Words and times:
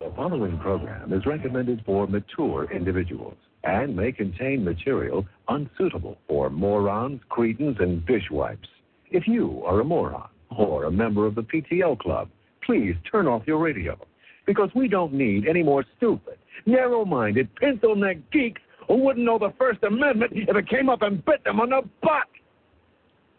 The 0.00 0.12
following 0.14 0.58
program 0.58 1.12
is 1.14 1.24
recommended 1.24 1.82
for 1.86 2.06
mature 2.06 2.70
individuals 2.70 3.36
and 3.64 3.96
may 3.96 4.12
contain 4.12 4.62
material 4.62 5.26
unsuitable 5.48 6.18
for 6.28 6.50
morons, 6.50 7.22
cretins, 7.30 7.78
and 7.80 8.04
dishwipes. 8.04 8.68
If 9.10 9.26
you 9.26 9.62
are 9.64 9.80
a 9.80 9.84
moron 9.84 10.28
or 10.54 10.84
a 10.84 10.90
member 10.90 11.24
of 11.26 11.34
the 11.34 11.42
PTL 11.42 11.98
Club, 11.98 12.28
please 12.62 12.94
turn 13.10 13.26
off 13.26 13.44
your 13.46 13.58
radio 13.58 13.98
because 14.46 14.68
we 14.74 14.88
don't 14.88 15.14
need 15.14 15.48
any 15.48 15.62
more 15.62 15.84
stupid, 15.96 16.36
narrow 16.66 17.06
minded, 17.06 17.48
pencil 17.56 17.96
neck 17.96 18.18
geeks 18.32 18.60
who 18.86 18.96
wouldn't 18.96 19.24
know 19.24 19.38
the 19.38 19.54
First 19.58 19.82
Amendment 19.82 20.32
if 20.34 20.54
it 20.54 20.68
came 20.68 20.90
up 20.90 21.00
and 21.00 21.24
bit 21.24 21.42
them 21.44 21.60
on 21.60 21.70
the 21.70 21.82
butt. 22.02 22.28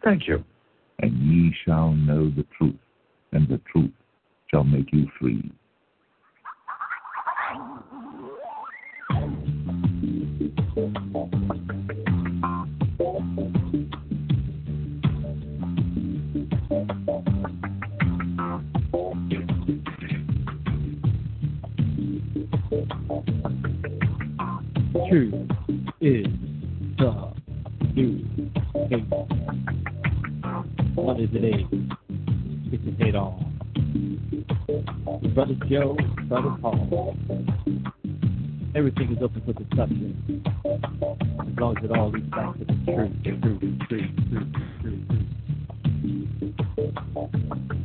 Thank 0.04 0.28
you. 0.28 0.44
And 1.00 1.14
ye 1.14 1.54
shall 1.66 1.92
know 1.92 2.30
the 2.30 2.46
truth, 2.58 2.76
and 3.32 3.48
the 3.48 3.60
truth 3.72 3.92
shall 4.52 4.64
make 4.64 4.92
you 4.92 5.08
free. 5.20 5.52
Truth 25.10 25.34
is 26.02 26.26
the 26.98 27.34
new 27.96 28.26
hate. 28.90 29.39
What 31.00 31.18
is 31.18 31.30
it? 31.32 31.66
It's 32.74 32.84
a 32.86 33.04
hate 33.04 33.16
on. 33.16 33.56
Brother 35.34 35.56
Joe, 35.70 35.98
Brother 36.28 36.56
Paul. 36.62 37.16
Everything 38.76 39.16
is 39.16 39.24
open 39.24 39.42
for 39.46 39.54
discussion. 39.54 40.44
As 40.66 41.58
long 41.58 41.78
as 41.78 41.86
it 41.86 41.92
all 41.98 42.12
leads 42.12 42.30
back 42.32 42.54
to 42.58 42.66
the 42.66 42.74
truth, 42.86 43.12
truth, 43.24 43.42
truth, 43.42 43.60
truth, 43.88 44.12
truth, 44.30 45.08
truth. 47.66 47.79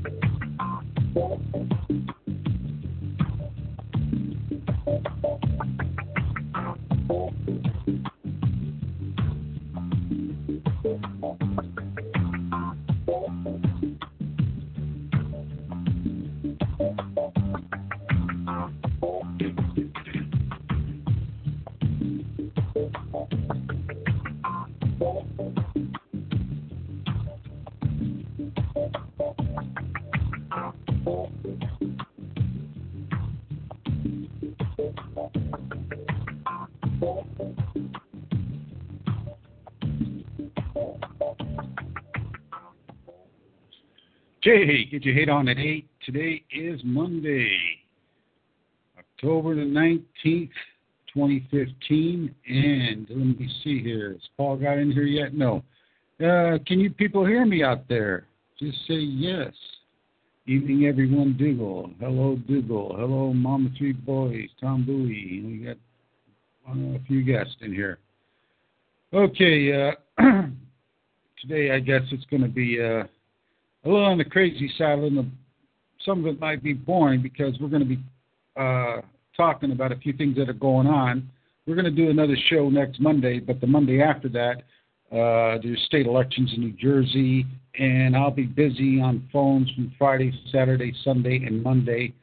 Okay, 44.46 44.84
get 44.84 45.04
your 45.04 45.14
hate 45.14 45.28
on 45.28 45.48
at 45.48 45.58
8. 45.58 45.88
Today 46.04 46.42
is 46.50 46.80
Monday, 46.84 47.48
October 48.98 49.54
the 49.54 49.62
19th, 49.62 50.50
2015. 51.14 52.34
And 52.48 53.06
let 53.08 53.38
me 53.38 53.48
see 53.62 53.80
here. 53.80 54.12
Has 54.12 54.20
Paul 54.36 54.56
got 54.56 54.78
in 54.78 54.90
here 54.90 55.04
yet? 55.04 55.32
No. 55.32 55.62
Uh, 56.20 56.58
can 56.66 56.80
you 56.80 56.90
people 56.90 57.24
hear 57.24 57.46
me 57.46 57.62
out 57.62 57.88
there? 57.88 58.26
Just 58.58 58.78
say 58.88 58.94
yes. 58.94 59.52
Evening, 60.46 60.84
everyone. 60.84 61.36
Dougal. 61.38 61.90
Hello, 61.98 62.36
Dougal. 62.46 62.94
Hello, 62.98 63.32
Mama 63.32 63.70
Three 63.78 63.92
Boys. 63.92 64.50
Tom 64.60 64.84
Bowie. 64.84 65.42
We 65.42 65.64
got 65.64 65.76
a 66.68 67.04
few 67.06 67.22
guests 67.22 67.56
in 67.62 67.72
here. 67.72 67.98
Okay, 69.14 69.72
uh, 69.72 70.22
today 71.40 71.70
I 71.70 71.78
guess 71.80 72.02
it's 72.12 72.26
going 72.26 72.42
to 72.42 72.48
be. 72.48 72.78
Uh, 72.78 73.04
a 73.84 73.88
little 73.88 74.04
on 74.04 74.18
the 74.18 74.24
crazy 74.24 74.70
side. 74.76 74.98
The, 74.98 75.26
some 76.04 76.20
of 76.20 76.26
it 76.26 76.40
might 76.40 76.62
be 76.62 76.74
boring 76.74 77.22
because 77.22 77.54
we're 77.58 77.68
going 77.68 77.88
to 77.88 77.88
be 77.88 78.02
uh, 78.56 79.00
talking 79.34 79.72
about 79.72 79.92
a 79.92 79.96
few 79.96 80.12
things 80.12 80.36
that 80.36 80.50
are 80.50 80.54
going 80.54 80.86
on. 80.86 81.26
We're 81.66 81.74
going 81.74 81.86
to 81.86 81.90
do 81.90 82.10
another 82.10 82.36
show 82.50 82.68
next 82.68 83.00
Monday, 83.00 83.40
but 83.40 83.62
the 83.62 83.66
Monday 83.66 84.02
after 84.02 84.28
that, 84.28 84.58
uh, 85.10 85.58
there's 85.62 85.82
state 85.86 86.06
elections 86.06 86.52
in 86.54 86.60
New 86.60 86.72
Jersey, 86.72 87.46
and 87.78 88.16
I'll 88.16 88.30
be 88.30 88.46
busy 88.46 89.00
on 89.00 89.28
phones 89.32 89.70
from 89.72 89.92
Friday, 89.98 90.32
Saturday, 90.52 90.94
Sunday, 91.02 91.44
and 91.44 91.62
Monday 91.62 92.14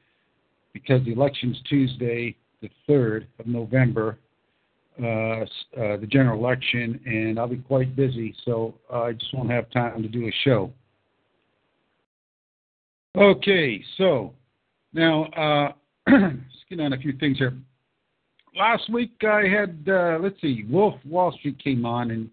because 0.73 1.03
the 1.05 1.11
election's 1.11 1.59
Tuesday, 1.67 2.35
the 2.61 2.69
3rd 2.87 3.25
of 3.39 3.47
November, 3.47 4.17
uh, 5.01 5.05
uh, 5.05 5.45
the 5.97 6.07
general 6.09 6.39
election, 6.39 6.99
and 7.05 7.39
I'll 7.39 7.47
be 7.47 7.57
quite 7.57 7.95
busy, 7.95 8.35
so 8.45 8.75
I 8.93 9.13
just 9.13 9.33
won't 9.33 9.49
have 9.49 9.69
time 9.71 10.01
to 10.01 10.07
do 10.07 10.27
a 10.27 10.31
show. 10.43 10.71
Okay, 13.17 13.83
so 13.97 14.33
now 14.93 15.25
uh, 15.25 15.71
let's 16.11 16.35
get 16.69 16.79
on 16.79 16.93
a 16.93 16.97
few 16.97 17.13
things 17.13 17.37
here. 17.37 17.53
Last 18.55 18.89
week 18.89 19.11
I 19.23 19.43
had 19.47 19.85
uh, 19.87 20.17
let's 20.21 20.39
see, 20.41 20.65
Wolf 20.69 20.95
Wall 21.05 21.31
Street 21.39 21.61
came 21.61 21.85
on, 21.85 22.11
and 22.11 22.29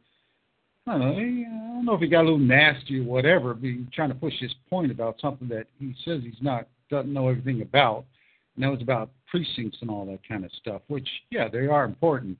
I 0.88 0.98
don't 0.98 1.00
know, 1.00 1.12
I 1.12 1.74
don't 1.74 1.84
know 1.84 1.94
if 1.94 2.00
he 2.00 2.08
got 2.08 2.22
a 2.22 2.24
little 2.24 2.38
nasty 2.38 3.00
or 3.00 3.04
whatever, 3.04 3.54
but 3.54 3.64
he 3.64 3.86
trying 3.92 4.08
to 4.10 4.14
push 4.14 4.34
his 4.38 4.54
point 4.70 4.90
about 4.90 5.20
something 5.20 5.48
that 5.48 5.66
he 5.78 5.94
says 6.04 6.20
he's 6.22 6.42
not 6.42 6.66
doesn't 6.90 7.12
know 7.12 7.28
everything 7.28 7.60
about, 7.62 8.04
and 8.54 8.64
that 8.64 8.70
was 8.70 8.80
about 8.80 9.10
precincts 9.30 9.78
and 9.82 9.90
all 9.90 10.06
that 10.06 10.26
kind 10.26 10.44
of 10.44 10.50
stuff. 10.52 10.82
Which 10.88 11.08
yeah, 11.30 11.48
they 11.48 11.66
are 11.66 11.84
important, 11.84 12.38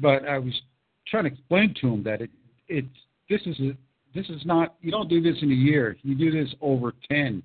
but 0.00 0.26
I 0.26 0.38
was 0.38 0.60
trying 1.06 1.24
to 1.24 1.30
explain 1.30 1.74
to 1.80 1.88
him 1.88 2.02
that 2.04 2.20
it 2.20 2.30
it 2.68 2.84
this 3.30 3.42
is 3.46 3.58
a 3.60 3.76
this 4.14 4.28
is 4.28 4.44
not 4.44 4.74
you 4.80 4.90
don't 4.90 5.08
do 5.08 5.22
this 5.22 5.36
in 5.42 5.50
a 5.50 5.54
year. 5.54 5.96
You 6.02 6.14
do 6.14 6.30
this 6.30 6.54
over 6.60 6.92
ten 7.08 7.42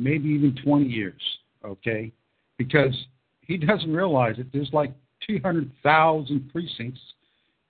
maybe 0.00 0.28
even 0.28 0.56
20 0.64 0.86
years, 0.86 1.20
okay? 1.64 2.12
Because 2.58 2.94
he 3.40 3.56
doesn't 3.56 3.92
realize 3.92 4.36
that 4.36 4.52
there's 4.52 4.70
like 4.72 4.92
200,000 5.26 6.50
precincts 6.50 7.00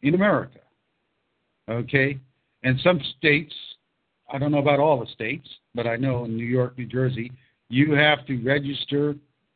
in 0.03 0.15
America, 0.15 0.61
okay? 1.69 2.19
And 2.63 2.79
some 2.83 3.01
states, 3.19 3.55
I 4.33 4.39
don't 4.39 4.53
know 4.53 4.59
about 4.59 4.81
all 4.81 5.01
the 5.01 5.11
states, 5.13 5.49
but 5.75 5.87
I 5.87 5.97
know 5.97 6.25
in 6.25 6.37
New 6.37 6.45
York, 6.45 6.77
New 6.79 6.87
Jersey, 6.87 7.33
you 7.69 7.93
have 7.93 8.27
to 8.27 8.37
register 8.43 9.15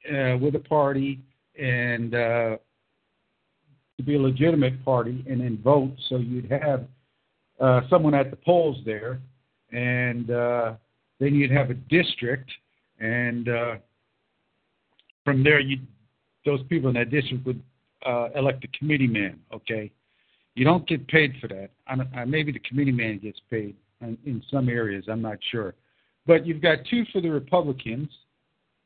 uh, 0.09 0.37
with 0.39 0.55
a 0.55 0.63
party 0.69 1.21
and 1.61 2.15
uh, 2.15 2.57
to 3.97 4.03
be 4.05 4.17
a 4.17 4.21
legitimate 4.21 4.85
party 4.85 5.25
and 5.29 5.41
then 5.41 5.61
vote. 5.63 5.93
So 6.09 6.17
you'd 6.17 6.51
have 6.51 6.87
uh, 7.61 7.83
someone 7.89 8.15
at 8.15 8.31
the 8.31 8.37
polls 8.37 8.79
there, 8.85 9.21
and 9.73 10.31
uh, 10.31 10.75
then 11.21 11.35
you'd 11.35 11.51
have 11.51 11.71
a 11.71 11.75
district, 11.75 12.51
and 12.99 13.49
uh, 13.49 13.75
from 15.25 15.45
there, 15.45 15.61
you 15.61 15.79
those 16.45 16.63
people 16.65 16.89
in 16.89 16.95
that 16.95 17.11
district 17.11 17.47
would 17.47 17.63
uh, 18.05 18.29
elect 18.35 18.65
a 18.65 18.79
committee 18.79 19.07
man. 19.07 19.41
Okay, 19.53 19.91
you 20.55 20.65
don't 20.65 20.87
get 20.87 21.07
paid 21.09 21.35
for 21.41 21.49
that. 21.49 21.71
I, 21.87 22.25
maybe 22.25 22.53
the 22.53 22.61
committee 22.61 22.93
man 22.93 23.19
gets 23.19 23.41
paid 23.51 23.75
in, 24.01 24.17
in 24.25 24.43
some 24.51 24.69
areas. 24.69 25.05
I'm 25.09 25.23
not 25.23 25.39
sure, 25.51 25.75
but 26.27 26.47
you've 26.47 26.63
got 26.63 26.79
two 26.89 27.05
for 27.13 27.21
the 27.21 27.31
Republicans. 27.31 28.09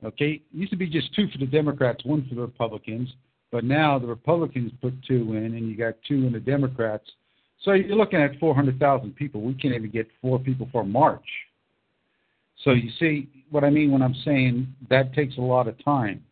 Okay, 0.04 0.32
it 0.32 0.42
used 0.52 0.70
to 0.70 0.76
be 0.76 0.86
just 0.86 1.12
two 1.14 1.28
for 1.28 1.38
the 1.38 1.46
Democrats, 1.46 2.04
one 2.04 2.26
for 2.28 2.34
the 2.34 2.40
Republicans, 2.40 3.08
but 3.50 3.64
now 3.64 3.98
the 3.98 4.06
Republicans 4.06 4.72
put 4.80 4.94
two 5.06 5.34
in, 5.34 5.54
and 5.56 5.68
you 5.68 5.76
got 5.76 5.94
two 6.06 6.26
in 6.26 6.32
the 6.32 6.40
Democrats. 6.40 7.04
So 7.64 7.72
you're 7.72 7.96
looking 7.96 8.22
at 8.22 8.38
400,000 8.38 9.16
people. 9.16 9.40
We 9.40 9.54
can't 9.54 9.74
even 9.74 9.90
get 9.90 10.06
four 10.22 10.38
people 10.38 10.68
for 10.70 10.84
March. 10.84 11.26
So 12.64 12.70
you 12.70 12.90
see 12.98 13.28
what 13.50 13.64
I 13.64 13.70
mean 13.70 13.90
when 13.90 14.02
I'm 14.02 14.14
saying 14.24 14.68
that 14.90 15.12
takes 15.14 15.36
a 15.36 15.40
lot 15.40 15.68
of 15.68 15.82
time. 15.84 16.24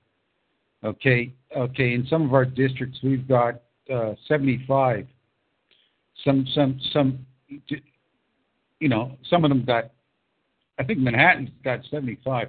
Okay, 0.84 1.32
okay. 1.56 1.94
In 1.94 2.06
some 2.08 2.22
of 2.22 2.34
our 2.34 2.44
districts, 2.44 2.98
we've 3.02 3.26
got 3.26 3.62
uh, 3.92 4.14
75. 4.28 5.06
Some, 6.24 6.46
some, 6.54 6.80
some. 6.92 7.26
You 8.80 8.88
know, 8.88 9.16
some 9.30 9.44
of 9.44 9.50
them 9.50 9.64
got. 9.64 9.90
I 10.78 10.84
think 10.84 10.98
Manhattan's 10.98 11.50
got 11.64 11.80
75, 11.90 12.48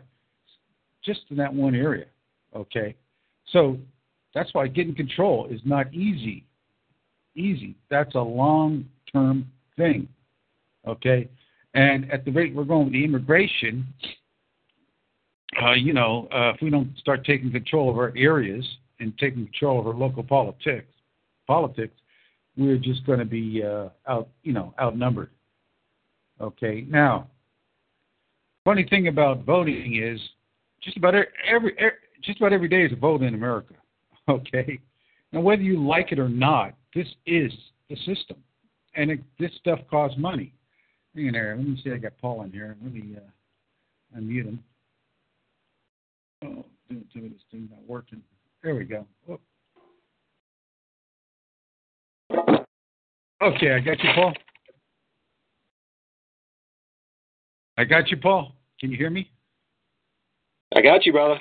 just 1.03 1.21
in 1.29 1.37
that 1.37 1.53
one 1.53 1.75
area. 1.75 2.05
Okay, 2.55 2.95
so 3.51 3.77
that's 4.33 4.53
why 4.53 4.67
getting 4.67 4.95
control 4.95 5.47
is 5.49 5.61
not 5.63 5.93
easy. 5.93 6.45
Easy. 7.35 7.75
That's 7.89 8.15
a 8.15 8.19
long-term 8.19 9.49
thing. 9.77 10.07
Okay, 10.85 11.29
and 11.73 12.11
at 12.11 12.25
the 12.25 12.31
rate 12.31 12.53
we're 12.53 12.63
going 12.63 12.85
with 12.85 12.93
the 12.93 13.05
immigration, 13.05 13.85
uh, 15.61 15.73
you 15.73 15.93
know, 15.93 16.27
uh, 16.31 16.53
if 16.53 16.61
we 16.61 16.69
don't 16.69 16.97
start 16.97 17.25
taking 17.25 17.51
control 17.51 17.89
of 17.89 17.97
our 17.97 18.13
areas 18.17 18.65
and 18.99 19.17
taking 19.17 19.45
control 19.45 19.79
of 19.79 19.87
our 19.87 19.93
local 19.93 20.23
politics, 20.23 20.87
politics, 21.45 21.93
we're 22.57 22.77
just 22.77 23.05
going 23.05 23.19
to 23.19 23.25
be 23.25 23.63
uh, 23.63 23.89
out, 24.07 24.29
you 24.43 24.51
know, 24.51 24.73
outnumbered. 24.79 25.29
Okay. 26.41 26.85
Now, 26.87 27.27
funny 28.65 28.85
thing 28.89 29.07
about 29.07 29.45
voting 29.45 30.01
is 30.01 30.19
just 30.81 30.97
about 30.97 31.13
every, 31.15 31.73
every 31.77 31.97
just 32.23 32.39
about 32.39 32.53
every 32.53 32.67
day 32.67 32.83
is 32.83 32.91
a 32.91 32.95
vote 32.95 33.21
in 33.21 33.33
America. 33.33 33.73
Okay. 34.29 34.77
Now, 35.31 35.39
whether 35.39 35.61
you 35.61 35.81
like 35.81 36.11
it 36.11 36.19
or 36.19 36.27
not, 36.27 36.73
this 36.93 37.07
is 37.25 37.49
the 37.89 37.95
system, 37.95 38.35
and 38.93 39.09
it, 39.09 39.21
this 39.39 39.51
stuff 39.57 39.79
costs 39.89 40.17
money. 40.17 40.53
Hang 41.15 41.27
in 41.27 41.31
there. 41.31 41.55
Let 41.55 41.65
me 41.65 41.79
see. 41.81 41.91
I 41.91 41.97
got 41.97 42.17
Paul 42.17 42.41
in 42.41 42.51
here. 42.51 42.75
Let 42.83 42.93
me 42.93 43.15
uh, 43.15 44.19
unmute 44.19 44.47
him. 44.47 44.63
Oh, 46.43 46.65
do 46.89 47.01
tell 47.13 47.21
me 47.21 47.29
this 47.29 47.39
thing's 47.49 47.69
not 47.71 47.79
working. 47.87 48.21
There 48.61 48.75
we 48.75 48.83
go. 48.83 49.05
Oh. 49.29 49.39
Okay, 53.41 53.71
I 53.71 53.79
got 53.79 53.99
you, 54.03 54.09
Paul. 54.15 54.33
I 57.77 57.83
got 57.83 58.09
you, 58.09 58.17
Paul. 58.17 58.55
Can 58.79 58.91
you 58.91 58.97
hear 58.97 59.11
me? 59.11 59.29
I 60.75 60.81
got 60.81 61.05
you, 61.05 61.11
brother. 61.11 61.39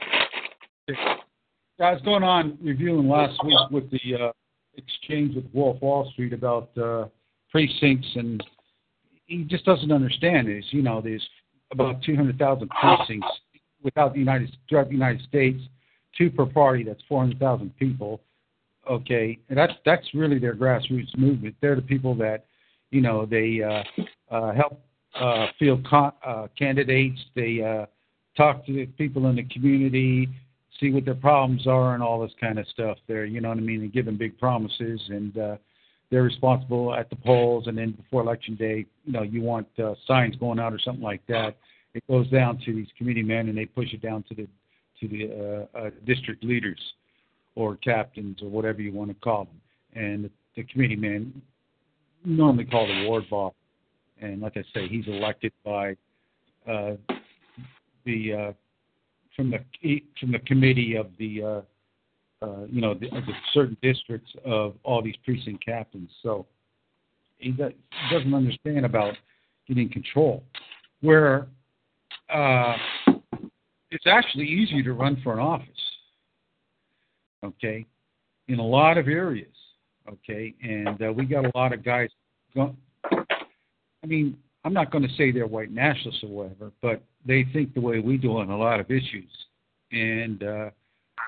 I 0.88 1.92
was 1.92 2.02
going 2.04 2.22
on 2.22 2.58
reviewing 2.62 3.08
last 3.08 3.42
week 3.44 3.58
with 3.70 3.90
the 3.90 4.14
uh, 4.14 4.32
exchange 4.76 5.34
with 5.34 5.46
Wolf 5.52 5.80
Wall 5.80 6.10
Street 6.12 6.32
about 6.32 6.70
uh, 6.76 7.06
precincts, 7.50 8.08
and 8.14 8.44
he 9.26 9.44
just 9.44 9.64
doesn't 9.64 9.90
understand. 9.90 10.48
Is 10.48 10.64
you 10.70 10.82
know 10.82 11.00
there's 11.00 11.26
about 11.72 12.02
200,000 12.02 12.68
precincts 12.68 13.26
without 13.82 14.12
the 14.12 14.18
United 14.18 14.54
throughout 14.68 14.88
the 14.88 14.94
United 14.94 15.22
States, 15.22 15.62
two 16.16 16.30
per 16.30 16.46
party. 16.46 16.84
That's 16.84 17.02
400,000 17.08 17.76
people. 17.78 18.20
Okay, 18.88 19.38
and 19.48 19.58
that's 19.58 19.72
that's 19.84 20.06
really 20.14 20.38
their 20.38 20.54
grassroots 20.54 21.16
movement. 21.16 21.56
They're 21.60 21.76
the 21.76 21.82
people 21.82 22.14
that, 22.16 22.46
you 22.90 23.00
know, 23.00 23.26
they 23.26 23.60
uh, 23.62 23.82
uh, 24.34 24.54
help 24.54 24.80
uh, 25.18 25.46
field 25.58 25.86
con- 25.86 26.12
uh, 26.24 26.46
candidates. 26.56 27.20
They 27.34 27.62
uh, 27.62 27.86
talk 28.36 28.64
to 28.66 28.72
the 28.72 28.86
people 28.86 29.26
in 29.28 29.36
the 29.36 29.44
community, 29.44 30.28
see 30.78 30.92
what 30.92 31.04
their 31.04 31.14
problems 31.14 31.66
are, 31.66 31.94
and 31.94 32.02
all 32.02 32.20
this 32.20 32.34
kind 32.40 32.58
of 32.58 32.66
stuff. 32.68 32.98
There, 33.08 33.24
you 33.24 33.40
know 33.40 33.48
what 33.48 33.58
I 33.58 33.62
mean. 33.62 33.82
And 33.82 33.92
give 33.92 34.06
them 34.06 34.16
big 34.16 34.38
promises, 34.38 35.00
and 35.08 35.36
uh, 35.36 35.56
they're 36.10 36.22
responsible 36.22 36.94
at 36.94 37.10
the 37.10 37.16
polls. 37.16 37.66
And 37.66 37.76
then 37.76 37.90
before 37.90 38.22
election 38.22 38.54
day, 38.54 38.86
you 39.04 39.12
know, 39.12 39.22
you 39.22 39.42
want 39.42 39.66
uh, 39.82 39.94
signs 40.06 40.36
going 40.36 40.60
out 40.60 40.72
or 40.72 40.78
something 40.78 41.02
like 41.02 41.26
that 41.26 41.56
it 41.96 42.06
goes 42.08 42.28
down 42.28 42.58
to 42.58 42.74
these 42.74 42.88
committee 42.98 43.22
men 43.22 43.48
and 43.48 43.56
they 43.56 43.64
push 43.64 43.92
it 43.94 44.02
down 44.02 44.22
to 44.28 44.34
the 44.34 44.46
to 45.00 45.08
the 45.08 45.66
uh, 45.74 45.78
uh, 45.78 45.90
district 46.04 46.44
leaders 46.44 46.78
or 47.56 47.76
captains 47.76 48.38
or 48.42 48.48
whatever 48.48 48.80
you 48.80 48.92
want 48.92 49.10
to 49.10 49.16
call 49.16 49.46
them. 49.46 49.60
And 49.94 50.30
the, 50.56 50.62
committee 50.64 50.96
men 50.96 51.42
normally 52.24 52.64
called 52.64 52.90
a 52.90 53.08
ward 53.08 53.24
boss. 53.28 53.54
And 54.20 54.40
like 54.40 54.56
I 54.56 54.62
say, 54.72 54.86
he's 54.88 55.06
elected 55.08 55.52
by 55.64 55.96
uh, 56.70 56.92
the 58.04 58.32
uh, 58.32 58.52
from 59.34 59.50
the 59.50 60.02
from 60.18 60.32
the 60.32 60.38
committee 60.40 60.96
of 60.96 61.08
the 61.18 61.42
uh, 61.42 61.60
uh, 62.42 62.64
you 62.70 62.80
know 62.80 62.94
the, 62.94 63.08
the 63.10 63.32
certain 63.52 63.76
districts 63.82 64.30
of 64.44 64.74
all 64.82 65.02
these 65.02 65.16
precinct 65.24 65.64
captains. 65.64 66.10
So 66.22 66.46
he, 67.38 67.50
does, 67.50 67.72
doesn't 68.10 68.34
understand 68.34 68.86
about 68.86 69.14
getting 69.68 69.90
control. 69.90 70.42
Where 71.02 71.46
uh, 72.32 72.74
it's 73.90 74.06
actually 74.06 74.46
easier 74.46 74.82
to 74.82 74.92
run 74.92 75.20
for 75.22 75.34
an 75.34 75.38
office. 75.38 75.68
Okay, 77.46 77.86
in 78.48 78.58
a 78.58 78.66
lot 78.66 78.98
of 78.98 79.08
areas. 79.08 79.48
Okay, 80.08 80.54
and 80.62 81.02
uh, 81.02 81.12
we 81.12 81.24
got 81.24 81.44
a 81.44 81.52
lot 81.54 81.72
of 81.72 81.84
guys. 81.84 82.10
Go- 82.54 82.76
I 83.12 84.06
mean, 84.06 84.36
I'm 84.64 84.72
not 84.72 84.90
going 84.90 85.06
to 85.06 85.14
say 85.16 85.32
they're 85.32 85.46
white 85.46 85.70
nationalists 85.70 86.22
or 86.22 86.28
whatever, 86.28 86.72
but 86.80 87.02
they 87.24 87.44
think 87.52 87.74
the 87.74 87.80
way 87.80 87.98
we 87.98 88.16
do 88.16 88.36
on 88.38 88.50
a 88.50 88.56
lot 88.56 88.80
of 88.80 88.90
issues. 88.90 89.30
And 89.92 90.42
uh, 90.42 90.70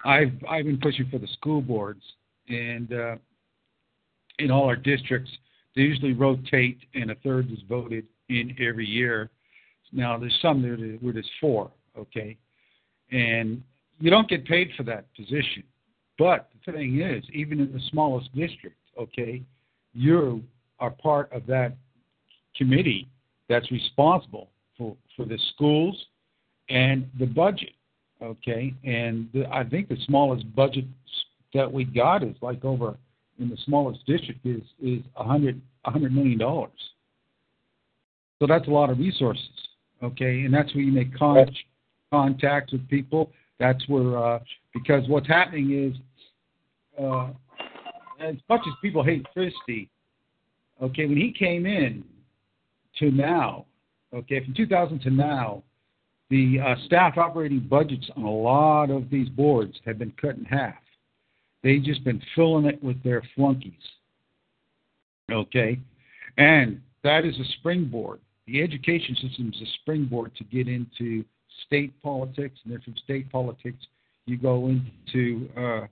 I've 0.05 0.33
I've 0.49 0.65
been 0.65 0.81
pushing 0.81 1.09
for 1.11 1.19
the 1.19 1.29
school 1.29 1.61
boards, 1.61 2.03
and 2.49 2.93
uh, 2.93 3.17
in 4.39 4.51
all 4.51 4.65
our 4.65 4.77
districts, 4.77 5.31
they 5.75 5.83
usually 5.83 6.13
rotate, 6.13 6.79
and 6.95 7.11
a 7.11 7.15
third 7.17 7.51
is 7.51 7.59
voted 7.69 8.05
in 8.29 8.57
every 8.61 8.87
year. 8.87 9.31
Now, 9.93 10.19
there's 10.19 10.37
some 10.43 10.63
there 10.63 10.77
where 10.77 11.13
there's 11.13 11.31
four, 11.41 11.71
okay? 11.97 12.37
And 13.11 13.63
you 14.01 14.11
don't 14.11 14.29
get 14.29 14.45
paid 14.45 14.71
for 14.77 14.83
that 14.85 15.07
position. 15.15 15.63
But 16.19 16.49
the 16.67 16.73
thing 16.73 17.01
is, 17.01 17.25
even 17.33 17.61
in 17.61 17.73
the 17.73 17.81
smallest 17.91 18.35
district, 18.35 18.77
okay, 18.99 19.43
you 19.95 20.43
are 20.81 20.91
part 20.91 21.33
of 21.33 21.47
that 21.47 21.77
committee 22.57 23.09
that's 23.49 23.71
responsible 23.71 24.49
for, 24.77 24.97
for 25.17 25.25
the 25.25 25.39
schools 25.55 25.97
and 26.69 27.09
the 27.19 27.27
budget, 27.27 27.73
okay? 28.23 28.75
And 28.85 29.29
the, 29.33 29.47
I 29.53 29.65
think 29.65 29.89
the 29.89 29.97
smallest 30.07 30.55
budget 30.55 30.85
that 31.55 31.73
we 31.73 31.85
got 31.85 32.23
is 32.23 32.37
like 32.43 32.65
over 32.65 32.97
in 33.39 33.49
the 33.49 33.57
smallest 33.65 34.05
district 34.05 34.45
is 34.45 34.63
is 34.83 35.01
a 35.17 35.25
hundred 35.25 35.61
a 35.85 35.91
hundred 35.91 36.13
million 36.13 36.39
dollars. 36.39 36.71
So 38.41 38.47
that's 38.47 38.67
a 38.67 38.71
lot 38.71 38.91
of 38.91 38.99
resources 38.99 39.49
okay? 40.03 40.43
And 40.43 40.53
that's 40.53 40.75
where 40.75 40.85
you 40.85 40.93
make 40.93 41.17
con- 41.17 41.55
contacts 42.11 42.73
with 42.73 42.89
people. 42.89 43.31
That's 43.59 43.87
where, 43.89 44.17
uh, 44.17 44.39
because 44.73 45.09
what's 45.09 45.27
happening 45.27 45.91
is, 45.91 45.97
uh, 47.01 47.29
as 48.21 48.37
much 48.49 48.61
as 48.67 48.73
people 48.83 49.03
hate 49.03 49.25
Christie, 49.33 49.89
okay, 50.83 51.07
when 51.07 51.17
he 51.17 51.33
came 51.33 51.67
in 51.67 52.05
to 52.99 53.11
now, 53.11 53.67
okay, 54.15 54.45
from 54.45 54.55
2000 54.55 55.01
to 55.01 55.11
now, 55.11 55.63
the 56.31 56.59
uh, 56.61 56.75
staff 56.85 57.17
operating 57.17 57.61
budgets 57.61 58.09
on 58.17 58.25
a 58.25 58.31
lot 58.31 58.91
of 58.91 59.09
these 59.11 59.29
boards 59.31 59.75
have 59.87 59.99
been 59.99 60.13
cut 60.21 60.37
in 60.37 60.45
half. 60.45 60.75
They've 61.63 61.83
just 61.83 62.05
been 62.05 62.21
filling 62.35 62.67
it 62.67 62.83
with 62.83 63.03
their 63.03 63.23
flunkies. 63.35 63.73
Okay? 65.31 65.79
And 66.37 66.81
that 67.03 67.25
is 67.25 67.35
a 67.39 67.45
springboard 67.59 68.21
the 68.49 68.63
education 68.63 69.15
system 69.17 69.53
is 69.55 69.61
a 69.61 69.71
springboard 69.83 70.35
to 70.37 70.45
get 70.45 70.69
into 70.69 71.23
state 71.67 71.93
politics, 72.03 72.59
and 72.65 72.73
then 72.73 72.81
from 72.81 72.95
state 73.05 73.31
politics, 73.31 73.87
you 74.25 74.39
go 74.39 74.69
into 74.69 75.49
uh, 75.57 75.87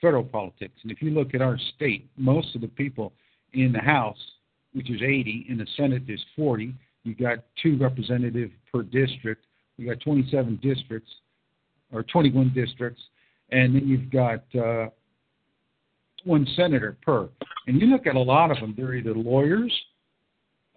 federal 0.00 0.24
politics. 0.24 0.74
And 0.82 0.92
if 0.92 1.02
you 1.02 1.10
look 1.10 1.34
at 1.34 1.42
our 1.42 1.58
state, 1.74 2.08
most 2.16 2.54
of 2.54 2.60
the 2.60 2.68
people 2.68 3.12
in 3.52 3.72
the 3.72 3.80
House, 3.80 4.18
which 4.72 4.90
is 4.90 5.00
80, 5.02 5.46
in 5.48 5.58
the 5.58 5.66
Senate, 5.76 6.02
there's 6.06 6.24
40. 6.36 6.74
You 7.04 7.14
got 7.14 7.38
two 7.62 7.78
representatives 7.78 8.52
per 8.72 8.82
district. 8.82 9.44
You 9.78 9.88
got 9.88 10.00
27 10.00 10.58
districts, 10.62 11.10
or 11.92 12.02
21 12.02 12.52
districts, 12.54 13.00
and 13.50 13.74
then 13.74 13.86
you've 13.86 14.10
got 14.10 14.42
uh, 14.58 14.88
one 16.24 16.46
senator 16.56 16.96
per. 17.04 17.28
And 17.66 17.80
you 17.80 17.86
look 17.88 18.06
at 18.06 18.16
a 18.16 18.20
lot 18.20 18.50
of 18.50 18.58
them; 18.58 18.74
they're 18.76 18.94
either 18.94 19.14
lawyers 19.14 19.72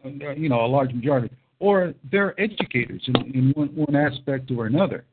uh, 0.05 0.09
you 0.35 0.49
know, 0.49 0.65
a 0.65 0.67
large 0.67 0.93
majority, 0.93 1.29
or 1.59 1.93
they're 2.11 2.39
educators 2.39 3.01
in, 3.07 3.15
in 3.33 3.51
one, 3.55 3.67
one 3.75 3.95
aspect 3.95 4.49
or 4.51 4.65
another. 4.65 5.03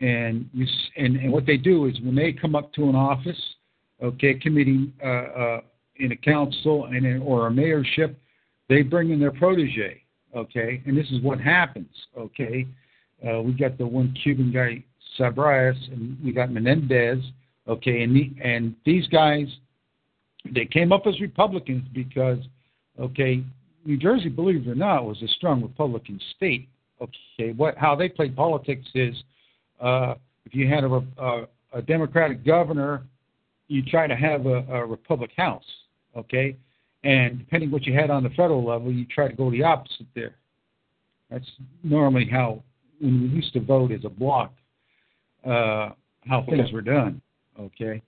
And 0.00 0.48
you 0.52 0.66
and, 0.96 1.16
and 1.16 1.32
what 1.32 1.46
they 1.46 1.56
do 1.56 1.86
is 1.86 1.98
when 2.02 2.14
they 2.14 2.32
come 2.32 2.54
up 2.54 2.72
to 2.74 2.88
an 2.88 2.94
office, 2.94 3.40
okay, 4.02 4.34
committee 4.34 4.92
uh, 5.02 5.06
uh, 5.06 5.60
in 5.96 6.12
a 6.12 6.16
council 6.16 6.86
and 6.86 7.06
in, 7.06 7.22
or 7.22 7.46
a 7.46 7.50
mayorship, 7.50 8.14
they 8.68 8.82
bring 8.82 9.10
in 9.10 9.20
their 9.20 9.32
protege, 9.32 10.02
okay, 10.34 10.82
and 10.86 10.96
this 10.96 11.06
is 11.10 11.22
what 11.22 11.40
happens, 11.40 11.88
okay. 12.18 12.66
Uh, 13.26 13.40
we 13.40 13.52
got 13.52 13.78
the 13.78 13.86
one 13.86 14.14
Cuban 14.22 14.52
guy, 14.52 14.84
Sabrias, 15.18 15.76
and 15.92 16.18
we 16.22 16.32
got 16.32 16.50
Menendez, 16.50 17.22
okay, 17.66 18.02
and 18.02 18.14
the, 18.14 18.34
and 18.44 18.74
these 18.84 19.06
guys, 19.08 19.46
they 20.54 20.66
came 20.66 20.92
up 20.92 21.06
as 21.06 21.18
Republicans 21.20 21.84
because, 21.94 22.38
okay, 23.00 23.42
New 23.86 23.96
Jersey, 23.96 24.28
believe 24.28 24.66
it 24.66 24.70
or 24.70 24.74
not, 24.74 25.06
was 25.06 25.22
a 25.22 25.28
strong 25.28 25.62
Republican 25.62 26.20
state. 26.36 26.68
Okay, 27.00 27.52
what 27.52 27.76
how 27.76 27.94
they 27.94 28.08
played 28.08 28.34
politics 28.34 28.86
is, 28.94 29.14
uh, 29.80 30.14
if 30.44 30.54
you 30.54 30.68
had 30.68 30.84
a, 30.84 31.04
a, 31.18 31.46
a 31.74 31.82
Democratic 31.82 32.44
governor, 32.44 33.02
you 33.68 33.82
try 33.82 34.06
to 34.06 34.16
have 34.16 34.46
a, 34.46 34.64
a 34.68 34.86
Republic 34.86 35.30
House, 35.36 35.64
okay, 36.16 36.56
and 37.04 37.38
depending 37.38 37.70
what 37.70 37.84
you 37.84 37.94
had 37.94 38.10
on 38.10 38.22
the 38.22 38.30
federal 38.30 38.64
level, 38.64 38.92
you 38.92 39.04
try 39.06 39.28
to 39.28 39.34
go 39.34 39.50
the 39.50 39.62
opposite 39.62 40.06
there. 40.14 40.36
That's 41.30 41.48
normally 41.82 42.26
how 42.30 42.62
when 43.00 43.22
we 43.22 43.28
used 43.28 43.52
to 43.52 43.60
vote 43.60 43.92
as 43.92 44.04
a 44.04 44.08
block, 44.08 44.52
uh, 45.44 45.90
how 46.26 46.44
things 46.48 46.72
were 46.72 46.82
done. 46.82 47.20
Okay. 47.58 48.02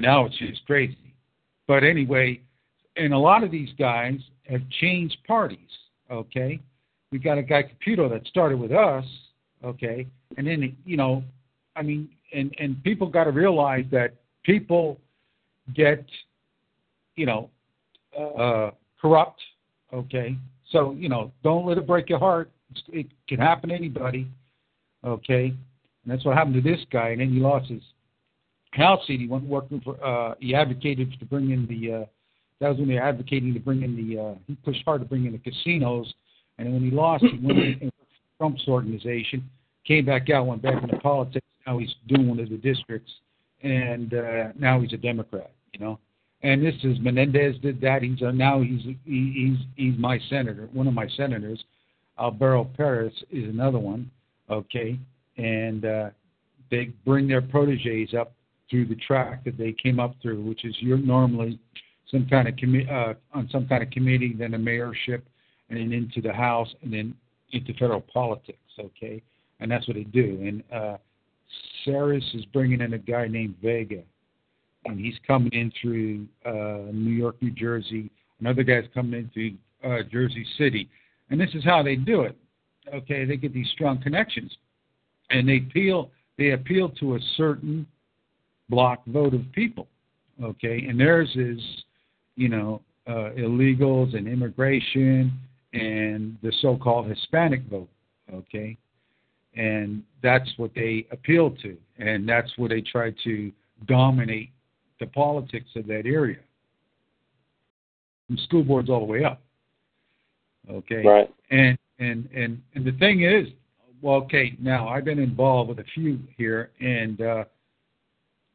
Now 0.00 0.26
it's 0.26 0.38
just 0.38 0.64
crazy. 0.66 1.14
But 1.66 1.84
anyway, 1.84 2.40
and 2.96 3.12
a 3.12 3.18
lot 3.18 3.44
of 3.44 3.50
these 3.50 3.70
guys 3.78 4.18
have 4.48 4.62
changed 4.80 5.16
parties. 5.26 5.58
Okay. 6.10 6.60
We 7.10 7.18
got 7.18 7.38
a 7.38 7.42
guy 7.42 7.62
Caputo 7.62 8.10
that 8.10 8.26
started 8.26 8.58
with 8.58 8.72
us. 8.72 9.04
Okay. 9.64 10.06
And 10.36 10.46
then 10.46 10.76
you 10.84 10.96
know, 10.96 11.24
I 11.76 11.82
mean, 11.82 12.08
and 12.32 12.54
and 12.58 12.82
people 12.82 13.08
got 13.08 13.24
to 13.24 13.30
realize 13.30 13.84
that 13.90 14.14
people 14.42 15.00
get, 15.74 16.04
you 17.16 17.26
know, 17.26 17.50
uh, 18.18 18.70
corrupt. 19.00 19.40
Okay. 19.92 20.36
So 20.70 20.92
you 20.92 21.08
know, 21.08 21.32
don't 21.42 21.66
let 21.66 21.78
it 21.78 21.86
break 21.86 22.08
your 22.08 22.18
heart. 22.18 22.50
It 22.88 23.06
can 23.28 23.38
happen 23.38 23.70
to 23.70 23.74
anybody. 23.74 24.28
Okay. 25.04 25.46
And 25.46 26.12
that's 26.12 26.24
what 26.24 26.36
happened 26.36 26.54
to 26.54 26.60
this 26.60 26.80
guy. 26.90 27.10
And 27.10 27.20
then 27.20 27.32
he 27.32 27.40
lost 27.40 27.70
his 27.70 27.82
house 28.72 29.06
seat. 29.06 29.20
He 29.20 29.26
went 29.26 29.44
working 29.44 29.80
for. 29.80 30.02
Uh, 30.04 30.34
he 30.38 30.54
advocated 30.54 31.18
to 31.18 31.24
bring 31.24 31.50
in 31.50 31.66
the. 31.66 32.02
Uh, 32.02 32.04
that 32.60 32.68
was 32.68 32.78
when 32.78 32.88
they 32.88 32.94
were 32.94 33.02
advocating 33.02 33.54
to 33.54 33.60
bring 33.60 33.82
in 33.82 33.96
the. 33.96 34.20
Uh, 34.20 34.34
he 34.46 34.54
pushed 34.56 34.82
hard 34.84 35.00
to 35.00 35.06
bring 35.06 35.26
in 35.26 35.32
the 35.32 35.38
casinos. 35.38 36.12
And 36.58 36.72
when 36.72 36.82
he 36.82 36.90
lost, 36.90 37.24
he 37.24 37.38
went 37.42 37.58
in 37.58 37.92
Trump's 38.38 38.66
organization, 38.68 39.48
came 39.86 40.04
back 40.04 40.30
out, 40.30 40.46
went 40.46 40.62
back 40.62 40.82
into 40.82 40.96
politics. 40.98 41.46
Now 41.66 41.78
he's 41.78 41.94
doing 42.08 42.28
one 42.28 42.40
of 42.40 42.50
the 42.50 42.56
districts, 42.56 43.10
and 43.62 44.12
uh, 44.12 44.48
now 44.58 44.80
he's 44.80 44.92
a 44.92 44.98
Democrat. 44.98 45.50
You 45.72 45.80
know, 45.80 45.98
and 46.42 46.64
this 46.64 46.74
is 46.82 46.98
Menendez 47.00 47.56
did 47.62 47.80
that. 47.80 48.02
He's 48.02 48.18
now 48.20 48.60
he's 48.60 48.82
he, 49.04 49.32
he's 49.34 49.66
he's 49.76 49.98
my 49.98 50.18
senator, 50.28 50.68
one 50.72 50.86
of 50.86 50.94
my 50.94 51.08
senators. 51.16 51.62
Alvaro 52.18 52.64
Perez 52.64 53.12
is 53.30 53.48
another 53.48 53.78
one. 53.78 54.10
Okay, 54.50 54.98
and 55.36 55.84
uh, 55.84 56.10
they 56.70 56.90
bring 57.04 57.26
their 57.26 57.42
proteges 57.42 58.14
up 58.14 58.32
through 58.70 58.86
the 58.86 58.96
track 58.96 59.44
that 59.44 59.56
they 59.56 59.72
came 59.72 60.00
up 60.00 60.14
through, 60.20 60.42
which 60.42 60.64
is 60.64 60.74
you're 60.80 60.98
normally 60.98 61.58
some 62.10 62.26
kind 62.26 62.48
of 62.48 62.54
commi- 62.56 62.90
uh, 62.90 63.14
on 63.32 63.48
some 63.50 63.66
kind 63.66 63.82
of 63.82 63.90
committee, 63.90 64.34
then 64.38 64.54
a 64.54 64.58
mayorship, 64.58 65.22
and 65.70 65.78
then 65.78 65.92
into 65.92 66.20
the 66.20 66.32
House, 66.32 66.68
and 66.82 66.92
then 66.92 67.14
into 67.52 67.72
federal 67.74 68.00
politics. 68.00 68.58
Okay, 68.78 69.22
and 69.60 69.70
that's 69.70 69.86
what 69.86 69.96
they 69.96 70.04
do. 70.04 70.38
And 70.42 70.62
uh, 70.72 70.96
Sires 71.84 72.28
is 72.34 72.44
bringing 72.46 72.80
in 72.80 72.94
a 72.94 72.98
guy 72.98 73.26
named 73.26 73.56
Vega, 73.62 74.02
and 74.84 74.98
he's 74.98 75.14
coming 75.26 75.52
in 75.52 75.72
through 75.80 76.26
uh, 76.44 76.90
New 76.92 77.12
York, 77.12 77.36
New 77.40 77.50
Jersey. 77.50 78.10
Another 78.40 78.62
guy's 78.62 78.84
coming 78.92 79.20
in 79.20 79.30
through 79.32 79.90
uh, 79.90 80.02
Jersey 80.10 80.46
City, 80.58 80.88
and 81.30 81.40
this 81.40 81.50
is 81.54 81.64
how 81.64 81.82
they 81.82 81.96
do 81.96 82.22
it. 82.22 82.36
Okay, 82.92 83.24
they 83.24 83.36
get 83.36 83.54
these 83.54 83.68
strong 83.72 84.00
connections, 84.02 84.54
and 85.30 85.48
they 85.48 85.58
appeal 85.58 86.10
they 86.36 86.50
appeal 86.50 86.88
to 87.00 87.14
a 87.14 87.18
certain 87.36 87.86
block 88.68 89.04
vote 89.06 89.34
of 89.34 89.40
people. 89.52 89.86
Okay, 90.42 90.84
and 90.88 90.98
theirs 90.98 91.30
is, 91.36 91.60
you 92.36 92.48
know, 92.48 92.82
uh, 93.06 93.30
illegals 93.38 94.16
and 94.16 94.26
immigration 94.26 95.32
and 95.72 96.36
the 96.42 96.52
so-called 96.60 97.06
Hispanic 97.06 97.62
vote. 97.64 97.88
Okay, 98.32 98.76
and 99.56 100.02
that's 100.22 100.50
what 100.56 100.72
they 100.74 101.06
appeal 101.10 101.50
to, 101.62 101.76
and 101.98 102.28
that's 102.28 102.50
where 102.56 102.68
they 102.68 102.80
try 102.80 103.12
to 103.24 103.52
dominate 103.86 104.50
the 105.00 105.06
politics 105.06 105.68
of 105.76 105.86
that 105.86 106.06
area, 106.06 106.38
from 108.26 108.36
school 108.38 108.62
boards 108.62 108.88
all 108.88 109.00
the 109.00 109.06
way 109.06 109.24
up. 109.24 109.40
Okay, 110.70 111.02
right. 111.04 111.32
And 111.50 111.78
and 111.98 112.28
and 112.34 112.60
and 112.74 112.84
the 112.84 112.92
thing 112.92 113.22
is, 113.22 113.48
well, 114.00 114.16
okay, 114.16 114.56
now 114.60 114.88
I've 114.88 115.04
been 115.04 115.18
involved 115.18 115.68
with 115.68 115.78
a 115.78 115.84
few 115.94 116.18
here, 116.36 116.70
and 116.80 117.20
uh, 117.20 117.44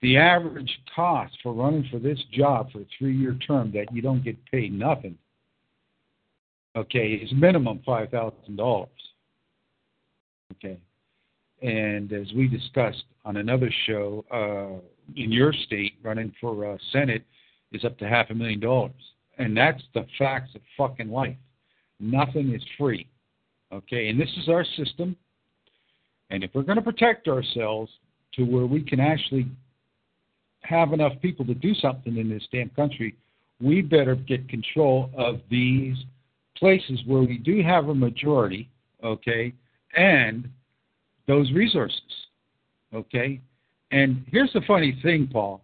the 0.01 0.17
average 0.17 0.71
cost 0.95 1.37
for 1.43 1.53
running 1.53 1.87
for 1.91 1.99
this 1.99 2.19
job 2.31 2.71
for 2.71 2.79
a 2.79 2.85
three-year 2.97 3.37
term 3.45 3.71
that 3.73 3.93
you 3.93 4.01
don't 4.01 4.23
get 4.23 4.37
paid 4.51 4.73
nothing, 4.73 5.17
okay, 6.75 7.13
is 7.13 7.31
minimum 7.33 7.81
five 7.85 8.09
thousand 8.09 8.55
dollars. 8.55 8.89
Okay, 10.53 10.79
and 11.61 12.11
as 12.13 12.27
we 12.33 12.47
discussed 12.47 13.03
on 13.25 13.37
another 13.37 13.71
show, 13.85 14.25
uh, 14.31 14.79
in 15.15 15.31
your 15.31 15.53
state, 15.53 15.93
running 16.03 16.33
for 16.39 16.73
uh, 16.73 16.77
Senate 16.91 17.23
is 17.71 17.83
up 17.83 17.97
to 17.99 18.07
half 18.07 18.29
a 18.29 18.33
million 18.33 18.59
dollars, 18.59 18.91
and 19.37 19.55
that's 19.55 19.81
the 19.93 20.05
facts 20.17 20.51
of 20.55 20.61
fucking 20.77 21.09
life. 21.09 21.35
Nothing 21.99 22.53
is 22.53 22.63
free. 22.77 23.07
Okay, 23.71 24.09
and 24.09 24.19
this 24.19 24.29
is 24.37 24.49
our 24.49 24.65
system. 24.77 25.15
And 26.31 26.43
if 26.43 26.51
we're 26.53 26.63
going 26.63 26.77
to 26.77 26.83
protect 26.83 27.27
ourselves 27.27 27.91
to 28.33 28.43
where 28.43 28.65
we 28.65 28.81
can 28.81 28.99
actually 28.99 29.47
have 30.61 30.93
enough 30.93 31.13
people 31.21 31.45
to 31.45 31.53
do 31.53 31.73
something 31.75 32.17
in 32.17 32.29
this 32.29 32.43
damn 32.51 32.69
country, 32.69 33.15
we 33.61 33.81
better 33.81 34.15
get 34.15 34.47
control 34.49 35.09
of 35.17 35.41
these 35.49 35.97
places 36.57 36.99
where 37.05 37.21
we 37.21 37.37
do 37.37 37.61
have 37.63 37.89
a 37.89 37.95
majority, 37.95 38.69
okay, 39.03 39.53
and 39.95 40.49
those 41.29 41.51
resources, 41.51 42.01
okay. 42.93 43.39
And 43.91 44.25
here's 44.27 44.51
the 44.53 44.61
funny 44.67 44.99
thing, 45.03 45.29
Paul. 45.31 45.61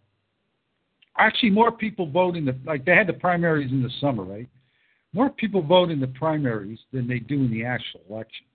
Actually, 1.18 1.50
more 1.50 1.72
people 1.72 2.10
vote 2.10 2.36
in 2.36 2.46
the 2.46 2.56
like 2.66 2.86
they 2.86 2.96
had 2.96 3.08
the 3.08 3.14
primaries 3.14 3.72
in 3.72 3.82
the 3.82 3.90
summer, 4.00 4.24
right? 4.24 4.48
More 5.12 5.30
people 5.30 5.64
vote 5.64 5.90
in 5.90 6.00
the 6.00 6.08
primaries 6.08 6.80
than 6.94 7.08
they 7.08 7.20
do 7.20 7.36
in 7.36 7.52
the 7.52 7.66
actual 7.66 8.02
election. 8.10 8.46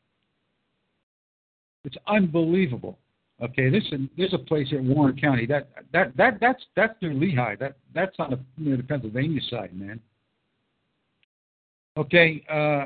It's 1.85 1.97
unbelievable. 2.07 2.99
Okay, 3.43 3.71
this 3.71 3.83
is, 3.91 4.01
there's 4.17 4.35
a 4.35 4.39
place 4.39 4.69
in 4.71 4.87
Warren 4.95 5.19
County 5.19 5.47
that 5.47 5.69
that 5.93 6.17
that 6.17 6.39
that's 6.41 6.63
that's 6.77 6.95
near 7.03 7.15
Lehigh. 7.15 7.57
That 7.57 7.77
that's 7.93 8.15
on 8.21 8.31
the 8.31 8.41
near 8.57 8.77
the 8.77 8.85
Pennsylvania 8.85 9.41
side, 9.51 9.75
man. 9.75 9.99
Okay, 11.97 12.45
uh, 12.49 12.85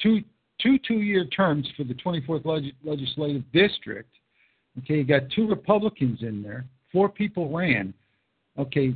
two 0.00 0.20
two 0.62 0.78
two 0.78 1.00
year 1.00 1.24
terms 1.26 1.68
for 1.76 1.84
the 1.84 1.94
24th 1.94 2.44
leg- 2.44 2.74
legislative 2.84 3.42
district. 3.52 4.10
Okay, 4.78 4.98
you 4.98 5.04
got 5.04 5.22
two 5.34 5.48
Republicans 5.48 6.22
in 6.22 6.42
there. 6.42 6.64
Four 6.92 7.08
people 7.08 7.50
ran. 7.50 7.92
Okay, 8.58 8.94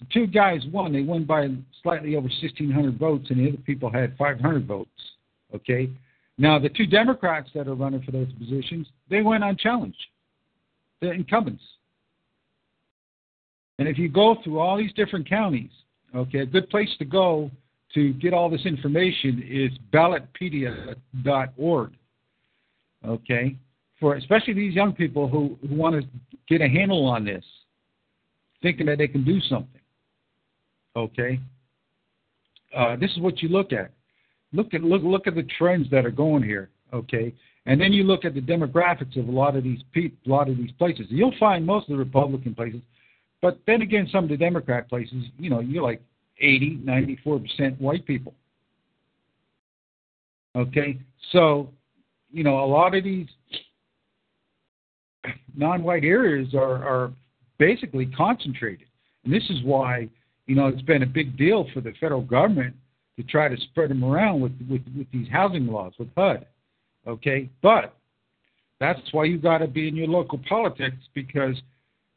the 0.00 0.06
two 0.12 0.26
guys 0.26 0.60
won. 0.72 0.92
They 0.92 1.02
won 1.02 1.24
by 1.24 1.48
slightly 1.82 2.16
over 2.16 2.28
1,600 2.28 2.98
votes, 2.98 3.26
and 3.30 3.38
the 3.38 3.48
other 3.48 3.62
people 3.64 3.90
had 3.90 4.16
500 4.16 4.66
votes. 4.66 4.90
Okay, 5.54 5.90
now, 6.38 6.56
the 6.60 6.68
two 6.68 6.86
Democrats 6.86 7.50
that 7.54 7.66
are 7.66 7.74
running 7.74 8.00
for 8.02 8.12
those 8.12 8.32
positions, 8.38 8.86
they 9.10 9.22
went 9.22 9.42
unchallenged. 9.42 9.98
They're 11.00 11.12
incumbents. 11.12 11.62
And 13.80 13.88
if 13.88 13.98
you 13.98 14.08
go 14.08 14.36
through 14.42 14.60
all 14.60 14.76
these 14.76 14.92
different 14.92 15.28
counties, 15.28 15.70
okay, 16.14 16.40
a 16.40 16.46
good 16.46 16.70
place 16.70 16.90
to 17.00 17.04
go 17.04 17.50
to 17.98 18.12
get 18.14 18.32
all 18.32 18.48
this 18.48 18.64
information 18.64 19.42
is 19.48 19.70
ballotpedia.org. 19.92 21.92
Okay, 23.06 23.56
for 24.00 24.14
especially 24.14 24.54
these 24.54 24.74
young 24.74 24.92
people 24.92 25.28
who, 25.28 25.56
who 25.68 25.74
want 25.74 26.00
to 26.00 26.08
get 26.48 26.60
a 26.60 26.68
handle 26.68 27.06
on 27.06 27.24
this, 27.24 27.44
thinking 28.62 28.86
that 28.86 28.98
they 28.98 29.08
can 29.08 29.24
do 29.24 29.40
something. 29.42 29.80
Okay, 30.96 31.40
uh, 32.76 32.96
this 32.96 33.10
is 33.12 33.18
what 33.18 33.42
you 33.42 33.48
look 33.48 33.72
at 33.72 33.90
look 34.52 34.74
at 34.74 34.82
look 34.82 35.02
look 35.02 35.26
at 35.26 35.34
the 35.34 35.46
trends 35.58 35.88
that 35.90 36.06
are 36.06 36.10
going 36.10 36.42
here, 36.42 36.70
okay? 36.92 37.34
And 37.66 37.80
then 37.80 37.92
you 37.92 38.04
look 38.04 38.24
at 38.24 38.34
the 38.34 38.40
demographics 38.40 39.18
of 39.18 39.28
a 39.28 39.32
lot 39.32 39.56
of 39.56 39.64
these 39.64 39.80
pe- 39.92 40.12
a 40.26 40.28
lot 40.28 40.48
of 40.48 40.56
these 40.56 40.72
places. 40.72 41.06
You'll 41.08 41.34
find 41.38 41.66
most 41.66 41.88
of 41.88 41.96
the 41.96 41.98
Republican 41.98 42.54
places, 42.54 42.80
but 43.42 43.58
then 43.66 43.82
again, 43.82 44.08
some 44.10 44.24
of 44.24 44.30
the 44.30 44.36
Democrat 44.36 44.88
places, 44.88 45.24
you 45.38 45.50
know, 45.50 45.60
you're 45.60 45.82
like 45.82 46.00
80, 46.40 46.80
94 46.84 47.38
percent 47.38 47.80
white 47.80 48.06
people. 48.06 48.34
Okay, 50.56 50.98
so 51.32 51.68
you 52.30 52.44
know, 52.44 52.64
a 52.64 52.66
lot 52.66 52.94
of 52.94 53.04
these 53.04 53.26
non-white 55.56 56.04
areas 56.04 56.54
are 56.54 56.84
are 56.84 57.12
basically 57.58 58.06
concentrated. 58.06 58.86
And 59.24 59.32
this 59.32 59.44
is 59.50 59.62
why, 59.64 60.08
you 60.46 60.54
know, 60.54 60.68
it's 60.68 60.82
been 60.82 61.02
a 61.02 61.06
big 61.06 61.36
deal 61.36 61.66
for 61.74 61.80
the 61.80 61.92
federal 62.00 62.22
government 62.22 62.74
to 63.16 63.22
try 63.24 63.48
to 63.48 63.56
spread 63.56 63.90
them 63.90 64.04
around 64.04 64.40
with, 64.40 64.52
with, 64.70 64.82
with 64.96 65.06
these 65.12 65.28
housing 65.30 65.66
laws, 65.66 65.92
with 65.98 66.08
HUD. 66.16 66.46
Okay? 67.06 67.50
But 67.62 67.94
that's 68.78 69.00
why 69.12 69.24
you 69.24 69.38
got 69.38 69.58
to 69.58 69.66
be 69.66 69.88
in 69.88 69.96
your 69.96 70.06
local 70.06 70.40
politics 70.48 70.96
because 71.14 71.60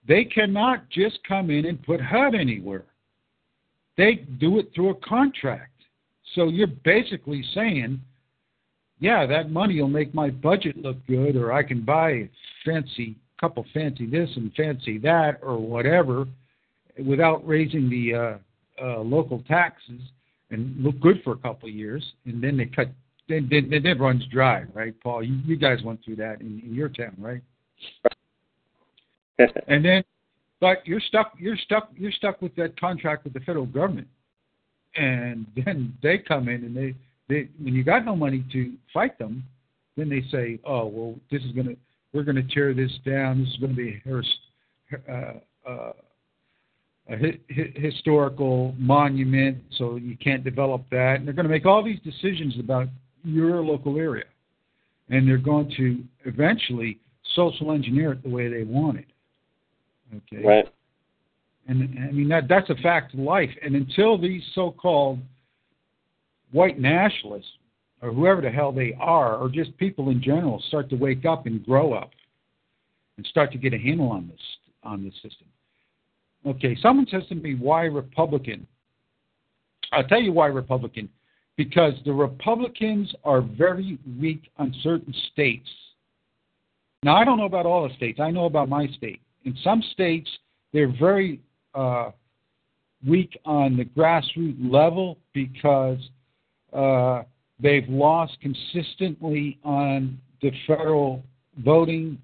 they 0.08 0.24
cannot 0.24 0.90
just 0.90 1.20
come 1.28 1.50
in 1.50 1.66
and 1.66 1.82
put 1.84 2.00
HUD 2.00 2.36
anywhere. 2.36 2.86
They 3.98 4.16
do 4.40 4.60
it 4.60 4.72
through 4.74 4.92
a 4.92 4.96
contract. 4.96 5.72
So 6.36 6.48
you're 6.48 6.68
basically 6.68 7.44
saying, 7.54 8.00
yeah, 9.00 9.26
that 9.26 9.52
money 9.52 9.82
will 9.82 9.90
make 9.90 10.14
my 10.14 10.30
budget 10.30 10.78
look 10.78 10.98
good, 11.08 11.36
or 11.36 11.52
I 11.52 11.64
can 11.64 11.82
buy 11.82 12.12
a 12.12 12.30
fancy 12.64 13.18
couple 13.42 13.66
fancy 13.74 14.06
this 14.06 14.30
and 14.36 14.54
fancy 14.54 15.00
that, 15.00 15.40
or 15.42 15.58
whatever, 15.58 16.28
without 17.04 17.46
raising 17.46 17.90
the 17.90 18.14
uh, 18.14 18.38
uh, 18.82 19.00
local 19.00 19.44
taxes 19.48 20.00
and 20.52 20.76
look 20.82 21.00
good 21.00 21.22
for 21.24 21.34
a 21.34 21.38
couple 21.38 21.68
of 21.68 21.74
years, 21.76 22.06
and 22.26 22.42
then 22.42 22.56
they 22.56 22.68
cut. 22.68 22.90
Then, 23.28 23.48
then, 23.50 23.70
then 23.70 23.86
it 23.86 24.00
runs 24.00 24.26
dry, 24.28 24.66
right, 24.74 24.94
Paul? 25.02 25.24
You, 25.24 25.40
you 25.46 25.56
guys 25.56 25.82
went 25.84 26.04
through 26.04 26.18
that 26.18 26.42
in, 26.42 26.62
in 26.66 26.74
your 26.74 26.90
town, 26.90 27.16
right? 27.18 27.42
and 29.68 29.86
then, 29.86 30.04
but 30.62 30.88
you're 30.88 31.02
stuck. 31.02 31.34
You're 31.38 31.58
stuck. 31.58 31.90
You're 31.98 32.12
stuck 32.14 32.42
with 32.42 32.56
that 32.56 32.80
contract 32.80 33.26
with 33.26 33.34
the 33.34 33.42
federal 33.42 33.66
government, 33.66 34.08
and 34.96 35.46
then 35.66 35.98
they 36.02 36.20
come 36.20 36.48
in 36.48 36.64
and 36.64 36.78
they, 36.78 36.96
they 37.28 37.50
when 37.62 37.74
you 37.74 37.84
got 37.84 38.06
no 38.06 38.16
money 38.16 38.46
to 38.54 38.74
fight 38.94 39.20
them, 39.20 39.44
then 39.98 40.08
they 40.08 40.24
say, 40.32 40.60
oh 40.64 40.86
well, 40.86 41.16
this 41.30 41.42
is 41.42 41.52
gonna 41.52 41.76
we're 42.14 42.24
gonna 42.24 42.48
tear 42.54 42.74
this 42.74 42.92
down. 43.06 43.40
This 43.40 43.50
is 43.50 43.58
gonna 43.58 43.74
be 43.74 44.02
a, 44.06 45.12
uh, 45.12 45.34
uh, 45.70 45.94
a 47.10 47.18
hi- 47.18 47.40
hi- 47.54 47.74
historical 47.76 48.76
monument, 48.78 49.58
so 49.78 49.96
you 49.96 50.16
can't 50.18 50.44
develop 50.44 50.84
that. 50.92 51.16
And 51.18 51.28
they're 51.28 51.34
going 51.34 51.48
to 51.48 51.52
make 51.52 51.66
all 51.66 51.84
these 51.84 52.00
decisions 52.02 52.58
about 52.60 52.88
your 53.24 53.62
local 53.62 53.98
area, 53.98 54.26
and 55.10 55.28
they're 55.28 55.38
going 55.38 55.72
to 55.78 56.04
eventually 56.26 57.00
social 57.36 57.72
engineer 57.72 58.14
it 58.14 58.24
the 58.24 58.30
way 58.30 58.48
they 58.48 58.64
want 58.64 59.00
it. 59.00 59.06
Okay. 60.16 60.46
Right. 60.46 60.68
And 61.68 61.98
I 62.00 62.12
mean 62.12 62.28
that 62.30 62.48
that's 62.48 62.70
a 62.70 62.76
fact 62.76 63.14
of 63.14 63.20
life. 63.20 63.52
And 63.64 63.76
until 63.76 64.18
these 64.18 64.42
so-called 64.54 65.20
white 66.52 66.80
nationalists 66.80 67.52
or 68.02 68.12
whoever 68.12 68.42
the 68.42 68.50
hell 68.50 68.72
they 68.72 68.94
are, 69.00 69.38
or 69.38 69.48
just 69.48 69.78
people 69.78 70.10
in 70.10 70.22
general, 70.22 70.62
start 70.68 70.90
to 70.90 70.96
wake 70.96 71.24
up 71.24 71.46
and 71.46 71.64
grow 71.64 71.94
up 71.94 72.12
and 73.18 73.26
start 73.28 73.52
to 73.52 73.58
get 73.60 73.74
a 73.74 73.78
handle 73.78 74.10
on 74.10 74.28
this 74.28 74.42
on 74.84 75.04
this 75.04 75.14
system. 75.16 75.48
Okay, 76.46 76.76
someone 76.82 77.06
says 77.12 77.24
to 77.30 77.36
me, 77.36 77.54
why 77.54 77.84
Republican? 77.84 78.66
I'll 79.92 80.08
tell 80.08 80.22
you 80.22 80.32
why 80.32 80.48
Republican. 80.48 81.10
Because 81.58 81.94
the 82.06 82.14
Republicans 82.14 83.14
are 83.24 83.42
very 83.42 84.00
weak 84.20 84.50
on 84.58 84.74
certain 84.82 85.14
states. 85.32 85.70
Now, 87.04 87.16
I 87.18 87.26
don't 87.26 87.38
know 87.38 87.46
about 87.46 87.66
all 87.68 87.88
the 87.88 87.94
states. 87.96 88.20
I 88.20 88.32
know 88.32 88.46
about 88.46 88.70
my 88.70 88.88
state. 88.98 89.22
In 89.46 89.58
some 89.64 89.82
states, 89.92 90.30
they're 90.74 90.94
very 91.00 91.42
uh, 91.74 92.12
weak 93.08 93.40
on 93.46 93.78
the 93.78 93.86
grassroots 93.86 94.58
level 94.60 95.18
because 95.34 95.98
uh, 96.74 97.24
they've 97.60 97.88
lost 97.90 98.38
consistently 98.42 99.60
on 99.64 100.18
the 100.42 100.52
federal 100.68 101.24
voting, 101.58 102.18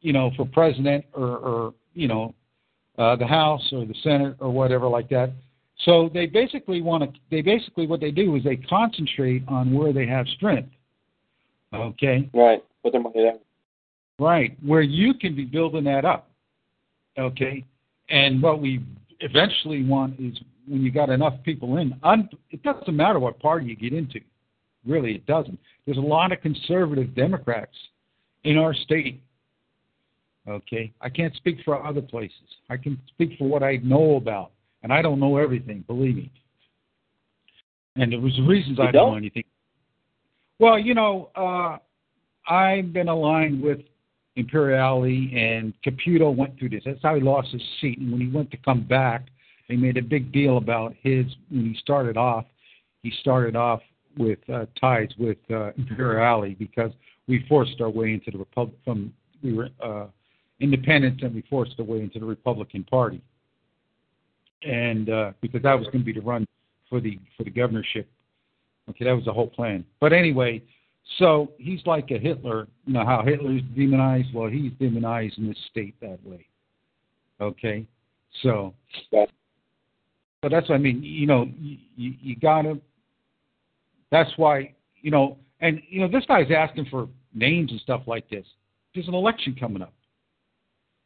you 0.00 0.12
know, 0.12 0.30
for 0.36 0.46
president 0.46 1.04
or, 1.14 1.36
or 1.38 1.74
you 1.94 2.08
know, 2.08 2.34
uh, 2.98 3.16
the 3.16 3.26
House 3.26 3.66
or 3.72 3.84
the 3.84 3.94
Senate 4.02 4.36
or 4.40 4.50
whatever 4.50 4.86
like 4.86 5.08
that. 5.10 5.32
So 5.84 6.10
they 6.12 6.26
basically 6.26 6.82
want 6.82 7.02
to. 7.04 7.20
They 7.30 7.40
basically 7.40 7.86
what 7.86 8.00
they 8.00 8.10
do 8.10 8.36
is 8.36 8.44
they 8.44 8.56
concentrate 8.56 9.42
on 9.48 9.72
where 9.72 9.92
they 9.92 10.06
have 10.06 10.26
strength. 10.28 10.70
Okay. 11.72 12.28
Right. 12.34 12.62
Put 12.82 12.92
their 12.92 13.00
money 13.00 13.14
there. 13.16 13.38
Right, 14.20 14.56
where 14.64 14.82
you 14.82 15.14
can 15.14 15.34
be 15.34 15.44
building 15.44 15.84
that 15.84 16.04
up. 16.04 16.30
Okay, 17.18 17.64
and 18.10 18.42
what 18.42 18.60
we 18.60 18.84
eventually 19.20 19.82
want 19.82 20.20
is 20.20 20.38
when 20.68 20.82
you 20.82 20.92
got 20.92 21.10
enough 21.10 21.34
people 21.42 21.78
in. 21.78 21.98
Un, 22.02 22.28
it 22.50 22.62
doesn't 22.62 22.94
matter 22.94 23.18
what 23.18 23.40
party 23.40 23.66
you 23.66 23.76
get 23.76 23.92
into. 23.92 24.20
Really, 24.86 25.14
it 25.14 25.26
doesn't. 25.26 25.58
There's 25.86 25.98
a 25.98 26.02
lot 26.02 26.32
of 26.32 26.40
conservative 26.40 27.14
Democrats 27.14 27.74
in 28.44 28.58
our 28.58 28.74
state 28.74 29.20
Okay, 30.48 30.92
I 31.00 31.08
can't 31.08 31.34
speak 31.36 31.58
for 31.64 31.84
other 31.86 32.00
places. 32.00 32.34
I 32.70 32.76
can 32.76 32.98
speak 33.08 33.38
for 33.38 33.48
what 33.48 33.62
I 33.62 33.76
know 33.82 34.16
about, 34.16 34.52
and 34.82 34.92
I 34.92 35.02
don't 35.02 35.20
know 35.20 35.36
everything. 35.36 35.84
Believe 35.86 36.16
me. 36.16 36.32
And 37.96 38.12
there 38.12 38.20
was 38.20 38.38
reasons 38.40 38.78
You 38.78 38.84
I 38.84 38.90
don't 38.90 39.12
know 39.12 39.16
anything. 39.16 39.44
Well, 40.58 40.78
you 40.78 40.94
know, 40.94 41.30
uh, 41.36 41.78
I've 42.52 42.92
been 42.92 43.08
aligned 43.08 43.62
with 43.62 43.80
Imperiale, 44.36 45.30
and 45.34 45.74
Caputo 45.84 46.34
went 46.34 46.58
through 46.58 46.70
this. 46.70 46.82
That's 46.84 47.02
how 47.02 47.14
he 47.14 47.20
lost 47.20 47.52
his 47.52 47.62
seat. 47.80 47.98
And 47.98 48.12
when 48.12 48.20
he 48.20 48.28
went 48.28 48.50
to 48.52 48.56
come 48.58 48.82
back, 48.82 49.26
they 49.68 49.76
made 49.76 49.96
a 49.96 50.02
big 50.02 50.32
deal 50.32 50.56
about 50.56 50.94
his 51.00 51.26
when 51.50 51.66
he 51.66 51.76
started 51.80 52.16
off. 52.16 52.44
He 53.02 53.12
started 53.20 53.56
off 53.56 53.80
with 54.18 54.38
uh, 54.52 54.66
ties 54.80 55.08
with 55.18 55.38
uh, 55.50 55.70
Imperiale 55.78 56.54
because 56.58 56.90
we 57.28 57.44
forced 57.48 57.80
our 57.80 57.90
way 57.90 58.12
into 58.12 58.30
the 58.30 58.38
Republic 58.38 58.76
from 58.84 59.12
we 59.42 59.54
were 59.54 59.68
uh, 59.82 60.06
independents 60.60 61.22
and 61.22 61.34
we 61.34 61.42
forced 61.48 61.74
our 61.78 61.84
way 61.84 62.00
into 62.00 62.18
the 62.18 62.26
Republican 62.26 62.84
Party, 62.84 63.22
and 64.62 65.08
uh, 65.08 65.32
because 65.40 65.62
that 65.62 65.78
was 65.78 65.86
going 65.86 66.00
to 66.00 66.04
be 66.04 66.12
the 66.12 66.20
run 66.20 66.46
for 66.88 67.00
the 67.00 67.18
for 67.36 67.44
the 67.44 67.50
governorship. 67.50 68.08
Okay, 68.88 69.04
that 69.04 69.12
was 69.12 69.24
the 69.24 69.32
whole 69.32 69.46
plan. 69.46 69.84
But 70.00 70.12
anyway, 70.12 70.62
so 71.18 71.52
he's 71.58 71.80
like 71.86 72.10
a 72.10 72.18
Hitler. 72.18 72.68
You 72.86 72.94
know 72.94 73.04
how 73.04 73.22
Hitler's 73.24 73.62
demonized? 73.76 74.28
Well, 74.34 74.48
he's 74.48 74.72
demonized 74.78 75.38
in 75.38 75.48
this 75.48 75.58
state 75.70 75.94
that 76.00 76.18
way. 76.24 76.46
Okay, 77.40 77.86
so. 78.42 78.74
So 79.10 80.48
that's 80.48 80.68
what 80.70 80.76
I 80.76 80.78
mean. 80.78 81.02
You 81.02 81.26
know, 81.26 81.46
you, 81.58 81.76
you, 81.96 82.14
you 82.20 82.36
gotta. 82.36 82.78
That's 84.10 84.30
why 84.36 84.74
you 85.02 85.10
know, 85.10 85.38
and 85.60 85.80
you 85.88 86.00
know, 86.00 86.08
this 86.08 86.24
guy's 86.26 86.50
asking 86.54 86.86
for 86.90 87.08
names 87.34 87.70
and 87.70 87.80
stuff 87.80 88.02
like 88.06 88.28
this. 88.30 88.46
There's 88.94 89.08
an 89.08 89.14
election 89.14 89.56
coming 89.58 89.82
up. 89.82 89.92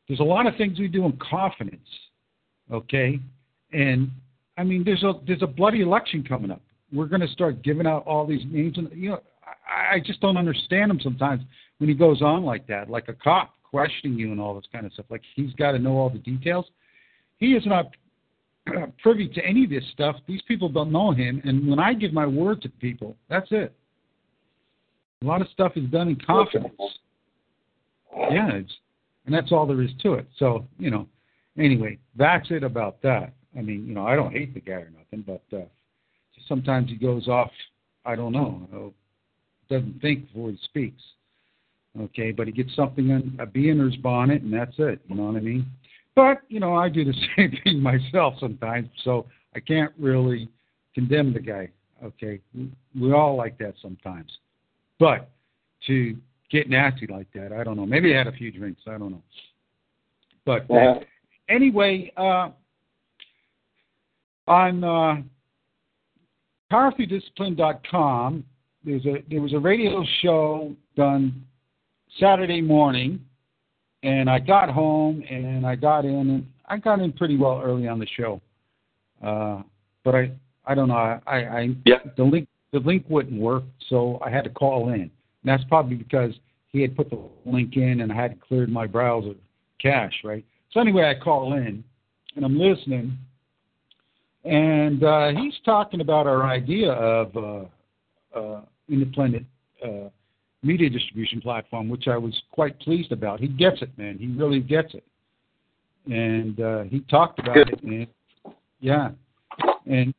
There's 0.09 0.21
a 0.21 0.25
lot 0.25 0.47
of 0.47 0.57
things 0.57 0.79
we 0.79 0.88
do 0.88 1.05
in 1.07 1.19
confidence, 1.31 1.88
okay? 2.71 3.19
And 3.73 4.11
I 4.59 4.64
mean, 4.64 4.85
there's 4.85 5.03
a 5.03 5.14
there's 5.27 5.43
a 5.43 5.47
bloody 5.47 5.81
election 5.81 6.23
coming 6.23 6.51
up. 6.51 6.62
We're 6.93 7.07
going 7.07 7.23
to 7.23 7.29
start 7.29 7.62
giving 7.62 7.87
out 7.87 8.07
all 8.07 8.27
these 8.27 8.43
names, 8.47 8.79
and 8.79 8.88
you 8.93 9.11
know, 9.11 9.21
I, 9.69 10.01
just 10.01 10.21
don't 10.21 10.37
understand 10.37 10.91
him 10.91 11.01
sometimes 11.01 11.43
when 11.79 11.89
he 11.89 11.95
goes 11.95 12.23
on 12.23 12.45
like 12.45 12.67
that, 12.69 12.89
like 12.91 13.09
a 13.09 13.13
cop 13.13 13.55
questioning 13.63 14.19
you 14.19 14.33
and 14.33 14.41
all 14.41 14.55
this 14.55 14.69
kind 14.73 14.87
of 14.87 14.93
stuff. 14.93 15.07
Like 15.11 15.23
he's 15.35 15.53
got 15.55 15.73
to 15.73 15.79
know 15.79 15.97
all 15.97 16.11
the 16.11 16.19
details. 16.19 16.67
He 17.39 17.55
is 17.55 17.65
not 17.67 17.91
privy 19.03 19.29
to 19.29 19.45
any 19.45 19.65
of 19.65 19.71
this 19.71 19.85
stuff. 19.93 20.17
These 20.27 20.43
people 20.47 20.69
don't 20.69 20.93
know 20.93 21.13
him, 21.13 21.41
and 21.45 21.69
when 21.69 21.79
I 21.79 21.95
give 21.95 22.13
my 22.13 22.27
word 22.27 22.63
to 22.63 22.69
people, 22.69 23.17
that's 23.29 23.49
it. 23.51 23.75
A 25.23 25.27
lot 25.27 25.41
of 25.41 25.49
stuff 25.49 25.73
is 25.77 25.89
done 25.91 26.09
in 26.09 26.17
confidence. 26.17 26.75
Yeah, 28.17 28.53
it's, 28.53 28.73
and 29.27 29.35
that's 29.35 29.53
all 29.53 29.67
there 29.67 29.83
is 29.83 29.91
to 30.03 30.15
it. 30.15 30.29
So 30.39 30.67
you 30.79 30.91
know, 30.91 31.09
anyway, 31.59 31.99
that's 32.17 32.51
it 32.51 32.63
about 32.63 33.03
that. 33.03 33.33
I 33.57 33.63
mean, 33.63 33.87
you 33.87 33.95
know, 33.95 34.07
I 34.07 34.17
don't 34.17 34.33
hate 34.33 34.55
the 34.55 34.61
guy 34.61 34.75
or 34.75 34.91
nothing, 34.97 35.25
but 35.27 35.57
uh, 35.57 35.65
sometimes 36.49 36.91
he 36.91 36.97
goes 36.97 37.29
off. 37.29 37.51
I 38.05 38.17
don't 38.17 38.33
know. 38.33 38.93
Doesn't 39.68 40.00
think 40.00 40.29
before 40.29 40.50
he 40.50 40.59
speaks. 40.64 41.03
Okay, 42.00 42.33
but 42.33 42.46
he 42.46 42.53
gets 42.53 42.74
something 42.74 43.12
on 43.12 43.37
a 43.38 43.46
bee 43.46 43.68
in 43.70 43.79
his 43.79 43.96
bonnet, 43.96 44.42
and 44.42 44.53
that's 44.53 44.74
it. 44.79 45.00
You 45.09 45.14
know 45.14 45.24
what 45.24 45.37
I 45.37 45.40
mean? 45.40 45.66
But 46.16 46.42
you 46.48 46.61
know, 46.61 46.74
I 46.74 46.88
do 46.88 47.05
the 47.05 47.14
same 47.37 47.53
thing 47.62 47.81
myself 47.81 48.35
sometimes, 48.40 48.88
so 49.05 49.27
I 49.55 49.61
can't 49.61 49.92
really 49.98 50.48
condemn 50.94 51.33
the 51.33 51.40
guy. 51.40 51.70
Okay, 52.03 52.40
we, 53.00 53.12
all 53.12 53.37
like 53.37 53.57
that 53.59 53.74
sometimes, 53.81 54.31
but 54.98 55.31
to 55.87 56.16
get 56.50 56.68
nasty 56.68 57.07
like 57.07 57.29
that, 57.35 57.53
I 57.53 57.64
don't 57.64 57.77
know. 57.77 57.87
Maybe 57.87 58.14
I 58.14 58.18
had 58.18 58.27
a 58.27 58.33
few 58.33 58.50
drinks. 58.50 58.83
I 58.87 58.98
don't 58.98 59.12
know. 59.12 59.22
But 60.44 60.62
uh, 60.70 60.74
Yeah. 60.74 60.94
anyway, 61.48 62.12
uh, 62.16 62.50
on 64.46 64.85
uh, 64.85 65.22
powerthroughdiscipline.com, 66.70 68.44
there's 68.85 69.05
a 69.07 69.23
there 69.31 69.40
was 69.40 69.53
a 69.53 69.59
radio 69.59 70.05
show 70.23 70.75
done 70.97 71.44
Saturday 72.20 72.61
morning, 72.61 73.25
and 74.03 74.29
I 74.29 74.38
got 74.38 74.70
home 74.70 75.23
and 75.29 75.66
I 75.66 75.75
got 75.75 76.05
in 76.05 76.31
and 76.31 76.47
I 76.66 76.77
got 76.77 77.01
in 77.01 77.12
pretty 77.12 77.37
well 77.37 77.61
early 77.64 77.88
on 77.88 77.99
the 77.99 78.07
show, 78.16 78.40
uh, 79.23 79.62
but 80.05 80.14
I 80.14 80.33
I 80.66 80.75
don't 80.75 80.88
know 80.88 80.94
I 80.94 81.20
I, 81.27 81.77
Yeah. 81.87 81.99
the 82.16 82.25
link 82.25 82.49
the 82.73 82.81
link 82.81 83.05
wouldn't 83.09 83.40
work, 83.40 83.64
so 83.88 84.18
I 84.25 84.31
had 84.31 84.44
to 84.44 84.51
call 84.51 84.90
in. 84.90 85.03
And 85.03 85.11
that's 85.44 85.64
probably 85.64 85.97
because 85.97 86.33
he 86.73 86.81
had 86.81 86.97
put 86.97 87.09
the 87.09 87.20
link 87.47 87.77
in 87.77 88.01
and 88.01 88.11
I 88.11 88.16
had 88.16 88.40
cleared 88.40 88.68
my 88.70 88.87
browser 88.87 89.35
cache, 89.79 90.20
right? 90.25 90.44
So 90.73 90.81
anyway, 90.81 91.05
I 91.09 91.23
call 91.23 91.53
in 91.55 91.85
and 92.35 92.44
I'm 92.44 92.59
listening, 92.59 93.16
and 94.44 95.05
uh, 95.05 95.29
he's 95.29 95.55
talking 95.64 96.01
about 96.01 96.27
our 96.27 96.44
idea 96.44 96.90
of 96.92 97.37
uh, 97.37 98.38
uh, 98.38 98.61
independent 98.88 99.47
uh, 99.85 100.09
media 100.62 100.88
distribution 100.88 101.40
platform, 101.40 101.88
which 101.88 102.09
I 102.09 102.16
was 102.16 102.35
quite 102.53 102.79
pleased 102.81 103.12
about. 103.12 103.40
He 103.40 103.49
gets 103.49 103.83
it, 103.83 103.97
man. 103.99 104.18
He 104.18 104.27
really 104.29 104.61
gets 104.61 104.94
it, 104.94 105.05
and 106.07 106.61
uh, 106.61 106.83
he 106.85 107.01
talked 107.01 107.38
about 107.38 107.57
it, 107.57 107.85
man. 107.85 108.07
Yeah, 108.81 109.11
and 109.87 110.14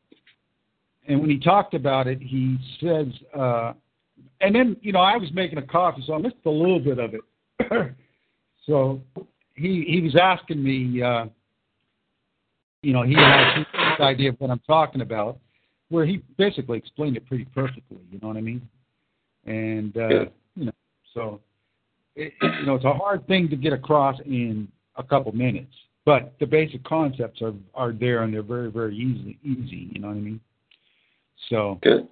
and 1.08 1.22
when 1.22 1.30
he 1.30 1.40
talked 1.40 1.74
about 1.74 2.08
it, 2.08 2.22
he 2.22 2.58
says, 2.80 3.08
uh, 3.38 3.74
and 4.42 4.56
then 4.56 4.78
you 4.82 4.92
know 4.92 5.00
I 5.00 5.18
was 5.18 5.32
making 5.34 5.58
a 5.58 5.64
coffee, 5.64 6.04
so 6.06 6.14
I 6.14 6.18
missed 6.18 6.36
a 6.46 6.50
little 6.50 6.80
bit 6.80 7.00
of 7.00 7.14
it. 7.14 7.96
so 8.66 9.02
he 9.56 9.86
he 9.88 10.02
was 10.02 10.16
asking 10.16 10.64
me, 10.64 11.02
uh, 11.02 11.26
you 12.82 12.94
know, 12.94 13.04
he 13.04 13.16
has 13.16 13.58
his 13.58 13.66
idea 14.00 14.30
of 14.30 14.36
what 14.40 14.52
I'm 14.52 14.60
talking 14.60 15.02
about, 15.02 15.40
where 15.90 16.06
he 16.06 16.22
basically 16.38 16.78
explained 16.78 17.18
it 17.18 17.26
pretty 17.28 17.46
perfectly. 17.46 18.00
You 18.12 18.20
know 18.22 18.30
what 18.30 18.38
I 18.38 18.42
mean? 18.42 18.68
And 19.46 19.96
uh, 19.98 20.26
you 20.56 20.66
know, 20.66 20.72
so 21.14 21.42
it, 22.16 22.34
it, 22.42 22.60
you 22.60 22.66
know, 22.66 22.76
it's 22.76 22.86
a 22.86 22.94
hard 22.94 23.26
thing 23.28 23.50
to 23.50 23.56
get 23.56 23.74
across 23.74 24.20
in 24.26 24.68
a 24.96 25.04
couple 25.04 25.32
minutes, 25.34 25.74
but 26.06 26.34
the 26.40 26.46
basic 26.46 26.84
concepts 26.84 27.42
are 27.42 27.54
are 27.74 27.92
there 27.92 28.24
and 28.24 28.34
they're 28.34 28.44
very 28.44 28.72
very 28.72 28.96
easy 28.96 29.38
easy. 29.44 29.90
You 29.94 30.02
know 30.02 30.08
what 30.08 30.18
I 30.18 30.22
mean? 30.22 30.40
So 31.50 31.80
good. 31.84 32.08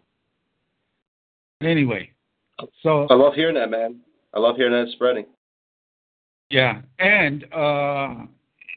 Anyway, 1.62 2.12
so 2.81 3.07
I 3.09 3.13
love 3.13 3.33
hearing 3.33 3.55
that, 3.55 3.69
man. 3.69 3.99
I 4.33 4.39
love 4.39 4.57
hearing 4.57 4.73
that 4.73 4.91
spreading. 4.93 5.25
Yeah, 6.49 6.81
and 6.99 7.45
uh, 7.53 8.25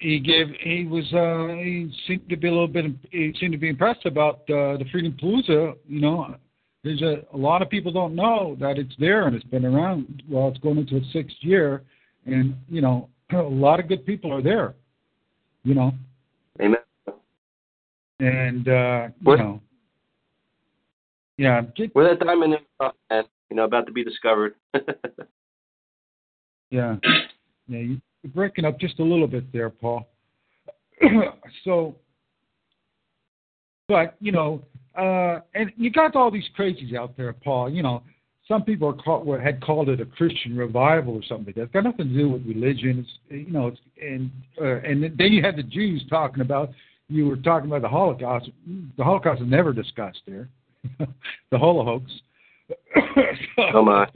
he 0.00 0.18
gave 0.18 0.48
he 0.60 0.84
was 0.84 1.04
uh, 1.12 1.54
he 1.62 1.90
seemed 2.06 2.28
to 2.28 2.36
be 2.36 2.48
a 2.48 2.50
little 2.50 2.68
bit 2.68 2.86
he 3.10 3.34
seemed 3.40 3.52
to 3.52 3.58
be 3.58 3.68
impressed 3.68 4.04
about 4.06 4.40
uh, 4.50 4.76
the 4.76 4.84
Freedom 4.92 5.16
Palooza. 5.20 5.74
You 5.88 6.00
know, 6.00 6.36
there's 6.84 7.02
a, 7.02 7.24
a 7.32 7.36
lot 7.36 7.62
of 7.62 7.70
people 7.70 7.92
don't 7.92 8.14
know 8.14 8.56
that 8.60 8.78
it's 8.78 8.94
there 8.98 9.26
and 9.26 9.34
it's 9.34 9.44
been 9.46 9.64
around. 9.64 10.22
Well, 10.28 10.48
it's 10.48 10.58
going 10.58 10.78
into 10.78 10.96
its 10.96 11.12
sixth 11.12 11.36
year, 11.40 11.82
and 12.26 12.54
you 12.68 12.80
know, 12.80 13.08
a 13.32 13.36
lot 13.36 13.80
of 13.80 13.88
good 13.88 14.04
people 14.04 14.32
are 14.32 14.42
there. 14.42 14.74
You 15.64 15.74
know. 15.74 15.92
Amen. 16.60 16.78
And 18.18 18.68
uh, 18.68 19.08
you 19.26 19.36
know, 19.36 19.60
yeah, 21.36 21.62
get, 21.76 21.94
we're 21.94 22.08
that 22.08 22.24
diamond 22.24 22.54
in 22.54 22.60
the 22.60 22.84
rough, 22.84 22.94
man. 23.10 23.24
You 23.50 23.56
know, 23.56 23.64
about 23.64 23.86
to 23.86 23.92
be 23.92 24.02
discovered. 24.02 24.54
yeah, 26.70 26.96
yeah. 27.68 27.78
You, 27.78 28.00
breaking 28.26 28.64
up 28.64 28.78
just 28.78 28.98
a 28.98 29.04
little 29.04 29.26
bit 29.26 29.52
there, 29.52 29.70
Paul. 29.70 30.06
so, 31.64 31.94
but 33.88 34.16
you 34.20 34.32
know, 34.32 34.62
uh, 34.96 35.40
and 35.54 35.72
you 35.76 35.90
got 35.90 36.16
all 36.16 36.30
these 36.30 36.48
crazies 36.58 36.94
out 36.94 37.16
there, 37.16 37.32
Paul. 37.32 37.70
You 37.70 37.82
know, 37.82 38.02
some 38.48 38.62
people 38.62 38.88
are 38.88 38.94
called, 38.94 39.40
had 39.40 39.60
called 39.60 39.88
it 39.88 40.00
a 40.00 40.06
Christian 40.06 40.56
revival 40.56 41.14
or 41.14 41.22
something 41.28 41.52
that. 41.56 41.62
It's 41.62 41.72
got 41.72 41.84
nothing 41.84 42.08
to 42.08 42.14
do 42.14 42.28
with 42.28 42.46
religion. 42.46 43.06
It's 43.30 43.46
you 43.46 43.52
know, 43.52 43.68
it's 43.68 43.80
and 44.00 44.30
uh, 44.60 44.80
and 44.80 45.02
then 45.02 45.32
you 45.32 45.42
had 45.42 45.56
the 45.56 45.62
Jews 45.62 46.04
talking 46.08 46.40
about. 46.40 46.70
You 47.08 47.26
were 47.26 47.36
talking 47.36 47.68
about 47.68 47.82
the 47.82 47.88
Holocaust. 47.88 48.50
The 48.96 49.04
Holocaust 49.04 49.42
is 49.42 49.48
never 49.48 49.72
discussed 49.72 50.22
there. 50.26 50.48
the 50.98 51.58
Holocaust. 51.58 52.22
so, 52.68 53.62
oh 53.74 53.84
my. 53.84 54.08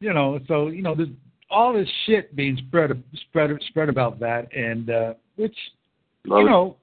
You 0.00 0.14
know, 0.14 0.38
so 0.46 0.68
you 0.68 0.82
know, 0.82 0.94
there's 0.94 1.08
all 1.50 1.72
this 1.72 1.88
shit 2.06 2.34
being 2.36 2.56
spread 2.66 2.90
spread 3.28 3.50
spread 3.68 3.88
about 3.88 4.18
that, 4.20 4.52
and 4.54 4.90
uh, 4.90 5.14
which 5.36 5.56
Love 6.26 6.40
you 6.40 6.46
it. 6.46 6.50
know, 6.50 6.76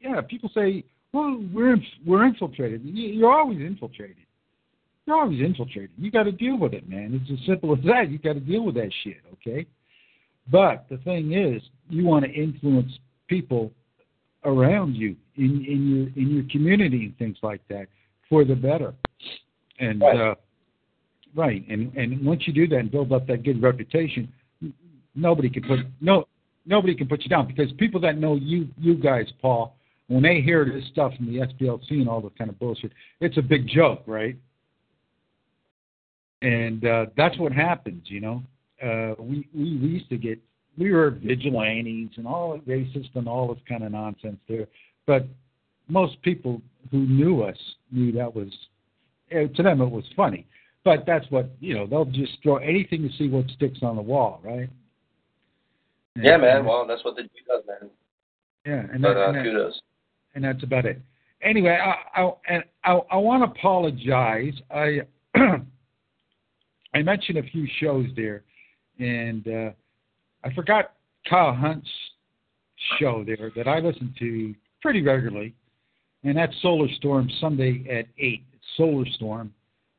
yeah, 0.00 0.20
people 0.20 0.50
say, 0.54 0.84
well, 1.12 1.42
we're 1.52 1.76
we're 2.04 2.26
infiltrated. 2.26 2.82
You're 2.84 3.32
always 3.32 3.60
infiltrated. 3.60 4.16
You're 5.06 5.16
always 5.16 5.40
infiltrated. 5.40 5.90
You 5.98 6.10
got 6.10 6.24
to 6.24 6.32
deal 6.32 6.56
with 6.56 6.72
it, 6.72 6.88
man. 6.88 7.20
It's 7.20 7.40
as 7.40 7.46
simple 7.46 7.72
as 7.74 7.82
that. 7.84 8.10
You 8.10 8.18
got 8.18 8.34
to 8.34 8.40
deal 8.40 8.64
with 8.64 8.74
that 8.76 8.90
shit, 9.02 9.18
okay? 9.34 9.66
But 10.50 10.86
the 10.90 10.98
thing 10.98 11.32
is, 11.32 11.62
you 11.88 12.04
want 12.04 12.24
to 12.24 12.30
influence 12.30 12.92
people 13.28 13.72
around 14.44 14.94
you 14.94 15.16
in 15.36 15.64
in 15.64 15.88
your 15.88 16.24
in 16.24 16.34
your 16.34 16.44
community 16.50 17.06
and 17.06 17.18
things 17.18 17.36
like 17.42 17.60
that 17.68 17.86
for 18.28 18.44
the 18.44 18.54
better. 18.54 18.94
And 19.78 20.00
right. 20.00 20.30
uh 20.30 20.34
right, 21.34 21.66
and 21.68 21.94
and 21.96 22.24
once 22.24 22.42
you 22.46 22.52
do 22.52 22.66
that 22.68 22.78
and 22.78 22.90
build 22.90 23.12
up 23.12 23.26
that 23.26 23.42
good 23.42 23.62
reputation, 23.62 24.32
nobody 25.14 25.50
can 25.50 25.62
put 25.62 25.80
no 26.00 26.24
nobody 26.66 26.94
can 26.94 27.08
put 27.08 27.22
you 27.22 27.28
down 27.28 27.46
because 27.46 27.72
people 27.78 28.00
that 28.00 28.18
know 28.18 28.36
you 28.36 28.68
you 28.78 28.94
guys, 28.94 29.26
Paul, 29.40 29.76
when 30.08 30.22
they 30.22 30.40
hear 30.40 30.64
this 30.64 30.84
stuff 30.92 31.14
from 31.16 31.26
the 31.26 31.40
SPLC 31.40 31.90
and 31.92 32.08
all 32.08 32.20
this 32.20 32.32
kind 32.36 32.50
of 32.50 32.58
bullshit, 32.58 32.92
it's 33.20 33.36
a 33.36 33.42
big 33.42 33.68
joke, 33.68 34.02
right? 34.06 34.36
And 36.42 36.84
uh, 36.86 37.06
that's 37.16 37.38
what 37.38 37.52
happens, 37.52 38.04
you 38.06 38.20
know. 38.20 38.42
Uh, 38.82 39.14
we, 39.18 39.46
we 39.54 39.76
we 39.76 39.88
used 39.88 40.08
to 40.08 40.16
get 40.16 40.38
we 40.78 40.90
were 40.90 41.10
vigilantes 41.10 42.10
and 42.16 42.26
all 42.26 42.58
racist 42.66 43.10
and 43.14 43.28
all 43.28 43.52
this 43.52 43.62
kind 43.68 43.84
of 43.84 43.92
nonsense 43.92 44.38
there, 44.48 44.66
but 45.06 45.26
most 45.88 46.20
people 46.22 46.62
who 46.90 47.00
knew 47.00 47.42
us 47.42 47.56
knew 47.92 48.12
that 48.12 48.34
was 48.34 48.48
eh, 49.30 49.46
to 49.54 49.62
them 49.62 49.80
it 49.80 49.90
was 49.90 50.04
funny. 50.16 50.46
But 50.84 51.04
that's 51.06 51.26
what 51.30 51.50
you 51.60 51.74
know. 51.74 51.86
They'll 51.86 52.06
just 52.06 52.38
throw 52.42 52.56
anything 52.56 53.02
to 53.02 53.16
see 53.16 53.28
what 53.28 53.48
sticks 53.50 53.80
on 53.82 53.96
the 53.96 54.02
wall, 54.02 54.40
right? 54.42 54.70
And, 56.16 56.24
yeah, 56.24 56.36
man. 56.38 56.64
Well, 56.64 56.86
that's 56.86 57.04
what 57.04 57.16
the 57.16 57.22
Jew 57.22 57.28
does, 57.46 57.62
man. 57.66 57.90
Yeah, 58.66 58.92
and, 58.92 59.02
But 59.02 59.14
that, 59.14 59.20
uh, 59.20 59.32
and, 59.32 59.46
that, 59.56 59.72
and 60.34 60.44
that's 60.44 60.62
about 60.62 60.86
it. 60.86 61.00
Anyway, 61.42 61.70
I 61.70 62.20
I 62.20 62.30
and 62.48 62.64
I, 62.84 62.92
I 63.10 63.16
want 63.16 63.42
to 63.42 63.58
apologize. 63.58 64.54
I 64.70 65.00
I 66.94 67.02
mentioned 67.02 67.38
a 67.38 67.42
few 67.42 67.66
shows 67.78 68.06
there, 68.16 68.42
and 68.98 69.46
uh, 69.46 69.70
I 70.44 70.52
forgot 70.54 70.92
Kyle 71.28 71.54
Hunt's 71.54 71.88
show 72.98 73.24
there 73.24 73.50
that 73.54 73.68
I 73.68 73.80
listen 73.80 74.14
to 74.18 74.54
pretty 74.80 75.02
regularly, 75.02 75.54
and 76.24 76.36
that's 76.36 76.54
Solar 76.62 76.88
Storm 76.96 77.30
Sunday 77.40 77.84
at 77.90 78.06
eight. 78.18 78.44
It's 78.52 78.64
Solar 78.76 79.06
Storm 79.14 79.52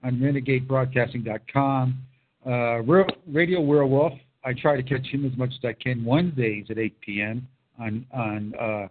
on 0.04 0.18
RenegadeBroadcasting.com. 0.18 1.98
Uh, 2.46 2.82
Radio 3.28 3.62
Werewolf. 3.62 4.14
I 4.44 4.54
try 4.54 4.76
to 4.76 4.84
catch 4.84 5.06
him 5.06 5.26
as 5.26 5.38
much 5.38 5.52
as 5.52 5.64
I 5.64 5.74
can 5.74 6.04
Wednesdays 6.04 6.66
at 6.70 6.80
8 6.80 7.00
p.m. 7.02 7.48
on 7.80 8.06
on 8.12 8.54
uh, 8.60 8.88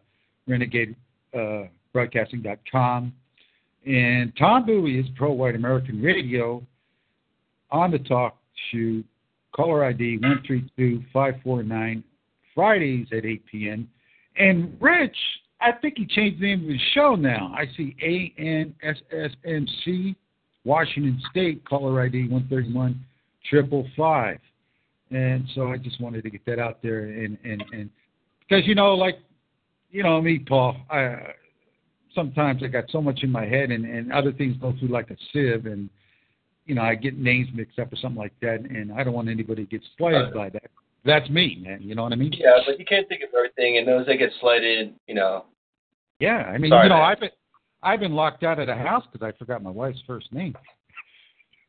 Renegade 0.47 0.95
uh. 1.35 3.13
And 3.87 4.33
Tom 4.37 4.67
Bowie 4.67 5.01
is 5.01 5.07
Pro 5.17 5.33
White 5.33 5.55
American 5.55 6.03
Radio 6.03 6.63
on 7.71 7.91
the 7.91 7.99
talk 7.99 8.37
show, 8.71 9.03
caller 9.53 9.85
ID 9.85 10.19
132549, 10.19 12.05
Fridays 12.55 13.07
at 13.13 13.25
8 13.25 13.47
p.m. 13.47 13.89
And 14.37 14.77
Rich, 14.81 15.17
I 15.61 15.73
think 15.73 15.95
he 15.97 16.07
changed 16.07 16.41
the 16.41 16.47
name 16.47 16.65
of 16.65 16.71
his 16.71 16.81
show 16.95 17.15
now. 17.15 17.55
I 17.57 17.67
see 17.77 17.97
ANSSMC, 18.83 20.15
Washington 20.65 21.21
State, 21.31 21.65
caller 21.65 22.01
ID 22.03 22.29
131 22.29 22.99
triple 23.49 23.87
five. 23.97 24.39
And 25.11 25.45
so 25.55 25.69
I 25.69 25.77
just 25.77 26.01
wanted 26.01 26.23
to 26.23 26.31
get 26.31 26.45
that 26.47 26.59
out 26.59 26.83
there, 26.83 27.01
and 27.01 27.37
and 27.43 27.65
and 27.73 27.91
because 28.41 28.65
you 28.67 28.77
know, 28.77 28.95
like 28.95 29.19
you 29.91 30.05
know 30.05 30.21
me, 30.23 30.39
Paul, 30.39 30.77
I 30.89 31.17
sometimes 32.15 32.63
I 32.63 32.69
got 32.69 32.85
so 32.91 33.03
much 33.03 33.21
in 33.23 33.31
my 33.33 33.45
head, 33.45 33.71
and 33.73 33.85
and 33.85 34.13
other 34.13 34.33
things 34.33 34.57
go 34.61 34.73
through 34.79 34.89
like 34.89 35.11
a 35.11 35.17
sieve, 35.33 35.67
and 35.67 35.91
you 36.67 36.77
know 36.77 36.83
I 36.83 36.95
get 36.95 37.19
names 37.19 37.49
mixed 37.53 37.81
up 37.81 37.93
or 37.93 37.97
something 37.97 38.21
like 38.21 38.35
that, 38.41 38.61
and 38.61 38.93
I 38.93 39.03
don't 39.03 39.13
want 39.13 39.29
anybody 39.29 39.65
to 39.65 39.71
get 39.71 39.83
slighted 39.99 40.33
by 40.33 40.49
that. 40.51 40.71
That's 41.05 41.29
me, 41.29 41.61
man. 41.61 41.81
You 41.83 41.97
know 41.97 42.05
what 42.05 42.13
I 42.13 42.17
mean? 42.17 42.33
Yeah, 42.33 42.59
but 42.67 42.79
you 42.79 42.85
can't 42.85 43.09
think 43.09 43.23
of 43.23 43.31
everything, 43.37 43.79
and 43.79 43.89
those 43.89 44.07
that 44.07 44.17
get 44.17 44.31
slighted, 44.41 44.95
you 45.09 45.15
know. 45.15 45.47
Yeah, 46.21 46.37
I 46.37 46.59
mean, 46.59 46.71
Sorry, 46.71 46.85
you 46.85 46.91
know, 46.91 46.97
man. 46.97 47.05
I've 47.05 47.21
been 47.21 47.31
I've 47.83 48.01
been 48.01 48.13
locked 48.13 48.43
out 48.43 48.59
of 48.59 48.67
the 48.67 48.75
house 48.75 49.05
because 49.11 49.27
I 49.27 49.37
forgot 49.39 49.63
my 49.63 49.71
wife's 49.71 50.03
first 50.07 50.33
name. 50.33 50.55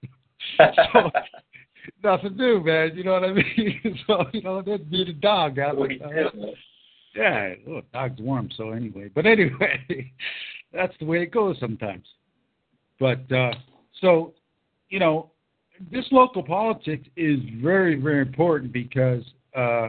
so, 0.58 1.12
nothing 2.04 2.36
new, 2.36 2.62
man. 2.63 2.91
You 2.95 3.04
know 3.04 3.13
what 3.13 3.24
I 3.24 3.34
mean? 3.34 4.00
so 4.08 4.26
you 4.34 4.41
know, 4.41 4.62
that'd 4.62 4.89
be 4.89 5.06
the 5.06 5.13
dog 5.13 5.60
out. 5.60 5.78
What 5.78 5.91
uh, 5.91 6.30
yeah, 7.15 7.54
look, 7.67 7.91
dog's 7.91 8.19
warm. 8.21 8.50
So 8.56 8.71
anyway, 8.71 9.10
but 9.13 9.26
anyway, 9.26 10.12
that's 10.74 10.93
the 11.00 11.06
way 11.06 11.24
it 11.24 11.32
goes 11.32 11.58
sometimes. 11.60 12.06
But 13.00 13.30
uh, 13.32 13.52
so, 14.00 14.34
you 14.89 15.00
know, 15.00 15.32
this 15.91 16.06
local 16.12 16.43
politics 16.43 17.08
is 17.17 17.39
very, 17.62 17.95
very 17.95 18.21
important 18.21 18.71
because 18.71 19.24
uh, 19.56 19.88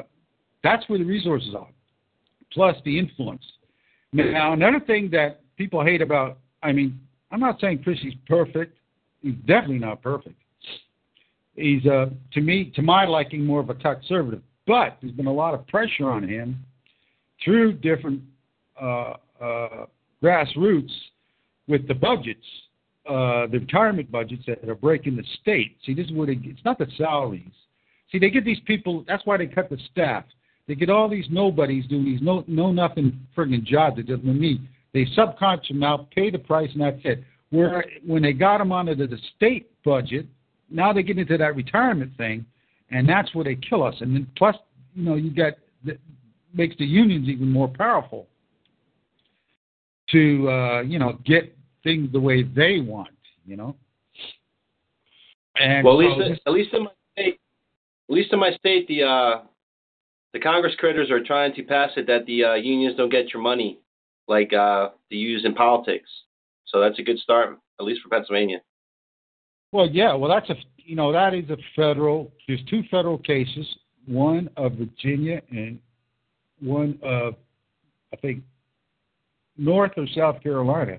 that's 0.62 0.88
where 0.88 0.98
the 0.98 1.04
resources 1.04 1.54
are, 1.54 1.68
plus 2.52 2.76
the 2.85 2.98
influence. 2.98 3.44
Now, 4.14 4.52
another 4.52 4.80
thing 4.80 5.11
that 5.12 5.41
people 5.56 5.84
hate 5.84 6.02
about, 6.02 6.38
I 6.62 6.72
mean, 6.72 7.00
I'm 7.30 7.40
not 7.40 7.60
saying 7.60 7.82
Christie's 7.82 8.14
perfect. 8.26 8.76
He's 9.20 9.34
definitely 9.46 9.78
not 9.78 10.02
perfect. 10.02 10.36
He's, 11.54 11.84
uh, 11.86 12.06
to 12.32 12.40
me, 12.40 12.72
to 12.76 12.82
my 12.82 13.04
liking, 13.04 13.44
more 13.44 13.60
of 13.60 13.70
a 13.70 13.74
conservative 13.74 14.42
But 14.66 14.98
there's 15.00 15.14
been 15.14 15.26
a 15.26 15.32
lot 15.32 15.54
of 15.54 15.66
pressure 15.66 16.10
on 16.10 16.26
him 16.26 16.64
through 17.44 17.74
different 17.74 18.22
uh, 18.80 19.14
uh, 19.40 19.86
grassroots 20.22 20.90
with 21.68 21.86
the 21.88 21.94
budgets, 21.94 22.44
uh, 23.08 23.46
the 23.48 23.58
retirement 23.60 24.10
budgets 24.10 24.44
that 24.46 24.66
are 24.68 24.74
breaking 24.74 25.16
the 25.16 25.24
state. 25.40 25.76
See, 25.84 25.94
this 25.94 26.06
is 26.06 26.12
what 26.12 26.28
it, 26.28 26.38
it's 26.42 26.64
not 26.64 26.78
the 26.78 26.86
salaries. 26.96 27.50
See, 28.10 28.18
they 28.18 28.30
get 28.30 28.44
these 28.44 28.60
people. 28.66 29.04
That's 29.06 29.24
why 29.26 29.36
they 29.36 29.46
cut 29.46 29.70
the 29.70 29.78
staff. 29.90 30.24
They 30.68 30.74
get 30.74 30.90
all 30.90 31.08
these 31.08 31.26
nobodies 31.30 31.86
doing 31.86 32.04
these 32.04 32.22
no 32.22 32.44
no 32.46 32.70
nothing 32.72 33.18
friggin' 33.36 33.64
jobs 33.64 33.96
that 33.96 34.06
doesn't 34.06 34.24
mean 34.24 34.68
they 34.92 35.07
subcontract 35.16 35.68
them 35.68 35.83
out, 35.83 36.11
pay 36.11 36.31
the 36.31 36.38
price, 36.38 36.70
and 36.72 36.83
that's 36.83 37.00
it. 37.05 37.24
Where 37.50 37.85
when 38.07 38.22
they 38.22 38.33
got 38.33 38.59
them 38.59 38.72
onto 38.72 38.94
the 38.94 39.18
state 39.37 39.70
budget, 39.85 40.26
now 40.70 40.92
they 40.92 41.02
get 41.02 41.18
into 41.18 41.37
that 41.38 41.57
retirement 41.57 42.12
thing, 42.16 42.44
and 42.90 43.09
that's 43.09 43.35
where 43.35 43.44
they 43.44 43.57
kill 43.57 43.83
us. 43.83 43.94
And 44.00 44.14
then 44.14 44.26
plus, 44.37 44.57
you 44.94 45.05
know, 45.05 45.14
you 45.14 45.31
got 45.31 45.55
that 45.85 45.98
makes 46.55 46.76
the 46.78 46.85
unions 46.85 47.28
even 47.28 47.50
more 47.50 47.68
powerful 47.68 48.26
to 50.11 50.50
uh, 50.50 50.81
you 50.83 50.98
know 50.98 51.18
get 51.24 51.57
things 51.85 52.11
the 52.12 52.20
way 52.20 52.42
they 52.42 52.81
want. 52.81 53.09
You 53.46 53.57
know. 53.57 53.76
And 55.57 55.85
well, 55.85 56.00
at 56.00 56.18
least, 56.18 56.40
at 56.46 56.52
least 56.52 56.74
in 56.74 56.85
my 56.85 56.90
state, 57.12 57.40
at 58.09 58.14
least 58.14 58.33
in 58.33 58.38
my 58.38 58.52
state, 58.52 58.88
the 58.88 59.02
uh, 59.02 59.42
the 60.33 60.40
Congress 60.40 60.74
critters 60.78 61.11
are 61.11 61.22
trying 61.22 61.55
to 61.55 61.62
pass 61.62 61.90
it 61.96 62.07
that 62.07 62.24
the 62.26 62.44
uh, 62.44 62.55
unions 62.55 62.96
don't 62.96 63.11
get 63.11 63.33
your 63.35 63.42
money 63.42 63.78
like 64.32 64.52
uh, 64.52 64.88
they 65.10 65.16
use 65.16 65.44
in 65.44 65.54
politics. 65.54 66.08
So 66.66 66.80
that's 66.80 66.98
a 66.98 67.02
good 67.02 67.18
start, 67.18 67.58
at 67.78 67.84
least 67.84 68.00
for 68.02 68.08
Pennsylvania. 68.08 68.62
Well, 69.72 69.88
yeah, 69.88 70.14
well, 70.14 70.30
that's 70.30 70.48
a 70.50 70.56
you 70.78 70.96
know 70.96 71.12
that 71.12 71.34
is 71.34 71.48
a 71.50 71.58
federal. 71.76 72.32
There's 72.48 72.64
two 72.68 72.82
federal 72.90 73.18
cases, 73.18 73.66
one 74.06 74.48
of 74.56 74.72
Virginia 74.72 75.42
and 75.50 75.78
one 76.60 76.98
of 77.02 77.34
I 78.12 78.16
think 78.16 78.42
North 79.56 79.92
or 79.96 80.06
South 80.16 80.42
Carolina. 80.42 80.98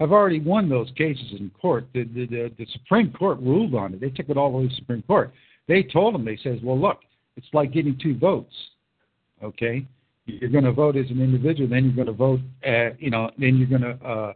I've 0.00 0.12
already 0.12 0.40
won 0.40 0.68
those 0.68 0.90
cases 0.96 1.32
in 1.38 1.50
court. 1.60 1.86
The, 1.92 2.04
the 2.04 2.26
the 2.26 2.52
the 2.58 2.66
Supreme 2.72 3.12
Court 3.12 3.38
ruled 3.40 3.74
on 3.74 3.94
it. 3.94 4.00
They 4.00 4.10
took 4.10 4.28
it 4.30 4.36
all 4.36 4.52
the 4.52 4.58
way 4.58 4.62
to 4.64 4.68
the 4.68 4.76
Supreme 4.76 5.02
Court. 5.02 5.32
They 5.66 5.82
told 5.82 6.14
them. 6.14 6.24
They 6.24 6.38
says, 6.42 6.58
well, 6.62 6.80
look, 6.80 7.00
it's 7.36 7.52
like 7.52 7.72
getting 7.72 7.98
two 7.98 8.16
votes. 8.16 8.54
Okay, 9.42 9.86
you're 10.40 10.50
going 10.50 10.64
to 10.64 10.72
vote 10.72 10.96
as 10.96 11.10
an 11.10 11.20
individual, 11.20 11.68
then 11.68 11.84
you're 11.84 12.04
going 12.04 12.06
to 12.06 12.12
vote. 12.12 12.40
At, 12.62 13.00
you 13.00 13.10
know, 13.10 13.30
then 13.38 13.56
you're 13.56 13.78
going 13.78 13.82
to 13.82 14.06
uh, 14.06 14.32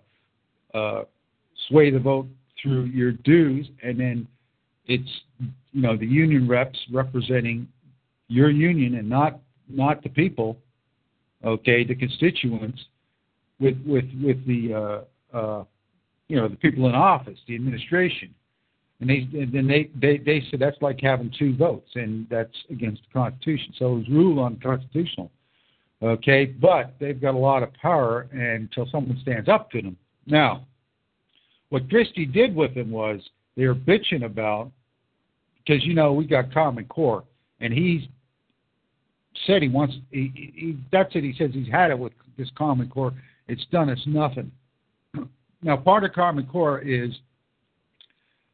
uh, 0.77 1.05
sway 1.69 1.91
the 1.91 1.99
vote 1.99 2.27
through 2.63 2.85
your 2.85 3.13
dues, 3.13 3.69
and 3.83 3.99
then 3.99 4.27
it's 4.87 5.09
you 5.73 5.83
know 5.83 5.97
the 5.97 6.07
union 6.07 6.49
reps 6.49 6.79
representing 6.93 7.69
your 8.29 8.51
union 8.51 8.95
and 8.97 9.09
not 9.09 9.41
not 9.69 10.03
the 10.03 10.09
people, 10.09 10.59
okay, 11.45 11.85
the 11.85 11.95
constituents, 11.95 12.81
with 13.61 13.77
with 13.87 14.05
with 14.23 14.45
the 14.47 15.05
uh, 15.33 15.37
uh, 15.37 15.65
you 16.29 16.37
know 16.37 16.49
the 16.49 16.57
people 16.57 16.89
in 16.89 16.95
office, 16.95 17.39
the 17.47 17.55
administration, 17.55 18.35
and 19.01 19.09
they 19.09 19.29
and 19.39 19.53
then 19.53 19.67
they, 19.67 19.91
they 20.01 20.19
they 20.19 20.43
said 20.51 20.61
that's 20.61 20.81
like 20.81 21.01
having 21.01 21.33
two 21.39 21.57
votes, 21.57 21.91
and 21.95 22.27
that's 22.31 22.57
against 22.71 23.03
the 23.03 23.13
Constitution. 23.13 23.73
So 23.79 23.93
it 23.93 23.99
was 23.99 24.09
ruled 24.09 24.39
unconstitutional. 24.39 25.31
Okay, 26.05 26.45
but 26.45 26.95
they've 27.01 27.19
got 27.19 27.35
a 27.35 27.39
lot 27.39 27.63
of 27.63 27.73
power 27.75 28.29
until 28.33 28.87
someone 28.93 29.19
stands 29.23 29.49
up 29.49 29.71
to 29.71 29.81
them. 29.81 29.97
Now, 30.27 30.67
what 31.71 31.89
Christie 31.89 32.27
did 32.27 32.55
with 32.55 32.75
them 32.75 32.91
was 32.91 33.21
they 33.57 33.67
were 33.67 33.75
bitching 33.75 34.25
about 34.25 34.71
because 35.57 35.83
you 35.83 35.95
know 35.95 36.13
we 36.13 36.27
got 36.27 36.53
Common 36.53 36.85
Core, 36.85 37.25
and 37.61 37.73
he's 37.73 38.03
said 39.47 39.63
he 39.63 39.69
wants. 39.69 39.95
He, 40.11 40.31
he 40.55 40.79
that's 40.93 41.15
it. 41.15 41.25
He 41.25 41.35
says 41.39 41.53
he's 41.55 41.73
had 41.73 41.91
it 41.91 41.99
with 41.99 42.13
this 42.37 42.51
Common 42.55 42.91
Core. 42.91 43.15
It's 43.49 43.65
done 43.73 43.89
us 43.89 44.03
nothing. 44.07 44.53
Now, 45.63 45.79
part 45.79 46.05
of 46.05 46.13
Common 46.13 46.45
Core 46.45 46.81
is 46.81 47.11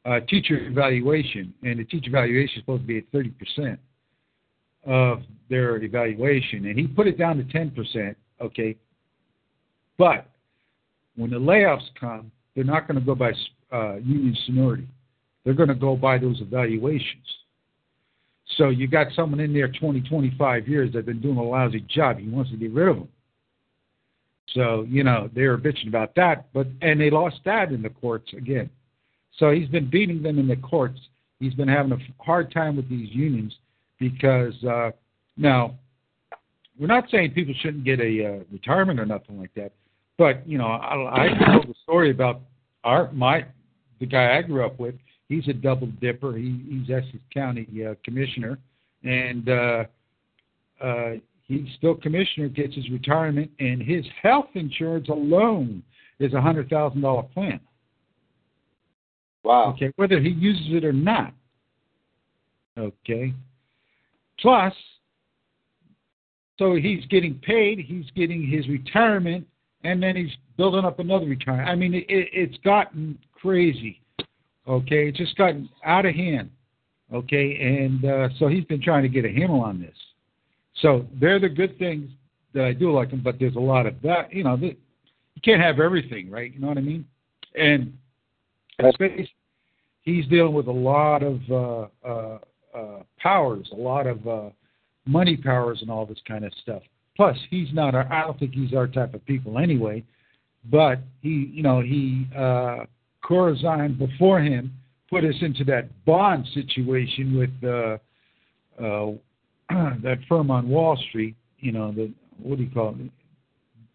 uh, 0.05 0.21
teacher 0.29 0.69
evaluation, 0.69 1.53
and 1.65 1.81
the 1.81 1.85
teacher 1.85 2.09
evaluation 2.09 2.59
is 2.59 2.63
supposed 2.63 2.85
to 2.85 2.87
be 2.87 2.99
at 2.99 3.05
thirty 3.11 3.31
percent 3.31 3.81
of 4.85 5.23
their 5.49 5.77
evaluation, 5.83 6.66
and 6.66 6.79
he 6.79 6.87
put 6.87 7.07
it 7.07 7.19
down 7.19 7.37
to 7.37 7.45
ten 7.45 7.71
percent. 7.71 8.16
Okay, 8.40 8.77
but 9.99 10.27
when 11.16 11.31
the 11.31 11.38
layoffs 11.38 11.88
come, 11.99 12.31
they're 12.55 12.64
not 12.64 12.88
going 12.88 12.99
to 12.99 13.05
go 13.05 13.14
by 13.14 13.33
uh, 13.73 13.97
union 13.97 14.37
seniority. 14.47 14.88
They're 15.45 15.55
going 15.55 15.69
to 15.69 15.75
go 15.75 15.97
by 15.97 16.19
those 16.19 16.40
evaluations. 16.40 17.27
So 18.57 18.69
you 18.69 18.88
got 18.88 19.07
someone 19.14 19.40
in 19.40 19.53
there 19.53 19.69
20, 19.69 20.01
25 20.01 20.69
years 20.69 20.90
that's 20.93 21.07
been 21.07 21.21
doing 21.21 21.37
a 21.37 21.43
lousy 21.43 21.81
job. 21.88 22.19
He 22.19 22.29
wants 22.29 22.51
to 22.51 22.57
get 22.57 22.73
rid 22.73 22.88
of 22.88 22.97
them. 22.97 23.09
So 24.55 24.85
you 24.88 25.05
know 25.05 25.31
they 25.35 25.47
were 25.47 25.59
bitching 25.59 25.88
about 25.88 26.14
that, 26.16 26.53
but 26.53 26.66
and 26.83 27.01
they 27.01 27.11
lost 27.11 27.37
that 27.45 27.71
in 27.71 27.83
the 27.83 27.90
courts 27.90 28.33
again. 28.37 28.69
So 29.38 29.51
he's 29.51 29.69
been 29.69 29.88
beating 29.88 30.23
them 30.23 30.38
in 30.38 30.49
the 30.49 30.57
courts. 30.57 30.99
He's 31.38 31.55
been 31.55 31.69
having 31.69 31.93
a 31.93 32.23
hard 32.23 32.53
time 32.53 32.77
with 32.77 32.88
these 32.88 33.09
unions 33.12 33.57
because 34.01 34.55
uh, 34.65 34.91
now 35.37 35.79
we're 36.79 36.89
not 36.89 37.05
saying 37.11 37.33
people 37.33 37.55
shouldn't 37.61 37.85
get 37.85 38.01
a 38.01 38.27
uh, 38.27 38.45
retirement 38.51 38.99
or 38.99 39.07
nothing 39.07 39.39
like 39.39 39.55
that, 39.55 39.73
but 40.19 40.47
you 40.49 40.59
know 40.59 40.67
I, 40.67 41.27
I 41.27 41.53
told 41.53 41.69
the 41.69 41.75
story 41.85 42.11
about 42.11 42.41
our 42.83 43.13
my 43.13 43.45
the 44.01 44.07
guy 44.07 44.37
I 44.37 44.43
grew 44.43 44.67
up 44.67 44.81
with. 44.81 44.97
He's 45.29 45.47
a 45.47 45.53
double 45.53 45.87
dipper. 46.01 46.37
He, 46.37 46.61
he's 46.69 46.91
Essex 46.91 47.23
County 47.33 47.69
uh, 47.89 47.95
commissioner, 48.05 48.59
and 49.05 49.49
uh, 49.49 49.85
uh, 50.83 51.11
he's 51.47 51.67
still 51.77 51.95
commissioner. 51.95 52.49
Gets 52.49 52.75
his 52.75 52.91
retirement, 52.91 53.51
and 53.61 53.81
his 53.81 54.05
health 54.21 54.49
insurance 54.55 55.09
alone 55.09 55.85
is 56.19 56.33
a 56.33 56.41
hundred 56.41 56.69
thousand 56.69 57.03
dollar 57.03 57.23
plan. 57.23 57.61
Wow. 59.45 59.73
Okay, 59.75 59.93
whether 59.97 60.21
he 60.21 60.31
uses 60.31 60.67
it 60.71 60.85
or 60.85 60.93
not. 60.93 61.33
Okay. 62.79 63.35
Plus, 64.40 64.72
so 66.59 66.74
he's 66.74 67.05
getting 67.07 67.35
paid, 67.37 67.79
he's 67.79 68.11
getting 68.14 68.46
his 68.46 68.68
retirement, 68.68 69.46
and 69.85 70.03
then 70.03 70.16
he's 70.16 70.31
building 70.57 70.85
up 70.85 70.98
another 70.98 71.26
retirement. 71.26 71.68
I 71.68 71.74
mean, 71.74 71.94
it, 71.94 72.05
it's 72.09 72.57
gotten 72.64 73.18
crazy. 73.33 74.00
Okay, 74.68 75.09
it's 75.09 75.18
just 75.18 75.37
gotten 75.37 75.68
out 75.85 76.07
of 76.07 76.14
hand. 76.14 76.50
Okay, 77.12 77.57
and 77.61 78.05
uh, 78.05 78.29
so 78.38 78.46
he's 78.46 78.64
been 78.64 78.83
trying 78.83 79.03
to 79.03 79.09
get 79.09 79.24
a 79.24 79.31
handle 79.31 79.61
on 79.61 79.81
this. 79.81 79.96
So 80.81 81.07
they're 81.20 81.40
the 81.40 81.48
good 81.48 81.79
things 81.79 82.11
that 82.55 82.64
I 82.64 82.72
do 82.72 82.92
like 82.92 83.11
them, 83.11 83.20
but 83.22 83.38
there's 83.38 83.57
a 83.57 83.61
lot 83.61 83.87
of 83.87 83.94
that. 84.03 84.33
You 84.33 84.44
know, 84.44 84.57
that, 84.57 84.76
you 85.35 85.42
can't 85.42 85.61
have 85.61 85.81
everything, 85.81 86.31
right? 86.31 86.53
You 86.53 86.61
know 86.61 86.68
what 86.68 86.79
I 86.79 86.83
mean? 86.83 87.05
And 87.57 87.94
space, 88.94 89.29
he's 90.03 90.26
dealing 90.26 90.55
with 90.55 90.68
a 90.68 90.72
lot 90.72 91.22
of 91.22 91.40
uh, 91.50 92.07
uh, 92.07 92.38
uh, 92.77 93.03
powers, 93.19 93.69
a 93.73 93.77
lot 93.77 94.07
of 94.07 94.27
uh, 94.27 94.51
money 95.07 95.37
powers, 95.37 95.79
and 95.83 95.91
all 95.91 96.07
this 96.07 96.21
kind 96.27 96.45
of 96.45 96.53
stuff. 96.63 96.83
Plus, 97.17 97.37
he's 97.51 97.69
not. 97.73 97.95
Our, 97.95 98.11
I 98.13 98.23
don't 98.23 98.39
think 98.39 98.55
he's 98.55 98.75
our 98.75 98.87
type 98.87 99.15
of 99.15 99.25
people 99.27 99.59
anyway. 99.59 100.05
But 100.71 101.01
he, 101.23 101.51
you 101.53 101.63
know, 101.63 101.81
he 101.81 102.27
uh, 102.37 102.85
Corzine 103.25 103.99
before 103.99 104.41
him 104.41 104.73
put 105.09 105.25
us 105.25 105.35
into 105.41 105.65
that 105.65 105.89
bond 106.05 106.47
situation 106.55 107.37
with 107.39 107.51
uh, 107.65 107.99
uh, 108.83 109.13
that 110.03 110.19
firm 110.29 110.51
on 110.51 110.69
Wall 110.69 110.99
Street. 111.09 111.37
You 111.59 111.73
know, 111.73 111.93
the 111.93 112.13
what 112.39 112.59
do 112.59 112.65
you 112.65 112.71
call 112.71 112.95
it? 112.99 113.11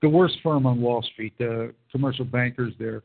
The 0.01 0.09
worst 0.09 0.37
firm 0.43 0.65
on 0.65 0.81
Wall 0.81 1.01
Street. 1.13 1.33
The 1.37 1.73
commercial 1.91 2.25
bankers 2.25 2.73
there 2.77 3.03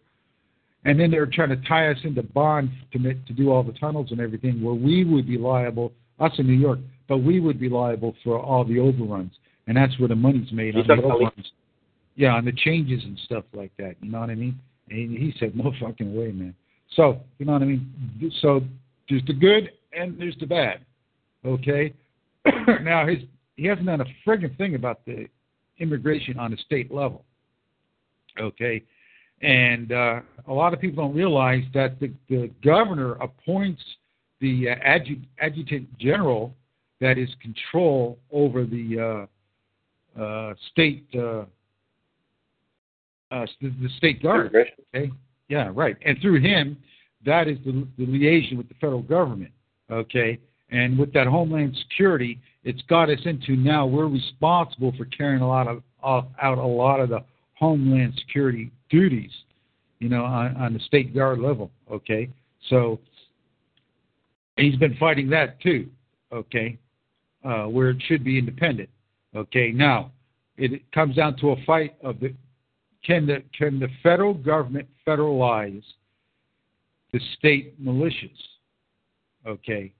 and 0.84 0.98
then 0.98 1.10
they're 1.10 1.26
trying 1.26 1.50
to 1.50 1.68
tie 1.68 1.90
us 1.90 1.98
into 2.04 2.22
bond 2.22 2.70
commit 2.90 3.26
to 3.26 3.32
do 3.32 3.50
all 3.50 3.62
the 3.62 3.72
tunnels 3.72 4.08
and 4.10 4.20
everything, 4.20 4.62
where 4.62 4.74
we 4.74 5.04
would 5.04 5.26
be 5.26 5.36
liable, 5.36 5.92
us 6.18 6.32
in 6.38 6.46
New 6.46 6.54
York, 6.54 6.78
but 7.08 7.18
we 7.18 7.40
would 7.40 7.60
be 7.60 7.68
liable 7.68 8.14
for 8.24 8.38
all 8.38 8.64
the 8.64 8.78
overruns, 8.78 9.32
and 9.66 9.76
that's 9.76 9.98
where 9.98 10.08
the 10.08 10.16
money's 10.16 10.50
made 10.52 10.76
on 10.76 10.86
the 10.86 10.94
overruns. 10.94 11.52
Yeah, 12.16 12.34
on 12.34 12.44
the 12.44 12.52
changes 12.52 13.02
and 13.04 13.18
stuff 13.24 13.44
like 13.52 13.72
that. 13.78 13.96
You 14.00 14.10
know 14.10 14.20
what 14.20 14.30
I 14.30 14.34
mean? 14.34 14.58
And 14.88 15.10
he 15.10 15.34
said, 15.38 15.54
"No 15.54 15.72
fucking 15.80 16.14
way, 16.14 16.32
man." 16.32 16.54
So 16.96 17.20
you 17.38 17.46
know 17.46 17.52
what 17.52 17.62
I 17.62 17.66
mean? 17.66 18.32
So 18.40 18.62
there's 19.08 19.24
the 19.26 19.32
good 19.32 19.70
and 19.92 20.18
there's 20.18 20.36
the 20.40 20.46
bad. 20.46 20.80
Okay. 21.44 21.94
now 22.82 23.06
his 23.06 23.18
he 23.56 23.66
hasn't 23.66 23.86
done 23.86 24.00
a 24.00 24.06
friggin' 24.26 24.56
thing 24.56 24.74
about 24.74 25.04
the 25.04 25.26
immigration 25.78 26.38
on 26.38 26.52
a 26.52 26.56
state 26.56 26.92
level. 26.92 27.24
Okay 28.38 28.82
and 29.42 29.92
uh, 29.92 30.20
a 30.48 30.52
lot 30.52 30.74
of 30.74 30.80
people 30.80 31.04
don't 31.04 31.16
realize 31.16 31.64
that 31.72 31.98
the, 32.00 32.12
the 32.28 32.50
governor 32.62 33.14
appoints 33.14 33.82
the 34.40 34.70
uh, 34.70 34.74
adju- 34.86 35.24
adjutant 35.40 35.98
general 35.98 36.54
that 37.00 37.18
is 37.18 37.28
control 37.40 38.18
over 38.30 38.64
the 38.64 39.26
uh, 40.18 40.20
uh, 40.20 40.54
state 40.72 41.06
uh, 41.14 41.44
uh, 43.30 43.46
the, 43.60 43.68
the 43.80 43.88
state 43.96 44.22
guard. 44.22 44.54
Okay, 44.94 45.10
yeah, 45.48 45.70
right. 45.74 45.96
And 46.04 46.18
through 46.20 46.40
him, 46.40 46.76
that 47.24 47.48
is 47.48 47.58
the, 47.64 47.86
the 47.96 48.06
liaison 48.06 48.58
with 48.58 48.68
the 48.68 48.74
federal 48.74 49.02
government. 49.02 49.52
Okay, 49.90 50.38
and 50.70 50.98
with 50.98 51.12
that 51.14 51.26
Homeland 51.26 51.76
Security, 51.88 52.38
it's 52.64 52.82
got 52.82 53.08
us 53.08 53.20
into 53.24 53.56
now 53.56 53.86
we're 53.86 54.08
responsible 54.08 54.92
for 54.98 55.06
carrying 55.06 55.42
a 55.42 55.48
lot 55.48 55.66
of 55.66 55.82
off, 56.02 56.26
out 56.42 56.58
a 56.58 56.66
lot 56.66 57.00
of 57.00 57.08
the 57.08 57.22
homeland 57.54 58.14
security 58.16 58.70
duties, 58.90 59.30
you 59.98 60.08
know, 60.08 60.24
on, 60.24 60.56
on 60.56 60.74
the 60.74 60.80
state 60.80 61.14
guard 61.14 61.38
level. 61.38 61.70
Okay, 61.90 62.28
so 62.68 62.98
he's 64.56 64.76
been 64.76 64.96
fighting 64.96 65.28
that 65.30 65.60
too. 65.60 65.88
Okay, 66.32 66.78
uh, 67.44 67.64
where 67.64 67.90
it 67.90 68.02
should 68.06 68.24
be 68.24 68.38
independent. 68.38 68.88
Okay, 69.34 69.72
now 69.72 70.12
it 70.56 70.82
comes 70.92 71.16
down 71.16 71.36
to 71.38 71.50
a 71.50 71.56
fight 71.64 71.94
of 72.02 72.20
the 72.20 72.34
can 73.04 73.26
the 73.26 73.42
can 73.56 73.78
the 73.78 73.88
federal 74.02 74.34
government 74.34 74.86
federalize 75.06 75.82
the 77.12 77.20
state 77.38 77.82
militias? 77.82 78.30
Okay. 79.46 79.92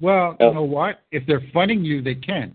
Well, 0.00 0.36
you 0.40 0.52
know 0.52 0.62
what? 0.62 1.02
If 1.12 1.26
they're 1.26 1.42
funding 1.52 1.84
you, 1.84 2.02
they 2.02 2.14
can, 2.14 2.54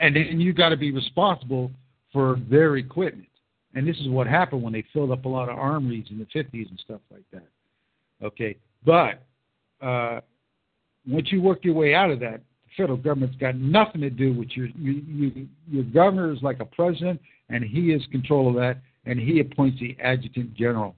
and 0.00 0.16
then 0.16 0.40
you 0.40 0.52
got 0.52 0.70
to 0.70 0.76
be 0.76 0.90
responsible 0.90 1.70
for 2.12 2.40
their 2.50 2.76
equipment. 2.76 3.28
And 3.76 3.86
this 3.86 3.98
is 3.98 4.08
what 4.08 4.26
happened 4.26 4.62
when 4.62 4.72
they 4.72 4.82
filled 4.94 5.10
up 5.10 5.26
a 5.26 5.28
lot 5.28 5.50
of 5.50 5.58
armories 5.58 6.06
in 6.10 6.18
the 6.18 6.24
50s 6.24 6.70
and 6.70 6.80
stuff 6.82 7.00
like 7.12 7.24
that. 7.30 7.46
Okay, 8.24 8.56
but 8.86 9.22
uh, 9.86 10.20
once 11.06 11.30
you 11.30 11.42
work 11.42 11.62
your 11.62 11.74
way 11.74 11.94
out 11.94 12.10
of 12.10 12.18
that, 12.20 12.40
the 12.64 12.70
federal 12.74 12.96
government's 12.96 13.36
got 13.36 13.54
nothing 13.56 14.00
to 14.00 14.08
do 14.08 14.32
with 14.32 14.48
your 14.56 14.68
you, 14.68 15.02
you, 15.06 15.48
your 15.70 15.84
governor 15.84 16.32
is 16.32 16.38
like 16.40 16.60
a 16.60 16.64
president, 16.64 17.20
and 17.50 17.62
he 17.62 17.92
is 17.92 18.02
control 18.10 18.48
of 18.48 18.54
that, 18.54 18.78
and 19.04 19.20
he 19.20 19.40
appoints 19.40 19.78
the 19.78 19.94
adjutant 20.00 20.54
general. 20.54 20.96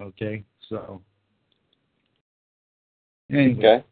Okay, 0.00 0.42
so 0.70 1.02
anyway. 3.30 3.58
Okay. 3.58 3.84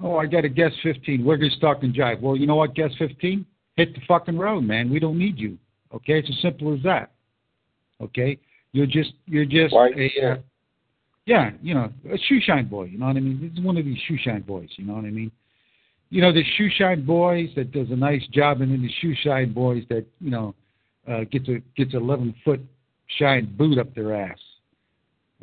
Oh, 0.00 0.18
I 0.18 0.26
got 0.26 0.44
a 0.44 0.48
guest 0.48 0.76
15. 0.84 1.24
We're 1.24 1.38
just 1.38 1.60
talking 1.60 1.92
jive. 1.92 2.20
Well, 2.20 2.36
you 2.36 2.46
know 2.46 2.54
what, 2.54 2.76
guest 2.76 2.94
15? 2.98 3.44
Hit 3.76 3.94
the 3.94 4.00
fucking 4.06 4.38
road, 4.38 4.60
man. 4.62 4.88
We 4.88 5.00
don't 5.00 5.18
need 5.18 5.38
you. 5.38 5.58
Okay, 5.96 6.18
it's 6.18 6.28
as 6.28 6.40
simple 6.42 6.74
as 6.74 6.82
that. 6.82 7.12
Okay, 8.00 8.38
you're 8.72 8.86
just 8.86 9.12
you're 9.26 9.46
just 9.46 9.74
Why? 9.74 9.88
a 9.96 10.32
uh, 10.32 10.36
yeah, 11.24 11.50
you 11.62 11.74
know, 11.74 11.90
a 12.12 12.18
shoe 12.18 12.40
shine 12.40 12.68
boy. 12.68 12.84
You 12.84 12.98
know 12.98 13.06
what 13.06 13.16
I 13.16 13.20
mean? 13.20 13.50
It's 13.50 13.64
one 13.64 13.76
of 13.76 13.84
these 13.84 13.98
shoe 14.06 14.18
shine 14.22 14.42
boys. 14.42 14.68
You 14.76 14.84
know 14.84 14.94
what 14.94 15.04
I 15.04 15.10
mean? 15.10 15.32
You 16.10 16.22
know, 16.22 16.32
the 16.32 16.44
shoe 16.56 16.68
shine 16.70 17.04
boys 17.04 17.48
that 17.56 17.72
does 17.72 17.90
a 17.90 17.96
nice 17.96 18.24
job, 18.32 18.60
and 18.60 18.70
then 18.70 18.82
the 18.82 18.92
shoe 19.00 19.14
shine 19.22 19.52
boys 19.52 19.82
that 19.88 20.04
you 20.20 20.30
know 20.30 20.54
uh, 21.08 21.24
gets 21.30 21.48
a 21.48 21.60
gets 21.76 21.94
a 21.94 21.96
11 21.96 22.34
foot 22.44 22.60
shine 23.18 23.54
boot 23.56 23.78
up 23.78 23.94
their 23.94 24.14
ass. 24.14 24.38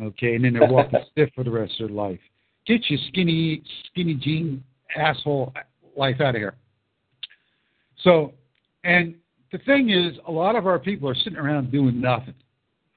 Okay, 0.02 0.36
and 0.36 0.46
then 0.46 0.54
they're 0.54 0.68
walking 0.70 1.00
stiff 1.12 1.30
for 1.34 1.44
the 1.44 1.52
rest 1.52 1.74
of 1.82 1.88
their 1.88 1.96
life. 1.96 2.20
Get 2.68 2.90
your 2.90 3.00
skinny 3.08 3.64
skinny 3.88 4.14
jean 4.14 4.64
asshole 4.96 5.54
life 5.98 6.22
out 6.22 6.36
of 6.36 6.40
here. 6.40 6.56
So, 8.04 8.34
and 8.84 9.16
the 9.54 9.60
thing 9.60 9.92
is, 9.92 10.18
a 10.28 10.32
lot 10.32 10.58
of 10.58 10.68
our 10.68 10.80
people 10.80 11.08
are 11.08 11.16
sitting 11.16 11.38
around 11.38 11.72
doing 11.72 12.02
nothing. 12.02 12.34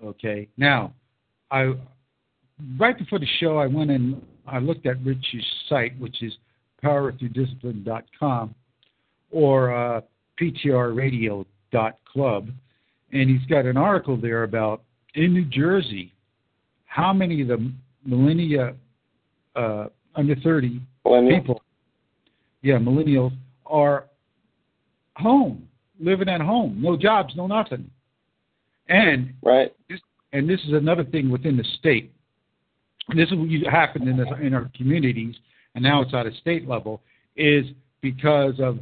Okay, 0.02 0.48
now, 0.56 0.92
I 1.50 1.74
right 2.78 2.96
before 2.98 3.18
the 3.18 3.28
show, 3.38 3.58
I 3.58 3.66
went 3.66 3.90
and 3.90 4.22
I 4.46 4.58
looked 4.58 4.86
at 4.86 5.04
Richie's 5.04 5.44
site, 5.68 5.98
which 6.00 6.22
is 6.22 6.32
powerthroughdiscipline.com 6.82 8.54
or 9.30 9.74
uh, 9.74 10.00
ptrradio.club, 10.40 12.48
and 13.12 13.30
he's 13.30 13.46
got 13.48 13.66
an 13.66 13.76
article 13.76 14.16
there 14.16 14.44
about 14.44 14.82
in 15.14 15.34
New 15.34 15.44
Jersey 15.44 16.10
how 16.86 17.12
many 17.12 17.42
of 17.42 17.48
the 17.48 17.70
millennia 18.04 18.74
uh, 19.54 19.88
under 20.14 20.34
30 20.36 20.80
Millennial. 21.04 21.38
people, 21.38 21.60
yeah, 22.62 22.78
millennials, 22.78 23.32
are 23.66 24.06
home, 25.16 25.68
living 26.00 26.28
at 26.28 26.40
home, 26.40 26.80
no 26.80 26.96
jobs, 26.96 27.34
no 27.36 27.46
nothing. 27.46 27.90
And 28.88 29.34
Right. 29.42 29.72
this, 29.88 30.00
and 30.32 30.48
this 30.48 30.60
is 30.64 30.72
another 30.72 31.04
thing 31.04 31.30
within 31.30 31.56
the 31.56 31.64
state. 31.78 32.12
This 33.14 33.28
is 33.30 33.34
what 33.34 33.48
used 33.48 33.64
to 33.64 33.70
happen 33.70 34.08
in, 34.08 34.16
this, 34.16 34.28
in 34.40 34.54
our 34.54 34.70
communities, 34.76 35.36
and 35.74 35.82
now 35.82 36.02
it's 36.02 36.14
at 36.14 36.26
a 36.26 36.34
state 36.34 36.68
level, 36.68 37.02
is 37.36 37.66
because 38.00 38.54
of 38.60 38.78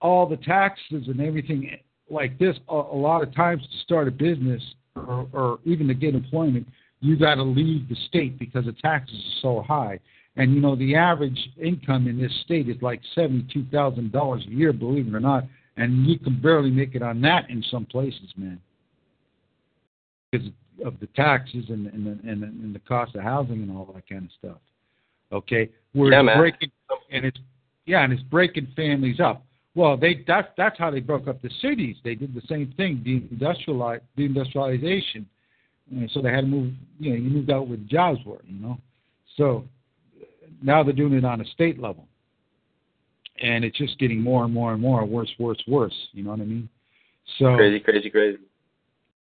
all 0.00 0.26
the 0.26 0.36
taxes 0.36 1.08
and 1.08 1.20
everything 1.20 1.70
like 2.10 2.38
this. 2.38 2.56
A, 2.68 2.74
a 2.74 2.96
lot 2.96 3.22
of 3.22 3.34
times 3.34 3.62
to 3.62 3.78
start 3.78 4.08
a 4.08 4.10
business 4.10 4.62
or, 4.94 5.26
or 5.32 5.58
even 5.64 5.88
to 5.88 5.94
get 5.94 6.14
employment, 6.14 6.66
you 7.00 7.16
got 7.16 7.36
to 7.36 7.42
leave 7.42 7.88
the 7.88 7.96
state 8.08 8.38
because 8.38 8.66
the 8.66 8.72
taxes 8.74 9.16
are 9.16 9.40
so 9.40 9.62
high. 9.62 9.98
And 10.36 10.52
you 10.54 10.60
know 10.60 10.74
the 10.74 10.96
average 10.96 11.38
income 11.62 12.08
in 12.08 12.20
this 12.20 12.32
state 12.44 12.68
is 12.68 12.76
like 12.82 13.00
seventy-two 13.14 13.66
thousand 13.70 14.10
dollars 14.10 14.44
a 14.48 14.50
year, 14.50 14.72
believe 14.72 15.06
it 15.06 15.14
or 15.14 15.20
not, 15.20 15.44
and 15.76 16.06
you 16.06 16.18
can 16.18 16.40
barely 16.40 16.70
make 16.70 16.94
it 16.94 17.02
on 17.02 17.20
that 17.22 17.50
in 17.50 17.62
some 17.70 17.86
places, 17.86 18.32
man 18.36 18.60
because 20.34 20.48
of 20.84 20.98
the 21.00 21.06
taxes 21.08 21.64
and 21.68 21.86
and 21.88 22.06
the, 22.06 22.28
and, 22.28 22.42
the, 22.42 22.46
and 22.46 22.74
the 22.74 22.80
cost 22.80 23.14
of 23.14 23.22
housing 23.22 23.62
and 23.62 23.70
all 23.70 23.90
that 23.94 24.08
kind 24.08 24.24
of 24.24 24.30
stuff. 24.38 24.60
Okay, 25.32 25.70
where 25.92 26.12
Yeah, 26.12 26.36
breaking 26.36 26.70
and 27.10 27.24
it's 27.24 27.38
yeah, 27.86 28.02
and 28.02 28.12
it's 28.12 28.22
breaking 28.22 28.68
families 28.74 29.20
up. 29.20 29.44
Well, 29.74 29.96
they 29.96 30.24
that's 30.26 30.48
that's 30.56 30.78
how 30.78 30.90
they 30.90 31.00
broke 31.00 31.28
up 31.28 31.42
the 31.42 31.50
cities. 31.60 31.96
They 32.04 32.14
did 32.14 32.34
the 32.34 32.42
same 32.48 32.72
thing, 32.76 33.02
deindustrialize, 33.06 34.00
deindustrialization. 34.18 35.24
And 35.90 36.10
so 36.12 36.22
they 36.22 36.30
had 36.30 36.42
to 36.42 36.46
move. 36.46 36.72
You 36.98 37.10
know, 37.10 37.16
you 37.16 37.30
moved 37.30 37.50
out 37.50 37.68
where 37.68 37.76
the 37.76 37.84
jobs 37.84 38.20
were. 38.24 38.40
You 38.44 38.60
know, 38.60 38.78
so 39.36 39.64
now 40.62 40.82
they're 40.82 40.92
doing 40.92 41.14
it 41.14 41.24
on 41.24 41.40
a 41.40 41.44
state 41.46 41.78
level, 41.78 42.06
and 43.42 43.64
it's 43.64 43.76
just 43.76 43.98
getting 43.98 44.20
more 44.20 44.44
and 44.44 44.52
more 44.52 44.72
and 44.72 44.80
more 44.80 45.04
worse, 45.04 45.32
worse, 45.38 45.62
worse. 45.66 45.94
You 46.12 46.24
know 46.24 46.30
what 46.30 46.40
I 46.40 46.44
mean? 46.44 46.68
So 47.38 47.56
Crazy, 47.56 47.80
crazy, 47.80 48.10
crazy. 48.10 48.38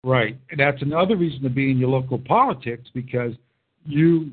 Right. 0.05 0.38
And 0.51 0.61
that's 0.61 0.81
another 0.83 1.16
reason 1.16 1.42
to 1.42 1.51
be 1.51 1.71
in 1.71 1.79
your 1.79 1.90
local 1.90 2.18
politics 2.18 2.88
because 2.94 3.33
you 3.85 4.31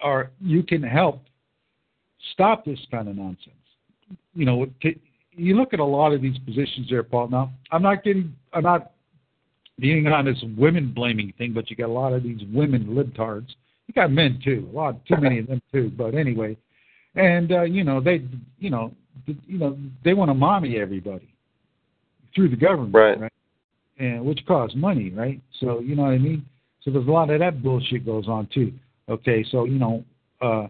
are 0.00 0.30
you 0.40 0.62
can 0.62 0.82
help 0.82 1.22
stop 2.32 2.64
this 2.64 2.78
kind 2.90 3.08
of 3.08 3.16
nonsense. 3.16 3.54
You 4.34 4.46
know, 4.46 4.66
t- 4.80 5.00
you 5.32 5.56
look 5.56 5.72
at 5.72 5.80
a 5.80 5.84
lot 5.84 6.12
of 6.12 6.22
these 6.22 6.38
positions 6.38 6.88
there, 6.90 7.02
Paul. 7.02 7.28
Now, 7.28 7.52
I'm 7.70 7.82
not 7.82 8.04
getting, 8.04 8.34
I'm 8.52 8.62
not 8.62 8.92
being 9.78 10.06
on 10.06 10.24
this 10.24 10.42
women 10.56 10.92
blaming 10.92 11.32
thing, 11.38 11.52
but 11.52 11.70
you 11.70 11.76
got 11.76 11.88
a 11.88 11.92
lot 11.92 12.12
of 12.12 12.22
these 12.22 12.40
women 12.52 12.86
libtards. 12.86 13.48
You 13.86 13.94
got 13.94 14.10
men 14.12 14.40
too, 14.44 14.68
a 14.72 14.76
lot, 14.76 15.04
too 15.06 15.16
many 15.18 15.38
of 15.38 15.46
them 15.46 15.60
too. 15.72 15.90
But 15.96 16.14
anyway, 16.14 16.56
and 17.14 17.52
uh, 17.52 17.62
you 17.62 17.84
know 17.84 18.00
they, 18.00 18.22
you 18.58 18.70
know, 18.70 18.92
you 19.26 19.58
know 19.58 19.76
they 20.04 20.14
want 20.14 20.30
to 20.30 20.34
mommy 20.34 20.78
everybody 20.78 21.28
through 22.34 22.48
the 22.48 22.56
government, 22.56 22.94
Right. 22.94 23.20
right? 23.20 23.32
and 23.98 24.24
which 24.24 24.44
costs 24.46 24.74
money, 24.76 25.10
right? 25.10 25.40
So 25.60 25.80
you 25.80 25.94
know 25.94 26.02
what 26.02 26.12
I 26.12 26.18
mean. 26.18 26.44
So 26.82 26.90
there's 26.90 27.06
a 27.06 27.10
lot 27.10 27.30
of 27.30 27.38
that 27.40 27.62
bullshit 27.62 28.04
goes 28.04 28.26
on 28.28 28.48
too. 28.52 28.72
Okay, 29.08 29.44
so 29.50 29.64
you 29.64 29.78
know, 29.78 30.04
uh, 30.40 30.66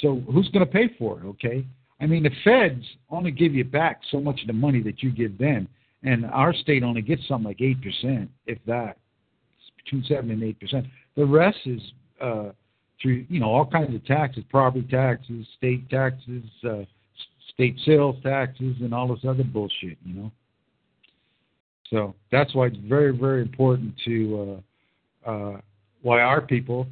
so 0.00 0.20
who's 0.32 0.48
going 0.48 0.66
to 0.66 0.72
pay 0.72 0.90
for 0.98 1.20
it? 1.20 1.26
Okay, 1.26 1.64
I 2.00 2.06
mean 2.06 2.22
the 2.24 2.30
feds 2.44 2.84
only 3.10 3.30
give 3.30 3.54
you 3.54 3.64
back 3.64 4.00
so 4.10 4.20
much 4.20 4.40
of 4.40 4.46
the 4.48 4.52
money 4.52 4.82
that 4.82 5.02
you 5.02 5.10
give 5.10 5.38
them, 5.38 5.68
and 6.02 6.26
our 6.26 6.52
state 6.52 6.82
only 6.82 7.02
gets 7.02 7.26
something 7.28 7.46
like 7.46 7.60
eight 7.60 7.80
percent, 7.80 8.30
if 8.46 8.58
that, 8.66 8.96
it's 9.56 9.84
between 9.84 10.04
seven 10.04 10.30
and 10.30 10.42
eight 10.42 10.58
percent. 10.58 10.86
The 11.16 11.24
rest 11.24 11.58
is 11.66 11.80
uh, 12.20 12.50
through 13.02 13.26
you 13.28 13.40
know 13.40 13.46
all 13.46 13.66
kinds 13.66 13.94
of 13.94 14.04
taxes, 14.06 14.44
property 14.48 14.86
taxes, 14.88 15.46
state 15.58 15.90
taxes, 15.90 16.44
uh, 16.64 16.84
state 17.52 17.76
sales 17.84 18.16
taxes, 18.22 18.76
and 18.80 18.94
all 18.94 19.08
this 19.08 19.24
other 19.28 19.44
bullshit. 19.44 19.98
You 20.04 20.14
know. 20.14 20.32
So 21.92 22.14
that's 22.30 22.54
why 22.54 22.66
it's 22.66 22.76
very, 22.88 23.16
very 23.16 23.42
important 23.42 23.94
to 24.06 24.62
uh, 25.26 25.30
uh, 25.30 25.60
why 26.00 26.22
our 26.22 26.40
people, 26.40 26.86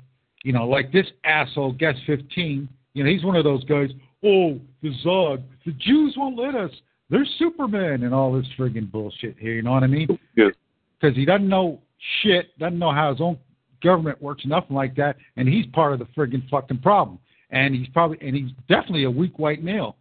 you 0.45 0.53
know, 0.53 0.69
like 0.69 0.93
this 0.93 1.07
asshole 1.25 1.73
guest 1.73 1.99
15, 2.07 2.69
you 2.93 3.05
know, 3.05 3.11
he's 3.11 3.25
one 3.25 3.35
of 3.35 3.45
those 3.45 3.65
guys. 3.65 3.89
Oh, 4.23 4.61
the 4.83 4.93
Zog, 5.03 5.41
the 5.65 5.73
Jews 5.73 6.15
won't 6.19 6.39
let 6.39 6.55
us. 6.55 6.71
They're 7.09 7.27
Superman 7.39 8.03
and 8.03 8.13
all 8.13 8.33
this 8.33 8.47
friggin' 8.59 8.93
bullshit 8.93 9.37
here. 9.39 9.55
You 9.55 9.63
know 9.63 9.73
what 9.73 9.83
I 9.83 9.89
mean? 9.89 10.19
Good. 10.37 10.55
Because 11.01 11.17
he 11.17 11.25
doesn't 11.25 11.49
know 11.49 11.81
shit, 12.23 12.57
doesn't 12.59 12.79
know 12.79 12.93
how 12.93 13.11
his 13.11 13.23
own 13.23 13.39
government 13.81 14.21
works, 14.21 14.45
nothing 14.47 14.77
like 14.77 14.95
that, 14.97 15.17
and 15.37 15.49
he's 15.49 15.67
part 15.67 15.93
of 15.93 15.99
the 15.99 16.07
friggin' 16.17 16.49
fucking 16.49 16.79
problem. 16.79 17.19
And 17.51 17.75
he's 17.75 17.89
probably, 17.89 18.19
and 18.21 18.37
he's 18.37 18.51
definitely 18.69 19.05
a 19.05 19.11
weak 19.11 19.39
white 19.39 19.63
male. 19.63 19.97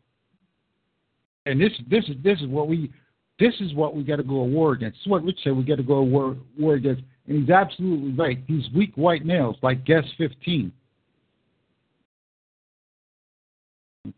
And 1.46 1.60
this, 1.60 1.72
this 1.90 2.04
is, 2.06 2.16
this 2.24 2.40
is 2.42 2.48
what 2.48 2.68
we, 2.68 2.92
this 3.40 3.54
is 3.60 3.74
what 3.74 3.96
we 3.96 4.04
got 4.04 4.18
to 4.18 4.24
go 4.24 4.46
to 4.46 4.52
war 4.52 4.74
against. 4.74 4.98
This 4.98 5.06
is 5.06 5.12
what 5.12 5.24
Rich 5.24 5.40
said 5.44 5.56
we 5.56 5.64
got 5.64 5.78
to 5.78 5.84
go 5.84 5.96
to 5.96 6.04
war, 6.04 6.38
war 6.60 6.76
against. 6.76 7.02
And 7.28 7.42
he's 7.42 7.50
absolutely 7.50 8.12
right. 8.14 8.46
These 8.48 8.66
weak 8.76 8.92
white 8.96 9.26
males, 9.26 9.56
like 9.62 9.84
Guest 9.86 10.08
15. 10.18 10.72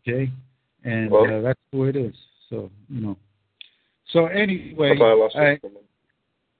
Okay? 0.06 0.30
And 0.84 1.10
Well- 1.10 1.24
uh, 1.24 1.40
that's 1.40 1.60
the 1.72 1.78
way 1.78 1.88
it 1.88 1.96
is. 1.96 2.14
So, 2.50 2.70
you 2.90 3.00
know. 3.00 3.16
So, 4.10 4.26
anyway. 4.26 4.98
I 5.34 5.58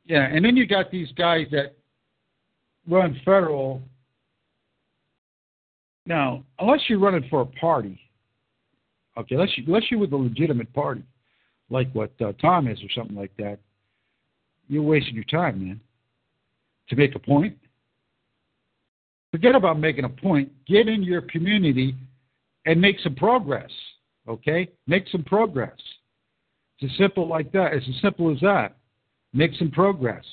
yeah, 0.05 0.26
and 0.26 0.44
then 0.44 0.57
you 0.57 0.66
got 0.66 0.90
these 0.90 1.11
guys 1.12 1.46
that 1.53 1.76
run 2.88 3.20
federal. 3.24 3.82
Now, 6.06 6.44
unless 6.58 6.80
you're 6.88 6.98
running 6.98 7.28
for 7.30 7.42
a 7.42 7.46
party, 7.46 8.00
Okay, 9.16 9.34
unless 9.34 9.50
you 9.56 9.64
unless 9.66 9.84
you're 9.90 10.00
with 10.00 10.12
a 10.12 10.16
legitimate 10.16 10.72
party, 10.72 11.02
like 11.70 11.92
what 11.92 12.12
uh, 12.20 12.32
Tom 12.40 12.66
is 12.66 12.78
or 12.82 12.88
something 12.94 13.16
like 13.16 13.36
that, 13.36 13.58
you're 14.68 14.82
wasting 14.82 15.14
your 15.14 15.24
time, 15.24 15.66
man. 15.66 15.80
To 16.88 16.96
make 16.96 17.14
a 17.14 17.18
point, 17.18 17.56
forget 19.30 19.54
about 19.54 19.78
making 19.78 20.04
a 20.04 20.08
point. 20.08 20.50
Get 20.66 20.88
in 20.88 21.02
your 21.02 21.22
community 21.22 21.94
and 22.64 22.80
make 22.80 22.98
some 23.00 23.14
progress. 23.14 23.70
Okay, 24.28 24.68
make 24.86 25.06
some 25.08 25.24
progress. 25.24 25.76
It's 26.78 26.92
as 26.92 26.98
simple 26.98 27.28
like 27.28 27.52
that. 27.52 27.74
It's 27.74 27.86
as 27.88 28.00
simple 28.00 28.32
as 28.32 28.40
that. 28.40 28.76
Make 29.34 29.52
some 29.58 29.70
progress. 29.70 30.24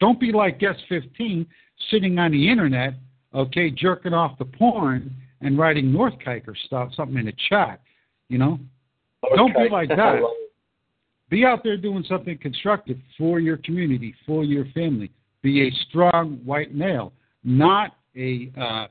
Don't 0.00 0.18
be 0.18 0.32
like 0.32 0.60
S15 0.60 1.46
sitting 1.90 2.18
on 2.18 2.32
the 2.32 2.48
internet, 2.48 2.94
okay, 3.34 3.70
jerking 3.70 4.14
off 4.14 4.38
the 4.38 4.44
porn 4.44 5.14
and 5.40 5.58
writing 5.58 5.92
North 5.92 6.14
Kiker 6.24 6.56
stuff, 6.66 6.92
something 6.94 7.18
in 7.18 7.26
the 7.26 7.34
chat. 7.48 7.80
You 8.28 8.38
know, 8.38 8.58
Okay. 9.24 9.36
don't 9.36 9.54
be 9.54 9.68
like 9.68 9.88
that. 9.90 10.20
Be 11.30 11.44
out 11.44 11.62
there 11.64 11.76
doing 11.76 12.04
something 12.08 12.36
constructive 12.38 12.98
for 13.16 13.40
your 13.40 13.56
community, 13.58 14.14
for 14.26 14.44
your 14.44 14.66
family. 14.74 15.10
Be 15.42 15.68
a 15.68 15.70
strong 15.88 16.40
white 16.44 16.74
male, 16.74 17.12
not 17.42 17.96
a 18.16 18.50
uh, 18.60 18.86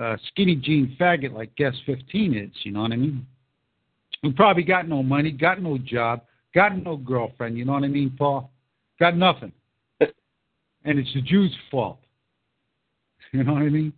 uh, 0.00 0.16
skinny 0.28 0.56
jean 0.56 0.96
faggot 0.98 1.32
like 1.32 1.54
Guest 1.56 1.78
15 1.84 2.34
is. 2.34 2.50
You 2.62 2.72
know 2.72 2.82
what 2.82 2.92
I 2.92 2.96
mean? 2.96 3.26
Who 4.22 4.32
probably 4.32 4.62
got 4.62 4.88
no 4.88 5.02
money, 5.02 5.30
got 5.32 5.62
no 5.62 5.78
job, 5.78 6.22
got 6.54 6.76
no 6.76 6.96
girlfriend. 6.96 7.58
You 7.58 7.64
know 7.64 7.72
what 7.72 7.84
I 7.84 7.88
mean, 7.88 8.14
Paul? 8.16 8.50
Got 8.98 9.16
nothing. 9.16 9.52
And 10.84 10.98
it's 10.98 11.12
the 11.14 11.22
Jews' 11.22 11.54
fault. 11.70 11.98
You 13.32 13.44
know 13.44 13.52
what 13.52 13.62
I 13.62 13.68
mean? 13.68 13.92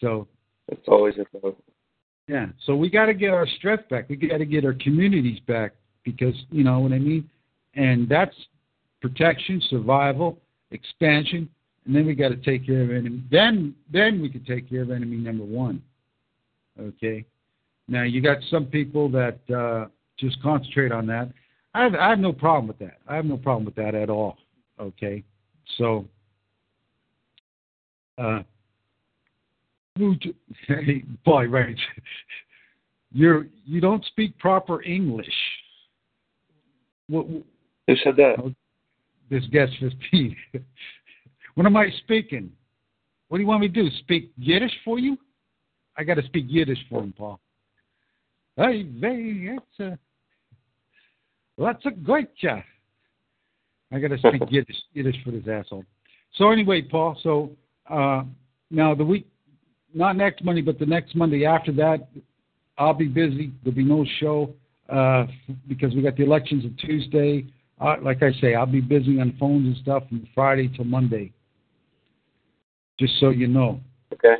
So 0.00 0.28
It's 0.70 0.86
always 0.88 1.14
a 1.16 1.24
thought. 1.40 1.56
yeah, 2.26 2.46
so 2.66 2.76
we 2.76 2.90
got 2.90 3.06
to 3.06 3.14
get 3.14 3.30
our 3.30 3.46
strength 3.46 3.88
back. 3.88 4.10
We 4.10 4.16
got 4.16 4.38
to 4.38 4.44
get 4.44 4.66
our 4.66 4.74
communities 4.74 5.40
back 5.46 5.72
because 6.04 6.34
you 6.50 6.64
know 6.64 6.80
what 6.80 6.92
I 6.92 6.98
mean. 6.98 7.30
And 7.74 8.06
that's 8.10 8.34
protection, 9.00 9.62
survival, 9.70 10.38
expansion, 10.70 11.48
and 11.86 11.96
then 11.96 12.04
we 12.04 12.14
got 12.14 12.28
to 12.28 12.36
take 12.36 12.66
care 12.66 12.82
of 12.82 12.90
enemy. 12.90 13.22
Then, 13.30 13.74
then 13.90 14.20
we 14.20 14.28
can 14.28 14.44
take 14.44 14.68
care 14.68 14.82
of 14.82 14.90
enemy 14.90 15.16
number 15.16 15.44
one. 15.44 15.82
Okay. 16.78 17.24
Now 17.88 18.02
you 18.02 18.20
got 18.20 18.36
some 18.50 18.66
people 18.66 19.08
that 19.12 19.38
uh, 19.50 19.86
just 20.18 20.42
concentrate 20.42 20.92
on 20.92 21.06
that. 21.06 21.30
I 21.74 21.84
have, 21.84 21.94
I 21.94 22.10
have 22.10 22.18
no 22.18 22.34
problem 22.34 22.66
with 22.68 22.78
that. 22.80 22.98
I 23.08 23.16
have 23.16 23.24
no 23.24 23.38
problem 23.38 23.64
with 23.64 23.76
that 23.76 23.94
at 23.94 24.10
all. 24.10 24.36
Okay. 24.78 25.24
So. 25.76 26.06
Uh, 28.16 28.42
hey, 30.66 31.04
boy, 31.24 31.46
right. 31.46 31.76
You're 33.12 33.46
you 33.64 33.80
don't 33.80 34.04
speak 34.06 34.38
proper 34.38 34.82
English. 34.82 35.26
What, 37.08 37.26
Who 37.26 37.96
said 38.04 38.16
that? 38.16 38.54
this 39.30 39.44
guest 39.50 39.72
fifteen. 39.80 40.36
what 41.54 41.66
am 41.66 41.76
I 41.76 41.90
speaking? 42.04 42.52
What 43.28 43.38
do 43.38 43.42
you 43.42 43.48
want 43.48 43.60
me 43.60 43.68
to 43.68 43.74
do? 43.74 43.88
Speak 44.00 44.32
Yiddish 44.36 44.72
for 44.84 44.98
you? 44.98 45.16
I 45.96 46.04
got 46.04 46.14
to 46.14 46.22
speak 46.24 46.46
Yiddish 46.48 46.78
for 46.88 47.02
him, 47.02 47.12
Paul. 47.16 47.40
Hey, 48.56 48.88
hey, 49.00 49.48
that's 49.54 49.80
a 49.80 49.98
that's 51.58 51.86
a 51.86 51.90
great 51.90 52.34
job. 52.36 52.62
I 53.90 53.98
got 53.98 54.08
to 54.08 54.18
speak 54.18 54.42
Yiddish, 54.50 54.76
Yiddish 54.92 55.16
for 55.24 55.30
this 55.30 55.48
asshole. 55.48 55.84
So 56.34 56.50
anyway, 56.50 56.82
Paul. 56.82 57.18
So 57.22 57.50
uh, 57.88 58.22
now 58.70 58.94
the 58.94 59.04
week, 59.04 59.26
not 59.94 60.16
next 60.16 60.44
Monday, 60.44 60.60
but 60.60 60.78
the 60.78 60.86
next 60.86 61.14
Monday 61.16 61.46
after 61.46 61.72
that, 61.72 62.08
I'll 62.76 62.94
be 62.94 63.08
busy. 63.08 63.52
There'll 63.64 63.76
be 63.76 63.84
no 63.84 64.04
show 64.20 64.54
uh, 64.88 65.26
because 65.68 65.94
we 65.94 66.02
got 66.02 66.16
the 66.16 66.24
elections 66.24 66.64
on 66.64 66.76
Tuesday. 66.78 67.46
Uh, 67.80 67.96
like 68.02 68.22
I 68.22 68.32
say, 68.40 68.54
I'll 68.54 68.66
be 68.66 68.80
busy 68.80 69.20
on 69.20 69.36
phones 69.38 69.66
and 69.66 69.76
stuff 69.78 70.02
from 70.08 70.26
Friday 70.34 70.68
till 70.68 70.84
Monday. 70.84 71.32
Just 72.98 73.18
so 73.20 73.30
you 73.30 73.46
know. 73.46 73.80
Okay. 74.12 74.36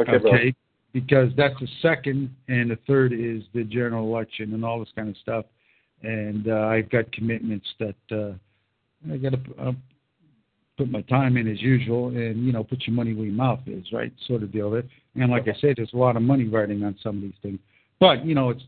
Okay, 0.00 0.18
bro. 0.18 0.34
Okay. 0.34 0.54
Because 0.92 1.30
that's 1.36 1.54
the 1.60 1.68
second, 1.82 2.34
and 2.48 2.70
the 2.70 2.78
third 2.86 3.12
is 3.12 3.42
the 3.54 3.64
general 3.64 4.06
election 4.06 4.54
and 4.54 4.64
all 4.64 4.78
this 4.78 4.88
kind 4.96 5.08
of 5.08 5.16
stuff. 5.18 5.44
And 6.02 6.48
uh, 6.48 6.66
I've 6.66 6.90
got 6.90 7.10
commitments 7.12 7.66
that 7.78 7.96
uh, 8.10 8.34
I 9.12 9.16
got 9.16 9.30
to 9.32 9.38
uh, 9.60 9.72
put 10.76 10.90
my 10.90 11.02
time 11.02 11.36
in 11.36 11.50
as 11.50 11.60
usual, 11.60 12.08
and 12.08 12.44
you 12.44 12.52
know, 12.52 12.64
put 12.64 12.86
your 12.86 12.94
money 12.94 13.14
where 13.14 13.26
your 13.26 13.34
mouth 13.34 13.60
is, 13.66 13.84
right? 13.92 14.12
Sort 14.26 14.42
of 14.42 14.52
deal 14.52 14.70
with 14.70 14.84
it. 14.84 14.90
And 15.14 15.30
like 15.30 15.48
I 15.48 15.58
said, 15.60 15.74
there's 15.76 15.92
a 15.92 15.96
lot 15.96 16.16
of 16.16 16.22
money 16.22 16.44
riding 16.44 16.82
on 16.84 16.96
some 17.02 17.16
of 17.16 17.22
these 17.22 17.32
things. 17.42 17.58
But 18.00 18.24
you 18.24 18.34
know, 18.34 18.50
it's 18.50 18.62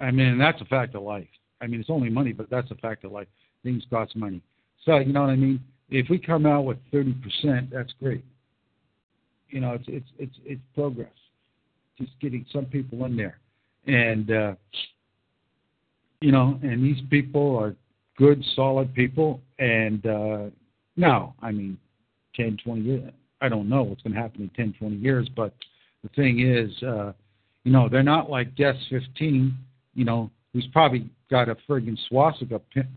I 0.00 0.10
mean, 0.10 0.38
that's 0.38 0.60
a 0.60 0.64
fact 0.64 0.94
of 0.94 1.02
life. 1.02 1.28
I 1.60 1.66
mean, 1.66 1.80
it's 1.80 1.90
only 1.90 2.08
money, 2.08 2.32
but 2.32 2.48
that's 2.50 2.70
a 2.70 2.74
fact 2.76 3.04
of 3.04 3.12
life. 3.12 3.28
Things 3.62 3.82
cost 3.90 4.16
money. 4.16 4.40
So 4.84 4.98
you 4.98 5.12
know 5.12 5.20
what 5.22 5.30
I 5.30 5.36
mean. 5.36 5.60
If 5.90 6.08
we 6.08 6.18
come 6.18 6.46
out 6.46 6.64
with 6.64 6.78
thirty 6.90 7.14
percent, 7.14 7.70
that's 7.70 7.92
great. 8.00 8.24
You 9.50 9.60
know, 9.60 9.72
it's 9.72 9.84
it's 9.86 10.08
it's 10.18 10.36
it's 10.44 10.62
progress. 10.74 11.10
Just 11.98 12.12
getting 12.20 12.46
some 12.52 12.64
people 12.64 13.04
in 13.04 13.16
there, 13.16 13.38
and 13.86 14.30
uh, 14.30 14.54
you 16.20 16.32
know, 16.32 16.58
and 16.62 16.82
these 16.82 17.02
people 17.10 17.58
are 17.58 17.74
good, 18.16 18.42
solid 18.54 18.94
people. 18.94 19.40
And 19.60 20.04
uh, 20.06 20.50
now, 20.96 21.34
I 21.40 21.52
mean, 21.52 21.78
10, 22.34 22.58
20 22.64 22.80
years. 22.80 23.12
I 23.40 23.48
don't 23.48 23.68
know 23.68 23.82
what's 23.82 24.02
going 24.02 24.14
to 24.14 24.20
happen 24.20 24.42
in 24.42 24.48
10, 24.50 24.74
20 24.78 24.96
years, 24.96 25.28
but 25.36 25.54
the 26.02 26.08
thing 26.10 26.40
is, 26.40 26.70
uh, 26.82 27.12
you 27.64 27.72
know, 27.72 27.88
they're 27.88 28.02
not 28.02 28.30
like 28.30 28.54
Guest 28.54 28.78
15, 28.90 29.54
you 29.94 30.04
know, 30.04 30.30
who's 30.52 30.66
probably 30.72 31.08
got 31.30 31.48
a 31.48 31.56
friggin' 31.68 31.96
swastika 32.08 32.58
pin, 32.58 32.88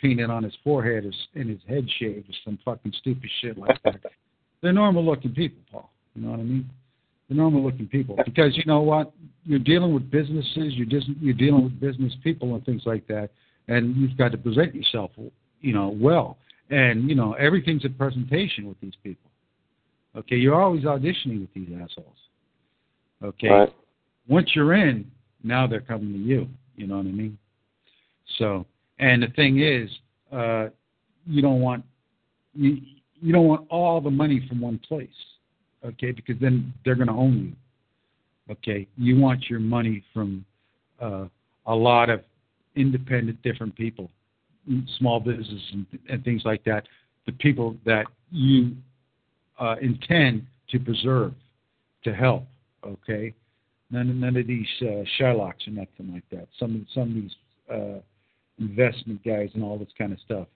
painted 0.00 0.30
on 0.30 0.42
his 0.42 0.54
forehead 0.62 1.04
and 1.34 1.50
his 1.50 1.60
head 1.68 1.86
shaved 1.98 2.28
or 2.28 2.34
some 2.44 2.58
fucking 2.64 2.92
stupid 2.98 3.30
shit 3.40 3.58
like 3.58 3.82
that. 3.82 4.00
they're 4.62 4.72
normal 4.72 5.04
looking 5.04 5.32
people, 5.32 5.58
Paul. 5.70 5.90
You 6.14 6.22
know 6.22 6.30
what 6.30 6.40
I 6.40 6.44
mean? 6.44 6.70
They're 7.28 7.36
normal 7.36 7.64
looking 7.64 7.86
people 7.86 8.16
because 8.24 8.56
you 8.56 8.64
know 8.66 8.82
what? 8.82 9.12
You're 9.44 9.58
dealing 9.58 9.94
with 9.94 10.10
businesses. 10.10 10.74
You're 10.74 10.86
just 10.86 11.08
you're 11.20 11.34
dealing 11.34 11.64
with 11.64 11.80
business 11.80 12.12
people 12.22 12.54
and 12.54 12.64
things 12.64 12.82
like 12.84 13.06
that, 13.08 13.30
and 13.68 13.96
you've 13.96 14.16
got 14.16 14.32
to 14.32 14.38
present 14.38 14.74
yourself, 14.74 15.10
you 15.64 15.72
know, 15.72 15.88
well. 15.88 16.36
And 16.70 17.08
you 17.08 17.14
know 17.14 17.32
everything's 17.34 17.84
a 17.84 17.88
presentation 17.88 18.68
with 18.68 18.80
these 18.80 18.94
people. 19.02 19.30
Okay, 20.16 20.36
you're 20.36 20.60
always 20.60 20.84
auditioning 20.84 21.40
with 21.40 21.52
these 21.54 21.68
assholes. 21.82 22.16
Okay, 23.22 23.48
Right. 23.48 23.74
once 24.28 24.50
you're 24.54 24.74
in, 24.74 25.10
now 25.42 25.66
they're 25.66 25.80
coming 25.80 26.12
to 26.12 26.18
you. 26.18 26.48
You 26.76 26.86
know 26.86 26.98
what 26.98 27.06
I 27.06 27.10
mean? 27.10 27.38
So, 28.38 28.66
and 28.98 29.22
the 29.22 29.28
thing 29.28 29.60
is, 29.60 29.90
uh, 30.32 30.68
you 31.26 31.42
don't 31.42 31.60
want 31.60 31.84
you 32.54 32.80
you 33.20 33.32
don't 33.32 33.46
want 33.46 33.66
all 33.70 34.00
the 34.00 34.10
money 34.10 34.46
from 34.48 34.60
one 34.60 34.78
place, 34.78 35.08
okay? 35.84 36.12
Because 36.12 36.36
then 36.40 36.72
they're 36.84 36.94
going 36.94 37.08
to 37.08 37.14
own 37.14 37.36
you. 38.48 38.54
Okay, 38.54 38.86
you 38.96 39.18
want 39.18 39.48
your 39.48 39.60
money 39.60 40.04
from 40.12 40.44
uh, 41.00 41.26
a 41.66 41.74
lot 41.74 42.10
of 42.10 42.22
independent, 42.76 43.40
different 43.42 43.74
people, 43.74 44.10
small 44.98 45.20
business 45.20 45.62
and, 45.72 45.86
and 46.08 46.24
things 46.24 46.42
like 46.44 46.64
that. 46.64 46.84
The 47.26 47.32
people 47.32 47.76
that 47.84 48.06
you 48.30 48.76
uh, 49.58 49.76
intend 49.80 50.46
to 50.70 50.78
preserve, 50.78 51.32
to 52.04 52.14
help. 52.14 52.44
Okay, 52.84 53.32
none 53.90 54.20
none 54.20 54.36
of 54.36 54.46
these 54.46 54.66
uh, 54.82 55.04
Shylocks 55.18 55.66
or 55.66 55.70
nothing 55.70 56.12
like 56.12 56.24
that. 56.30 56.48
Some 56.58 56.76
of 56.76 56.82
some 56.92 57.08
of 57.08 57.14
these 57.14 57.34
uh, 57.72 58.00
investment 58.58 59.24
guys 59.24 59.50
and 59.54 59.62
all 59.62 59.78
this 59.78 59.88
kind 59.96 60.12
of 60.12 60.18
stuff. 60.20 60.46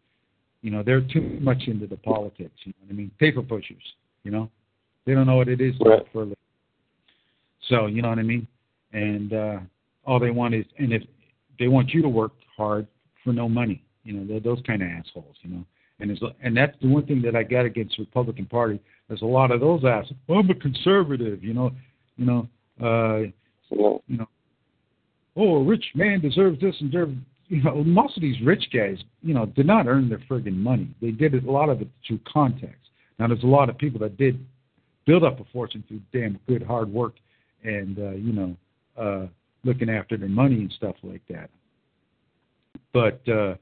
You 0.61 0.71
know, 0.71 0.83
they're 0.83 1.01
too 1.01 1.39
much 1.41 1.63
into 1.67 1.87
the 1.87 1.97
politics. 1.97 2.53
You 2.65 2.73
know 2.73 2.87
what 2.87 2.93
I 2.93 2.97
mean? 2.97 3.11
Paper 3.19 3.43
pushers. 3.43 3.83
You 4.25 4.33
know, 4.33 4.51
they 5.07 5.15
don't 5.15 5.27
know 5.27 5.37
what 5.37 5.49
it 5.49 5.61
is 5.61 5.79
work 5.79 6.05
for 6.13 6.19
a 6.19 6.25
living. 6.25 6.37
So 7.69 7.87
you 7.87 8.03
know 8.03 8.09
what 8.09 8.19
I 8.19 8.23
mean? 8.23 8.47
And 8.93 9.33
uh, 9.33 9.59
all 10.05 10.19
they 10.19 10.31
want 10.31 10.55
is, 10.55 10.65
and 10.79 10.93
if 10.93 11.03
they 11.59 11.69
want 11.69 11.91
you 11.91 12.03
to 12.03 12.09
work 12.09 12.33
hard 12.57 12.87
for 13.23 13.33
no 13.33 13.49
money, 13.49 13.83
you 14.09 14.15
know, 14.15 14.41
those 14.41 14.61
kind 14.67 14.83
of 14.83 14.89
assholes. 14.89 15.37
You 15.43 15.51
know, 15.51 15.65
and 16.01 16.11
there's, 16.11 16.23
and 16.43 16.57
that's 16.57 16.77
the 16.81 16.89
one 16.89 17.07
thing 17.07 17.21
that 17.23 17.37
I 17.37 17.43
got 17.43 17.67
against 17.67 17.97
the 17.99 18.05
Republican 18.05 18.47
Party. 18.47 18.81
There's 19.09 19.23
a 19.23 19.27
lot 19.27 19.51
of 19.51 19.61
those 19.61 19.85
assholes. 19.85 20.17
Well, 20.27 20.39
I'm 20.39 20.51
a 20.51 20.55
conservative. 20.55 21.45
You 21.45 21.53
know, 21.53 21.71
you 22.17 22.25
know, 22.25 22.49
uh, 22.83 23.19
you 23.71 24.01
know, 24.09 24.29
oh, 25.37 25.57
a 25.57 25.65
rich 25.65 25.85
man 25.95 26.21
deserves 26.21 26.59
this 26.61 26.75
and 26.81 26.91
deserves. 26.91 27.15
You 27.49 27.63
know, 27.63 27.83
most 27.85 28.17
of 28.17 28.23
these 28.23 28.41
rich 28.43 28.65
guys, 28.73 28.99
you 29.23 29.35
know, 29.35 29.47
did 29.47 29.67
not 29.67 29.87
earn 29.87 30.09
their 30.09 30.23
friggin' 30.31 30.57
money. 30.57 30.89
They 31.01 31.11
did 31.11 31.35
it, 31.35 31.45
a 31.45 31.51
lot 31.51 31.71
of 31.71 31.81
it 31.81 31.89
through 32.07 32.21
contacts. 32.31 32.89
Now, 33.19 33.27
there's 33.29 33.43
a 33.43 33.47
lot 33.47 33.71
of 33.71 33.79
people 33.79 34.01
that 34.01 34.19
did 34.19 34.45
build 35.07 35.25
up 35.25 35.41
a 35.41 35.45
fortune 35.53 35.83
through 35.89 36.01
damn 36.13 36.39
good 36.47 36.63
hard 36.63 36.93
work 36.93 37.15
and 37.65 37.99
uh, 37.99 38.11
you 38.11 38.33
know, 38.33 38.57
uh, 38.99 39.27
looking 39.65 39.91
after 39.91 40.17
their 40.17 40.29
money 40.29 40.57
and 40.57 40.73
stuff 40.73 40.97
like 41.03 41.23
that. 41.29 41.51
But 42.93 43.27
uh, 43.29 43.55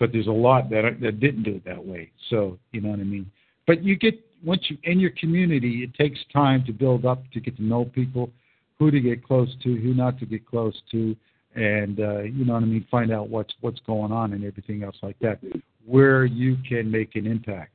but 0.00 0.10
there's 0.10 0.26
a 0.26 0.32
lot 0.32 0.68
that 0.70 0.96
that 1.00 1.20
didn't 1.20 1.44
do 1.44 1.54
it 1.56 1.64
that 1.64 1.84
way. 1.84 2.10
So 2.30 2.58
you 2.72 2.80
know 2.80 2.88
what 2.88 2.98
I 2.98 3.04
mean. 3.04 3.30
But 3.66 3.84
you 3.84 3.94
get 3.94 4.18
once 4.42 4.62
you 4.68 4.78
in 4.82 4.98
your 4.98 5.10
community, 5.10 5.84
it 5.84 5.94
takes 5.94 6.18
time 6.32 6.64
to 6.64 6.72
build 6.72 7.04
up 7.04 7.22
to 7.32 7.40
get 7.40 7.56
to 7.58 7.62
know 7.62 7.84
people, 7.84 8.32
who 8.78 8.90
to 8.90 8.98
get 8.98 9.22
close 9.22 9.54
to, 9.62 9.76
who 9.76 9.94
not 9.94 10.18
to 10.18 10.26
get 10.26 10.44
close 10.46 10.74
to, 10.90 11.14
and 11.54 12.00
uh, 12.00 12.20
you 12.22 12.44
know 12.44 12.54
what 12.54 12.62
I 12.62 12.66
mean, 12.66 12.86
find 12.90 13.12
out 13.12 13.28
what's 13.28 13.54
what's 13.60 13.80
going 13.80 14.10
on 14.10 14.32
and 14.32 14.44
everything 14.44 14.82
else 14.82 14.96
like 15.02 15.18
that, 15.20 15.38
where 15.86 16.24
you 16.24 16.56
can 16.68 16.90
make 16.90 17.14
an 17.14 17.26
impact, 17.26 17.74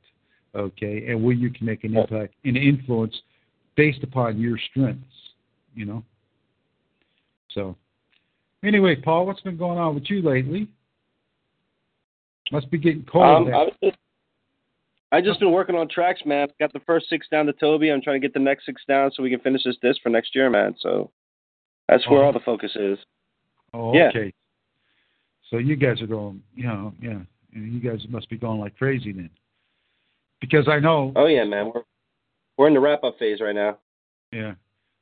okay, 0.55 1.05
and 1.07 1.23
where 1.23 1.35
you 1.35 1.51
can 1.51 1.65
make 1.65 1.83
an 1.83 1.95
impact 1.95 2.33
and 2.43 2.57
influence 2.57 3.15
based 3.75 4.03
upon 4.03 4.39
your 4.39 4.57
strengths, 4.71 5.05
you 5.75 5.85
know. 5.85 6.03
So, 7.51 7.75
anyway, 8.63 8.95
Paul, 8.95 9.27
what's 9.27 9.41
been 9.41 9.57
going 9.57 9.77
on 9.77 9.93
with 9.93 10.09
you 10.09 10.21
lately? 10.21 10.67
Must 12.51 12.69
be 12.71 12.77
getting 12.77 13.03
cold. 13.11 13.47
Um. 13.47 13.53
I 13.53 13.57
was 13.63 13.73
just, 13.83 13.97
I 15.11 15.21
just 15.21 15.39
been 15.39 15.51
working 15.51 15.75
on 15.75 15.87
tracks, 15.87 16.21
man. 16.25 16.47
Got 16.59 16.73
the 16.73 16.79
first 16.81 17.07
six 17.09 17.27
down 17.29 17.45
to 17.45 17.53
Toby. 17.53 17.89
I'm 17.91 18.01
trying 18.01 18.19
to 18.21 18.25
get 18.27 18.33
the 18.33 18.39
next 18.39 18.65
six 18.65 18.81
down 18.87 19.11
so 19.11 19.23
we 19.23 19.29
can 19.29 19.39
finish 19.39 19.63
this 19.63 19.77
disc 19.81 20.01
for 20.01 20.09
next 20.09 20.35
year, 20.35 20.49
man. 20.49 20.75
So 20.79 21.09
that's 21.87 22.07
where 22.09 22.21
Oh. 22.21 22.25
all 22.27 22.33
the 22.33 22.39
focus 22.39 22.75
is. 22.75 22.97
Oh, 23.73 23.93
Yeah. 23.95 24.09
okay. 24.09 24.33
So 25.49 25.57
you 25.57 25.75
guys 25.75 26.01
are 26.01 26.07
going, 26.07 26.41
you 26.55 26.63
know, 26.67 26.93
yeah. 27.01 27.19
You 27.51 27.79
guys 27.79 28.05
must 28.09 28.29
be 28.29 28.37
going 28.37 28.59
like 28.59 28.75
crazy 28.77 29.13
then, 29.13 29.29
because 30.41 30.67
I 30.67 30.79
know, 30.79 31.13
Oh 31.15 31.27
yeah, 31.27 31.45
man. 31.45 31.71
We're 31.73 31.83
we're 32.57 32.67
in 32.67 32.73
the 32.73 32.79
wrap 32.81 33.03
up 33.05 33.17
phase 33.17 33.39
right 33.39 33.55
now. 33.55 33.77
yeah, 34.33 34.55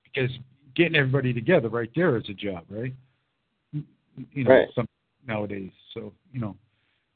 because 0.04 0.30
getting 0.76 0.96
everybody 0.96 1.34
together 1.34 1.70
right 1.70 1.90
there 1.96 2.16
is 2.18 2.30
a 2.30 2.34
job, 2.34 2.66
right? 2.70 2.94
You 3.72 4.44
know, 4.44 4.52
Right. 4.52 4.68
some 4.76 4.88
nowadays. 5.28 5.72
So 5.96 6.14
you 6.32 6.42
know, 6.42 6.56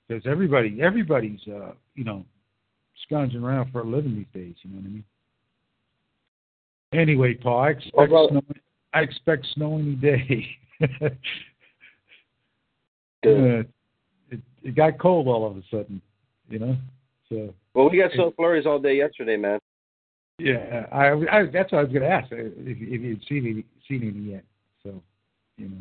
because 0.08 0.24
everybody, 0.26 0.80
everybody's, 0.82 1.40
uh, 1.48 1.72
you 1.96 2.04
know, 2.04 2.26
scrounging 3.04 3.44
around 3.44 3.72
for 3.72 3.82
a 3.82 3.84
living 3.84 4.16
these 4.16 4.26
days. 4.34 4.56
You 4.64 4.72
know 4.72 4.78
what 4.78 4.86
I 4.86 4.90
mean? 4.90 5.04
Anyway, 6.94 7.34
Paul, 7.36 7.60
I 7.60 7.70
expect 7.72 7.96
Well, 7.96 8.08
well- 8.10 8.30
snow. 8.30 8.42
I 8.94 9.02
expect 9.02 9.46
snow 9.54 9.78
any 9.78 9.96
day. 9.96 10.48
Uh, 13.26 13.64
it, 14.30 14.40
it 14.64 14.76
got 14.76 14.98
cold 15.00 15.28
all 15.28 15.50
of 15.50 15.58
a 15.58 15.62
sudden, 15.72 16.02
you 16.50 16.60
know. 16.60 16.78
So 17.28 17.54
Well, 17.74 17.90
we 17.90 17.98
got 17.98 18.12
snow 18.14 18.32
flurries 18.38 18.66
all 18.66 18.80
day 18.80 18.96
yesterday, 18.96 19.36
man. 19.36 19.60
yeah, 20.40 20.86
I, 20.94 21.08
I 21.32 21.46
that's 21.52 21.72
what 21.72 21.80
I 21.80 21.84
was 21.84 21.92
going 21.92 22.04
to 22.04 22.10
ask 22.10 22.32
if, 22.32 22.54
if 22.58 23.02
you'd 23.02 23.24
seen 23.28 23.46
any 23.48 23.66
seen 23.88 24.08
any 24.08 24.32
yet. 24.34 24.44
So 24.84 25.02
you 25.58 25.70
know. 25.70 25.78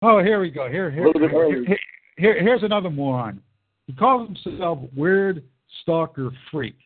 Oh, 0.00 0.22
here 0.22 0.40
we 0.40 0.48
go. 0.50 0.70
Here, 0.70 0.90
here, 0.90 1.04
A 1.04 1.06
little 1.08 1.20
bit 1.28 1.34
early. 1.34 1.66
here, 1.66 1.76
here, 2.16 2.40
here's 2.40 2.62
another 2.62 2.90
moron. 2.90 3.40
He 3.86 3.92
calls 3.92 4.28
himself 4.42 4.78
weird 4.96 5.42
stalker 5.82 6.30
freak, 6.50 6.76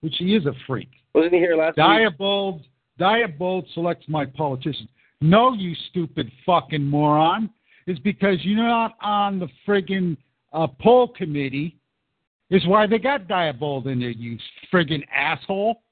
which 0.00 0.14
he 0.18 0.36
is 0.36 0.46
a 0.46 0.52
freak. 0.66 0.90
Wasn't 1.14 1.32
he 1.32 1.38
here 1.38 1.56
last 1.56 1.76
week? 1.76 1.86
Diebold, 1.86 2.62
Diebold 3.00 3.72
selects 3.74 4.06
my 4.08 4.26
politicians. 4.26 4.88
No, 5.20 5.54
you 5.54 5.74
stupid 5.90 6.30
fucking 6.44 6.84
moron. 6.84 7.50
Is 7.86 7.98
because 8.00 8.38
you're 8.42 8.66
not 8.66 8.96
on 9.00 9.38
the 9.38 9.48
friggin' 9.66 10.16
uh, 10.52 10.66
poll 10.66 11.08
committee. 11.08 11.76
Is 12.50 12.66
why 12.66 12.86
they 12.86 12.98
got 12.98 13.28
Diebold 13.28 13.86
in 13.86 14.00
there, 14.00 14.10
you 14.10 14.38
friggin' 14.72 15.04
asshole. 15.14 15.82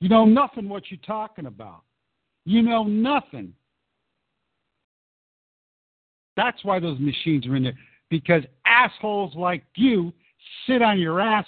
You 0.00 0.08
know 0.08 0.24
nothing 0.24 0.68
what 0.68 0.84
you're 0.90 1.00
talking 1.06 1.46
about. 1.46 1.82
You 2.44 2.62
know 2.62 2.84
nothing. 2.84 3.54
That's 6.40 6.64
why 6.64 6.80
those 6.80 6.98
machines 6.98 7.46
are 7.46 7.54
in 7.54 7.64
there. 7.64 7.78
Because 8.08 8.42
assholes 8.64 9.34
like 9.36 9.62
you 9.74 10.10
sit 10.66 10.80
on 10.80 10.98
your 10.98 11.20
ass 11.20 11.44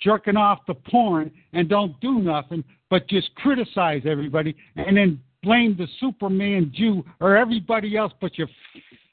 jerking 0.00 0.38
off 0.38 0.60
the 0.66 0.72
porn 0.72 1.30
and 1.52 1.68
don't 1.68 2.00
do 2.00 2.18
nothing 2.18 2.64
but 2.88 3.06
just 3.08 3.34
criticize 3.34 4.02
everybody 4.06 4.56
and 4.76 4.96
then 4.96 5.20
blame 5.42 5.76
the 5.76 5.86
Superman 6.00 6.72
Jew 6.74 7.04
or 7.20 7.36
everybody 7.36 7.94
else 7.94 8.12
but 8.22 8.38
your 8.38 8.48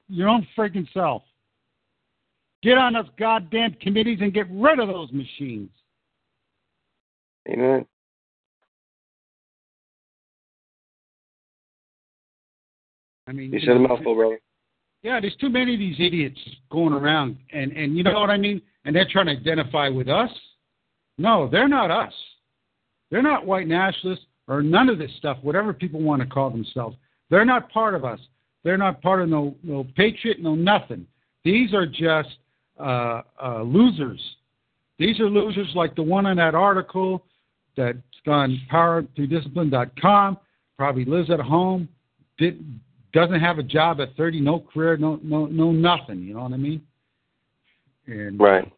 your 0.07 0.29
own 0.29 0.47
friggin' 0.57 0.87
self. 0.93 1.23
Get 2.63 2.77
on 2.77 2.93
those 2.93 3.05
goddamn 3.19 3.73
committees 3.81 4.19
and 4.21 4.33
get 4.33 4.47
rid 4.49 4.79
of 4.79 4.87
those 4.87 5.11
machines. 5.11 5.69
Amen. 7.47 7.85
I 13.27 13.31
mean, 13.33 13.51
You 13.51 13.59
you 13.59 13.65
said 13.65 13.75
a 13.75 13.79
mouthful, 13.79 14.15
brother. 14.15 14.39
Yeah, 15.01 15.19
there's 15.19 15.35
too 15.37 15.49
many 15.49 15.73
of 15.73 15.79
these 15.79 15.95
idiots 15.99 16.39
going 16.71 16.93
around, 16.93 17.37
and 17.53 17.71
and 17.71 17.97
you 17.97 18.03
know 18.03 18.19
what 18.19 18.29
I 18.29 18.37
mean. 18.37 18.61
And 18.85 18.95
they're 18.95 19.07
trying 19.09 19.27
to 19.27 19.33
identify 19.33 19.89
with 19.89 20.07
us. 20.09 20.29
No, 21.17 21.47
they're 21.49 21.67
not 21.67 21.91
us. 21.91 22.13
They're 23.11 23.21
not 23.21 23.45
white 23.45 23.67
nationalists 23.67 24.25
or 24.47 24.61
none 24.61 24.89
of 24.89 24.97
this 24.97 25.11
stuff. 25.17 25.37
Whatever 25.41 25.73
people 25.73 26.01
want 26.01 26.21
to 26.21 26.27
call 26.27 26.49
themselves, 26.49 26.95
they're 27.29 27.45
not 27.45 27.71
part 27.71 27.93
of 27.93 28.03
us. 28.03 28.19
They're 28.63 28.77
not 28.77 29.01
part 29.01 29.21
of 29.21 29.29
no 29.29 29.55
no 29.63 29.85
patriot, 29.95 30.41
no 30.41 30.55
nothing. 30.55 31.05
These 31.43 31.73
are 31.73 31.85
just 31.85 32.37
uh, 32.79 33.21
uh, 33.41 33.61
losers. 33.63 34.19
These 34.97 35.19
are 35.21 35.29
losers 35.29 35.71
like 35.75 35.95
the 35.95 36.03
one 36.03 36.25
in 36.25 36.37
that 36.37 36.55
article 36.55 37.23
that's 37.77 37.97
gone 38.25 38.59
powerthroughdiscipline.com. 38.71 40.37
Probably 40.77 41.05
lives 41.05 41.29
at 41.29 41.39
home. 41.39 41.87
Did, 42.37 42.79
doesn't 43.13 43.39
have 43.39 43.57
a 43.59 43.63
job 43.63 43.99
at 44.01 44.15
30, 44.15 44.41
no 44.41 44.59
career, 44.59 44.97
no 44.97 45.19
no 45.23 45.45
no 45.47 45.71
nothing. 45.71 46.21
You 46.21 46.35
know 46.35 46.43
what 46.43 46.53
I 46.53 46.57
mean? 46.57 46.81
And 48.07 48.39
Right. 48.39 48.71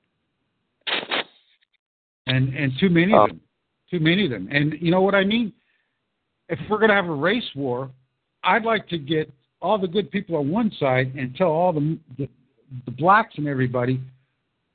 and 2.28 2.54
and 2.54 2.72
too 2.80 2.90
many 2.90 3.14
of 3.14 3.20
oh. 3.20 3.28
them, 3.28 3.42
too 3.90 4.00
many 4.00 4.26
of 4.26 4.32
them. 4.32 4.48
And 4.52 4.74
you 4.80 4.92
know 4.92 5.02
what 5.02 5.16
I 5.16 5.24
mean? 5.24 5.54
If 6.50 6.60
we're 6.70 6.78
going 6.78 6.90
to 6.90 6.96
have 6.96 7.08
a 7.08 7.14
race 7.14 7.50
war, 7.56 7.90
I'd 8.44 8.66
like 8.66 8.88
to 8.90 8.98
get 8.98 9.32
all 9.62 9.78
the 9.78 9.88
good 9.88 10.12
people 10.12 10.38
on 10.38 10.50
one 10.50 10.72
side 10.80 11.14
and 11.16 11.36
tell 11.36 11.48
all 11.48 11.74
the 11.74 11.98
the, 12.18 12.30
the 12.86 12.92
blacks 12.92 13.36
and 13.38 13.48
everybody, 13.48 14.00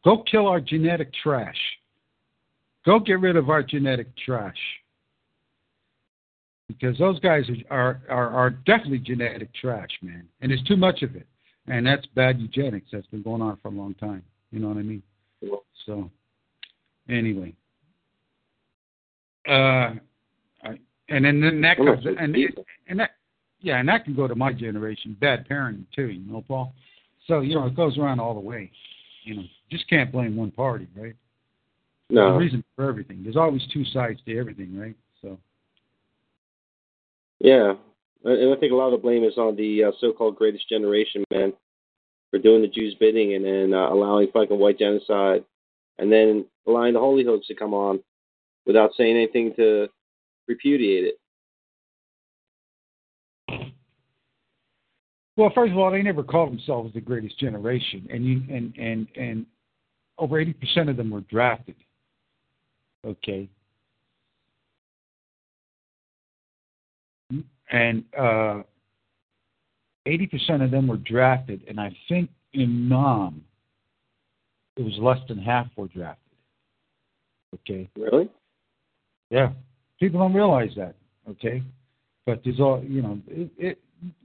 go 0.04 0.22
kill 0.30 0.46
our 0.46 0.60
genetic 0.60 1.12
trash. 1.22 1.58
Go 2.84 3.00
get 3.00 3.20
rid 3.20 3.36
of 3.36 3.50
our 3.50 3.62
genetic 3.62 4.06
trash. 4.16 4.56
Because 6.68 6.98
those 6.98 7.20
guys 7.20 7.44
are, 7.70 8.02
are, 8.10 8.28
are 8.30 8.50
definitely 8.50 8.98
genetic 8.98 9.54
trash, 9.54 9.90
man. 10.02 10.26
And 10.40 10.50
there's 10.50 10.62
too 10.64 10.76
much 10.76 11.02
of 11.02 11.14
it. 11.14 11.26
And 11.68 11.86
that's 11.86 12.06
bad 12.14 12.40
eugenics. 12.40 12.88
That's 12.92 13.06
been 13.06 13.22
going 13.22 13.42
on 13.42 13.58
for 13.62 13.68
a 13.68 13.72
long 13.72 13.94
time. 13.94 14.22
You 14.50 14.60
know 14.60 14.68
what 14.68 14.76
I 14.76 14.82
mean? 14.82 15.02
So, 15.84 16.10
anyway. 17.08 17.54
Uh, 19.48 19.94
I, 20.64 20.78
and 21.08 21.24
then, 21.24 21.40
then 21.40 21.60
that 21.60 21.76
comes, 21.76 22.04
and, 22.04 22.36
and 22.88 22.98
that, 23.00 23.10
yeah, 23.60 23.78
and 23.78 23.88
that 23.88 24.04
can 24.04 24.14
go 24.14 24.26
to 24.26 24.34
my 24.34 24.52
generation, 24.52 25.16
bad 25.20 25.48
parenting 25.48 25.86
too, 25.94 26.08
you 26.08 26.32
know, 26.32 26.44
Paul. 26.46 26.74
So, 27.26 27.40
you 27.40 27.54
know, 27.54 27.66
it 27.66 27.76
goes 27.76 27.96
around 27.96 28.18
all 28.20 28.34
the 28.34 28.40
way. 28.40 28.70
You 29.24 29.36
know, 29.36 29.42
just 29.70 29.88
can't 29.88 30.10
blame 30.10 30.36
one 30.36 30.50
party, 30.50 30.88
right? 30.96 31.14
There's 32.10 32.26
a 32.26 32.30
No. 32.30 32.36
reason 32.36 32.64
for 32.74 32.88
everything. 32.88 33.22
There's 33.22 33.36
always 33.36 33.62
two 33.72 33.84
sides 33.86 34.20
to 34.26 34.38
everything, 34.38 34.76
right? 34.78 34.96
Yeah. 37.40 37.74
And 38.24 38.52
I 38.52 38.58
think 38.58 38.72
a 38.72 38.76
lot 38.76 38.86
of 38.86 38.92
the 38.92 39.02
blame 39.02 39.24
is 39.24 39.38
on 39.38 39.56
the 39.56 39.84
uh, 39.84 39.92
so-called 40.00 40.36
greatest 40.36 40.68
generation, 40.68 41.24
man, 41.30 41.52
for 42.30 42.38
doing 42.38 42.62
the 42.62 42.68
Jews' 42.68 42.96
bidding 42.98 43.34
and 43.34 43.44
then 43.44 43.72
uh, 43.72 43.88
allowing 43.88 44.28
fucking 44.32 44.58
white 44.58 44.78
genocide, 44.78 45.44
and 45.98 46.10
then 46.10 46.46
allowing 46.66 46.94
the 46.94 47.00
holy 47.00 47.24
hooks 47.24 47.46
to 47.46 47.54
come 47.54 47.72
on 47.72 48.02
without 48.66 48.90
saying 48.96 49.16
anything 49.16 49.54
to 49.56 49.88
repudiate 50.48 51.04
it. 51.04 51.14
well, 55.36 55.52
first 55.54 55.72
of 55.72 55.78
all, 55.78 55.90
they 55.90 56.02
never 56.02 56.22
called 56.22 56.50
themselves 56.50 56.94
the 56.94 57.00
greatest 57.00 57.38
generation, 57.38 58.06
and 58.10 58.24
you 58.24 58.42
and 58.50 58.74
and 58.78 59.06
and 59.16 59.46
over 60.18 60.40
eighty 60.40 60.54
percent 60.54 60.88
of 60.88 60.96
them 60.96 61.10
were 61.10 61.20
drafted. 61.22 61.76
Okay. 63.06 63.48
And 67.70 68.04
uh, 68.18 68.62
eighty 70.06 70.26
percent 70.26 70.62
of 70.62 70.70
them 70.70 70.86
were 70.86 70.98
drafted, 70.98 71.62
and 71.68 71.80
I 71.80 71.94
think 72.08 72.30
in 72.52 72.88
Nam, 72.88 73.42
it 74.76 74.82
was 74.82 74.94
less 74.98 75.18
than 75.28 75.38
half 75.38 75.66
were 75.76 75.88
drafted. 75.88 76.22
Okay. 77.54 77.88
Really? 77.96 78.28
Yeah, 79.30 79.50
people 79.98 80.20
don't 80.20 80.34
realize 80.34 80.70
that. 80.76 80.94
Okay, 81.28 81.62
but 82.24 82.40
there's 82.44 82.60
all 82.60 82.82
you 82.86 83.02
know. 83.02 83.18
It, 83.26 83.50
it, 83.58 83.78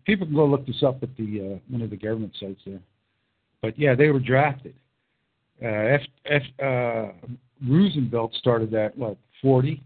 people 0.06 0.28
can 0.28 0.36
go 0.36 0.46
look 0.46 0.68
this 0.68 0.84
up 0.84 1.02
at 1.02 1.16
the 1.18 1.56
uh, 1.56 1.60
one 1.70 1.82
of 1.82 1.90
the 1.90 1.98
government 1.98 2.34
sites 2.40 2.62
there. 2.66 2.82
But 3.62 3.78
yeah, 3.78 3.96
they 3.96 4.10
were 4.10 4.20
drafted. 4.20 4.76
Uh, 5.64 5.68
F, 5.68 6.02
F, 6.26 6.42
uh, 6.64 7.28
Roosevelt 7.68 8.34
started 8.34 8.72
that 8.72 8.98
what 8.98 9.18
40, 9.42 9.82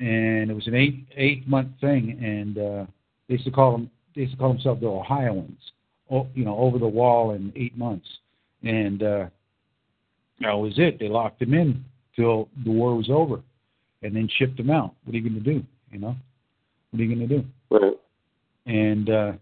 and 0.00 0.50
it 0.50 0.54
was 0.54 0.66
an 0.66 0.74
eight 0.74 1.06
eight 1.16 1.46
month 1.46 1.68
thing, 1.80 2.18
and 2.22 2.58
uh, 2.58 2.86
they 3.28 3.34
used 3.34 3.44
to 3.44 3.50
call 3.50 3.72
them 3.72 3.90
they 4.14 4.22
used 4.22 4.32
to 4.32 4.38
call 4.38 4.52
themselves 4.52 4.80
the 4.80 4.86
Ohioans. 4.88 5.60
Oh, 6.10 6.26
you 6.34 6.44
know, 6.44 6.56
over 6.56 6.78
the 6.78 6.88
wall 6.88 7.32
in 7.32 7.52
eight 7.54 7.76
months, 7.78 8.06
and 8.64 9.02
uh, 9.02 9.26
that 10.40 10.52
was 10.52 10.74
it. 10.76 10.98
They 10.98 11.08
locked 11.08 11.38
them 11.38 11.54
in 11.54 11.84
till 12.16 12.48
the 12.64 12.70
war 12.70 12.96
was 12.96 13.08
over, 13.10 13.40
and 14.02 14.16
then 14.16 14.28
shipped 14.38 14.56
them 14.56 14.70
out. 14.70 14.94
What 15.04 15.14
are 15.14 15.18
you 15.18 15.28
going 15.28 15.42
to 15.42 15.52
do? 15.52 15.64
You 15.92 16.00
know, 16.00 16.16
what 16.90 17.00
are 17.00 17.04
you 17.04 17.14
going 17.14 17.28
to 17.28 17.38
do? 17.38 17.44
Right. 17.70 17.94
And 18.66 19.10
uh, 19.10 19.32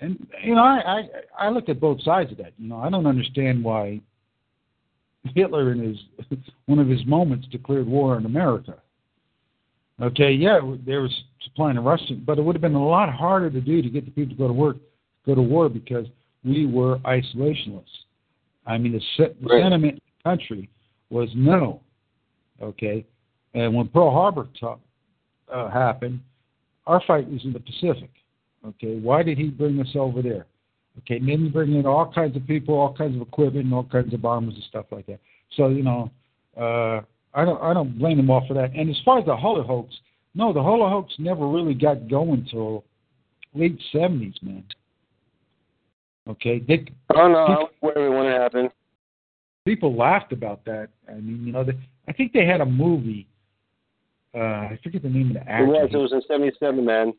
and 0.00 0.26
you 0.42 0.54
know, 0.54 0.62
I, 0.62 1.00
I 1.38 1.46
I 1.46 1.50
looked 1.50 1.68
at 1.68 1.78
both 1.78 2.02
sides 2.02 2.32
of 2.32 2.38
that. 2.38 2.54
You 2.58 2.68
know, 2.68 2.78
I 2.78 2.90
don't 2.90 3.06
understand 3.06 3.62
why 3.62 4.00
Hitler 5.34 5.72
in 5.72 5.78
his 5.78 6.38
one 6.66 6.78
of 6.78 6.88
his 6.88 7.04
moments 7.06 7.46
declared 7.48 7.86
war 7.86 8.16
on 8.16 8.26
America. 8.26 8.78
Okay, 10.02 10.32
yeah, 10.32 10.60
they 10.86 10.96
were 10.96 11.10
supplying 11.44 11.76
the 11.76 11.82
Russian, 11.82 12.22
but 12.26 12.38
it 12.38 12.42
would 12.42 12.54
have 12.54 12.62
been 12.62 12.74
a 12.74 12.86
lot 12.86 13.12
harder 13.12 13.50
to 13.50 13.60
do 13.60 13.82
to 13.82 13.90
get 13.90 14.04
the 14.06 14.10
people 14.10 14.34
to 14.34 14.38
go 14.38 14.46
to 14.46 14.52
work, 14.52 14.76
go 15.26 15.34
to 15.34 15.42
war 15.42 15.68
because 15.68 16.06
we 16.42 16.66
were 16.66 16.98
isolationists. 17.00 17.84
I 18.66 18.78
mean, 18.78 18.92
the, 18.92 19.00
se- 19.16 19.34
Right. 19.42 19.62
sentiment 19.62 19.94
in 19.94 20.00
the 20.16 20.30
country 20.30 20.70
was 21.10 21.28
no. 21.34 21.80
Okay, 22.62 23.04
and 23.54 23.74
when 23.74 23.88
Pearl 23.88 24.10
Harbor 24.10 24.46
uh, 25.52 25.70
happened, 25.70 26.20
our 26.86 27.02
fight 27.06 27.30
was 27.30 27.44
in 27.44 27.52
the 27.52 27.60
Pacific. 27.60 28.10
Okay, 28.66 28.98
why 28.98 29.22
did 29.22 29.38
he 29.38 29.48
bring 29.48 29.80
us 29.80 29.88
over 29.94 30.22
there? 30.22 30.46
Okay, 30.98 31.16
and 31.16 31.28
then 31.28 31.44
he 31.44 31.48
bring 31.48 31.74
in 31.74 31.86
all 31.86 32.10
kinds 32.12 32.36
of 32.36 32.46
people, 32.46 32.74
all 32.74 32.92
kinds 32.92 33.16
of 33.16 33.22
equipment, 33.22 33.66
and 33.66 33.74
all 33.74 33.84
kinds 33.84 34.12
of 34.12 34.20
bombers 34.20 34.54
and 34.54 34.64
stuff 34.64 34.86
like 34.90 35.06
that. 35.06 35.20
So 35.56 35.68
you 35.68 35.82
know, 35.82 36.10
uh, 36.56 37.00
I 37.34 37.44
don't 37.44 37.60
I 37.62 37.72
don't 37.72 37.98
blame 37.98 38.16
them 38.16 38.30
all 38.30 38.46
for 38.46 38.54
that. 38.54 38.72
And 38.74 38.90
as 38.90 39.00
far 39.04 39.18
as 39.18 39.26
the 39.26 39.36
Holo 39.36 39.62
hoax, 39.62 39.94
no, 40.34 40.52
the 40.52 40.62
Holo 40.62 40.88
hoax 40.88 41.14
never 41.18 41.46
really 41.46 41.74
got 41.74 42.08
going 42.08 42.46
till 42.50 42.84
late 43.54 43.80
seventies, 43.92 44.34
man. 44.42 44.64
Okay, 46.28 46.60
they, 46.60 46.86
Oh 47.14 47.28
no, 47.28 47.38
I 47.38 47.48
was 47.50 47.70
wondering 47.82 48.14
when 48.14 48.26
it 48.26 48.38
happened. 48.40 48.70
people 49.64 49.96
laughed 49.96 50.32
about 50.32 50.64
that. 50.66 50.88
I 51.08 51.14
mean, 51.14 51.44
you 51.46 51.52
know, 51.52 51.64
they, 51.64 51.72
I 52.08 52.12
think 52.12 52.32
they 52.32 52.46
had 52.46 52.60
a 52.60 52.66
movie. 52.66 53.26
Uh, 54.34 54.38
I 54.38 54.78
forget 54.82 55.02
the 55.02 55.08
name 55.08 55.28
of 55.28 55.34
the 55.34 55.50
actor. 55.50 55.64
It 55.64 55.68
was. 55.68 55.90
It 55.92 55.96
was 55.96 56.12
in 56.12 56.22
'77, 56.28 56.84
man. 56.84 57.12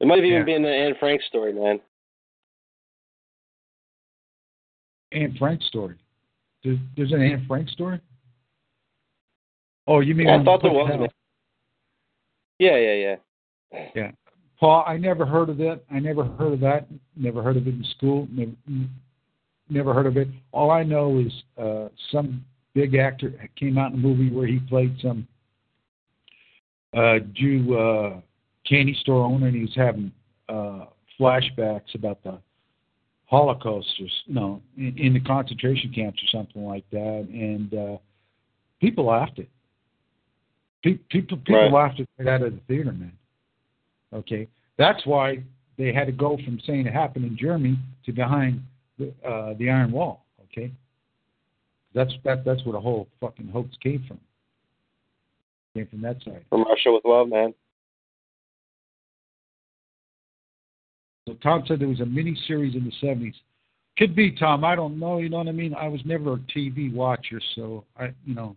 It 0.00 0.06
might 0.06 0.16
have 0.16 0.24
even 0.24 0.38
Yeah. 0.40 0.44
been 0.44 0.62
the 0.62 0.68
Anne 0.68 0.94
Frank 0.98 1.20
story, 1.22 1.52
man. 1.52 1.80
Anne 5.12 5.36
Frank 5.38 5.62
story. 5.62 5.96
There's, 6.64 6.78
there's 6.96 7.12
an 7.12 7.22
Anne 7.22 7.44
Frank 7.46 7.68
story. 7.68 8.00
Oh, 9.86 10.00
you 10.00 10.14
mean? 10.14 10.28
I 10.28 10.42
thought 10.42 10.62
there 10.62 10.72
was. 10.72 11.10
Yeah, 12.58 12.76
yeah, 12.76 12.94
yeah. 12.94 13.86
Yeah, 13.94 14.10
Paul. 14.58 14.84
I 14.86 14.96
never 14.96 15.26
heard 15.26 15.50
of 15.50 15.58
that. 15.58 15.82
I 15.90 15.98
never 15.98 16.24
heard 16.24 16.54
of 16.54 16.60
that. 16.60 16.86
Never 17.16 17.42
heard 17.42 17.56
of 17.56 17.66
it 17.66 17.74
in 17.74 17.84
school. 17.96 18.26
Never, 18.30 18.52
never 19.68 19.92
heard 19.92 20.06
of 20.06 20.16
it. 20.16 20.28
All 20.52 20.70
I 20.70 20.84
know 20.84 21.18
is 21.18 21.32
uh, 21.60 21.88
some 22.10 22.44
big 22.74 22.94
actor 22.94 23.32
came 23.56 23.76
out 23.76 23.92
in 23.92 23.98
a 23.98 24.00
movie 24.00 24.30
where 24.30 24.46
he 24.46 24.60
played 24.60 24.96
some 25.02 25.26
uh, 26.96 27.18
Jew 27.32 27.76
uh, 27.76 28.20
candy 28.66 28.96
store 29.00 29.24
owner, 29.24 29.48
and 29.48 29.56
he 29.56 29.62
was 29.62 29.74
having 29.74 30.12
uh, 30.48 30.86
flashbacks 31.20 31.94
about 31.94 32.22
the 32.22 32.38
Holocaust, 33.26 33.88
or 34.00 34.06
s- 34.06 34.22
no, 34.28 34.60
in, 34.76 34.96
in 34.98 35.14
the 35.14 35.20
concentration 35.20 35.92
camps 35.92 36.22
or 36.22 36.26
something 36.38 36.64
like 36.64 36.84
that, 36.90 37.26
and 37.32 37.72
uh, 37.74 37.96
people 38.80 39.06
laughed 39.06 39.38
it. 39.38 39.48
Pe- 40.82 40.98
People, 41.08 41.38
people 41.38 41.56
Right. 41.56 41.72
laughed 41.72 42.00
it 42.00 42.08
right 42.18 42.28
out 42.28 42.42
of 42.42 42.52
the 42.54 42.60
theater, 42.68 42.92
man. 42.92 43.12
Okay, 44.12 44.46
that's 44.76 45.04
why 45.06 45.42
they 45.76 45.92
had 45.92 46.06
to 46.06 46.12
go 46.12 46.36
from 46.44 46.60
saying 46.66 46.86
it 46.86 46.92
happened 46.92 47.24
in 47.24 47.36
Germany 47.36 47.78
to 48.04 48.12
behind 48.12 48.62
the, 48.98 49.12
uh, 49.26 49.54
the 49.54 49.70
Iron 49.70 49.90
Wall. 49.90 50.24
Okay, 50.44 50.70
that's 51.94 52.12
that 52.24 52.44
that's 52.44 52.64
where 52.64 52.74
the 52.74 52.80
whole 52.80 53.08
fucking 53.20 53.48
hoax 53.48 53.70
came 53.82 54.04
from. 54.06 54.20
Came 55.74 55.86
from 55.88 56.02
that 56.02 56.22
side. 56.22 56.44
From 56.50 56.62
Russia 56.64 56.92
with 56.92 57.04
love, 57.04 57.28
man. 57.28 57.52
So 61.26 61.34
Tom 61.42 61.64
said 61.66 61.80
there 61.80 61.88
was 61.88 62.00
a 62.00 62.06
mini 62.06 62.36
series 62.46 62.74
in 62.74 62.84
the 62.84 62.92
seventies. 63.00 63.34
Could 63.96 64.14
be 64.16 64.32
Tom. 64.32 64.64
I 64.64 64.74
don't 64.74 64.98
know. 64.98 65.18
You 65.18 65.28
know 65.28 65.38
what 65.38 65.48
I 65.48 65.52
mean? 65.52 65.74
I 65.74 65.88
was 65.88 66.00
never 66.04 66.34
a 66.34 66.38
TV 66.38 66.92
watcher, 66.92 67.40
so 67.54 67.84
I, 67.98 68.12
you 68.24 68.34
know. 68.34 68.56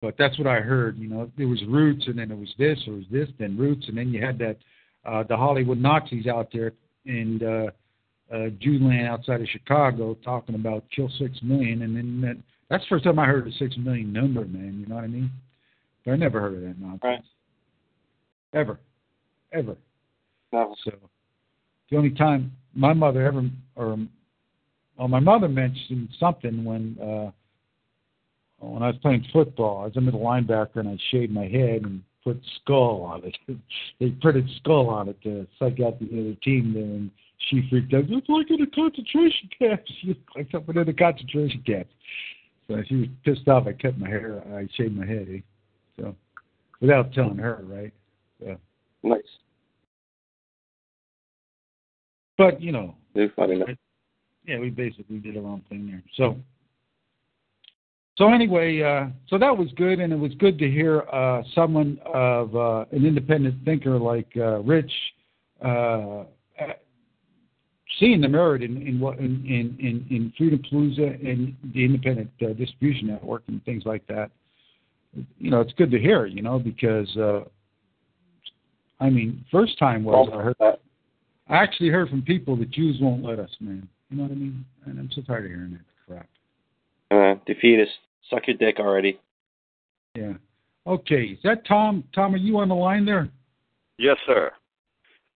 But 0.00 0.16
that's 0.18 0.36
what 0.36 0.46
I 0.46 0.56
heard. 0.56 0.98
You 0.98 1.08
know, 1.08 1.30
there 1.38 1.48
was 1.48 1.62
Roots, 1.68 2.04
and 2.06 2.18
then 2.18 2.30
it 2.30 2.38
was 2.38 2.52
this, 2.58 2.78
or 2.86 2.94
was 2.94 3.04
this, 3.10 3.28
then 3.38 3.56
Roots, 3.56 3.86
and 3.88 3.96
then 3.96 4.12
you 4.12 4.24
had 4.24 4.38
that 4.38 4.56
uh, 5.04 5.22
the 5.22 5.36
Hollywood 5.36 5.78
Nazis 5.78 6.26
out 6.26 6.48
there 6.52 6.72
in 7.06 7.40
uh, 7.42 8.34
uh, 8.34 8.48
Jewland 8.60 9.08
outside 9.08 9.40
of 9.40 9.48
Chicago 9.48 10.16
talking 10.24 10.54
about 10.54 10.84
kill 10.94 11.10
six 11.18 11.38
million, 11.42 11.82
and 11.82 11.96
then 11.96 12.20
that, 12.20 12.36
that's 12.68 12.84
the 12.84 12.88
first 12.88 13.04
time 13.04 13.18
I 13.18 13.26
heard 13.26 13.46
the 13.46 13.52
six 13.58 13.76
million 13.76 14.12
number, 14.12 14.44
man. 14.44 14.78
You 14.80 14.86
know 14.86 14.96
what 14.96 15.04
I 15.04 15.08
mean? 15.08 15.30
But 16.04 16.12
I 16.12 16.16
never 16.16 16.40
heard 16.40 16.54
of 16.54 16.60
that 16.62 16.78
nonsense. 16.78 17.02
Right. 17.02 17.20
Ever, 18.54 18.78
ever. 19.52 19.76
No. 20.52 20.74
So 20.84 20.92
the 21.90 21.96
only 21.96 22.10
time 22.10 22.52
my 22.74 22.92
mother 22.92 23.24
ever, 23.26 23.48
or 23.76 23.98
well, 24.96 25.08
my 25.08 25.20
mother 25.20 25.48
mentioned 25.48 26.08
something 26.18 26.64
when 26.64 26.96
uh, 27.00 27.30
when 28.58 28.82
I 28.82 28.88
was 28.88 28.96
playing 29.02 29.26
football. 29.32 29.82
I 29.82 29.86
was 29.86 29.96
a 29.96 30.00
middle 30.00 30.20
linebacker 30.20 30.76
and 30.76 30.88
I 30.88 30.98
shaved 31.10 31.32
my 31.32 31.46
head 31.46 31.82
and 31.82 32.02
put 32.22 32.40
skull 32.60 33.02
on 33.02 33.24
it. 33.24 33.36
they 34.00 34.10
printed 34.10 34.48
skull 34.58 34.88
on 34.88 35.08
it 35.08 35.20
to 35.22 35.46
psych 35.58 35.80
out 35.80 35.98
the 35.98 36.06
other 36.06 36.34
team 36.42 36.72
there, 36.74 36.82
and 36.82 37.10
she 37.48 37.66
freaked 37.68 37.92
out. 37.94 38.04
It's 38.08 38.28
like 38.28 38.50
in 38.50 38.62
a 38.62 38.66
concentration 38.66 39.48
camp. 39.58 39.82
She 40.00 40.08
looked 40.08 40.36
like 40.36 40.48
something 40.50 40.76
in 40.76 40.88
a 40.88 40.92
concentration 40.92 41.62
camp. 41.66 41.88
So 42.68 42.82
she 42.88 42.96
was 42.96 43.08
pissed 43.24 43.48
off. 43.48 43.66
I 43.66 43.72
cut 43.72 43.98
my 43.98 44.08
hair. 44.08 44.42
I 44.54 44.68
shaved 44.76 44.96
my 44.96 45.06
head. 45.06 45.26
Eh? 45.30 45.40
So 45.98 46.14
without 46.80 47.12
telling 47.12 47.38
her, 47.38 47.60
right? 47.64 47.92
So, 48.40 48.56
Nice. 49.02 49.20
But 52.42 52.60
you 52.60 52.72
know, 52.72 52.94
funny 53.36 53.54
enough. 53.54 53.68
yeah, 54.46 54.58
we 54.58 54.70
basically 54.70 55.18
did 55.18 55.36
our 55.36 55.44
own 55.44 55.62
thing 55.68 55.86
there. 55.86 56.02
So, 56.16 56.36
so 58.16 58.32
anyway, 58.32 58.82
uh, 58.82 59.06
so 59.28 59.38
that 59.38 59.56
was 59.56 59.68
good, 59.76 60.00
and 60.00 60.12
it 60.12 60.18
was 60.18 60.32
good 60.34 60.58
to 60.58 60.68
hear 60.68 61.02
uh, 61.12 61.42
someone 61.54 62.00
of 62.04 62.54
uh, 62.56 62.84
an 62.90 63.06
independent 63.06 63.64
thinker 63.64 63.96
like 63.98 64.28
uh, 64.36 64.58
Rich 64.60 64.92
uh, 65.64 66.24
seeing 68.00 68.20
the 68.20 68.28
merit 68.28 68.62
in 68.62 68.82
in 68.82 68.98
what 68.98 69.18
in 69.18 69.44
in 69.46 70.04
in, 70.10 70.32
Freedom 70.36 70.60
Palooza 70.70 71.14
and 71.24 71.54
the 71.74 71.84
independent 71.84 72.30
uh, 72.42 72.52
distribution 72.54 73.06
network 73.06 73.44
and 73.46 73.64
things 73.64 73.84
like 73.86 74.04
that. 74.08 74.30
You 75.38 75.50
know, 75.50 75.60
it's 75.60 75.74
good 75.74 75.92
to 75.92 75.98
hear. 75.98 76.26
You 76.26 76.42
know, 76.42 76.58
because 76.58 77.16
uh, 77.16 77.42
I 78.98 79.10
mean, 79.10 79.44
first 79.52 79.78
time 79.78 80.02
was 80.02 80.28
I 80.32 80.42
heard 80.42 80.56
that. 80.58 80.80
I 81.52 81.56
actually 81.62 81.90
heard 81.90 82.08
from 82.08 82.22
people 82.22 82.56
that 82.56 82.70
Jews 82.70 82.96
won't 83.00 83.22
let 83.22 83.38
us, 83.38 83.50
man. 83.60 83.86
You 84.10 84.16
know 84.16 84.22
what 84.24 84.32
I 84.32 84.36
mean? 84.36 84.64
And 84.86 84.98
I'm 84.98 85.10
so 85.14 85.20
tired 85.20 85.44
of 85.44 85.50
hearing 85.50 85.78
that 85.78 85.84
crap. 86.06 86.28
Uh, 87.10 87.38
defeatist. 87.46 87.92
Suck 88.30 88.46
your 88.46 88.56
dick 88.56 88.80
already. 88.80 89.20
Yeah. 90.14 90.32
Okay. 90.86 91.24
Is 91.24 91.38
that 91.44 91.66
Tom? 91.66 92.04
Tom, 92.14 92.34
are 92.34 92.38
you 92.38 92.58
on 92.58 92.68
the 92.68 92.74
line 92.74 93.04
there? 93.04 93.28
Yes, 93.98 94.16
sir. 94.26 94.50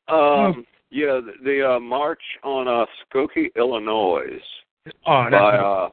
Um, 0.08 0.64
yeah, 0.90 1.20
the, 1.20 1.32
the 1.44 1.74
uh, 1.74 1.80
march 1.80 2.22
on 2.42 2.66
uh, 2.66 2.86
Skokie, 3.14 3.54
Illinois, 3.54 4.40
Oh, 5.06 5.26
by 5.30 5.56
uh, 5.56 5.88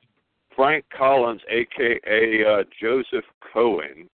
Frank 0.56 0.86
Collins, 0.96 1.42
aka 1.50 2.46
uh, 2.46 2.64
Joseph 2.80 3.26
Cohen, 3.54 4.10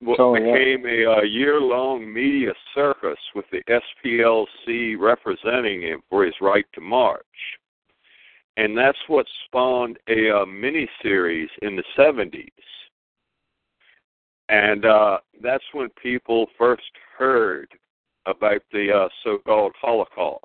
what 0.00 0.18
Cohen, 0.18 0.46
yeah. 0.46 0.52
became 0.52 0.86
a 0.86 1.18
uh, 1.18 1.22
year-long 1.22 2.12
media 2.12 2.52
circus 2.74 3.18
with 3.34 3.46
the 3.50 3.62
SPLC 4.04 4.98
representing 4.98 5.82
him 5.82 6.02
for 6.10 6.24
his 6.24 6.34
right 6.40 6.66
to 6.74 6.80
march, 6.80 7.24
and 8.56 8.76
that's 8.76 8.98
what 9.08 9.26
spawned 9.46 9.98
a 10.08 10.42
uh, 10.42 10.46
mini-series 10.46 11.48
in 11.62 11.76
the 11.76 11.84
'70s. 11.98 12.48
And 14.48 14.84
uh, 14.84 15.18
that's 15.42 15.64
when 15.72 15.88
people 16.00 16.46
first 16.56 16.82
heard 17.18 17.68
about 18.26 18.62
the 18.72 18.92
uh, 18.92 19.08
so-called 19.24 19.72
Holocaust. 19.80 20.44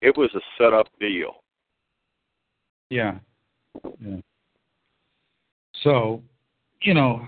It 0.00 0.16
was 0.16 0.30
a 0.34 0.40
set-up 0.58 0.86
deal. 1.00 1.42
yeah. 2.88 3.18
Yeah. 4.00 4.16
So, 5.82 6.22
you 6.80 6.94
know, 6.94 7.26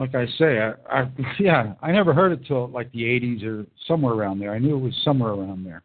like 0.00 0.14
I 0.14 0.26
say, 0.38 0.58
I, 0.58 0.72
I 1.02 1.08
yeah, 1.38 1.74
I 1.82 1.92
never 1.92 2.12
heard 2.12 2.32
it 2.32 2.44
till 2.46 2.68
like 2.68 2.90
the 2.92 3.02
'80s 3.02 3.44
or 3.44 3.66
somewhere 3.86 4.14
around 4.14 4.40
there. 4.40 4.52
I 4.52 4.58
knew 4.58 4.76
it 4.76 4.80
was 4.80 4.98
somewhere 5.04 5.32
around 5.32 5.64
there, 5.64 5.82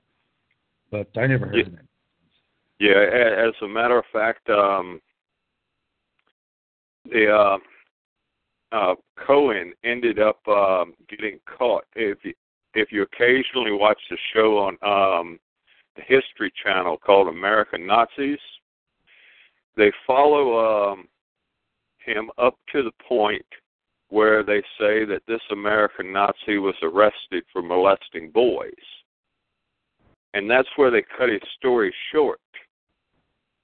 but 0.89 1.07
I 1.18 1.28
never 1.28 1.45
heard 1.45 1.57
Yeah. 1.57 1.80
it. 1.80 1.86
Yeah, 2.78 3.47
as 3.47 3.53
a 3.61 3.68
matter 3.68 3.97
of 3.97 4.03
fact, 4.11 4.49
um, 4.49 4.99
the 7.05 7.32
uh, 7.34 7.57
uh, 8.74 8.95
Cohen 9.26 9.72
ended 9.86 10.20
up 10.20 10.45
um, 10.47 10.93
getting 11.07 11.39
caught. 11.45 11.86
If 11.95 12.18
you, 12.26 12.34
if 12.74 12.91
you 12.91 13.03
occasionally 13.03 13.72
watch 13.72 13.99
the 14.09 14.18
show 14.34 14.57
on 14.57 14.74
um, 14.82 15.39
the 15.95 16.01
History 16.01 16.51
Channel 16.61 16.97
called 16.97 17.30
American 17.30 17.88
Nazis, 17.88 18.39
they 19.78 19.89
follow 20.05 20.91
um, 20.91 21.07
him 22.05 22.30
up 22.38 22.55
to 22.74 22.84
the 22.84 22.91
point 23.07 23.45
where 24.10 24.43
they 24.43 24.62
say 24.80 25.06
that 25.06 25.24
this 25.28 25.41
American 25.51 26.14
Nazi 26.14 26.58
was 26.58 26.76
arrested 26.82 27.43
for 27.51 27.62
molesting 27.62 28.30
boys. 28.32 28.72
And 30.34 30.49
that's 30.49 30.68
where 30.76 30.91
they 30.91 31.03
cut 31.18 31.30
his 31.30 31.41
story 31.58 31.93
short. 32.12 32.39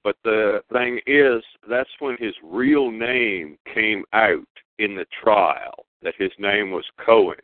But 0.04 0.16
the 0.24 0.62
thing 0.72 1.00
is, 1.06 1.42
that's 1.68 1.90
when 2.00 2.16
his 2.18 2.34
real 2.42 2.90
name 2.90 3.56
came 3.72 4.04
out 4.12 4.40
in 4.78 4.96
the 4.96 5.06
trial, 5.22 5.86
that 6.02 6.14
his 6.18 6.32
name 6.38 6.72
was 6.72 6.84
Cohen. 7.04 7.36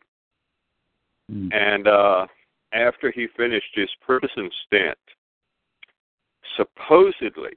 Mm. 1.30 1.54
And 1.54 1.86
uh, 1.86 2.26
after 2.72 3.12
he 3.12 3.28
finished 3.36 3.70
his 3.74 3.90
prison 4.00 4.50
stint, 4.66 4.98
supposedly 6.56 7.54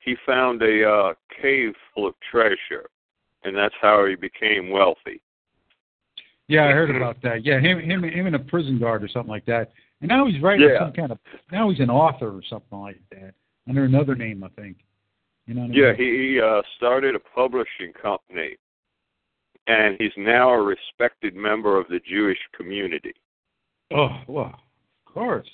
he 0.00 0.16
found 0.26 0.62
a 0.62 0.88
uh, 0.88 1.14
cave 1.40 1.74
full 1.94 2.06
of 2.06 2.14
treasure, 2.30 2.88
and 3.44 3.56
that's 3.56 3.74
how 3.80 4.06
he 4.06 4.14
became 4.14 4.70
wealthy. 4.70 5.20
Yeah, 6.48 6.64
I 6.66 6.72
heard 6.72 6.94
about 6.94 7.22
that. 7.22 7.44
Yeah, 7.44 7.58
him, 7.58 7.78
him, 7.80 8.02
him, 8.04 8.26
and 8.26 8.36
a 8.36 8.38
prison 8.38 8.78
guard 8.78 9.02
or 9.02 9.08
something 9.08 9.30
like 9.30 9.46
that. 9.46 9.72
And 10.00 10.08
now 10.08 10.26
he's 10.26 10.42
writing 10.42 10.68
Yeah. 10.68 10.80
some 10.80 10.92
kind 10.92 11.10
of. 11.12 11.18
Now 11.50 11.70
he's 11.70 11.80
an 11.80 11.88
author 11.90 12.28
or 12.28 12.42
something 12.48 12.78
like 12.78 13.00
that 13.12 13.34
under 13.68 13.84
another 13.84 14.14
name, 14.14 14.44
I 14.44 14.48
think. 14.48 14.78
You 15.46 15.54
know 15.54 15.62
what 15.62 15.70
I 15.70 15.74
Yeah, 15.74 15.92
mean? 15.92 15.96
he, 15.96 16.32
he 16.34 16.40
uh, 16.40 16.62
started 16.76 17.14
a 17.14 17.18
publishing 17.18 17.92
company, 18.00 18.56
and 19.66 19.96
he's 19.98 20.12
now 20.16 20.50
a 20.50 20.60
respected 20.60 21.34
member 21.34 21.78
of 21.78 21.86
the 21.88 22.00
Jewish 22.00 22.38
community. 22.56 23.14
Oh 23.94 24.10
well, 24.26 24.54
of 25.06 25.12
course. 25.14 25.48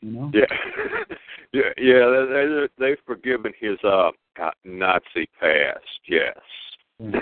You 0.00 0.10
know. 0.12 0.30
Yeah, 0.32 0.44
yeah, 1.52 1.62
yeah. 1.76 2.06
They, 2.08 2.46
they, 2.46 2.66
they've 2.78 2.98
forgiven 3.06 3.52
his 3.58 3.78
uh 3.84 4.10
Nazi 4.64 5.28
past. 5.40 6.00
Yes. 6.08 6.36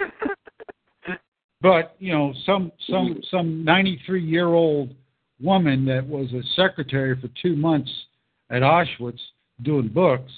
But 1.65 1.97
you 1.99 2.13
know, 2.13 2.35
some 2.45 2.71
some 2.91 3.23
some 3.31 3.65
93 3.65 4.23
year 4.23 4.49
old 4.49 4.95
woman 5.41 5.87
that 5.87 6.07
was 6.07 6.31
a 6.35 6.43
secretary 6.55 7.19
for 7.19 7.31
two 7.41 7.57
months 7.57 7.91
at 8.51 8.61
Auschwitz 8.61 9.19
doing 9.63 9.89
books, 9.89 10.31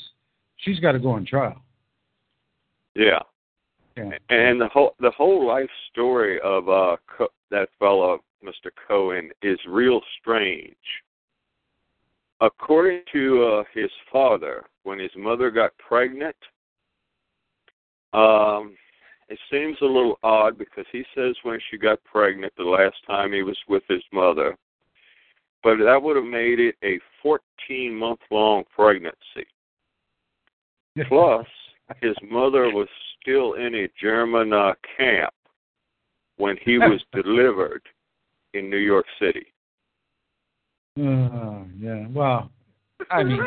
she's 0.59 0.79
got 0.79 0.93
to 0.93 1.01
go 1.01 1.11
on 1.11 1.27
trial. 1.27 1.61
Yeah. 2.95 3.19
Yeah. 3.97 4.11
And 4.29 4.61
the 4.61 4.69
whole 4.69 4.95
the 5.01 5.11
whole 5.11 5.45
life 5.45 5.69
story 5.91 6.39
of 6.43 6.69
uh 6.69 6.97
Co- 7.19 7.33
that 7.51 7.71
fellow, 7.81 8.21
Mr. 8.45 8.71
Cohen, 8.87 9.31
is 9.43 9.59
real 9.69 10.01
strange. 10.21 10.77
According 12.41 13.01
to 13.13 13.43
uh, 13.45 13.65
his 13.75 13.91
father, 14.13 14.65
when 14.85 15.01
his 15.01 15.11
mother 15.17 15.51
got 15.51 15.77
pregnant, 15.79 16.37
um, 18.13 18.77
it 19.29 19.39
seems 19.51 19.77
a 19.81 19.85
little 19.85 20.19
odd 20.23 20.57
because 20.57 20.85
he 20.93 21.05
says 21.15 21.35
when 21.43 21.59
she 21.71 21.79
got 21.79 22.03
pregnant 22.05 22.53
the 22.57 22.63
last 22.63 22.97
time 23.07 23.33
he 23.33 23.43
was 23.43 23.59
with 23.69 23.83
his 23.89 24.03
mother, 24.13 24.57
but 25.63 25.77
that 25.79 26.01
would 26.01 26.17
have 26.17 26.25
made 26.25 26.61
it 26.61 26.77
a 26.85 27.01
14 27.23 27.95
month 27.95 28.21
long 28.31 28.65
pregnancy. 28.75 29.47
Plus, 31.09 31.47
his 32.01 32.15
mother 32.23 32.71
was 32.71 32.89
still 33.21 33.55
in 33.55 33.75
a 33.75 33.89
German 34.01 34.53
uh, 34.53 34.75
camp 34.97 35.35
when 36.37 36.57
he 36.63 36.79
was 36.79 37.01
delivered 37.13 37.83
in 38.55 38.71
New 38.71 38.79
York 38.79 39.07
City. 39.21 39.47
Uh, 40.99 41.65
yeah. 41.79 42.07
Well, 42.11 42.51
I 43.11 43.23
mean, 43.23 43.41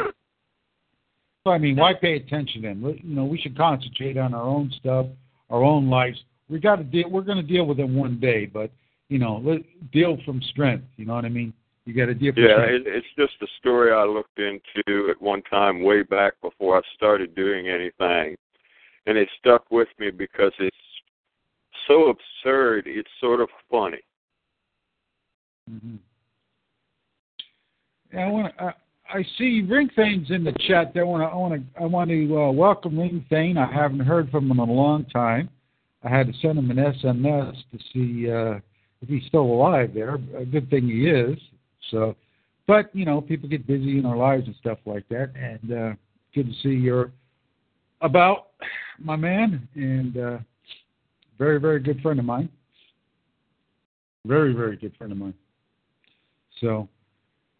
well, 1.46 1.56
I 1.56 1.58
mean, 1.58 1.78
why 1.78 1.94
pay 1.94 2.18
attention 2.18 2.62
then? 2.62 3.00
You 3.04 3.16
know, 3.16 3.26
we 3.26 3.40
should 3.40 3.58
concentrate 3.58 4.18
on 4.18 4.34
our 4.34 4.44
own 4.44 4.72
stuff, 4.80 5.08
our 5.50 5.64
own 5.64 5.90
lives. 5.90 6.24
We 6.50 6.60
got 6.60 6.78
to 6.78 6.84
deal. 6.84 7.10
We're 7.10 7.22
going 7.22 7.38
to 7.38 7.44
deal 7.44 7.66
with 7.66 7.80
it 7.80 7.88
one 7.88 8.20
day, 8.20 8.46
but 8.46 8.72
you 9.10 9.18
know, 9.20 9.42
let, 9.44 9.62
deal 9.92 10.18
from 10.26 10.42
strength. 10.42 10.86
You 10.98 11.06
know 11.06 11.16
what 11.16 11.26
I 11.26 11.30
mean? 11.30 11.54
You 11.86 11.94
got 11.94 12.06
to 12.06 12.14
deal 12.14 12.34
from 12.34 12.44
Yeah, 12.44 12.54
strength. 12.56 12.88
it, 12.88 12.94
it's 12.96 13.08
just 13.18 13.34
a 13.42 13.48
story 13.60 13.92
I 13.92 14.04
looked 14.04 14.40
into 14.40 15.10
at 15.10 15.22
one 15.22 15.42
time 15.44 15.82
way 15.84 16.04
back 16.04 16.34
before 16.42 16.78
I 16.78 16.82
started 16.96 17.36
doing 17.36 17.68
anything. 17.68 18.36
And 19.06 19.18
it 19.18 19.28
stuck 19.40 19.72
with 19.72 19.88
me 19.98 20.12
because 20.12 20.52
it's 20.60 20.78
so 21.88 22.10
absurd, 22.10 22.84
it's 22.86 23.10
sort 23.20 23.42
of 23.42 23.50
funny. 23.72 24.02
hmm 25.68 25.96
Yeah, 28.14 28.26
I 28.26 28.30
want 28.30 28.58
to. 28.58 28.76
I, 29.12 29.24
see 29.38 29.62
Ring 29.68 29.90
Thane's 29.96 30.30
in 30.32 30.44
the 30.44 30.54
chat. 30.68 30.94
There. 30.94 31.04
I 31.04 31.08
want 31.08 31.24
to. 31.24 31.30
I 31.30 31.36
want 31.36 31.54
to. 31.54 31.82
I 31.82 31.86
want 31.86 32.10
to 32.10 32.38
uh, 32.38 32.52
welcome 32.52 33.00
Ring 33.00 33.26
Thane. 33.30 33.58
I 33.58 33.72
haven't 33.72 34.00
heard 34.00 34.30
from 34.30 34.46
him 34.50 34.60
in 34.60 34.70
a 34.70 34.74
long 34.74 35.06
time. 35.06 35.50
I 36.04 36.10
had 36.10 36.28
to 36.28 36.34
send 36.42 36.58
him 36.58 36.72
an 36.72 36.78
SMS 36.78 37.56
to 37.72 37.80
see 37.94 38.32
uh, 38.32 38.60
if 39.02 39.10
he's 39.10 39.26
still 39.28 39.42
alive. 39.42 39.94
There. 39.94 40.16
A 40.38 40.46
good 40.46 40.70
thing 40.70 40.88
he 40.88 41.10
is. 41.10 41.38
So, 41.92 42.16
but 42.68 42.94
you 42.96 43.06
know, 43.06 43.22
people 43.22 43.50
get 43.50 43.68
busy 43.68 43.98
in 43.98 44.04
their 44.04 44.16
lives 44.16 44.46
and 44.48 44.56
stuff 44.60 44.78
like 44.86 45.08
that. 45.10 45.32
And 45.36 45.74
uh, 45.74 45.94
good 46.34 46.48
to 46.48 46.54
see 46.62 46.70
you're 46.70 47.12
about, 48.02 48.50
my 49.00 49.16
man, 49.16 49.68
and 49.76 50.18
uh, 50.18 50.38
very, 51.38 51.60
very 51.60 51.80
good 51.80 52.02
friend 52.02 52.20
of 52.20 52.26
mine. 52.26 52.50
Very, 54.26 54.54
very 54.54 54.76
good 54.76 54.96
friend 54.98 55.12
of 55.12 55.18
mine. 55.18 55.34
So, 56.62 56.88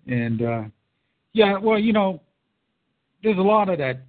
and 0.08 0.42
uh, 0.42 0.64
yeah, 1.34 1.58
well, 1.58 1.80
you 1.80 1.94
know, 1.94 2.22
there's 3.24 3.38
a 3.38 3.42
lot 3.42 3.70
of 3.70 3.78
that 3.80 4.02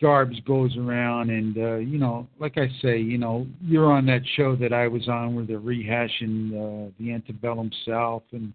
garbage 0.00 0.44
goes 0.44 0.76
around, 0.76 1.30
and 1.30 1.56
uh, 1.58 1.76
you 1.76 1.98
know, 1.98 2.26
like 2.38 2.56
I 2.56 2.68
say, 2.80 2.98
you 2.98 3.18
know, 3.18 3.46
you're 3.62 3.90
on 3.90 4.06
that 4.06 4.22
show 4.36 4.54
that 4.56 4.72
I 4.72 4.88
was 4.88 5.08
on 5.08 5.34
where 5.34 5.44
they're 5.44 5.60
rehashing 5.60 6.52
uh, 6.52 6.90
the 6.98 7.12
antebellum 7.12 7.70
South, 7.86 8.22
and 8.32 8.52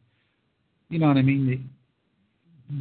you 0.89 0.99
know 0.99 1.07
what 1.07 1.17
I 1.17 1.21
mean. 1.21 1.47
They, 1.47 1.59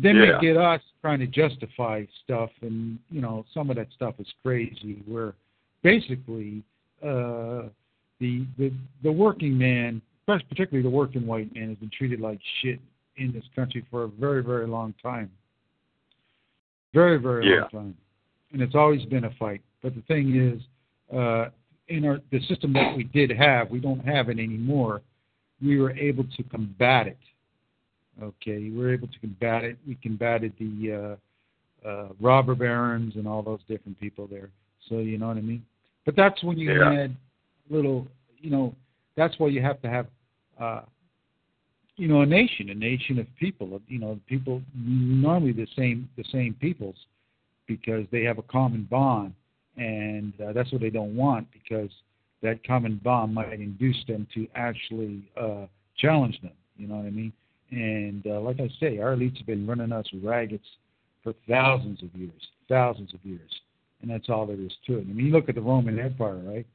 then 0.00 0.16
Yeah. 0.16 0.38
they 0.40 0.46
get 0.46 0.56
us 0.56 0.80
trying 1.00 1.18
to 1.18 1.26
justify 1.26 2.04
stuff, 2.24 2.50
and 2.60 2.98
you 3.10 3.20
know, 3.20 3.44
some 3.52 3.70
of 3.70 3.76
that 3.76 3.88
stuff 3.94 4.14
is 4.18 4.28
crazy. 4.42 5.02
Where 5.06 5.34
basically 5.82 6.62
uh, 7.02 7.68
the 8.20 8.46
the 8.58 8.72
the 9.02 9.10
working 9.10 9.58
man, 9.58 10.00
particularly 10.26 10.82
the 10.82 10.94
working 10.94 11.26
white 11.26 11.52
man, 11.54 11.70
has 11.70 11.78
been 11.78 11.90
treated 11.90 12.20
like 12.20 12.38
shit 12.60 12.78
in 13.16 13.32
this 13.32 13.44
country 13.54 13.84
for 13.90 14.04
a 14.04 14.08
very 14.08 14.42
very 14.42 14.66
long 14.66 14.94
time. 15.02 15.30
Very 16.94 17.18
very 17.18 17.46
Yeah. 17.48 17.60
long 17.60 17.68
time, 17.70 17.96
and 18.52 18.62
it's 18.62 18.74
always 18.74 19.04
been 19.06 19.24
a 19.24 19.30
fight. 19.32 19.62
But 19.82 19.94
the 19.94 20.02
thing 20.02 20.36
is, 20.36 20.62
uh, 21.14 21.50
in 21.88 22.04
our 22.04 22.20
the 22.30 22.40
system 22.42 22.72
that 22.74 22.96
we 22.96 23.04
did 23.04 23.30
have, 23.30 23.70
we 23.70 23.80
don't 23.80 24.04
have 24.04 24.28
it 24.28 24.38
anymore. 24.38 25.02
We 25.62 25.78
were 25.78 25.92
able 25.92 26.24
to 26.24 26.42
combat 26.44 27.06
it. 27.06 27.18
Okay, 28.22 28.58
we 28.58 28.76
were 28.76 28.92
able 28.92 29.08
to 29.08 29.18
combat 29.20 29.64
it. 29.64 29.78
We 29.86 29.94
combated 29.96 30.52
the 30.58 31.18
uh, 31.84 31.88
uh, 31.88 32.08
robber 32.20 32.54
barons 32.54 33.16
and 33.16 33.26
all 33.26 33.42
those 33.42 33.60
different 33.68 33.98
people 33.98 34.26
there. 34.26 34.50
So 34.88 34.98
you 34.98 35.18
know 35.18 35.28
what 35.28 35.38
I 35.38 35.40
mean. 35.40 35.64
But 36.04 36.16
that's 36.16 36.42
when 36.42 36.58
you 36.58 36.72
Yeah. 36.72 36.92
had 36.92 37.16
little, 37.70 38.06
you 38.38 38.50
know, 38.50 38.74
that's 39.16 39.38
why 39.38 39.48
you 39.48 39.62
have 39.62 39.80
to 39.82 39.88
have, 39.88 40.06
uh, 40.58 40.82
you 42.02 42.08
know, 42.08 42.22
a 42.22 42.26
nation, 42.26 42.68
a 42.70 42.74
nation 42.74 43.20
of 43.20 43.28
people. 43.38 43.80
You 43.86 44.00
know, 44.00 44.18
people 44.26 44.60
normally 44.74 45.52
the 45.52 45.68
same, 45.76 46.08
the 46.16 46.24
same 46.32 46.52
peoples, 46.54 46.96
because 47.68 48.06
they 48.10 48.24
have 48.24 48.38
a 48.38 48.42
common 48.42 48.88
bond, 48.90 49.34
and 49.76 50.32
uh, 50.44 50.52
that's 50.52 50.72
what 50.72 50.80
they 50.80 50.90
don't 50.90 51.14
want 51.14 51.46
because 51.52 51.90
that 52.42 52.66
common 52.66 53.00
bond 53.04 53.32
might 53.32 53.52
induce 53.52 54.04
them 54.08 54.26
to 54.34 54.48
actually 54.56 55.22
uh, 55.40 55.66
challenge 55.96 56.40
them. 56.42 56.50
You 56.76 56.88
know 56.88 56.96
what 56.96 57.06
I 57.06 57.10
mean? 57.10 57.32
And 57.70 58.26
uh, 58.26 58.40
like 58.40 58.58
I 58.58 58.68
say, 58.80 58.98
our 58.98 59.14
elites 59.14 59.38
have 59.38 59.46
been 59.46 59.64
running 59.64 59.92
us 59.92 60.06
ragged 60.24 60.60
for 61.22 61.34
thousands 61.48 62.02
of 62.02 62.12
years, 62.16 62.48
thousands 62.68 63.14
of 63.14 63.24
years, 63.24 63.60
and 64.00 64.10
that's 64.10 64.28
all 64.28 64.44
there 64.44 64.60
is 64.60 64.72
to 64.88 64.98
it. 64.98 65.02
I 65.08 65.12
mean, 65.12 65.26
you 65.26 65.32
look 65.32 65.48
at 65.48 65.54
the 65.54 65.60
Roman 65.60 66.00
Empire, 66.00 66.42
right? 66.44 66.66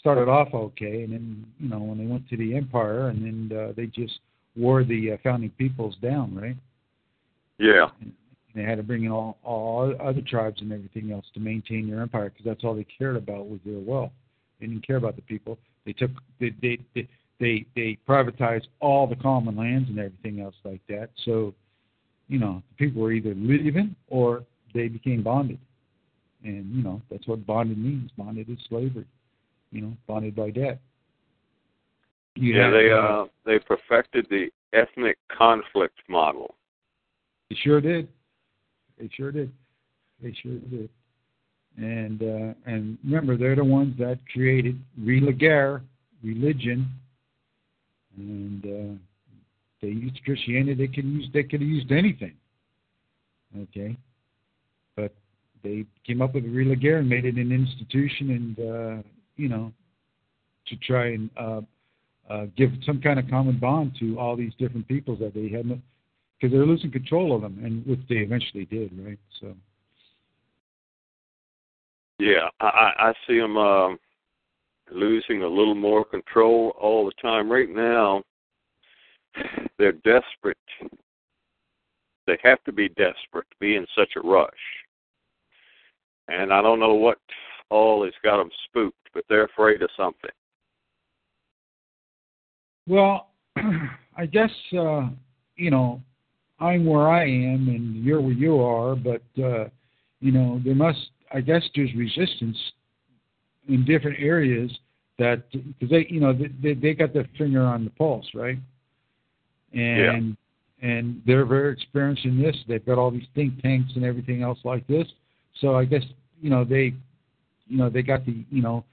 Started 0.00 0.30
off 0.30 0.54
okay, 0.54 1.02
and 1.02 1.12
then 1.12 1.46
you 1.58 1.68
know 1.68 1.80
when 1.80 1.98
they 1.98 2.06
went 2.06 2.26
to 2.30 2.38
the 2.38 2.56
empire, 2.56 3.08
and 3.08 3.50
then 3.50 3.58
uh, 3.58 3.72
they 3.76 3.84
just 3.84 4.20
wore 4.56 4.84
the 4.84 5.12
uh, 5.12 5.16
founding 5.22 5.50
peoples 5.50 5.96
down, 6.02 6.34
right? 6.34 6.56
Yeah. 7.58 7.88
And 8.00 8.12
they 8.54 8.62
had 8.62 8.76
to 8.76 8.82
bring 8.82 9.04
in 9.04 9.10
all, 9.10 9.38
all 9.42 9.94
other 10.00 10.20
tribes 10.20 10.60
and 10.60 10.72
everything 10.72 11.12
else 11.12 11.26
to 11.34 11.40
maintain 11.40 11.90
their 11.90 12.02
empire 12.02 12.30
because 12.30 12.44
that's 12.44 12.64
all 12.64 12.74
they 12.74 12.86
cared 12.98 13.16
about 13.16 13.48
was 13.48 13.60
their 13.64 13.78
wealth. 13.78 14.12
They 14.60 14.66
didn't 14.66 14.86
care 14.86 14.96
about 14.96 15.16
the 15.16 15.22
people. 15.22 15.58
They 15.84 15.92
took 15.92 16.10
they 16.40 16.54
they 16.62 16.78
they 16.94 17.08
they, 17.40 17.66
they 17.74 17.98
privatized 18.08 18.68
all 18.80 19.06
the 19.06 19.16
common 19.16 19.56
lands 19.56 19.88
and 19.88 19.98
everything 19.98 20.40
else 20.40 20.54
like 20.64 20.80
that. 20.88 21.10
So, 21.24 21.54
you 22.28 22.38
know, 22.38 22.62
the 22.70 22.86
people 22.86 23.02
were 23.02 23.12
either 23.12 23.34
living 23.34 23.94
or 24.08 24.44
they 24.72 24.88
became 24.88 25.22
bonded. 25.22 25.58
And, 26.44 26.74
you 26.74 26.82
know, 26.82 27.02
that's 27.10 27.26
what 27.26 27.46
bonded 27.46 27.78
means. 27.78 28.10
Bonded 28.16 28.48
is 28.48 28.58
slavery. 28.68 29.06
You 29.72 29.82
know, 29.82 29.92
bonded 30.06 30.36
by 30.36 30.50
debt. 30.50 30.80
You 32.36 32.56
yeah, 32.56 32.70
they 32.70 32.90
uh 32.90 33.24
they 33.46 33.58
perfected 33.58 34.26
the 34.28 34.48
ethnic 34.72 35.18
conflict 35.36 35.98
model. 36.08 36.54
They 37.48 37.56
sure 37.62 37.80
did. 37.80 38.08
They 38.98 39.08
sure 39.14 39.30
did. 39.30 39.52
They 40.22 40.34
sure 40.42 40.58
did. 40.58 40.88
And 41.76 42.22
uh, 42.22 42.54
and 42.66 42.98
remember, 43.04 43.36
they're 43.36 43.56
the 43.56 43.64
ones 43.64 43.96
that 43.98 44.18
created 44.32 44.80
Rue 44.98 45.20
religion, 46.22 46.88
and 48.16 48.64
uh, 48.64 48.98
they 49.82 49.88
used 49.88 50.22
Christianity. 50.24 50.74
They 50.74 50.92
could 50.92 51.04
use 51.04 51.28
they 51.32 51.42
could 51.42 51.60
have 51.60 51.68
used 51.68 51.90
anything. 51.90 52.34
Okay, 53.56 53.96
but 54.96 55.12
they 55.62 55.84
came 56.06 56.22
up 56.22 56.34
with 56.34 56.44
Religare 56.44 57.00
and 57.00 57.08
made 57.08 57.24
it 57.24 57.36
an 57.36 57.50
institution, 57.50 58.30
and 58.30 58.58
uh, 58.58 59.02
you 59.36 59.48
know, 59.48 59.72
to 60.66 60.76
try 60.76 61.08
and 61.08 61.30
uh, 61.36 61.60
uh, 62.30 62.46
give 62.56 62.70
some 62.84 63.00
kind 63.00 63.18
of 63.18 63.28
common 63.28 63.58
bond 63.58 63.92
to 64.00 64.18
all 64.18 64.36
these 64.36 64.52
different 64.58 64.88
peoples 64.88 65.18
that 65.20 65.34
they 65.34 65.48
had, 65.48 65.66
because 65.68 66.52
they're 66.52 66.66
losing 66.66 66.90
control 66.90 67.34
of 67.34 67.42
them, 67.42 67.60
and 67.64 67.84
which 67.86 68.00
they 68.08 68.16
eventually 68.16 68.64
did, 68.66 68.90
right? 69.04 69.18
So. 69.40 69.54
Yeah, 72.18 72.48
I, 72.60 72.92
I 72.98 73.12
see 73.26 73.38
them 73.38 73.56
um, 73.56 73.98
losing 74.90 75.42
a 75.42 75.48
little 75.48 75.74
more 75.74 76.04
control 76.04 76.72
all 76.80 77.04
the 77.06 77.12
time. 77.20 77.50
Right 77.50 77.68
now, 77.68 78.22
they're 79.78 79.92
desperate. 79.92 80.56
They 82.26 82.38
have 82.42 82.62
to 82.64 82.72
be 82.72 82.88
desperate 82.90 83.50
to 83.50 83.56
be 83.60 83.76
in 83.76 83.86
such 83.96 84.12
a 84.16 84.26
rush. 84.26 84.50
And 86.28 86.52
I 86.52 86.62
don't 86.62 86.80
know 86.80 86.94
what 86.94 87.18
all 87.68 88.04
has 88.04 88.14
got 88.22 88.38
them 88.38 88.50
spooked, 88.66 89.08
but 89.12 89.24
they're 89.28 89.44
afraid 89.44 89.82
of 89.82 89.90
something. 89.96 90.30
Well, 92.86 93.30
I 94.16 94.26
guess 94.26 94.50
uh, 94.78 95.08
you 95.56 95.70
know 95.70 96.00
I'm 96.60 96.84
where 96.84 97.08
I 97.08 97.24
am 97.24 97.68
and 97.68 98.04
you're 98.04 98.20
where 98.20 98.32
you 98.32 98.60
are, 98.60 98.94
but 98.94 99.22
uh, 99.42 99.68
you 100.20 100.32
know 100.32 100.60
there 100.64 100.74
must 100.74 100.98
I 101.32 101.40
guess 101.40 101.62
there's 101.74 101.94
resistance 101.94 102.56
in 103.68 103.84
different 103.84 104.18
areas 104.20 104.70
that 105.18 105.50
because 105.52 105.90
they 105.90 106.06
you 106.08 106.20
know 106.20 106.32
they 106.32 106.74
they 106.74 106.94
got 106.94 107.12
their 107.12 107.28
finger 107.38 107.62
on 107.62 107.84
the 107.84 107.90
pulse, 107.90 108.26
right? 108.34 108.58
And 109.72 110.36
yeah. 110.82 110.88
and 110.88 111.22
they're 111.26 111.44
very 111.44 111.72
experienced 111.72 112.24
in 112.24 112.40
this. 112.40 112.56
They've 112.68 112.84
got 112.84 112.98
all 112.98 113.10
these 113.10 113.26
think 113.34 113.60
tanks 113.62 113.92
and 113.96 114.04
everything 114.04 114.42
else 114.42 114.58
like 114.64 114.86
this. 114.86 115.06
So 115.60 115.76
I 115.76 115.84
guess 115.84 116.02
you 116.40 116.50
know 116.50 116.64
they 116.64 116.94
you 117.66 117.78
know 117.78 117.90
they 117.90 118.02
got 118.02 118.24
the 118.26 118.44
you 118.50 118.62
know 118.62 118.84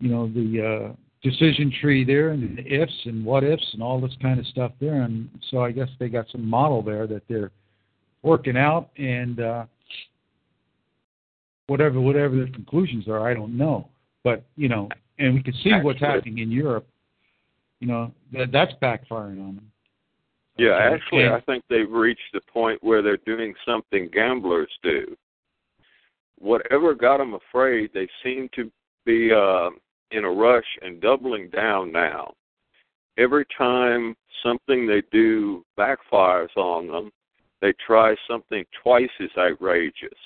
you 0.00 0.08
know 0.08 0.28
the 0.28 0.88
uh, 0.90 0.92
decision 1.22 1.72
tree 1.80 2.04
there 2.04 2.30
and 2.30 2.58
the 2.58 2.66
ifs 2.66 2.92
and 3.04 3.24
what 3.24 3.44
ifs 3.44 3.66
and 3.72 3.82
all 3.82 4.00
this 4.00 4.16
kind 4.20 4.40
of 4.40 4.46
stuff 4.46 4.72
there. 4.80 5.02
And 5.02 5.28
so 5.50 5.62
I 5.62 5.70
guess 5.70 5.88
they 5.98 6.08
got 6.08 6.26
some 6.30 6.44
model 6.44 6.82
there 6.82 7.06
that 7.06 7.22
they're 7.28 7.50
working 8.22 8.56
out 8.56 8.90
and 8.96 9.40
uh, 9.40 9.64
whatever 11.66 12.00
whatever 12.00 12.36
the 12.36 12.50
conclusions 12.50 13.08
are, 13.08 13.28
I 13.28 13.34
don't 13.34 13.56
know. 13.56 13.88
But 14.24 14.44
you 14.56 14.68
know, 14.68 14.88
and 15.18 15.34
we 15.34 15.42
can 15.42 15.54
see 15.62 15.72
what's 15.82 16.00
happening 16.00 16.38
in 16.38 16.50
Europe. 16.50 16.86
You 17.80 17.88
know, 17.88 18.12
that 18.32 18.52
that's 18.52 18.72
backfiring 18.80 19.40
on 19.40 19.56
them. 19.56 19.72
Yeah, 20.58 20.78
actually, 20.78 21.26
I 21.26 21.40
think 21.40 21.64
they've 21.70 21.90
reached 21.90 22.20
the 22.32 22.40
point 22.52 22.82
where 22.84 23.00
they're 23.02 23.16
doing 23.24 23.54
something 23.66 24.08
gamblers 24.12 24.70
do. 24.82 25.16
Whatever 26.38 26.94
got 26.94 27.18
them 27.18 27.34
afraid, 27.34 27.90
they 27.94 28.08
seem 28.22 28.48
to 28.54 28.70
be 29.06 29.32
uh, 29.32 29.70
in 30.12 30.24
a 30.24 30.30
rush 30.30 30.64
and 30.82 31.00
doubling 31.00 31.48
down 31.50 31.90
now. 31.92 32.34
Every 33.18 33.44
time 33.56 34.16
something 34.42 34.86
they 34.86 35.02
do 35.12 35.64
backfires 35.78 36.54
on 36.56 36.88
them, 36.88 37.10
they 37.60 37.72
try 37.86 38.14
something 38.28 38.64
twice 38.82 39.10
as 39.20 39.30
outrageous 39.38 40.18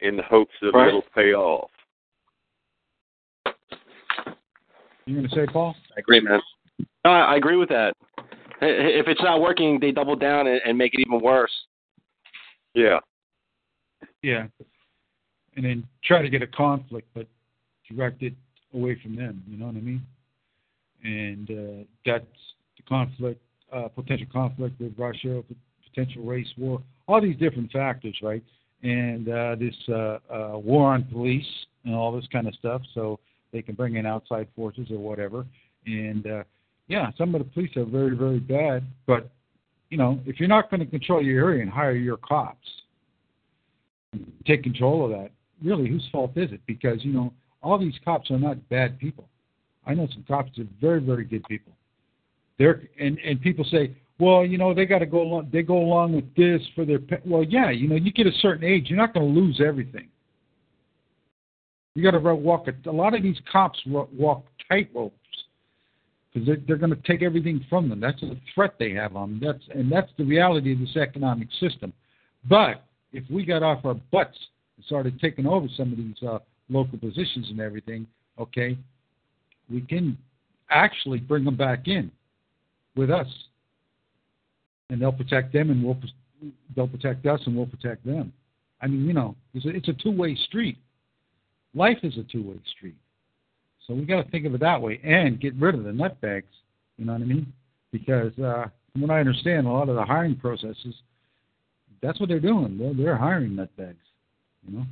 in 0.00 0.16
the 0.16 0.22
hopes 0.22 0.54
that 0.60 0.72
right. 0.72 0.88
it'll 0.88 1.04
pay 1.14 1.32
off. 1.32 1.70
You 5.06 5.16
going 5.16 5.28
to 5.28 5.34
say, 5.34 5.46
Paul? 5.46 5.74
I 5.96 6.00
agree, 6.00 6.20
man. 6.20 6.40
No, 7.04 7.10
I 7.10 7.36
agree 7.36 7.56
with 7.56 7.68
that. 7.70 7.94
If 8.60 9.08
it's 9.08 9.22
not 9.22 9.40
working, 9.40 9.80
they 9.80 9.90
double 9.90 10.14
down 10.14 10.46
and 10.46 10.78
make 10.78 10.94
it 10.94 11.00
even 11.00 11.20
worse. 11.20 11.52
Yeah. 12.74 12.98
Yeah. 14.22 14.46
And 15.56 15.64
then 15.64 15.84
try 16.04 16.22
to 16.22 16.30
get 16.30 16.42
a 16.42 16.46
conflict, 16.46 17.08
but 17.14 17.26
direct 17.90 18.22
it 18.22 18.34
away 18.74 18.98
from 19.02 19.16
them. 19.16 19.42
You 19.48 19.58
know 19.58 19.66
what 19.66 19.76
I 19.76 19.80
mean? 19.80 20.02
And 21.04 21.50
uh, 21.50 21.84
that's 22.06 22.24
the 22.76 22.82
conflict, 22.88 23.40
uh, 23.72 23.88
potential 23.88 24.26
conflict 24.32 24.80
with 24.80 24.94
Russia, 24.96 25.42
potential 25.92 26.22
race 26.22 26.48
war, 26.56 26.82
all 27.08 27.20
these 27.20 27.36
different 27.36 27.70
factors, 27.72 28.16
right? 28.22 28.42
And 28.82 29.28
uh, 29.28 29.56
this 29.56 29.74
uh, 29.88 30.18
uh, 30.32 30.58
war 30.58 30.92
on 30.92 31.04
police 31.04 31.46
and 31.84 31.94
all 31.94 32.12
this 32.14 32.26
kind 32.32 32.48
of 32.48 32.54
stuff, 32.54 32.82
so 32.94 33.18
they 33.52 33.62
can 33.62 33.74
bring 33.74 33.96
in 33.96 34.06
outside 34.06 34.48
forces 34.56 34.88
or 34.90 34.98
whatever. 34.98 35.46
And 35.86 36.26
uh, 36.26 36.44
yeah, 36.88 37.10
some 37.18 37.34
of 37.34 37.40
the 37.40 37.50
police 37.50 37.76
are 37.76 37.84
very, 37.84 38.16
very 38.16 38.40
bad, 38.40 38.84
but 39.06 39.30
you 39.90 39.98
know, 39.98 40.18
if 40.24 40.40
you're 40.40 40.48
not 40.48 40.70
going 40.70 40.80
to 40.80 40.86
control 40.86 41.22
your 41.22 41.46
area 41.46 41.62
and 41.62 41.70
hire 41.70 41.92
your 41.92 42.16
cops, 42.16 42.66
take 44.46 44.62
control 44.62 45.04
of 45.04 45.10
that, 45.10 45.30
really, 45.62 45.86
whose 45.86 46.08
fault 46.10 46.32
is 46.36 46.50
it? 46.50 46.60
Because 46.66 47.04
you 47.04 47.12
know, 47.12 47.32
all 47.62 47.78
these 47.78 47.94
cops 48.04 48.30
are 48.30 48.38
not 48.38 48.68
bad 48.68 48.98
people. 48.98 49.28
I 49.86 49.94
know 49.94 50.08
some 50.12 50.24
cops 50.26 50.58
are 50.58 50.66
very, 50.80 51.00
very 51.00 51.24
good 51.24 51.44
people. 51.44 51.72
They're 52.58 52.82
and 53.00 53.18
and 53.18 53.40
people 53.40 53.64
say, 53.70 53.96
well, 54.18 54.44
you 54.44 54.58
know, 54.58 54.72
they 54.74 54.86
got 54.86 55.00
to 55.00 55.06
go 55.06 55.22
along. 55.22 55.50
They 55.52 55.62
go 55.62 55.78
along 55.78 56.14
with 56.14 56.32
this 56.36 56.62
for 56.74 56.84
their. 56.84 56.98
Pe-. 56.98 57.20
Well, 57.24 57.42
yeah, 57.42 57.70
you 57.70 57.88
know, 57.88 57.96
you 57.96 58.12
get 58.12 58.26
a 58.26 58.32
certain 58.40 58.64
age, 58.64 58.84
you're 58.88 58.98
not 58.98 59.14
going 59.14 59.34
to 59.34 59.40
lose 59.40 59.60
everything. 59.64 60.08
You 61.94 62.02
got 62.02 62.12
to 62.12 62.34
walk. 62.34 62.68
A, 62.68 62.90
a 62.90 62.92
lot 62.92 63.14
of 63.14 63.22
these 63.22 63.38
cops 63.50 63.78
walk 63.86 64.44
tightropes 64.70 65.10
because 66.32 66.46
they're, 66.46 66.58
they're 66.66 66.76
going 66.76 66.94
to 66.94 67.02
take 67.02 67.22
everything 67.22 67.64
from 67.68 67.88
them. 67.88 68.00
That's 68.00 68.22
a 68.22 68.36
threat 68.54 68.74
they 68.78 68.92
have 68.92 69.16
on 69.16 69.30
them. 69.30 69.40
That's 69.44 69.78
and 69.78 69.90
that's 69.90 70.10
the 70.16 70.24
reality 70.24 70.72
of 70.72 70.78
this 70.78 70.96
economic 70.96 71.48
system. 71.58 71.92
But 72.48 72.84
if 73.12 73.24
we 73.30 73.44
got 73.44 73.62
off 73.62 73.84
our 73.84 73.94
butts 73.94 74.38
and 74.76 74.86
started 74.86 75.20
taking 75.20 75.46
over 75.46 75.66
some 75.76 75.92
of 75.92 75.98
these 75.98 76.16
uh, 76.26 76.38
local 76.72 76.98
positions 76.98 77.48
and 77.50 77.60
everything, 77.60 78.06
okay, 78.38 78.76
we 79.70 79.80
can 79.82 80.16
actually 80.70 81.18
bring 81.18 81.44
them 81.44 81.56
back 81.56 81.86
in 81.86 82.10
with 82.96 83.10
us, 83.10 83.26
and 84.90 85.00
they'll 85.00 85.12
protect 85.12 85.52
them, 85.52 85.70
and 85.70 85.82
we'll 85.82 85.98
they'll 86.74 86.88
protect 86.88 87.26
us, 87.26 87.40
and 87.46 87.56
we'll 87.56 87.66
protect 87.66 88.04
them. 88.04 88.32
I 88.80 88.86
mean, 88.88 89.06
you 89.06 89.12
know, 89.12 89.36
it's 89.54 89.64
a, 89.64 89.68
it's 89.68 89.88
a 89.88 89.92
two-way 89.92 90.36
street. 90.46 90.76
Life 91.74 91.98
is 92.02 92.18
a 92.18 92.24
two-way 92.24 92.58
street, 92.76 92.96
so 93.86 93.94
we 93.94 94.04
got 94.04 94.24
to 94.24 94.30
think 94.30 94.46
of 94.46 94.54
it 94.54 94.60
that 94.60 94.80
way 94.80 95.00
and 95.04 95.40
get 95.40 95.54
rid 95.54 95.74
of 95.74 95.84
the 95.84 95.90
nutbags. 95.90 96.44
You 96.98 97.06
know 97.06 97.12
what 97.12 97.22
I 97.22 97.26
mean? 97.26 97.52
Because 97.90 98.36
uh, 98.38 98.66
from 98.92 99.02
what 99.02 99.10
I 99.10 99.20
understand, 99.20 99.66
a 99.66 99.70
lot 99.70 99.88
of 99.88 99.96
the 99.96 100.04
hiring 100.04 100.36
processes, 100.36 100.94
that's 102.02 102.18
what 102.20 102.28
they're 102.28 102.40
doing. 102.40 102.76
They're, 102.78 102.94
they're 102.94 103.16
hiring 103.16 103.52
nutbags. 103.52 103.96
You 104.66 104.78
know. 104.78 104.84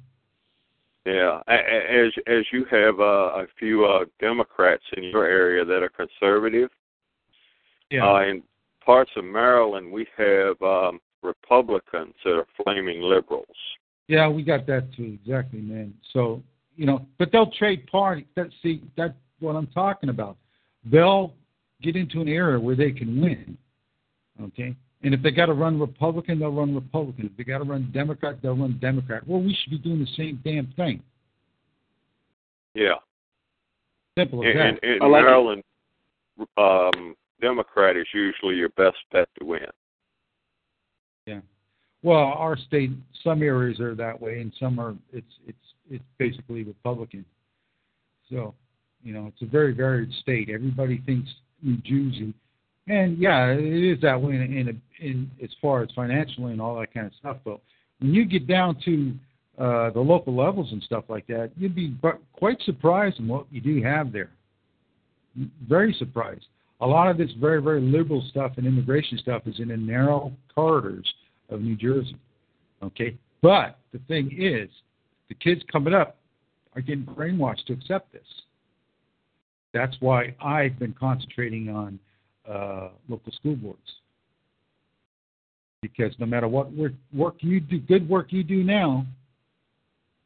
Yeah, 1.06 1.40
as 1.48 2.12
as 2.26 2.44
you 2.52 2.66
have 2.70 3.00
uh, 3.00 3.42
a 3.42 3.46
few 3.58 3.86
uh, 3.86 4.04
Democrats 4.20 4.84
in 4.96 5.04
your 5.04 5.24
area 5.24 5.64
that 5.64 5.82
are 5.82 5.88
conservative. 5.88 6.68
Yeah. 7.90 8.06
Uh, 8.06 8.20
in 8.20 8.42
parts 8.84 9.10
of 9.16 9.24
Maryland, 9.24 9.90
we 9.90 10.06
have 10.16 10.60
um, 10.62 11.00
Republicans 11.22 12.14
that 12.24 12.32
are 12.32 12.46
flaming 12.62 13.00
liberals. 13.00 13.46
Yeah, 14.08 14.28
we 14.28 14.42
got 14.42 14.66
that 14.66 14.92
too. 14.94 15.18
Exactly, 15.22 15.60
man. 15.60 15.94
So 16.12 16.42
you 16.76 16.84
know, 16.86 17.06
but 17.18 17.32
they'll 17.32 17.50
trade 17.52 17.86
party. 17.86 18.26
That 18.36 18.48
see, 18.62 18.82
that's 18.96 19.14
what 19.38 19.56
I'm 19.56 19.68
talking 19.68 20.10
about. 20.10 20.36
They'll 20.84 21.32
get 21.82 21.96
into 21.96 22.20
an 22.20 22.28
era 22.28 22.60
where 22.60 22.76
they 22.76 22.90
can 22.90 23.20
win. 23.20 23.56
Okay, 24.40 24.76
and 25.02 25.14
if 25.14 25.22
they 25.22 25.30
got 25.30 25.46
to 25.46 25.54
run 25.54 25.80
Republican, 25.80 26.38
they'll 26.38 26.52
run 26.52 26.74
Republican. 26.74 27.26
If 27.26 27.36
they 27.36 27.44
got 27.44 27.58
to 27.58 27.64
run 27.64 27.90
Democrat, 27.92 28.36
they'll 28.42 28.56
run 28.56 28.78
Democrat. 28.80 29.26
Well, 29.26 29.40
we 29.40 29.56
should 29.62 29.70
be 29.70 29.78
doing 29.78 30.00
the 30.00 30.14
same 30.16 30.40
damn 30.44 30.72
thing. 30.76 31.02
Yeah. 32.74 32.94
Simple 34.18 34.44
as 34.44 34.50
in, 34.52 34.58
that. 34.58 34.84
In, 34.84 35.02
in 35.02 35.10
Maryland, 35.10 35.62
um, 36.58 37.14
Democrat 37.40 37.96
is 37.96 38.06
usually 38.12 38.56
your 38.56 38.68
best 38.70 38.98
bet 39.10 39.28
to 39.38 39.46
win. 39.46 39.66
Yeah. 41.26 41.40
Well, 42.02 42.18
our 42.18 42.56
state, 42.56 42.90
some 43.24 43.42
areas 43.42 43.80
are 43.80 43.94
that 43.94 44.20
way, 44.20 44.40
and 44.40 44.52
some 44.58 44.78
are. 44.78 44.94
It's 45.12 45.32
it's 45.46 45.58
it's 45.90 46.04
basically 46.18 46.64
Republican. 46.64 47.24
So, 48.30 48.54
you 49.02 49.12
know, 49.12 49.26
it's 49.26 49.42
a 49.42 49.46
very 49.46 49.72
varied 49.72 50.12
state. 50.20 50.48
Everybody 50.48 51.02
thinks 51.04 51.28
New 51.62 51.76
Jersey 51.78 52.32
and 52.88 53.18
yeah, 53.18 53.48
it 53.48 53.96
is 53.96 54.00
that 54.02 54.20
way 54.20 54.34
in, 54.34 54.42
in, 54.42 54.82
in 55.00 55.30
as 55.42 55.50
far 55.60 55.82
as 55.82 55.88
financially 55.94 56.52
and 56.52 56.60
all 56.60 56.78
that 56.80 56.92
kind 56.92 57.06
of 57.06 57.12
stuff. 57.18 57.36
But 57.44 57.60
when 58.00 58.12
you 58.14 58.24
get 58.24 58.46
down 58.46 58.76
to 58.84 59.14
uh, 59.58 59.90
the 59.90 60.00
local 60.00 60.34
levels 60.34 60.72
and 60.72 60.82
stuff 60.82 61.04
like 61.08 61.26
that, 61.26 61.50
you'd 61.56 61.74
be 61.74 61.94
quite 62.32 62.60
surprised 62.62 63.20
in 63.20 63.28
what 63.28 63.46
you 63.50 63.60
do 63.60 63.82
have 63.82 64.12
there. 64.12 64.30
Very 65.68 65.94
surprised. 65.98 66.46
A 66.80 66.86
lot 66.86 67.10
of 67.10 67.18
this 67.18 67.30
very, 67.38 67.60
very 67.60 67.80
liberal 67.80 68.24
stuff 68.30 68.52
and 68.56 68.66
immigration 68.66 69.18
stuff 69.18 69.42
is 69.46 69.60
in 69.60 69.68
the 69.68 69.76
narrow 69.76 70.32
corridors 70.54 71.06
of 71.50 71.60
New 71.60 71.76
Jersey. 71.76 72.16
Okay? 72.82 73.16
But 73.42 73.78
the 73.92 74.00
thing 74.08 74.34
is, 74.36 74.70
the 75.28 75.34
kids 75.34 75.60
coming 75.70 75.94
up 75.94 76.16
are 76.74 76.80
getting 76.80 77.04
brainwashed 77.04 77.66
to 77.66 77.74
accept 77.74 78.12
this. 78.12 78.22
That's 79.72 79.96
why 80.00 80.34
I've 80.42 80.78
been 80.78 80.94
concentrating 80.98 81.68
on 81.68 81.98
uh, 82.50 82.88
local 83.08 83.32
school 83.32 83.56
boards. 83.56 83.78
Because 85.82 86.12
no 86.18 86.26
matter 86.26 86.48
what 86.48 86.72
work, 86.72 86.92
work 87.12 87.36
you 87.40 87.60
do, 87.60 87.78
good 87.78 88.08
work 88.08 88.32
you 88.32 88.42
do 88.42 88.62
now, 88.62 89.06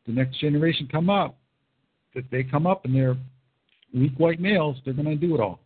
the 0.07 0.13
next 0.13 0.41
generation 0.41 0.89
come 0.91 1.09
up, 1.09 1.37
if 2.15 2.25
they 2.31 2.43
come 2.43 2.67
up 2.67 2.85
and 2.85 2.95
they're 2.95 3.17
weak 3.95 4.13
white 4.17 4.41
males, 4.41 4.77
they're 4.85 4.95
going 4.95 5.07
to 5.07 5.17
do 5.17 5.35
it 5.35 5.41
all. 5.41 5.61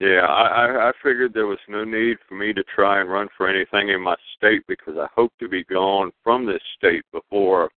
Yeah, 0.00 0.20
I, 0.20 0.66
I 0.66 0.88
I 0.88 0.92
figured 1.02 1.34
there 1.34 1.48
was 1.48 1.58
no 1.68 1.84
need 1.84 2.18
for 2.28 2.36
me 2.36 2.52
to 2.52 2.62
try 2.72 3.00
and 3.00 3.10
run 3.10 3.26
for 3.36 3.48
anything 3.48 3.88
in 3.88 4.00
my 4.00 4.14
state 4.36 4.62
because 4.68 4.94
I 4.96 5.08
hope 5.12 5.32
to 5.40 5.48
be 5.48 5.64
gone 5.64 6.12
from 6.22 6.46
this 6.46 6.62
state 6.76 7.02
before 7.12 7.68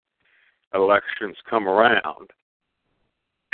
elections 0.75 1.37
come 1.49 1.67
around. 1.67 2.29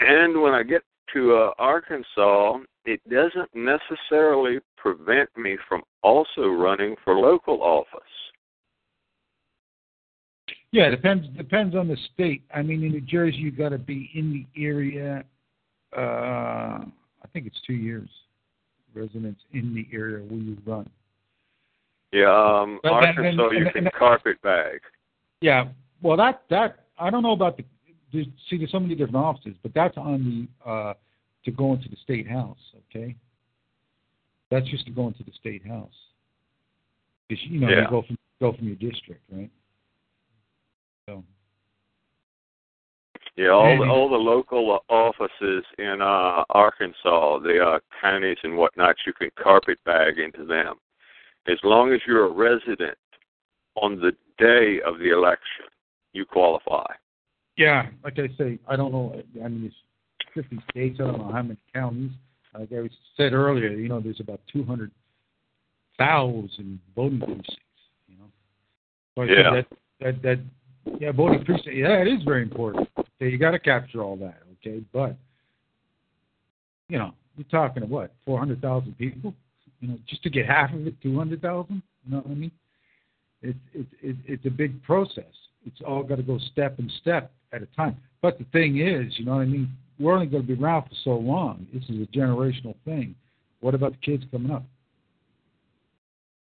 And 0.00 0.42
when 0.42 0.52
I 0.52 0.64
get 0.64 0.82
to 1.14 1.34
uh, 1.34 1.50
Arkansas, 1.58 2.58
it 2.84 3.00
doesn't 3.08 3.50
necessarily 3.54 4.58
prevent 4.76 5.28
me 5.36 5.56
from 5.68 5.82
also 6.02 6.48
running 6.48 6.94
for 7.04 7.14
local 7.14 7.62
office. 7.62 8.02
Yeah, 10.72 10.84
it 10.84 10.90
depends 10.90 11.26
depends 11.36 11.74
on 11.74 11.88
the 11.88 11.96
state. 12.14 12.42
I 12.54 12.62
mean, 12.62 12.82
in 12.82 12.90
New 12.92 13.00
Jersey, 13.00 13.36
you've 13.38 13.56
got 13.56 13.70
to 13.70 13.78
be 13.78 14.10
in 14.14 14.32
the 14.54 14.62
area. 14.62 15.24
Uh, 15.96 16.00
I 16.80 17.28
think 17.32 17.46
it's 17.46 17.60
two 17.66 17.72
years. 17.74 18.08
Residents 18.94 19.40
in 19.52 19.74
the 19.74 19.86
area 19.96 20.24
where 20.24 20.38
you 20.40 20.56
run. 20.66 20.88
Yeah, 22.12 22.30
um, 22.30 22.80
But 22.82 22.92
Arkansas, 22.92 23.22
then- 23.22 23.34
you 23.58 23.64
and- 23.64 23.72
can 23.72 23.86
and- 23.86 23.92
carpet 23.94 24.40
bag. 24.42 24.80
Yeah, 25.40 25.68
well, 26.02 26.16
that 26.16 26.42
that 26.50 26.86
I 26.98 27.10
don't 27.10 27.22
know 27.22 27.32
about 27.32 27.56
the. 27.56 27.64
There's, 28.16 28.26
see, 28.48 28.56
there's 28.56 28.72
so 28.72 28.80
many 28.80 28.94
different 28.94 29.16
offices, 29.16 29.54
but 29.62 29.74
that's 29.74 29.96
on 29.98 30.48
the 30.64 30.70
uh, 30.70 30.94
to 31.44 31.50
go 31.50 31.74
into 31.74 31.88
the 31.88 31.96
state 32.02 32.26
house. 32.26 32.58
Okay, 32.88 33.14
that's 34.50 34.66
just 34.68 34.86
to 34.86 34.90
go 34.90 35.06
into 35.06 35.22
the 35.22 35.32
state 35.38 35.66
house. 35.66 35.92
Because 37.28 37.44
you 37.44 37.60
know 37.60 37.68
Yeah. 37.68 37.82
you 37.82 37.90
go 37.90 38.02
from 38.02 38.18
go 38.40 38.52
from 38.52 38.66
your 38.66 38.76
district, 38.76 39.22
right? 39.30 39.50
So 41.06 41.22
Yeah, 43.36 43.50
all 43.50 43.78
the, 43.78 43.86
all 43.86 44.08
the 44.08 44.16
local 44.16 44.80
offices 44.88 45.64
in 45.78 46.00
uh, 46.00 46.44
Arkansas, 46.48 47.38
the 47.40 47.62
uh, 47.62 47.78
counties 48.00 48.38
and 48.42 48.56
whatnot, 48.56 48.96
you 49.06 49.12
can 49.12 49.30
carpet 49.36 49.78
bag 49.84 50.18
into 50.18 50.46
them, 50.46 50.76
as 51.46 51.58
long 51.62 51.92
as 51.92 52.00
you're 52.06 52.26
a 52.26 52.30
resident 52.32 52.96
on 53.74 54.00
the 54.00 54.12
day 54.38 54.80
of 54.86 54.98
the 54.98 55.10
election, 55.10 55.66
you 56.14 56.24
qualify. 56.24 56.86
Yeah, 57.56 57.86
like 58.04 58.18
I 58.18 58.28
say, 58.36 58.58
I 58.68 58.76
don't 58.76 58.92
know. 58.92 59.22
I 59.42 59.48
mean, 59.48 59.64
it's 59.64 59.74
50 60.34 60.58
states. 60.70 61.00
I 61.00 61.04
don't 61.04 61.16
know 61.18 61.32
how 61.32 61.40
many 61.42 61.56
counties. 61.74 62.10
Like 62.58 62.68
I 62.72 62.88
said 63.16 63.32
earlier, 63.32 63.70
you 63.70 63.88
know, 63.88 64.00
there's 64.00 64.20
about 64.20 64.40
200,000 64.52 66.80
voting 66.94 67.18
precincts. 67.18 67.54
You 68.08 68.18
know, 68.18 68.30
so 69.14 69.22
Yeah. 69.22 69.54
that 69.54 69.66
that 70.00 70.20
that 70.22 70.38
yeah, 71.00 71.12
voting 71.12 71.42
precinct. 71.44 71.74
Yeah, 71.74 72.00
it 72.00 72.08
is 72.08 72.22
very 72.22 72.42
important. 72.42 72.88
Okay, 72.98 73.30
you 73.30 73.38
got 73.38 73.52
to 73.52 73.58
capture 73.58 74.02
all 74.02 74.16
that. 74.16 74.42
Okay, 74.60 74.82
but 74.92 75.16
you 76.88 76.98
know, 76.98 77.14
you're 77.36 77.44
talking 77.50 77.82
to 77.82 77.88
what 77.88 78.12
400,000 78.24 78.96
people. 78.96 79.34
You 79.80 79.88
know, 79.88 79.98
just 80.06 80.22
to 80.22 80.30
get 80.30 80.46
half 80.46 80.72
of 80.72 80.86
it, 80.86 80.94
200,000. 81.02 81.82
You 82.04 82.10
know 82.10 82.18
what 82.18 82.30
I 82.30 82.34
mean? 82.34 82.52
It's 83.42 83.58
it's 83.74 83.92
it, 84.02 84.16
it's 84.26 84.46
a 84.46 84.50
big 84.50 84.82
process. 84.82 85.24
It's 85.66 85.80
all 85.86 86.02
got 86.02 86.16
to 86.16 86.22
go 86.22 86.38
step 86.52 86.78
and 86.78 86.90
step 87.02 87.30
at 87.52 87.62
a 87.62 87.66
time. 87.76 87.96
But 88.22 88.38
the 88.38 88.44
thing 88.52 88.80
is, 88.80 89.18
you 89.18 89.24
know 89.24 89.36
what 89.36 89.42
I 89.42 89.46
mean? 89.46 89.68
We're 89.98 90.12
only 90.14 90.26
going 90.26 90.46
to 90.46 90.56
be 90.56 90.62
around 90.62 90.82
for 90.82 90.94
so 91.04 91.10
long. 91.10 91.66
This 91.72 91.82
is 91.84 92.02
a 92.02 92.16
generational 92.16 92.74
thing. 92.84 93.14
What 93.60 93.74
about 93.74 93.92
the 93.92 93.98
kids 93.98 94.24
coming 94.30 94.50
up? 94.50 94.64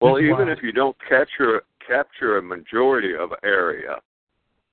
Well, 0.02 0.16
That's 0.16 0.24
even 0.24 0.48
why- 0.48 0.52
if 0.52 0.62
you 0.62 0.72
don't 0.72 0.95
capture 1.08 1.64
capture 1.86 2.38
a 2.38 2.41
majority 2.41 3.16
of 3.16 3.32
area, 3.45 4.02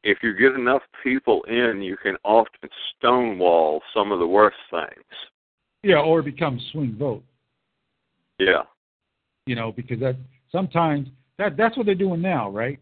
if 0.02 0.18
you 0.22 0.34
get 0.34 0.52
enough 0.54 0.82
people 1.02 1.44
in, 1.44 1.80
you 1.80 1.96
can 1.96 2.16
often 2.24 2.68
stonewall 2.98 3.80
some 3.94 4.10
of 4.10 4.18
the 4.18 4.26
worst 4.26 4.56
things. 4.68 5.04
Yeah, 5.84 6.00
or 6.00 6.22
become 6.22 6.58
swing 6.72 6.96
vote. 6.98 7.22
Yeah. 8.40 8.64
You 9.46 9.54
know, 9.54 9.70
because 9.70 10.00
that 10.00 10.16
sometimes 10.50 11.08
that 11.38 11.56
that's 11.56 11.76
what 11.76 11.86
they're 11.86 11.94
doing 11.94 12.20
now, 12.20 12.50
right? 12.50 12.80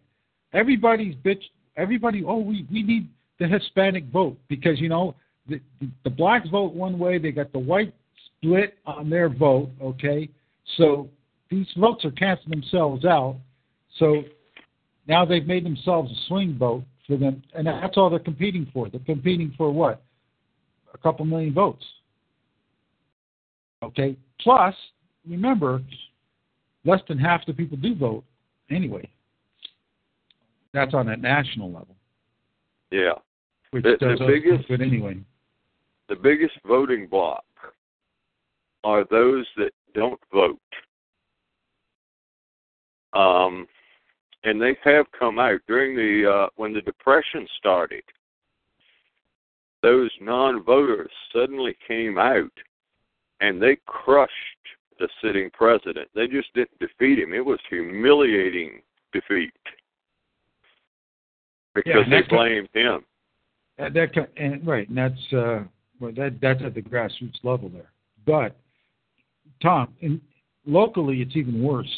Everybody's 0.55 1.14
bitch. 1.16 1.43
Everybody. 1.76 2.24
Oh, 2.24 2.38
we 2.38 2.66
we 2.72 2.82
need 2.82 3.09
the 3.43 3.49
Hispanic 3.49 4.05
vote 4.07 4.38
because 4.49 4.80
you 4.80 4.88
know 4.88 5.16
the 5.49 5.61
the, 6.05 6.11
blacks 6.11 6.49
vote 6.49 6.72
one 6.74 6.99
way. 6.99 7.18
They 7.18 7.32
got 7.32 7.53
the 7.53 7.59
white 7.59 7.93
split 8.38 8.78
on 8.86 9.11
their 9.11 9.28
vote. 9.28 9.70
Okay, 9.82 10.28
so 10.76 11.09
these 11.51 11.66
votes 11.76 12.05
are 12.05 12.12
canceling 12.12 12.61
themselves 12.61 13.05
out. 13.05 13.36
So 13.99 14.22
now 15.09 15.24
they've 15.24 15.47
made 15.47 15.64
themselves 15.64 16.11
a 16.12 16.14
swing 16.28 16.57
vote 16.57 16.84
for 17.07 17.16
them, 17.16 17.43
and 17.55 17.66
that's 17.66 17.97
all 17.97 18.09
they're 18.09 18.20
competing 18.20 18.70
for. 18.72 18.88
They're 18.88 19.01
competing 19.01 19.53
for 19.59 19.72
what? 19.72 20.03
A 20.95 20.99
couple 20.99 21.24
million 21.24 21.53
votes. 21.53 21.84
Okay. 23.82 24.16
Plus, 24.40 24.74
remember, 25.28 25.82
less 26.84 27.01
than 27.09 27.18
half 27.18 27.45
the 27.47 27.53
people 27.53 27.76
do 27.76 27.97
vote 27.97 28.24
anyway. 28.70 29.09
That's 30.72 30.95
on 30.95 31.09
a 31.09 31.16
national 31.16 31.70
level, 31.70 31.97
Yeah. 32.93 33.14
Which 33.72 33.82
The- 33.84 33.96
the 33.96 34.26
biggest- 34.26 34.68
good 34.68 34.80
anyway. 34.80 35.18
The 36.08 36.16
biggest 36.16 36.58
voting 36.64 37.06
block 37.06 37.44
are 38.84 39.04
those 39.04 39.46
that 39.56 39.72
don't 39.94 40.20
vote. 40.30 40.60
Um, 43.12 43.66
and 44.44 44.60
they 44.60 44.74
have 44.84 45.10
come 45.12 45.38
out 45.38 45.60
during 45.66 45.94
the 45.96 46.30
uh, 46.30 46.48
when 46.56 46.72
the 46.72 46.80
depression 46.82 47.46
started. 47.56 48.04
Those 49.82 50.10
non-voters 50.20 51.10
suddenly 51.32 51.76
came 51.86 52.18
out, 52.18 52.52
and 53.40 53.60
they 53.60 53.76
crushed 53.86 54.32
the 54.98 55.08
sitting 55.20 55.50
president. 55.50 56.08
They 56.14 56.28
just 56.28 56.52
didn't 56.54 56.78
defeat 56.78 57.18
him. 57.18 57.32
It 57.32 57.44
was 57.44 57.58
humiliating 57.68 58.82
defeat 59.12 59.52
because 61.74 62.04
and 62.04 62.12
they 62.12 62.22
blamed 62.22 62.68
him. 62.72 63.04
That, 63.78 63.94
that 63.94 64.14
co- 64.14 64.26
and 64.36 64.66
right, 64.66 64.88
and 64.88 64.98
that's 64.98 65.32
uh, 65.32 65.64
well, 66.00 66.12
that 66.16 66.38
that's 66.40 66.62
at 66.64 66.74
the 66.74 66.82
grassroots 66.82 67.42
level 67.42 67.68
there. 67.68 67.90
But 68.26 68.56
Tom, 69.62 69.94
in, 70.00 70.20
locally, 70.66 71.22
it's 71.22 71.36
even 71.36 71.62
worse 71.62 71.90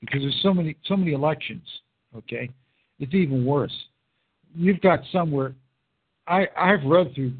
because 0.00 0.20
there's 0.20 0.40
so 0.42 0.52
many 0.52 0.76
so 0.86 0.96
many 0.96 1.12
elections. 1.12 1.62
Okay, 2.16 2.50
it's 2.98 3.14
even 3.14 3.44
worse. 3.44 3.74
You've 4.54 4.80
got 4.80 5.00
somewhere. 5.12 5.54
I 6.26 6.46
I've 6.56 6.84
read 6.84 7.14
through 7.14 7.34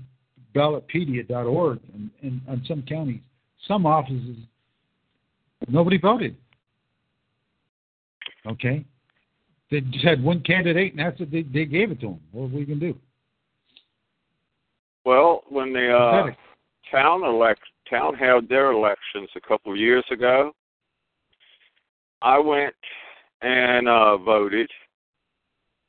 ballotpedia.org 0.55 1.81
and, 1.95 2.11
and 2.23 2.41
on 2.49 2.63
some 2.69 2.83
counties, 2.83 3.21
some 3.67 3.87
offices, 3.87 4.37
nobody 5.69 5.99
voted. 5.99 6.37
Okay, 8.47 8.85
they 9.71 9.81
just 9.81 10.05
had 10.05 10.23
one 10.23 10.41
candidate, 10.43 10.93
and 10.93 11.01
that's 11.01 11.19
what 11.19 11.31
they 11.31 11.43
they 11.43 11.65
gave 11.65 11.91
it 11.91 12.01
to 12.01 12.09
them. 12.09 12.21
What 12.31 12.45
are 12.45 12.57
we 12.57 12.65
gonna 12.65 12.81
do? 12.81 12.97
Well, 15.05 15.43
when 15.49 15.73
the 15.73 15.93
uh, 15.93 16.31
town 16.91 17.25
elect 17.25 17.61
town 17.91 18.15
held 18.15 18.49
their 18.49 18.73
elections 18.73 19.29
a 19.37 19.41
couple 19.41 19.73
of 19.73 19.79
years 19.79 20.05
ago, 20.11 20.53
I 22.23 22.39
went 22.39 22.75
and 23.43 23.89
uh, 23.89 24.17
voted, 24.19 24.71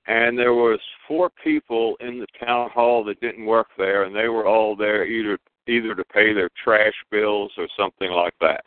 and 0.07 0.37
there 0.37 0.53
was 0.53 0.79
four 1.07 1.29
people 1.43 1.95
in 1.99 2.19
the 2.19 2.45
town 2.45 2.71
hall 2.71 3.03
that 3.03 3.21
didn't 3.21 3.45
work 3.45 3.67
there, 3.77 4.03
and 4.03 4.15
they 4.15 4.27
were 4.27 4.47
all 4.47 4.75
there 4.75 5.05
either 5.05 5.37
either 5.67 5.95
to 5.95 6.03
pay 6.05 6.33
their 6.33 6.49
trash 6.61 6.93
bills 7.09 7.51
or 7.57 7.67
something 7.77 8.11
like 8.11 8.33
that. 8.41 8.65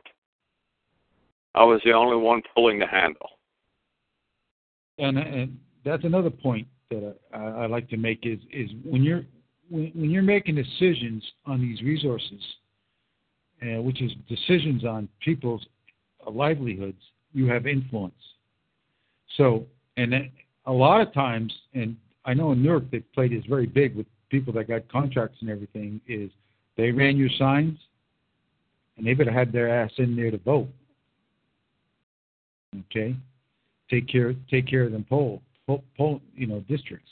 I 1.55 1.65
was 1.65 1.81
the 1.85 1.93
only 1.93 2.17
one 2.17 2.43
pulling 2.55 2.79
the 2.79 2.87
handle. 2.87 3.31
And, 4.99 5.19
and 5.19 5.59
that's 5.85 6.05
another 6.05 6.31
point 6.31 6.67
that 6.91 7.17
I, 7.35 7.39
I 7.39 7.67
like 7.67 7.89
to 7.91 7.97
make 7.97 8.21
is 8.25 8.39
is 8.53 8.71
when 8.85 9.03
you're 9.03 9.25
when, 9.69 9.93
when 9.95 10.11
you're 10.11 10.23
making 10.23 10.55
decisions 10.55 11.23
on 11.45 11.61
these 11.61 11.83
resources, 11.83 12.41
uh, 13.63 13.81
which 13.83 14.03
is 14.03 14.13
decisions 14.29 14.85
on 14.85 15.09
people's 15.21 15.65
livelihoods, 16.31 17.01
you 17.33 17.47
have 17.47 17.67
influence. 17.67 18.15
So, 19.37 19.67
and 19.97 20.13
then 20.13 20.31
a 20.67 20.73
lot 20.73 21.01
of 21.01 21.13
times, 21.13 21.53
and 21.75 21.97
I 22.25 22.35
know 22.35 22.53
in 22.53 22.63
Newark 22.63 22.91
they 22.91 23.01
played 23.01 23.33
this 23.33 23.45
very 23.49 23.67
big 23.67 23.95
with 23.95 24.07
people 24.31 24.53
that 24.55 24.69
got 24.69 24.89
contracts 24.91 25.39
and 25.41 25.51
everything. 25.51 26.01
Is 26.09 26.31
they 26.77 26.91
ran 26.91 27.17
your 27.17 27.31
signs, 27.39 27.79
and 28.97 29.07
they 29.07 29.15
better 29.15 29.33
have 29.33 29.53
their 29.53 29.69
ass 29.69 29.93
in 29.99 30.17
there 30.17 30.31
to 30.31 30.39
vote. 30.39 30.69
Okay, 32.91 33.17
take 33.91 34.09
care 34.09 34.35
take 34.51 34.67
care 34.67 34.85
of 34.85 34.93
them 34.93 35.07
poll 35.09 35.41
poll, 35.67 35.85
poll 35.97 36.21
you 36.35 36.47
know 36.47 36.61
districts. 36.61 37.11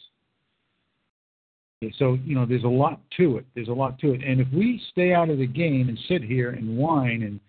So 1.98 2.18
you 2.24 2.34
know, 2.34 2.46
there's 2.46 2.64
a 2.64 2.68
lot 2.68 3.00
to 3.16 3.38
it. 3.38 3.46
There's 3.54 3.68
a 3.68 3.72
lot 3.72 3.98
to 4.00 4.12
it, 4.12 4.22
and 4.22 4.40
if 4.40 4.48
we 4.52 4.80
stay 4.92 5.12
out 5.12 5.30
of 5.30 5.38
the 5.38 5.46
game 5.46 5.88
and 5.88 5.98
sit 6.08 6.22
here 6.22 6.50
and 6.50 6.76
whine 6.76 7.22
and 7.22 7.40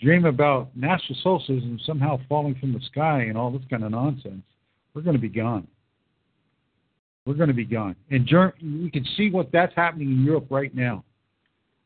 dream 0.00 0.24
about 0.24 0.74
national 0.74 1.18
socialism 1.22 1.78
somehow 1.84 2.18
falling 2.28 2.54
from 2.54 2.72
the 2.72 2.80
sky 2.90 3.22
and 3.22 3.36
all 3.36 3.50
this 3.50 3.62
kind 3.68 3.84
of 3.84 3.90
nonsense, 3.90 4.42
we're 4.94 5.02
going 5.02 5.16
to 5.16 5.20
be 5.20 5.28
gone. 5.28 5.66
We're 7.26 7.34
going 7.34 7.48
to 7.48 7.54
be 7.54 7.66
gone. 7.66 7.96
And 8.10 8.28
we 8.82 8.90
can 8.90 9.04
see 9.16 9.30
what 9.30 9.52
that's 9.52 9.74
happening 9.76 10.10
in 10.10 10.24
Europe 10.24 10.46
right 10.50 10.74
now. 10.74 11.04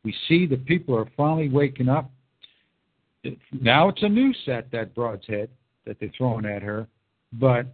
We 0.04 0.14
see 0.28 0.46
the 0.46 0.56
people 0.56 0.96
are 0.96 1.06
finally 1.16 1.48
waking 1.48 1.88
up. 1.88 2.10
Now 3.52 3.88
it's 3.88 4.02
a 4.02 4.08
new 4.08 4.32
set 4.44 4.70
that 4.70 4.94
broad's 4.94 5.26
head 5.26 5.48
that 5.86 5.98
they're 5.98 6.12
throwing 6.16 6.44
at 6.44 6.62
her, 6.62 6.86
but 7.32 7.66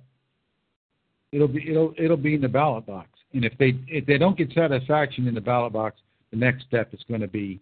it'll 1.32 1.48
be 1.48 1.68
it'll 1.68 1.92
it'll 1.98 2.16
be 2.16 2.34
in 2.34 2.40
the 2.40 2.48
ballot 2.48 2.86
box. 2.86 3.08
And 3.32 3.44
if 3.44 3.56
they 3.58 3.78
if 3.86 4.06
they 4.06 4.18
don't 4.18 4.36
get 4.36 4.52
satisfaction 4.52 5.28
in 5.28 5.34
the 5.34 5.40
ballot 5.40 5.72
box, 5.72 6.00
the 6.30 6.36
next 6.36 6.64
step 6.66 6.92
is 6.92 7.00
going 7.08 7.20
to 7.20 7.28
be, 7.28 7.60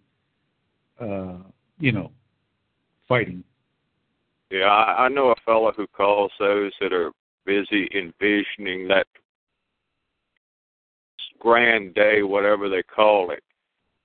uh, 0.99 1.37
you 1.79 1.91
know, 1.91 2.11
fighting. 3.07 3.43
Yeah, 4.49 4.65
I, 4.65 5.05
I 5.05 5.09
know 5.09 5.29
a 5.29 5.35
fellow 5.45 5.71
who 5.75 5.85
calls 5.87 6.31
those 6.39 6.71
that 6.81 6.91
are 6.91 7.11
busy 7.45 7.87
envisioning 7.95 8.87
that 8.87 9.05
grand 11.39 11.93
day, 11.93 12.23
whatever 12.23 12.69
they 12.69 12.83
call 12.83 13.31
it. 13.31 13.43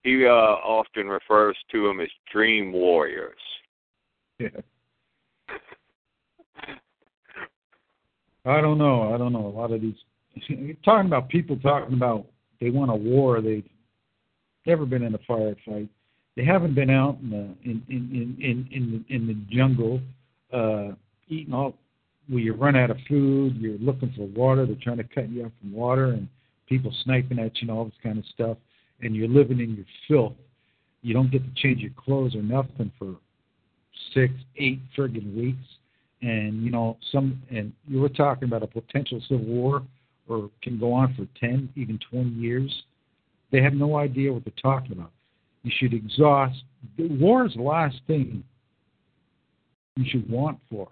He 0.02 0.26
uh, 0.26 0.28
often 0.28 1.08
refers 1.08 1.56
to 1.72 1.86
them 1.86 2.00
as 2.00 2.08
dream 2.30 2.72
warriors. 2.72 3.38
Yeah. 4.38 4.48
I 8.46 8.60
don't 8.60 8.76
know. 8.76 9.14
I 9.14 9.16
don't 9.16 9.32
know. 9.32 9.46
A 9.46 9.56
lot 9.56 9.72
of 9.72 9.80
these 9.80 9.94
you're 10.48 10.76
talking 10.84 11.06
about 11.06 11.28
people 11.28 11.56
talking 11.58 11.94
about 11.94 12.26
they 12.60 12.70
want 12.70 12.90
a 12.90 12.94
war. 12.94 13.40
They've 13.40 13.68
never 14.66 14.86
been 14.86 15.02
in 15.02 15.14
a 15.14 15.18
firefight. 15.18 15.88
They 16.36 16.44
haven't 16.44 16.74
been 16.74 16.90
out 16.90 17.18
in 17.20 17.30
the 17.30 17.70
in 17.70 17.82
in 17.88 18.36
in 18.40 18.68
in, 18.70 19.04
in 19.08 19.26
the 19.26 19.34
jungle 19.54 20.00
uh, 20.52 20.94
eating 21.28 21.54
all. 21.54 21.74
Where 22.26 22.40
you 22.40 22.54
run 22.54 22.74
out 22.74 22.90
of 22.90 22.96
food, 23.06 23.56
you're 23.56 23.76
looking 23.76 24.10
for 24.16 24.26
water. 24.28 24.64
They're 24.64 24.76
trying 24.82 24.96
to 24.96 25.04
cut 25.04 25.28
you 25.28 25.44
off 25.44 25.52
from 25.60 25.74
water, 25.74 26.12
and 26.12 26.26
people 26.66 26.90
sniping 27.04 27.38
at 27.38 27.60
you 27.60 27.68
and 27.68 27.70
all 27.70 27.84
this 27.84 27.94
kind 28.02 28.16
of 28.16 28.24
stuff. 28.32 28.56
And 29.02 29.14
you're 29.14 29.28
living 29.28 29.60
in 29.60 29.74
your 29.76 29.84
filth. 30.08 30.32
You 31.02 31.12
don't 31.12 31.30
get 31.30 31.44
to 31.44 31.62
change 31.62 31.82
your 31.82 31.90
clothes 32.02 32.34
or 32.34 32.42
nothing 32.42 32.90
for 32.98 33.16
six, 34.14 34.32
eight 34.56 34.80
friggin' 34.96 35.36
weeks. 35.36 35.66
And 36.22 36.64
you 36.64 36.70
know 36.70 36.96
some. 37.12 37.42
And 37.50 37.74
you 37.86 38.00
were 38.00 38.08
talking 38.08 38.48
about 38.48 38.62
a 38.62 38.66
potential 38.66 39.20
civil 39.28 39.44
war, 39.44 39.82
or 40.28 40.50
can 40.62 40.78
go 40.78 40.92
on 40.92 41.14
for 41.14 41.26
ten, 41.38 41.68
even 41.76 41.98
twenty 42.10 42.30
years. 42.30 42.84
They 43.50 43.62
have 43.62 43.74
no 43.74 43.96
idea 43.96 44.32
what 44.32 44.44
they're 44.44 44.52
talking 44.60 44.92
about. 44.92 45.10
You 45.62 45.72
should 45.76 45.94
exhaust. 45.94 46.62
War 46.98 47.46
is 47.46 47.54
the 47.54 47.62
last 47.62 47.96
thing 48.06 48.42
you 49.96 50.04
should 50.08 50.28
want 50.28 50.58
for. 50.70 50.88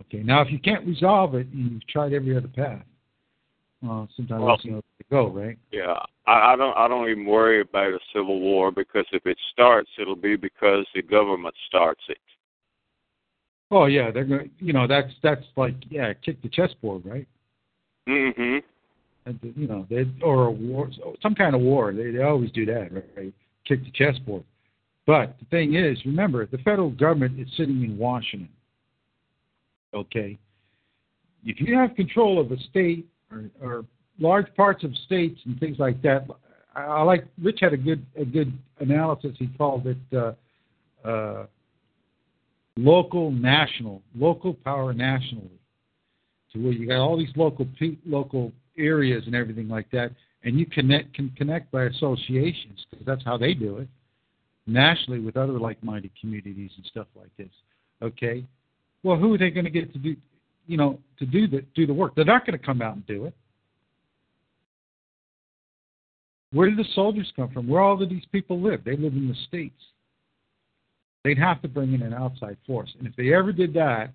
Okay. 0.00 0.22
Now, 0.22 0.40
if 0.40 0.50
you 0.50 0.58
can't 0.58 0.86
resolve 0.86 1.34
it 1.34 1.46
and 1.48 1.72
you've 1.72 1.86
tried 1.86 2.12
every 2.12 2.36
other 2.36 2.48
path, 2.48 2.82
well, 3.82 4.08
sometimes 4.16 4.42
Well- 4.42 4.58
you 4.62 4.70
know 4.72 4.80
to 4.80 5.04
go, 5.10 5.28
right? 5.28 5.58
Yeah, 5.70 5.98
I, 6.26 6.52
I 6.52 6.56
don't. 6.56 6.76
I 6.76 6.88
don't 6.88 7.08
even 7.10 7.26
worry 7.26 7.60
about 7.60 7.92
a 7.92 7.98
civil 8.14 8.40
war 8.40 8.70
because 8.70 9.04
if 9.12 9.26
it 9.26 9.36
starts, 9.52 9.90
it'll 10.00 10.16
be 10.16 10.36
because 10.36 10.86
the 10.94 11.02
government 11.02 11.54
starts 11.66 12.02
it. 12.08 12.18
Oh 13.70 13.86
yeah, 13.86 14.10
they're 14.10 14.24
going. 14.24 14.50
to 14.58 14.64
You 14.64 14.72
know, 14.72 14.86
that's 14.86 15.12
that's 15.22 15.44
like 15.56 15.74
yeah, 15.90 16.12
kick 16.12 16.40
the 16.42 16.48
chessboard, 16.48 17.04
right? 17.04 17.26
Hmm 18.06 18.58
And, 19.26 19.38
you 19.42 19.68
know, 19.68 19.86
they 19.88 20.06
or 20.22 20.46
a 20.46 20.50
war, 20.50 20.90
some 21.22 21.34
kind 21.34 21.54
of 21.54 21.60
war. 21.60 21.92
They 21.92 22.10
they 22.10 22.22
always 22.22 22.50
do 22.50 22.66
that, 22.66 22.92
right? 23.16 23.32
Kick 23.66 23.84
the 23.84 23.90
chessboard. 23.92 24.44
But 25.06 25.36
the 25.40 25.46
thing 25.46 25.74
is, 25.74 25.98
remember, 26.04 26.46
the 26.46 26.58
federal 26.58 26.90
government 26.90 27.38
is 27.38 27.48
sitting 27.56 27.82
in 27.82 27.98
Washington. 27.98 28.48
Okay, 29.94 30.38
if 31.44 31.60
you 31.60 31.76
have 31.76 31.94
control 31.96 32.40
of 32.40 32.50
a 32.52 32.58
state 32.70 33.06
or, 33.30 33.44
or 33.60 33.84
large 34.18 34.52
parts 34.54 34.84
of 34.84 34.94
states 35.06 35.40
and 35.44 35.58
things 35.58 35.78
like 35.78 36.00
that, 36.02 36.26
I, 36.74 36.82
I 36.82 37.02
like 37.02 37.26
Rich 37.40 37.58
had 37.60 37.72
a 37.72 37.76
good 37.76 38.04
a 38.16 38.24
good 38.24 38.56
analysis. 38.80 39.36
He 39.38 39.48
called 39.58 39.86
it 39.86 39.98
uh, 40.16 41.08
uh, 41.08 41.46
local 42.76 43.30
national, 43.30 44.02
local 44.14 44.54
power 44.54 44.92
nationally, 44.92 45.50
to 46.52 46.58
where 46.62 46.72
you 46.72 46.86
got 46.86 46.98
all 46.98 47.16
these 47.16 47.32
local 47.36 47.66
pe- 47.78 47.96
local 48.06 48.52
areas 48.78 49.24
and 49.26 49.34
everything 49.34 49.68
like 49.68 49.90
that, 49.90 50.10
and 50.44 50.58
you 50.58 50.66
connect 50.66 51.14
can 51.14 51.30
connect 51.30 51.70
by 51.70 51.84
associations 51.84 52.86
because 52.90 53.06
that's 53.06 53.24
how 53.24 53.36
they 53.36 53.54
do 53.54 53.78
it 53.78 53.88
nationally 54.66 55.20
with 55.20 55.36
other 55.36 55.58
like-minded 55.58 56.10
communities 56.20 56.70
and 56.76 56.86
stuff 56.86 57.06
like 57.16 57.30
this. 57.36 57.50
Okay, 58.02 58.44
well, 59.02 59.16
who 59.16 59.34
are 59.34 59.38
they 59.38 59.50
going 59.50 59.64
to 59.64 59.70
get 59.70 59.92
to 59.92 59.98
do, 59.98 60.16
you 60.66 60.76
know, 60.76 60.98
to 61.18 61.26
do 61.26 61.46
the 61.46 61.64
do 61.74 61.86
the 61.86 61.94
work? 61.94 62.14
They're 62.14 62.24
not 62.24 62.46
going 62.46 62.58
to 62.58 62.64
come 62.64 62.82
out 62.82 62.94
and 62.94 63.06
do 63.06 63.26
it. 63.26 63.34
Where 66.52 66.68
did 66.68 66.78
the 66.78 66.88
soldiers 66.94 67.32
come 67.34 67.50
from? 67.50 67.66
Where 67.66 67.80
all 67.80 68.00
of 68.00 68.08
these 68.08 68.26
people 68.30 68.60
live? 68.60 68.84
They 68.84 68.96
live 68.96 69.14
in 69.14 69.28
the 69.28 69.34
states. 69.48 69.80
They'd 71.24 71.38
have 71.38 71.62
to 71.62 71.68
bring 71.68 71.94
in 71.94 72.02
an 72.02 72.12
outside 72.12 72.56
force, 72.66 72.92
and 72.98 73.06
if 73.06 73.14
they 73.16 73.32
ever 73.32 73.52
did 73.52 73.72
that, 73.74 74.12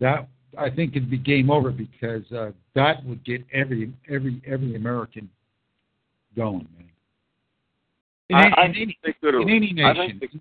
that 0.00 0.28
I 0.56 0.70
think 0.70 0.96
it'd 0.96 1.10
be 1.10 1.18
game 1.18 1.50
over 1.50 1.70
because 1.70 2.30
uh, 2.32 2.52
that 2.74 3.04
would 3.04 3.24
get 3.24 3.44
every 3.52 3.92
every 4.10 4.40
every 4.46 4.76
American 4.76 5.28
going, 6.36 6.66
man. 6.76 6.88
In, 8.30 8.36
I, 8.36 8.44
any- 8.46 8.54
I 8.56 8.64
in 8.66 8.72
think 8.72 8.82
any, 8.82 8.98
they 9.04 9.12
could 9.20 9.34
in 9.42 9.48
any 9.50 9.74
I 9.82 9.92
nation. 9.92 10.18
think 10.20 10.32
they, 10.32 10.40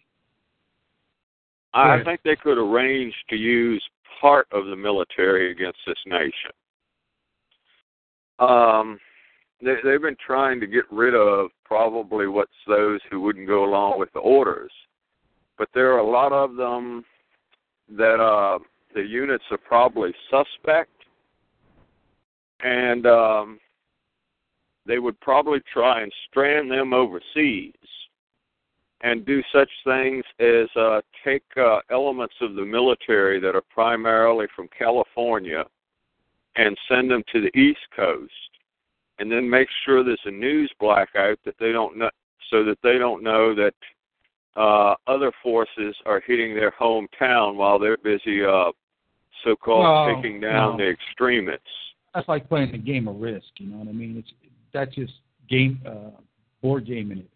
I 1.74 2.04
think 2.04 2.22
they 2.24 2.36
could 2.36 2.58
arrange 2.58 3.14
to 3.30 3.36
use 3.36 3.84
part 4.22 4.48
of 4.52 4.66
the 4.66 4.76
military 4.76 5.52
against 5.52 5.80
this 5.86 5.98
nation. 6.06 6.52
Um, 8.40 9.00
they, 9.62 9.76
they've 9.84 10.02
been 10.02 10.18
trying 10.26 10.60
to 10.60 10.68
get 10.68 10.86
rid 10.92 11.14
of 11.16 11.50
probably 11.66 12.28
what's 12.28 12.52
those 12.68 13.00
who 13.10 13.22
wouldn't 13.22 13.48
go 13.48 13.64
along 13.66 14.00
with 14.00 14.12
the 14.14 14.20
orders, 14.20 14.72
but 15.58 15.68
there 15.74 15.92
are 15.94 16.00
a 16.00 16.10
lot 16.10 16.32
of 16.32 16.56
them 16.56 17.04
that 17.96 18.20
uh, 18.20 18.60
the 18.98 19.04
units 19.04 19.44
are 19.52 19.60
probably 19.60 20.12
suspect, 20.32 20.90
and 22.64 23.06
um, 23.06 23.60
they 24.88 24.98
would 24.98 25.20
probably 25.20 25.60
try 25.72 26.02
and 26.02 26.12
strand 26.28 26.72
them 26.72 26.94
overseas 26.94 27.74
and 29.02 29.24
do 29.24 29.44
such 29.54 29.70
things 29.84 30.24
as 30.40 30.68
uh, 30.76 31.02
take 31.24 31.44
uh, 31.58 31.78
elements 31.92 32.34
of 32.42 32.56
the 32.56 32.66
military 32.66 33.40
that 33.40 33.56
are 33.56 33.64
primarily 33.70 34.48
from 34.56 34.68
California 34.76 35.64
and 36.56 36.76
send 36.90 37.12
them 37.12 37.22
to 37.32 37.40
the 37.40 37.56
East 37.56 37.86
Coast, 37.96 38.32
and 39.20 39.32
then 39.32 39.48
make 39.48 39.68
sure 39.86 40.04
there's 40.04 40.20
a 40.26 40.32
news 40.32 40.72
blackout 40.80 41.38
that 41.46 41.54
they 41.60 41.72
don't 41.72 41.96
know, 42.00 42.10
so 42.50 42.64
that 42.64 42.80
they 42.82 42.98
don't 42.98 43.22
know 43.22 43.54
that 43.54 43.76
uh, 44.56 44.96
other 45.06 45.32
forces 45.44 45.96
are 46.08 46.20
hitting 46.26 46.56
their 46.56 46.72
hometown 46.72 47.58
while 47.58 47.78
they're 47.78 47.98
busy, 47.98 48.44
uh, 48.44 48.72
so-called 49.44 49.84
No, 49.84 50.16
taking 50.22 50.40
down 50.42 50.78
no. 50.78 50.86
the 50.86 50.90
extremists. 50.90 51.66
That's 52.14 52.28
like 52.28 52.48
playing 52.50 52.74
a 52.74 52.78
game 52.78 53.08
of 53.08 53.18
risk. 53.20 53.46
You 53.58 53.68
know 53.68 53.78
what 53.78 53.88
I 53.88 53.92
mean? 53.92 54.18
It's 54.18 54.32
that's 54.74 54.94
just 54.96 55.14
game 55.50 55.80
uh, 55.86 56.20
board 56.62 56.86
gaming 56.86 57.20
it. 57.20 57.30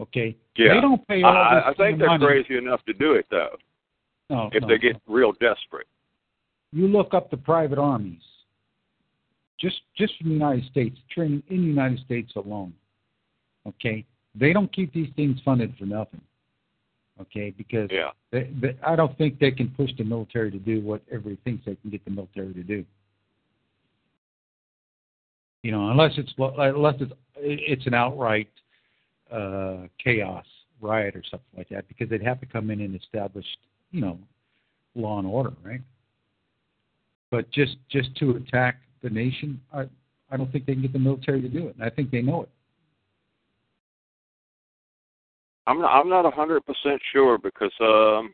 Okay. 0.00 0.36
Yeah, 0.56 0.74
They 0.74 0.80
don't 0.80 1.06
pay 1.08 1.22
all 1.22 1.36
I, 1.36 1.54
this 1.56 1.64
I 1.68 1.74
think 1.74 1.98
they're 1.98 2.08
money. 2.08 2.26
crazy 2.26 2.56
enough 2.58 2.84
to 2.84 2.92
do 2.92 3.12
it 3.14 3.26
though, 3.30 3.56
No, 4.30 4.50
if 4.52 4.60
no, 4.62 4.68
they 4.68 4.78
get 4.78 4.94
no. 5.06 5.14
real 5.14 5.32
desperate. 5.32 5.86
You 6.72 6.86
look 6.88 7.14
up 7.14 7.30
the 7.30 7.36
private 7.38 7.78
armies. 7.78 8.20
Just 9.58 9.76
just 9.96 10.12
from 10.18 10.28
the 10.28 10.34
United 10.34 10.64
States, 10.70 10.98
training 11.10 11.42
in 11.48 11.62
the 11.62 11.66
United 11.68 12.00
States 12.00 12.32
alone. 12.36 12.74
Okay. 13.66 14.04
They 14.34 14.52
don't 14.52 14.70
keep 14.72 14.92
these 14.92 15.08
things 15.16 15.38
funded 15.44 15.74
for 15.78 15.86
nothing. 15.86 16.20
Okay, 17.20 17.50
because 17.50 17.88
Yeah. 17.90 18.10
they, 18.30 18.50
they, 18.60 18.76
I 18.86 18.94
don't 18.94 19.16
think 19.16 19.38
they 19.38 19.50
can 19.50 19.68
push 19.70 19.90
the 19.96 20.04
military 20.04 20.50
to 20.50 20.58
do 20.58 20.80
what 20.80 21.02
everybody 21.10 21.40
thinks 21.44 21.64
they 21.64 21.76
can 21.76 21.90
get 21.90 22.04
the 22.04 22.10
military 22.10 22.52
to 22.52 22.62
do. 22.62 22.84
You 25.62 25.72
know, 25.72 25.90
unless 25.90 26.12
it's 26.16 26.32
unless 26.38 26.94
it's 27.00 27.12
it's 27.36 27.86
an 27.86 27.94
outright 27.94 28.48
uh, 29.32 29.88
chaos 30.02 30.44
riot 30.80 31.16
or 31.16 31.22
something 31.30 31.56
like 31.56 31.68
that, 31.70 31.88
because 31.88 32.08
they'd 32.08 32.22
have 32.22 32.38
to 32.40 32.46
come 32.46 32.70
in 32.70 32.80
and 32.82 32.94
establish, 32.94 33.46
you 33.90 34.00
know, 34.00 34.18
law 34.94 35.18
and 35.18 35.26
order, 35.26 35.52
right? 35.64 35.80
But 37.30 37.50
just 37.50 37.76
just 37.90 38.14
to 38.16 38.36
attack 38.36 38.76
the 39.02 39.10
nation, 39.10 39.60
I 39.72 39.86
I 40.30 40.36
don't 40.36 40.52
think 40.52 40.66
they 40.66 40.74
can 40.74 40.82
get 40.82 40.92
the 40.92 40.98
military 40.98 41.40
to 41.40 41.48
do 41.48 41.68
it, 41.68 41.74
and 41.74 41.84
I 41.84 41.90
think 41.90 42.10
they 42.10 42.22
know 42.22 42.42
it. 42.42 42.50
I'm 45.66 45.80
not, 45.80 45.98
I'm 45.98 46.08
not 46.08 46.24
a 46.26 46.30
hundred 46.30 46.64
percent 46.64 47.00
sure 47.12 47.38
because 47.38 47.72
um, 47.80 48.32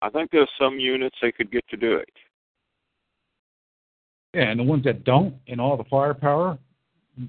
I 0.00 0.10
think 0.10 0.30
there's 0.30 0.50
some 0.58 0.78
units 0.78 1.16
they 1.20 1.32
could 1.32 1.50
get 1.50 1.66
to 1.68 1.76
do 1.76 1.96
it. 1.96 2.08
Yeah, 4.34 4.50
and 4.50 4.58
the 4.60 4.64
ones 4.64 4.84
that 4.84 5.04
don't, 5.04 5.34
and 5.48 5.60
all 5.60 5.76
the 5.76 5.84
firepower, 5.84 6.58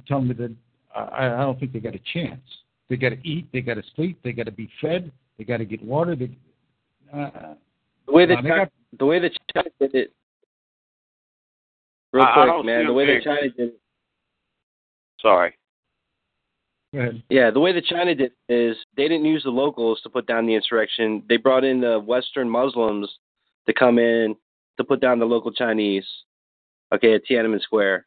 telling 0.07 0.29
me 0.29 0.33
that 0.35 0.55
I, 0.95 1.25
I 1.25 1.37
don't 1.39 1.59
think 1.59 1.73
they 1.73 1.79
got 1.79 1.95
a 1.95 2.01
chance. 2.13 2.41
They 2.89 2.95
got 2.95 3.09
to 3.09 3.27
eat, 3.27 3.47
they 3.51 3.61
got 3.61 3.75
to 3.75 3.83
sleep, 3.95 4.19
they 4.23 4.31
got 4.31 4.45
to 4.45 4.51
be 4.51 4.69
fed, 4.79 5.11
they 5.37 5.43
got 5.43 5.57
to 5.57 5.65
get 5.65 5.83
water. 5.83 6.15
They, 6.15 6.29
uh, 7.13 7.55
The 8.05 8.11
way 8.11 8.25
that 8.25 8.37
uh, 8.37 8.41
China, 8.41 8.55
got- 8.55 8.71
the 8.99 9.05
way 9.05 9.19
that 9.19 9.31
China 9.53 9.69
did 9.79 9.95
it, 9.95 10.13
real 12.11 12.23
I- 12.23 12.29
I 12.29 12.33
quick, 12.33 12.47
don't 12.47 12.65
man. 12.65 12.85
The 12.85 12.93
way 12.93 13.05
them 13.05 13.15
that 13.15 13.23
China 13.23 13.41
did, 13.49 13.59
it. 13.59 13.79
Sorry. 15.19 15.55
Go 16.93 16.99
ahead. 16.99 17.23
yeah, 17.29 17.51
the 17.51 17.59
way 17.59 17.73
that 17.73 17.85
China 17.85 18.15
did 18.15 18.31
is 18.47 18.77
they 18.95 19.07
didn't 19.07 19.25
use 19.25 19.43
the 19.43 19.49
locals 19.49 19.99
to 20.01 20.09
put 20.09 20.27
down 20.27 20.45
the 20.45 20.55
insurrection. 20.55 21.23
They 21.27 21.37
brought 21.37 21.63
in 21.63 21.81
the 21.81 21.99
Western 21.99 22.49
Muslims 22.49 23.09
to 23.67 23.73
come 23.73 23.99
in 23.99 24.35
to 24.77 24.83
put 24.83 25.01
down 25.01 25.19
the 25.19 25.25
local 25.25 25.51
Chinese. 25.51 26.05
Okay, 26.93 27.15
at 27.15 27.21
Tiananmen 27.29 27.61
Square. 27.61 28.05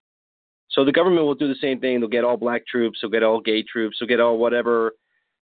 So 0.68 0.84
the 0.84 0.92
government 0.92 1.26
will 1.26 1.34
do 1.34 1.48
the 1.48 1.56
same 1.60 1.80
thing. 1.80 2.00
They'll 2.00 2.08
get 2.08 2.24
all 2.24 2.36
black 2.36 2.66
troops. 2.66 3.00
They'll 3.02 3.10
get 3.10 3.22
all 3.22 3.40
gay 3.40 3.62
troops. 3.62 3.96
They'll 3.98 4.08
get 4.08 4.20
all 4.20 4.38
whatever 4.38 4.92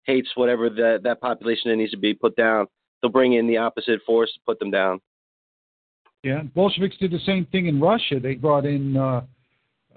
hates 0.04 0.30
whatever 0.36 0.70
that 0.70 1.02
that 1.04 1.22
population 1.22 1.70
that 1.70 1.78
needs 1.78 1.92
to 1.92 1.98
be 1.98 2.14
put 2.14 2.36
down. 2.36 2.68
They'll 3.02 3.12
bring 3.12 3.34
in 3.34 3.48
the 3.48 3.58
opposite 3.58 4.02
force 4.06 4.32
to 4.34 4.40
put 4.46 4.60
them 4.60 4.72
down. 4.72 5.00
Yeah, 6.24 6.44
Bolsheviks 6.56 6.98
did 6.98 7.12
the 7.12 7.20
same 7.26 7.46
thing 7.48 7.66
in 7.66 7.80
Russia. 7.80 8.20
They 8.20 8.36
brought 8.36 8.66
in 8.66 8.96
uh, 8.96 9.22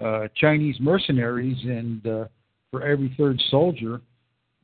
uh, 0.01 0.27
Chinese 0.35 0.77
mercenaries, 0.79 1.57
and 1.63 2.05
uh, 2.07 2.25
for 2.75 2.85
every 2.85 3.13
third 3.17 3.41
soldier, 3.49 4.01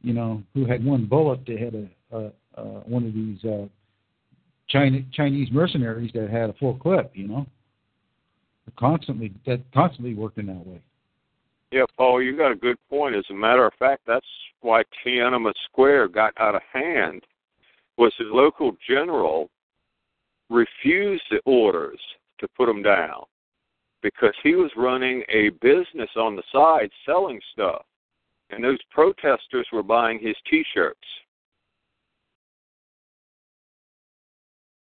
you 0.02 0.12
know, 0.14 0.44
who 0.54 0.66
had 0.66 0.84
one 0.84 1.06
bullet, 1.06 1.40
they 1.48 1.58
had 1.58 1.74
a, 1.74 2.18
a, 2.18 2.32
a 2.56 2.64
one 2.82 3.06
of 3.06 3.14
these 3.14 3.42
uh, 3.46 3.68
China, 4.68 5.00
Chinese 5.14 5.48
mercenaries 5.50 6.12
that 6.14 6.30
had 6.30 6.50
a 6.50 6.54
full 6.54 6.76
clip. 6.76 7.10
You 7.14 7.30
know, 7.30 7.46
constantly 8.78 9.32
that 9.46 9.62
constantly 9.74 10.14
working 10.14 10.48
that 10.48 10.68
way. 10.68 10.82
Yeah, 11.72 11.86
Paul, 11.98 12.22
you 12.22 12.36
got 12.36 12.52
a 12.52 12.56
good 12.56 12.76
point. 12.90 13.16
As 13.16 13.24
a 13.30 13.34
matter 13.34 13.66
of 13.66 13.74
fact, 13.80 14.02
that's 14.06 14.26
why 14.60 14.84
Tiananmen 15.06 15.54
Square 15.72 16.10
got 16.10 16.34
out 16.38 16.56
of 16.56 16.62
hand. 16.74 17.24
Was 17.98 18.12
the 18.20 18.26
local 18.26 18.76
general 18.86 19.50
refused 20.50 21.24
the 21.30 21.40
orders 21.46 22.00
to 22.40 22.48
put 22.58 22.66
them 22.66 22.84
down 22.84 23.24
because 24.02 24.34
he 24.44 24.56
was 24.56 24.72
running 24.76 25.24
a 25.30 25.50
business 25.62 26.10
on 26.18 26.36
the 26.36 26.44
side 26.52 26.90
selling 27.06 27.40
stuff, 27.54 27.86
and 28.52 28.64
those 28.64 28.80
protesters 28.92 29.68
were 29.72 29.84
buying 29.84 30.20
his 30.20 30.36
T-shirts. 30.50 31.00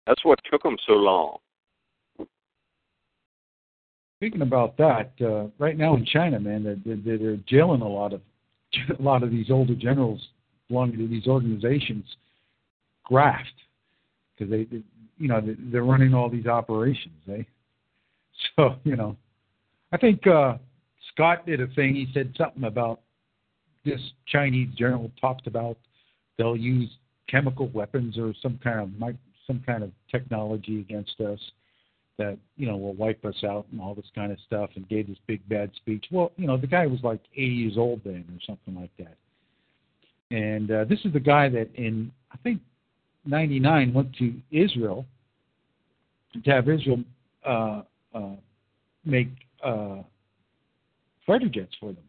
That's 0.07 0.25
what 0.25 0.39
took 0.51 0.63
them 0.63 0.77
so 0.87 0.95
long. 0.95 1.39
Speaking 4.19 4.43
about 4.43 4.77
that, 4.79 5.13
uh, 5.21 5.47
right 5.59 5.77
now 5.77 5.95
in 5.95 6.05
China, 6.05 6.41
man, 6.41 6.65
they're, 6.85 7.19
they're, 7.19 7.37
jailing 7.47 7.83
a 7.83 7.89
lot 7.89 8.13
of 8.13 8.21
a 8.99 9.03
lot 9.03 9.23
of 9.23 9.31
these 9.31 9.51
older 9.51 9.75
generals 9.75 10.21
belonging 10.69 10.99
to 10.99 11.07
these 11.09 11.27
organizations, 11.27 12.05
graft, 13.05 13.53
because 14.37 14.51
they, 14.51 14.65
they, 14.65 14.83
you 15.19 15.29
know, 15.29 15.41
they- 15.41 15.57
they're 15.59 15.85
running 15.85 16.15
all 16.15 16.29
these 16.29 16.47
operations. 16.47 17.15
Eh? 17.31 17.43
So 18.57 18.77
you 18.85 18.95
know, 18.95 19.17
I 19.91 19.97
think 19.97 20.25
uh, 20.27 20.59
Scott 21.13 21.45
did 21.45 21.61
a 21.61 21.67
thing. 21.69 21.95
He 21.95 22.07
said 22.15 22.33
something 22.39 22.65
about 22.65 23.01
this 23.89 24.01
Chinese 24.27 24.69
general 24.77 25.11
talked 25.21 25.47
about 25.47 25.77
they'll 26.37 26.57
use 26.57 26.91
chemical 27.29 27.69
weapons 27.69 28.19
or 28.19 28.33
some 28.43 28.59
kind 28.63 28.81
of 28.81 29.15
some 29.47 29.63
kind 29.65 29.83
of 29.83 29.91
technology 30.11 30.81
against 30.81 31.21
us 31.21 31.39
that 32.19 32.37
you 32.57 32.67
know 32.67 32.77
will 32.77 32.95
wipe 32.95 33.25
us 33.25 33.45
out 33.45 33.67
and 33.73 33.81
all 33.81 33.95
this 33.95 34.11
kind 34.15 34.33
of 34.33 34.39
stuff 34.47 34.71
and 34.77 34.89
gave 34.89 35.07
this 35.09 35.19
big 35.27 35.47
bad 35.49 35.71
speech. 35.77 36.05
Well, 36.11 36.33
you 36.37 36.47
know 36.47 36.57
the 36.57 36.67
guy 36.67 36.87
was 36.87 37.01
like 37.03 37.21
80 37.35 37.47
years 37.47 37.75
old 37.77 38.01
then 38.05 38.25
or 38.31 38.41
something 38.47 38.75
like 38.75 38.91
that. 38.99 39.17
And 40.31 40.71
uh, 40.71 40.85
this 40.85 40.99
is 41.05 41.13
the 41.13 41.21
guy 41.21 41.49
that 41.49 41.69
in 41.75 42.13
I 42.33 42.37
think 42.39 42.61
99 43.25 43.93
went 43.95 44.15
to 44.17 44.35
Israel 44.51 45.07
to 46.45 46.51
have 46.51 46.69
Israel 46.69 47.03
uh, 47.47 47.83
uh, 48.15 48.37
make 49.05 49.29
uh, 49.65 50.03
fighter 51.27 51.49
jets 51.49 51.75
for 51.81 51.93
them. 51.93 52.08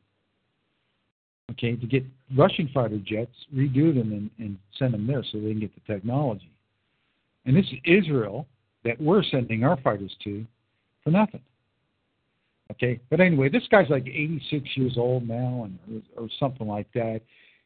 Okay, 1.52 1.76
to 1.76 1.88
get 1.88 2.04
Russian 2.38 2.70
fighter 2.74 3.00
jets, 3.00 3.34
redo 3.54 3.94
them 3.94 4.12
and, 4.12 4.30
and 4.38 4.58
send 4.78 4.94
them 4.94 5.08
there 5.08 5.24
so 5.24 5.40
they 5.40 5.52
can 5.52 5.60
get 5.60 5.72
the 5.74 5.94
technology. 5.94 6.52
And 7.46 7.56
this 7.56 7.66
is 7.66 7.80
Israel 7.86 8.46
that 8.84 9.02
we're 9.02 9.24
sending 9.24 9.64
our 9.64 9.78
fighters 9.82 10.16
to 10.24 10.46
for 11.04 11.12
nothing. 11.12 11.42
Okay, 12.72 13.00
but 13.10 13.20
anyway, 13.20 13.50
this 13.50 13.64
guy's 13.72 13.90
like 13.90 14.06
86 14.06 14.70
years 14.76 14.94
old 14.98 15.28
now, 15.28 15.66
and 15.66 16.04
or, 16.16 16.24
or 16.24 16.30
something 16.40 16.68
like 16.68 16.92
that. 16.94 17.22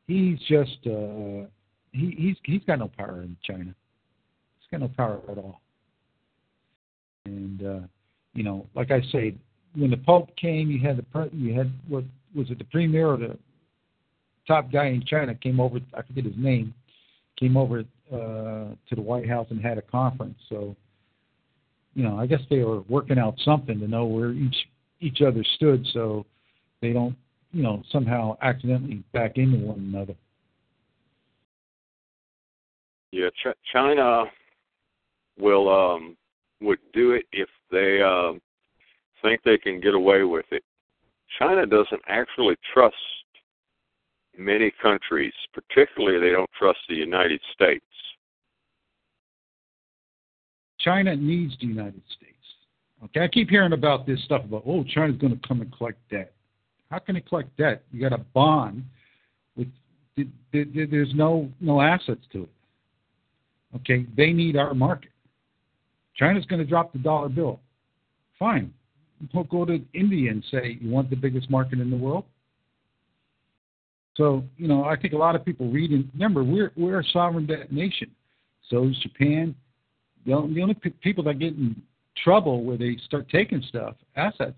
He's 0.07 0.39
just 0.47 0.77
uh, 0.85 1.45
he, 1.91 2.15
he's 2.17 2.37
he's 2.43 2.63
got 2.65 2.79
no 2.79 2.89
power 2.97 3.21
in 3.21 3.35
China. 3.43 3.75
He's 4.59 4.71
got 4.71 4.79
no 4.79 4.89
power 4.95 5.19
at 5.29 5.37
all. 5.37 5.59
And 7.25 7.65
uh, 7.65 7.87
you 8.33 8.43
know, 8.43 8.65
like 8.75 8.91
I 8.91 9.01
say, 9.11 9.35
when 9.75 9.91
the 9.91 9.97
Pope 9.97 10.33
came, 10.37 10.71
you 10.71 10.79
had 10.79 10.97
the 10.97 11.29
you 11.33 11.53
had 11.53 11.71
what 11.89 12.05
was 12.33 12.49
it 12.49 12.57
the 12.57 12.65
premier 12.65 13.07
or 13.07 13.17
the 13.17 13.37
top 14.47 14.71
guy 14.71 14.87
in 14.87 15.03
China 15.05 15.35
came 15.35 15.59
over. 15.59 15.79
I 15.93 16.01
forget 16.01 16.25
his 16.25 16.37
name. 16.37 16.73
Came 17.39 17.57
over 17.57 17.83
uh, 18.11 18.15
to 18.15 18.95
the 18.95 19.01
White 19.01 19.27
House 19.27 19.47
and 19.49 19.61
had 19.61 19.77
a 19.77 19.81
conference. 19.81 20.37
So, 20.49 20.75
you 21.95 22.03
know, 22.03 22.19
I 22.19 22.25
guess 22.25 22.41
they 22.49 22.59
were 22.59 22.81
working 22.81 23.17
out 23.17 23.35
something 23.43 23.79
to 23.79 23.87
know 23.87 24.05
where 24.05 24.31
each 24.31 24.55
each 24.99 25.21
other 25.21 25.43
stood, 25.55 25.85
so 25.93 26.25
they 26.81 26.93
don't, 26.93 27.15
you 27.51 27.61
know, 27.61 27.83
somehow 27.91 28.37
accidentally 28.41 29.03
back 29.11 29.37
into 29.37 29.57
one 29.57 29.79
another. 29.79 30.15
Yeah, 33.11 33.29
Ch- 33.31 33.57
China 33.71 34.25
will 35.39 35.69
um 35.69 36.15
would 36.61 36.79
do 36.93 37.11
it 37.11 37.25
if 37.31 37.49
they 37.71 38.01
um 38.01 38.41
think 39.21 39.41
they 39.43 39.57
can 39.57 39.79
get 39.79 39.93
away 39.93 40.23
with 40.23 40.45
it. 40.51 40.63
China 41.39 41.65
doesn't 41.65 42.01
actually 42.07 42.55
trust 42.73 42.95
many 44.37 44.71
countries, 44.81 45.33
particularly 45.53 46.19
they 46.19 46.33
don't 46.33 46.49
trust 46.57 46.79
the 46.89 46.95
United 46.95 47.41
States. 47.53 47.85
China 50.79 51.15
needs 51.15 51.55
the 51.59 51.67
United 51.67 52.01
States. 52.15 52.33
Okay, 53.05 53.21
I 53.21 53.27
keep 53.27 53.49
hearing 53.49 53.73
about 53.73 54.05
this 54.05 54.23
stuff 54.23 54.43
about 54.43 54.63
oh 54.65 54.83
China's 54.83 55.17
going 55.17 55.37
to 55.37 55.47
come 55.47 55.61
and 55.61 55.75
collect 55.75 55.97
debt. 56.09 56.33
How 56.89 56.99
can 56.99 57.15
it 57.15 57.27
collect 57.27 57.55
debt? 57.57 57.83
You 57.91 58.01
got 58.01 58.13
a 58.17 58.23
bond 58.33 58.83
with 59.55 59.67
th- 60.15 60.27
th- 60.51 60.73
th- 60.73 60.89
there's 60.89 61.13
no 61.13 61.49
no 61.59 61.81
assets 61.81 62.21
to 62.33 62.43
it. 62.43 62.49
Okay, 63.77 64.05
they 64.15 64.31
need 64.31 64.55
our 64.55 64.73
market. 64.73 65.09
China's 66.15 66.45
going 66.45 66.61
to 66.61 66.67
drop 66.67 66.93
the 66.93 66.99
dollar 66.99 67.29
bill. 67.29 67.59
Fine, 68.37 68.73
we'll 69.33 69.43
go 69.45 69.65
to 69.65 69.81
India 69.93 70.31
and 70.31 70.43
say 70.51 70.77
you 70.79 70.89
want 70.89 71.09
the 71.09 71.15
biggest 71.15 71.49
market 71.49 71.79
in 71.79 71.89
the 71.89 71.97
world. 71.97 72.25
So 74.15 74.43
you 74.57 74.67
know, 74.67 74.83
I 74.85 74.95
think 74.95 75.13
a 75.13 75.17
lot 75.17 75.35
of 75.35 75.43
people 75.43 75.69
read 75.69 75.91
and 75.91 76.09
remember 76.13 76.43
we're 76.43 76.71
we're 76.75 76.99
a 76.99 77.03
sovereign 77.11 77.45
debt 77.45 77.71
nation. 77.71 78.11
So 78.69 78.87
is 78.87 78.97
Japan. 78.99 79.55
The 80.25 80.33
only, 80.33 80.53
the 80.53 80.61
only 80.61 80.73
pe- 80.75 80.91
people 81.01 81.23
that 81.25 81.39
get 81.39 81.53
in 81.53 81.81
trouble 82.23 82.63
where 82.63 82.77
they 82.77 82.97
start 83.05 83.27
taking 83.29 83.61
stuff, 83.67 83.95
assets, 84.15 84.57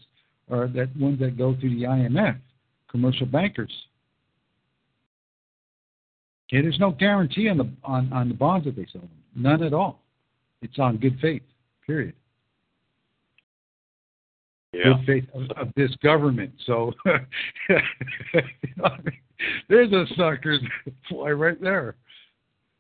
are 0.52 0.68
that 0.68 0.96
ones 0.98 1.20
that 1.20 1.38
go 1.38 1.56
through 1.60 1.72
the 1.72 1.84
IMF, 1.84 2.38
commercial 2.90 3.26
bankers. 3.26 3.72
Okay, 6.48 6.62
there's 6.62 6.80
no 6.80 6.92
guarantee 6.92 7.50
on 7.50 7.58
the 7.58 7.70
on, 7.84 8.12
on 8.14 8.30
the 8.30 8.36
bonds 8.36 8.66
that 8.66 8.76
they 8.76 8.86
sell 8.92 9.02
them. 9.02 9.10
None 9.36 9.64
at 9.64 9.74
all. 9.74 10.02
It's 10.62 10.78
on 10.80 10.98
good 10.98 11.20
faith. 11.20 11.42
Period. 11.86 12.14
Yeah. 14.76 14.84
Good 14.84 15.06
faith 15.06 15.30
of, 15.34 15.58
of 15.58 15.74
this 15.76 15.96
government. 16.04 16.52
So 16.66 16.92
you 17.06 17.16
know 17.70 17.80
what 18.78 18.92
I 18.92 18.98
mean? 19.04 19.20
there's 19.70 19.94
a 19.94 20.06
sucker 20.16 20.58
fly 21.10 21.30
right 21.30 21.62
there. 21.62 21.96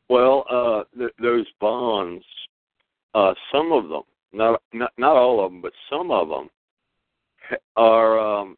Well, 0.09 0.45
uh, 0.49 0.83
th- 0.97 1.13
those 1.21 1.45
bonds, 1.61 2.23
uh, 3.13 3.33
some 3.51 3.71
of 3.71 3.87
them, 3.87 4.01
not 4.33 4.61
not 4.73 4.91
not 4.97 5.15
all 5.15 5.43
of 5.45 5.51
them, 5.51 5.61
but 5.61 5.71
some 5.89 6.11
of 6.11 6.27
them 6.27 6.49
are 7.77 8.19
um, 8.19 8.57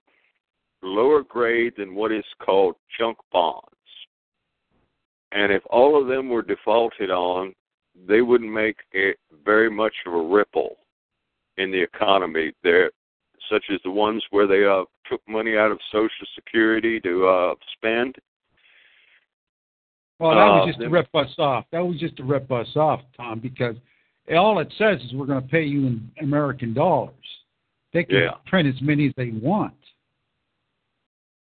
lower 0.81 1.21
grade 1.21 1.73
than 1.77 1.93
what 1.93 2.11
is 2.11 2.25
called 2.43 2.75
junk 2.97 3.17
bonds. 3.31 3.67
And 5.31 5.51
if 5.51 5.61
all 5.69 6.01
of 6.01 6.07
them 6.07 6.29
were 6.29 6.41
defaulted 6.41 7.11
on, 7.11 7.53
they 8.07 8.21
wouldn't 8.21 8.51
make 8.51 8.77
very 9.45 9.69
much 9.69 9.93
of 10.07 10.13
a 10.13 10.21
ripple 10.21 10.77
in 11.57 11.71
the 11.71 11.81
economy. 11.81 12.53
There, 12.63 12.91
such 13.49 13.65
as 13.73 13.79
the 13.83 13.91
ones 13.91 14.23
where 14.31 14.47
they 14.47 14.65
uh, 14.65 14.83
took 15.09 15.21
money 15.27 15.57
out 15.57 15.71
of 15.71 15.79
Social 15.91 16.25
Security 16.35 16.99
to 17.01 17.27
uh, 17.27 17.55
spend. 17.73 18.15
Well, 20.19 20.31
that 20.35 20.45
was 20.45 20.63
Uh, 20.63 20.67
just 20.67 20.79
to 20.79 20.89
rip 20.89 21.13
us 21.13 21.33
off. 21.37 21.65
That 21.71 21.85
was 21.85 21.99
just 21.99 22.17
to 22.17 22.23
rip 22.23 22.51
us 22.51 22.75
off, 22.75 23.01
Tom, 23.15 23.39
because 23.39 23.75
all 24.35 24.59
it 24.59 24.73
says 24.77 24.99
is 25.01 25.13
we're 25.13 25.27
going 25.27 25.41
to 25.41 25.47
pay 25.47 25.63
you 25.63 25.85
in 25.87 26.11
American 26.21 26.73
dollars. 26.73 27.13
They 27.93 28.03
can 28.03 28.17
Yeah. 28.17 28.31
print 28.45 28.67
as 28.67 28.81
many 28.81 29.07
as 29.07 29.13
they 29.15 29.31
want. 29.31 29.73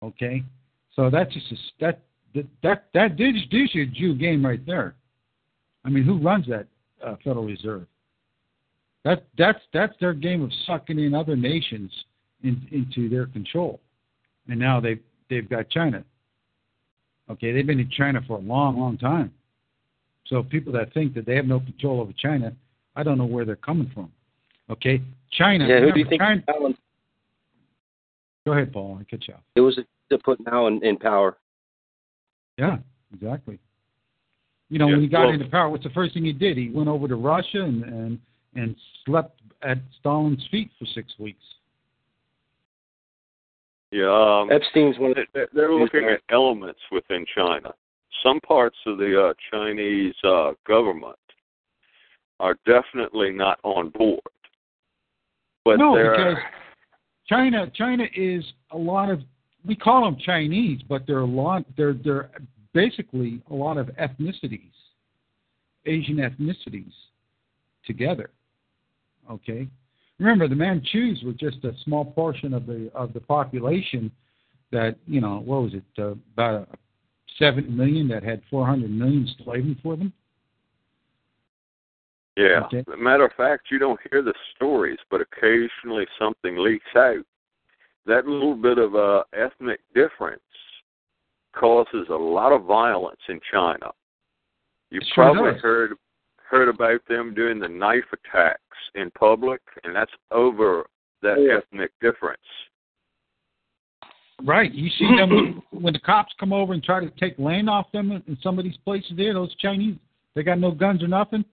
Okay, 0.03 0.43
so 0.95 1.09
that's 1.09 1.33
just 1.33 1.51
a, 1.53 1.57
that 1.81 2.01
that 2.35 2.47
that 2.63 2.85
that 2.93 3.17
gives 3.17 3.43
gives 3.47 3.75
you 3.75 3.85
a 3.85 3.87
Jew 3.87 4.15
game 4.15 4.45
right 4.45 4.65
there. 4.67 4.97
I 5.85 5.89
mean, 5.89 6.03
who 6.05 6.19
runs 6.19 6.47
that 6.49 6.67
uh, 7.03 7.17
Federal 7.25 7.45
Reserve? 7.47 7.87
That 9.05 9.25
that's 9.37 9.59
that's 9.73 9.93
their 10.01 10.15
game 10.15 10.43
of 10.43 10.51
sucking 10.67 10.99
in 10.99 11.15
other 11.15 11.37
nations 11.37 11.91
in, 12.43 12.67
into 12.73 13.09
their 13.09 13.27
control, 13.27 13.81
and 14.49 14.59
now 14.59 14.81
they've 14.81 15.01
they've 15.29 15.49
got 15.49 15.69
China. 15.69 16.03
Okay, 17.31 17.53
they've 17.53 17.67
been 17.67 17.81
in 17.81 17.91
China 17.91 18.21
for 18.27 18.39
a 18.39 18.41
long, 18.41 18.79
long 18.79 18.99
time. 18.99 19.33
So 20.27 20.43
people 20.43 20.73
that 20.75 20.93
think 20.95 21.15
that 21.15 21.27
they 21.27 21.37
have 21.37 21.47
no 21.47 21.61
control 21.61 22.01
over 22.01 22.13
China, 22.17 22.53
I 22.97 23.03
don't 23.03 23.19
know 23.19 23.25
where 23.27 23.45
they're 23.45 23.57
coming 23.57 23.91
from. 23.95 24.11
Okay, 24.71 25.03
China. 25.31 25.67
Yeah, 25.67 25.81
who 25.81 25.93
do 25.93 26.01
you 26.01 26.07
think? 26.09 26.23
China, 26.23 26.43
Alan, 26.49 26.77
go 28.47 28.53
ahead, 28.53 28.73
Paul. 28.73 28.99
I 29.01 29.05
cut 29.05 29.27
you 29.29 29.35
off. 29.35 29.41
it 29.55 29.61
was 29.61 29.79
to 30.11 30.19
put 30.19 30.39
now 30.47 30.67
in, 30.67 30.83
in 30.85 30.97
power. 30.97 31.37
Yeah, 32.59 32.79
exactly. 33.13 33.59
You 34.71 34.79
know, 34.79 34.87
Yeah, 34.89 34.95
when 34.95 35.03
he 35.03 35.09
got 35.09 35.25
well- 35.25 35.31
into 35.35 35.49
power, 35.49 35.69
what's 35.69 35.85
the 35.85 35.91
first 35.91 36.15
thing 36.15 36.25
he 36.25 36.33
did? 36.33 36.57
He 36.57 36.71
went 36.71 36.89
over 36.89 37.07
to 37.07 37.17
Russia 37.17 37.63
and 37.63 37.85
and 37.85 38.19
and 38.55 38.77
slept 39.05 39.41
at 39.63 39.79
Stalin's 40.01 40.47
feet 40.51 40.71
for 40.79 40.87
six 40.87 41.13
weeks. 41.19 41.43
Yeah, 43.91 44.11
um, 44.11 44.51
Epstein's 44.51 44.99
one 44.99 45.11
of 45.13 45.17
they- 45.17 45.27
they- 45.33 45.47
they're 45.53 45.73
looking 45.73 46.05
at 46.05 46.21
elements 46.29 46.81
within 46.91 47.25
China. 47.27 47.75
Some 48.23 48.41
parts 48.41 48.77
of 48.87 48.99
the 48.99 49.29
uh, 49.29 49.35
Chinese 49.51 50.15
uh, 50.25 50.53
government 50.67 51.19
are 52.41 52.57
definitely 52.67 53.31
not 53.31 53.61
on 53.63 53.91
board. 53.91 54.21
But 55.65 55.79
no, 55.79 55.95
they're 55.95 56.11
because 56.17 56.43
China 57.27 57.71
China 57.71 58.05
is 58.15 58.45
a 58.73 58.77
lot 58.77 59.11
of 59.11 59.23
we 59.65 59.77
call 59.77 60.05
them 60.05 60.17
Chinese, 60.17 60.83
but 60.83 61.07
they're 61.07 61.21
a 61.21 61.25
lot 61.25 61.65
they're 61.77 61.95
they're 61.95 62.31
basically 62.73 63.41
a 63.51 63.55
lot 63.55 63.79
of 63.79 63.87
ethnicities, 64.01 64.73
Asian 65.87 66.17
ethnicities 66.17 66.93
together. 67.87 68.31
Okay, 69.31 69.69
remember 70.19 70.49
the 70.49 70.55
Manchus 70.55 71.23
were 71.25 71.33
just 71.33 71.65
a 71.65 71.73
small 71.85 72.05
portion 72.05 72.55
of 72.55 72.67
the 72.67 72.91
of 72.95 73.13
the 73.13 73.21
population 73.21 74.11
that 74.73 74.97
you 75.07 75.21
know 75.21 75.43
what 75.45 75.63
was 75.63 75.75
it 75.75 75.85
uh, 75.99 76.15
about 76.35 76.69
seven 77.39 77.77
million 77.77 78.09
that 78.09 78.23
had 78.23 78.43
four 78.51 78.67
hundred 78.67 78.91
million 78.91 79.29
slaving 79.45 79.79
for 79.83 79.97
them. 79.97 80.13
Yeah. 82.37 82.63
Okay. 82.67 82.85
Matter 82.99 83.27
of 83.27 83.33
fact, 83.37 83.69
you 83.71 83.79
don't 83.79 84.01
hear 84.11 84.23
the 84.23 84.35
stories, 84.57 84.99
but 85.11 85.21
occasionally 85.21 86.07
something 86.19 86.57
leaks 86.57 86.85
out. 86.97 87.25
That 88.07 88.27
little 88.27 88.57
bit 88.57 88.79
of 88.79 88.95
uh, 88.97 89.23
ethnic 89.33 89.81
difference 89.95 90.41
causes 91.55 92.07
a 92.11 92.15
lot 92.15 92.53
of 92.53 92.65
violence 92.65 93.21
in 93.29 93.41
China. 93.53 93.93
You 94.91 95.01
sure 95.15 95.33
probably 95.33 95.53
does. 95.53 95.63
heard 95.63 95.93
heard 96.55 96.69
about 96.69 97.01
them 97.09 97.35
doing 97.35 97.59
the 97.59 97.69
knife 97.69 98.05
attacks 98.13 98.61
in 98.95 99.11
public, 99.11 99.61
and 99.83 99.95
that's 99.95 100.13
over 100.31 100.87
that 101.21 101.41
Yeah. 101.41 101.59
ethnic 101.59 101.91
difference. 102.01 102.47
Right. 104.43 104.73
You 104.73 104.89
see 104.91 105.17
them 105.17 105.31
when, 105.31 105.63
when 105.83 105.93
the 105.93 105.99
cops 105.99 106.33
come 106.39 106.53
over 106.53 106.73
and 106.73 106.83
try 106.83 107.01
to 107.01 107.11
take 107.11 107.39
land 107.39 107.69
off 107.69 107.91
them 107.93 108.13
in, 108.13 108.23
in 108.29 108.39
some 108.41 108.59
of 108.59 108.65
these 108.65 108.77
places 108.79 109.13
there, 109.17 109.33
those 109.35 109.55
Chinese, 109.57 109.97
they 110.35 110.43
got 110.45 110.59
no 110.59 110.71
guns 110.71 111.03
or 111.03 111.09
nothing. 111.09 111.45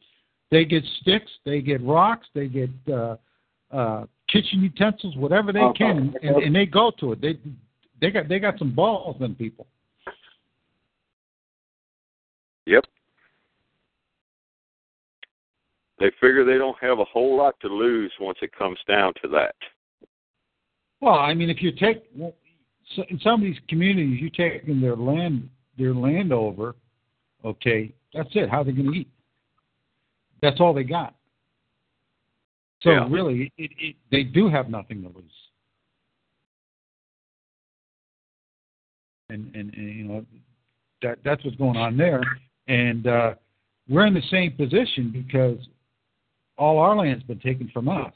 They 0.51 0.65
get 0.65 0.83
sticks, 1.01 1.31
they 1.45 1.61
get 1.61 1.81
rocks, 1.81 2.27
they 2.35 2.47
get 2.47 2.69
uh 2.91 3.15
uh 3.71 4.05
kitchen 4.27 4.61
utensils, 4.61 5.15
whatever 5.15 5.51
they 5.53 5.67
can, 5.77 5.97
and, 5.97 6.15
and, 6.21 6.43
and 6.43 6.55
they 6.55 6.65
go 6.65 6.91
to 6.99 7.13
it. 7.13 7.21
They 7.21 7.39
they 8.01 8.11
got 8.11 8.27
they 8.27 8.39
got 8.39 8.59
some 8.59 8.73
balls 8.73 9.17
them 9.19 9.35
people. 9.35 9.65
Yep. 12.65 12.85
They 16.01 16.09
figure 16.19 16.43
they 16.43 16.57
don't 16.57 16.77
have 16.81 16.97
a 16.97 17.05
whole 17.05 17.37
lot 17.37 17.59
to 17.61 17.67
lose 17.67 18.11
once 18.19 18.39
it 18.41 18.51
comes 18.57 18.79
down 18.87 19.13
to 19.21 19.27
that. 19.29 19.53
Well, 20.99 21.13
I 21.13 21.35
mean, 21.35 21.51
if 21.51 21.61
you 21.61 21.71
take 21.71 22.03
in 22.15 23.19
some 23.23 23.35
of 23.35 23.41
these 23.41 23.59
communities, 23.69 24.19
you're 24.19 24.31
taking 24.31 24.81
their 24.81 24.95
land 24.95 25.47
their 25.77 25.93
land 25.93 26.33
over, 26.33 26.75
okay, 27.45 27.93
that's 28.13 28.29
it. 28.33 28.49
How 28.49 28.61
are 28.61 28.63
they 28.63 28.71
going 28.71 28.91
to 28.91 28.97
eat? 28.97 29.09
That's 30.41 30.59
all 30.59 30.73
they 30.73 30.83
got. 30.83 31.15
So 32.81 32.91
Yeah. 32.91 33.07
really, 33.07 33.51
it, 33.57 33.71
it, 33.77 33.95
they 34.09 34.23
do 34.23 34.49
have 34.49 34.69
nothing 34.69 35.03
to 35.03 35.09
lose. 35.09 35.23
And, 39.29 39.55
and 39.55 39.73
and 39.75 39.95
you 39.95 40.03
know 40.03 40.25
that 41.03 41.19
that's 41.23 41.43
what's 41.45 41.57
going 41.57 41.77
on 41.77 41.95
there. 41.95 42.21
And 42.67 43.05
uh, 43.05 43.35
we're 43.87 44.07
in 44.07 44.15
the 44.15 44.21
same 44.31 44.53
position 44.53 45.11
because 45.11 45.57
all 46.61 46.77
our 46.77 46.95
land's 46.95 47.23
been 47.23 47.39
taken 47.39 47.69
from 47.73 47.89
us. 47.89 48.13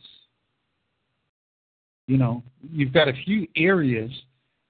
You 2.08 2.18
know, 2.18 2.44
you've 2.72 2.94
got 2.94 3.08
a 3.08 3.14
few 3.26 3.48
areas 3.56 4.12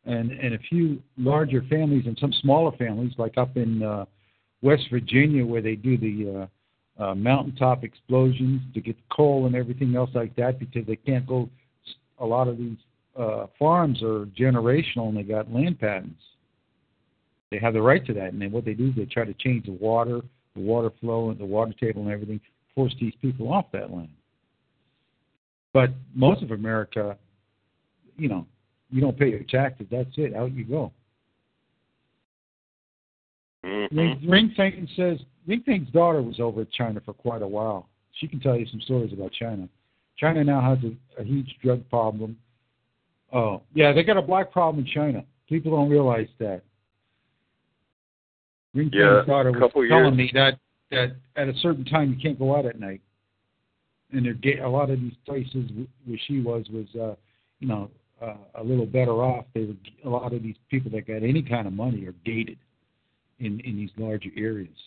and 0.05 0.31
and 0.31 0.53
a 0.53 0.59
few 0.59 1.01
larger 1.17 1.61
families 1.69 2.05
and 2.05 2.17
some 2.19 2.31
smaller 2.41 2.71
families, 2.77 3.11
like 3.17 3.37
up 3.37 3.57
in 3.57 3.83
uh, 3.83 4.05
West 4.61 4.83
Virginia, 4.89 5.45
where 5.45 5.61
they 5.61 5.75
do 5.75 5.97
the 5.97 6.47
uh, 6.99 7.03
uh, 7.03 7.15
mountaintop 7.15 7.83
explosions 7.83 8.61
to 8.73 8.79
get 8.79 8.95
coal 9.09 9.45
and 9.45 9.55
everything 9.55 9.93
else 9.97 10.11
like 10.13 10.33
that, 10.37 10.57
because 10.57 10.87
they 10.87 10.95
can't 10.95 11.27
go. 11.27 11.49
A 12.19 12.25
lot 12.25 12.47
of 12.47 12.57
these 12.57 12.77
uh, 13.19 13.47
farms 13.59 14.01
are 14.01 14.25
generational 14.27 15.09
and 15.09 15.17
they 15.17 15.23
got 15.23 15.51
land 15.51 15.77
patents. 15.77 16.21
They 17.51 17.59
have 17.59 17.73
the 17.73 17.81
right 17.81 18.05
to 18.05 18.13
that, 18.13 18.31
and 18.31 18.41
then 18.41 18.53
what 18.53 18.63
they 18.63 18.73
do 18.73 18.87
is 18.87 18.95
they 18.95 19.05
try 19.05 19.25
to 19.25 19.33
change 19.33 19.65
the 19.65 19.73
water, 19.73 20.21
the 20.55 20.61
water 20.61 20.91
flow, 21.01 21.29
and 21.29 21.37
the 21.37 21.45
water 21.45 21.73
table 21.73 22.03
and 22.03 22.11
everything, 22.11 22.39
force 22.75 22.93
these 22.99 23.13
people 23.21 23.51
off 23.51 23.65
that 23.71 23.91
land. 23.91 24.09
But 25.73 25.91
most 26.13 26.43
of 26.43 26.51
America, 26.51 27.17
you 28.17 28.29
know, 28.29 28.45
you 28.91 29.01
don't 29.01 29.17
pay 29.17 29.29
your 29.29 29.43
taxes. 29.43 29.87
That's 29.89 30.09
it. 30.17 30.35
Out 30.35 30.51
you 30.53 30.63
go. 30.65 30.91
Mm-hmm. 33.65 34.29
Ring, 34.29 34.53
Fang 34.55 34.87
says 34.95 35.19
Ring 35.47 35.63
Fang's 35.65 35.89
daughter 35.91 36.21
was 36.21 36.39
over 36.39 36.61
at 36.61 36.71
China 36.71 37.01
for 37.03 37.13
quite 37.13 37.41
a 37.41 37.47
while. 37.47 37.89
She 38.13 38.27
can 38.27 38.39
tell 38.39 38.55
you 38.55 38.65
some 38.67 38.79
stories 38.81 39.11
about 39.11 39.31
China. 39.31 39.67
China 40.17 40.43
now 40.43 40.61
has 40.61 40.77
a, 40.83 41.21
a 41.21 41.25
huge 41.25 41.55
drug 41.63 41.87
problem. 41.89 42.37
Oh, 43.33 43.63
yeah, 43.73 43.91
they 43.91 44.03
got 44.03 44.17
a 44.17 44.21
black 44.21 44.51
problem 44.51 44.85
in 44.85 44.91
China. 44.91 45.23
People 45.49 45.71
don't 45.75 45.89
realize 45.89 46.27
that. 46.39 46.61
Ring 48.73 48.89
Yeah, 48.93 49.17
Fang's 49.17 49.27
daughter 49.27 49.49
a 49.49 49.51
was 49.53 49.59
couple 49.61 49.87
telling 49.87 50.05
years- 50.05 50.17
me 50.17 50.31
that 50.35 50.59
that 50.91 51.15
at 51.35 51.47
a 51.47 51.53
certain 51.61 51.85
time 51.85 52.13
you 52.13 52.19
can't 52.21 52.39
go 52.39 52.55
out 52.55 52.65
at 52.65 52.79
night. 52.79 53.01
And 54.11 54.25
they're 54.25 54.63
a 54.63 54.69
lot 54.69 54.89
of 54.89 54.99
these 54.99 55.15
places 55.25 55.69
where 56.05 56.19
she 56.27 56.39
was 56.39 56.65
was 56.71 56.87
uh, 56.95 57.15
you 57.59 57.67
know 57.67 57.89
uh, 58.21 58.35
a 58.55 58.63
little 58.63 58.85
better 58.85 59.23
off. 59.23 59.45
They 59.53 59.65
were 59.65 59.73
a 60.05 60.09
lot 60.09 60.33
of 60.33 60.43
these 60.43 60.55
people 60.69 60.91
that 60.91 61.07
got 61.07 61.23
any 61.23 61.41
kind 61.41 61.67
of 61.67 61.73
money 61.73 62.05
are 62.05 62.15
gated 62.25 62.57
in 63.39 63.59
in 63.61 63.75
these 63.75 63.89
larger 63.97 64.29
areas, 64.37 64.77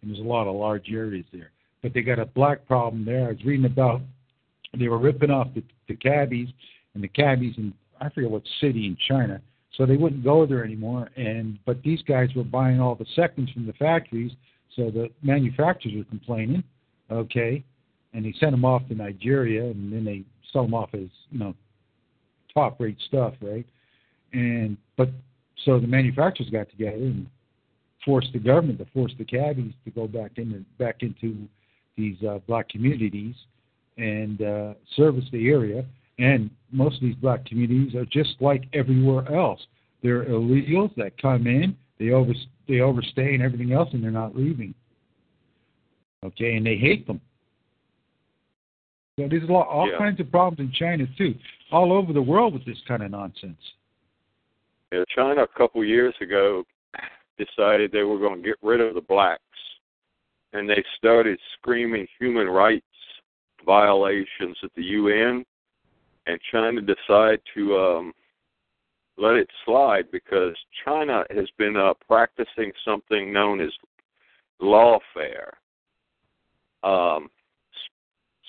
and 0.00 0.10
there's 0.10 0.20
a 0.20 0.28
lot 0.28 0.46
of 0.46 0.54
large 0.54 0.90
areas 0.90 1.24
there. 1.32 1.50
But 1.82 1.94
they 1.94 2.02
got 2.02 2.18
a 2.18 2.26
black 2.26 2.66
problem 2.66 3.04
there. 3.04 3.26
I 3.26 3.32
was 3.32 3.44
reading 3.44 3.66
about 3.66 4.02
they 4.78 4.88
were 4.88 4.98
ripping 4.98 5.30
off 5.30 5.48
the, 5.54 5.62
the 5.88 5.96
cabbies 5.96 6.48
and 6.94 7.02
the 7.02 7.08
cabbies 7.08 7.54
in 7.56 7.72
I 8.00 8.08
forget 8.10 8.30
what 8.30 8.42
city 8.60 8.86
in 8.86 8.96
China, 9.08 9.40
so 9.76 9.86
they 9.86 9.96
wouldn't 9.96 10.24
go 10.24 10.46
there 10.46 10.64
anymore. 10.64 11.10
And 11.16 11.58
but 11.66 11.82
these 11.82 12.02
guys 12.02 12.28
were 12.36 12.44
buying 12.44 12.80
all 12.80 12.94
the 12.94 13.06
seconds 13.16 13.50
from 13.50 13.66
the 13.66 13.72
factories, 13.74 14.32
so 14.78 14.90
the 14.90 15.10
manufacturers 15.22 15.94
were 15.96 16.04
complaining. 16.04 16.62
Okay, 17.10 17.64
and 18.14 18.24
they 18.24 18.34
sent 18.38 18.52
them 18.52 18.64
off 18.64 18.86
to 18.88 18.94
Nigeria, 18.94 19.64
and 19.64 19.92
then 19.92 20.04
they 20.04 20.24
sell 20.52 20.62
them 20.62 20.74
off 20.74 20.90
as 20.94 21.08
you 21.30 21.38
know 21.38 21.54
top 22.54 22.80
rate 22.80 22.98
stuff, 23.06 23.34
right? 23.42 23.66
And 24.32 24.76
but 24.96 25.10
so 25.64 25.80
the 25.80 25.86
manufacturers 25.86 26.48
got 26.50 26.70
together 26.70 26.96
and 26.96 27.26
forced 28.04 28.32
the 28.32 28.38
government 28.38 28.78
to 28.78 28.86
force 28.94 29.12
the 29.18 29.24
cabbies 29.24 29.72
to 29.84 29.90
go 29.90 30.06
back 30.06 30.32
into 30.36 30.64
back 30.78 30.96
into 31.00 31.48
these 31.96 32.16
uh, 32.22 32.38
black 32.46 32.68
communities 32.68 33.34
and 33.96 34.40
uh, 34.42 34.74
service 34.96 35.24
the 35.32 35.48
area. 35.48 35.84
And 36.18 36.50
most 36.72 36.96
of 36.96 37.02
these 37.02 37.16
black 37.16 37.44
communities 37.46 37.94
are 37.94 38.04
just 38.06 38.36
like 38.40 38.64
everywhere 38.72 39.30
else. 39.34 39.60
They're 40.02 40.24
illegals 40.24 40.94
that 40.96 41.20
come 41.20 41.46
in, 41.46 41.76
they 41.98 42.10
over 42.10 42.32
they 42.68 42.80
overstay 42.80 43.34
and 43.34 43.42
everything 43.42 43.72
else, 43.72 43.88
and 43.92 44.02
they're 44.02 44.10
not 44.10 44.36
leaving. 44.36 44.74
Okay, 46.24 46.56
and 46.56 46.66
they 46.66 46.76
hate 46.76 47.06
them. 47.06 47.20
So 49.18 49.26
there's 49.28 49.48
a 49.48 49.52
lot, 49.52 49.66
all 49.66 49.88
Yeah. 49.88 49.98
kinds 49.98 50.20
of 50.20 50.30
problems 50.30 50.60
in 50.60 50.72
China 50.72 51.06
too, 51.16 51.34
all 51.72 51.92
over 51.92 52.12
the 52.12 52.22
world 52.22 52.54
with 52.54 52.64
this 52.64 52.80
kind 52.82 53.02
of 53.02 53.10
nonsense. 53.10 53.74
Yeah, 54.92 55.04
China 55.08 55.42
a 55.42 55.48
couple 55.48 55.84
years 55.84 56.14
ago 56.20 56.64
decided 57.36 57.90
they 57.92 58.04
were 58.04 58.18
going 58.18 58.42
to 58.42 58.48
get 58.48 58.56
rid 58.62 58.80
of 58.80 58.94
the 58.94 59.00
blacks, 59.00 59.42
and 60.52 60.68
they 60.68 60.84
started 60.96 61.38
screaming 61.54 62.06
human 62.18 62.48
rights 62.48 62.84
violations 63.64 64.56
at 64.62 64.72
the 64.74 64.82
UN. 64.82 65.44
And 66.26 66.40
China 66.52 66.80
decided 66.80 67.40
to 67.54 67.78
um, 67.78 68.12
let 69.18 69.34
it 69.34 69.48
slide 69.64 70.10
because 70.12 70.54
China 70.84 71.24
has 71.30 71.48
been 71.58 71.76
uh, 71.76 71.94
practicing 72.06 72.72
something 72.84 73.32
known 73.32 73.60
as 73.60 73.70
lawfare. 74.62 75.52
Um, 76.82 77.28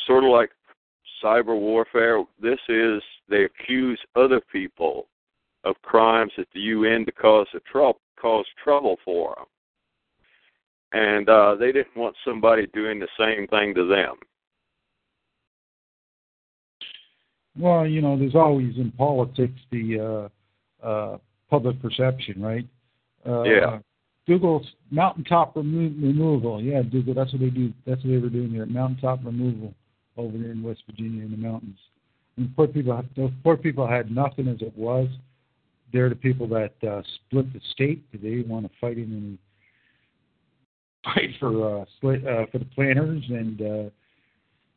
sort 0.05 0.23
of 0.23 0.29
like 0.29 0.51
cyber 1.23 1.59
warfare. 1.59 2.23
This 2.41 2.59
is 2.69 3.01
they 3.29 3.43
accuse 3.45 3.99
other 4.15 4.41
people 4.51 5.07
of 5.63 5.75
crimes 5.81 6.31
at 6.37 6.47
the 6.53 6.59
UN 6.61 7.05
to 7.05 7.11
cause 7.11 7.47
a 7.55 7.59
trouble 7.71 7.99
cause 8.19 8.45
trouble 8.61 8.97
for 9.05 9.35
them, 9.37 9.45
and 10.91 11.29
uh, 11.29 11.55
they 11.55 11.71
didn't 11.71 11.95
want 11.95 12.15
somebody 12.25 12.67
doing 12.73 12.99
the 12.99 13.07
same 13.17 13.47
thing 13.47 13.73
to 13.73 13.87
them. 13.87 14.15
Well, 17.57 17.87
you 17.87 18.01
know, 18.01 18.17
there's 18.17 18.35
always 18.35 18.75
in 18.77 18.91
politics 18.91 19.59
the 19.71 19.99
uh, 19.99 20.29
uh, 20.83 21.17
public 21.49 21.81
perception, 21.81 22.41
right? 22.41 22.67
Uh, 23.25 23.43
Yeah. 23.43 23.79
Google's 24.27 24.67
mountaintop 24.91 25.55
remo- 25.55 25.89
removal. 25.99 26.61
Yeah, 26.61 26.83
Google. 26.83 27.15
That's 27.15 27.31
what 27.33 27.41
they 27.41 27.49
do. 27.49 27.73
That's 27.87 28.03
what 28.03 28.11
they 28.11 28.17
were 28.19 28.29
doing 28.29 28.51
here. 28.51 28.65
Mountaintop 28.67 29.25
removal 29.25 29.73
over 30.17 30.37
there 30.37 30.51
in 30.51 30.61
West 30.61 30.83
Virginia 30.85 31.23
in 31.25 31.31
the 31.31 31.37
mountains. 31.37 31.79
And 32.37 32.55
poor 32.55 32.67
people. 32.67 33.03
Those 33.17 33.31
poor 33.43 33.57
people 33.57 33.87
had 33.87 34.11
nothing 34.11 34.47
as 34.47 34.61
it 34.61 34.77
was. 34.77 35.07
They're 35.91 36.09
the 36.09 36.15
people 36.15 36.47
that 36.49 36.73
uh, 36.87 37.01
split 37.15 37.51
the 37.53 37.59
state. 37.71 38.03
They 38.11 38.19
didn't 38.19 38.49
want 38.49 38.67
to 38.67 38.71
fight 38.79 38.97
in 38.97 39.11
any 39.17 39.37
fight 41.03 41.31
for 41.39 41.81
uh, 41.81 41.85
sli- 42.01 42.25
uh, 42.25 42.45
for 42.51 42.59
the 42.59 42.65
planters, 42.75 43.23
and 43.29 43.61
uh, 43.61 43.89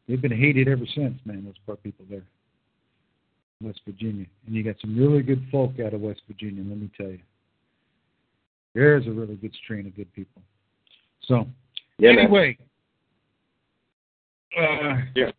they've 0.08 0.22
been 0.22 0.32
hated 0.36 0.68
ever 0.68 0.86
since. 0.94 1.18
Man, 1.26 1.44
those 1.44 1.54
poor 1.66 1.76
people 1.76 2.06
there. 2.08 2.24
West 3.62 3.80
Virginia. 3.86 4.26
And 4.46 4.54
you 4.54 4.62
got 4.62 4.76
some 4.80 4.98
really 4.98 5.22
good 5.22 5.46
folk 5.50 5.78
out 5.80 5.94
of 5.94 6.00
West 6.00 6.22
Virginia, 6.26 6.62
let 6.66 6.78
me 6.78 6.90
tell 6.96 7.08
you. 7.10 7.20
There's 8.74 9.06
a 9.06 9.10
really 9.10 9.36
good 9.36 9.52
strain 9.62 9.86
of 9.86 9.94
good 9.96 10.12
people. 10.14 10.42
So, 11.22 11.46
Yeah, 11.98 12.10
anyway. 12.10 12.58
Uh, 14.56 15.02
Yeah. 15.14 15.30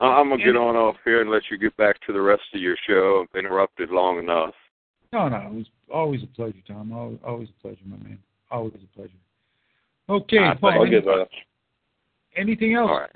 I'm 0.00 0.30
gonna 0.30 0.42
get 0.42 0.56
on 0.56 0.76
off 0.76 0.96
here 1.04 1.20
and 1.20 1.30
let 1.30 1.42
you 1.50 1.58
get 1.58 1.76
back 1.76 2.00
to 2.06 2.12
the 2.12 2.20
rest 2.20 2.42
of 2.54 2.60
your 2.60 2.76
show. 2.86 3.22
I've 3.22 3.38
interrupted 3.38 3.90
long 3.90 4.18
enough. 4.18 4.54
no, 5.12 5.28
no, 5.28 5.36
it 5.38 5.52
was 5.52 5.66
always 5.92 6.22
a 6.22 6.26
pleasure, 6.28 6.60
Tom. 6.66 6.92
Always, 6.92 7.18
always 7.24 7.48
a 7.50 7.60
pleasure, 7.60 7.80
my 7.84 7.96
man. 7.96 8.18
Always 8.50 8.74
a 8.74 8.96
pleasure. 8.96 9.12
Okay, 10.08 10.38
Paul, 10.60 10.86
any- 10.86 11.00
anything 12.36 12.74
else? 12.74 12.90
All 12.90 13.00
right. 13.00 13.10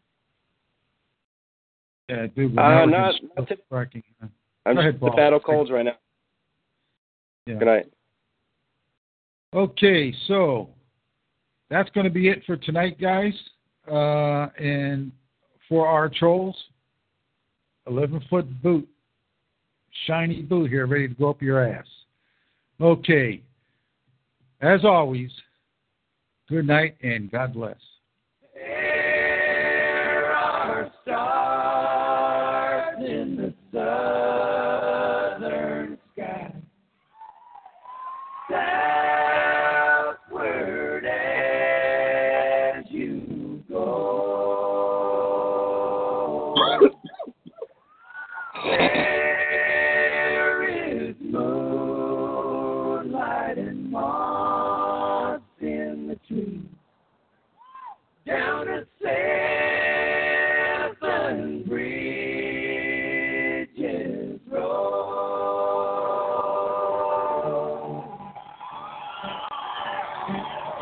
Yeah, 2.08 2.26
dude, 2.26 2.58
Uh, 2.58 2.84
not- 2.86 3.14
not 3.36 3.48
tip- 3.48 3.66
cracking. 3.68 4.02
I'm 4.20 4.30
Go 4.66 4.72
just 4.74 4.78
ahead, 4.80 5.00
the 5.00 5.10
battle 5.10 5.40
colds 5.40 5.70
right 5.70 5.84
now. 5.84 5.96
Yeah. 7.46 7.54
Good 7.54 7.64
night. 7.66 7.92
Okay, 9.52 10.12
so 10.26 10.70
that's 11.68 11.90
going 11.90 12.04
to 12.04 12.10
be 12.10 12.28
it 12.28 12.44
for 12.44 12.56
tonight, 12.56 12.98
guys. 12.98 13.34
Uh, 13.86 14.48
and 14.58 15.12
for 15.68 15.86
our 15.86 16.08
trolls, 16.08 16.70
11 17.86 18.20
foot 18.30 18.46
boot, 18.62 18.88
shiny 20.06 20.42
boot 20.42 20.70
here, 20.70 20.86
ready 20.86 21.08
to 21.08 21.14
go 21.14 21.28
up 21.30 21.42
your 21.42 21.62
ass. 21.62 21.86
Okay, 22.80 23.42
as 24.60 24.84
always, 24.84 25.30
good 26.48 26.66
night 26.66 26.96
and 27.02 27.30
God 27.30 27.52
bless. 27.52 27.76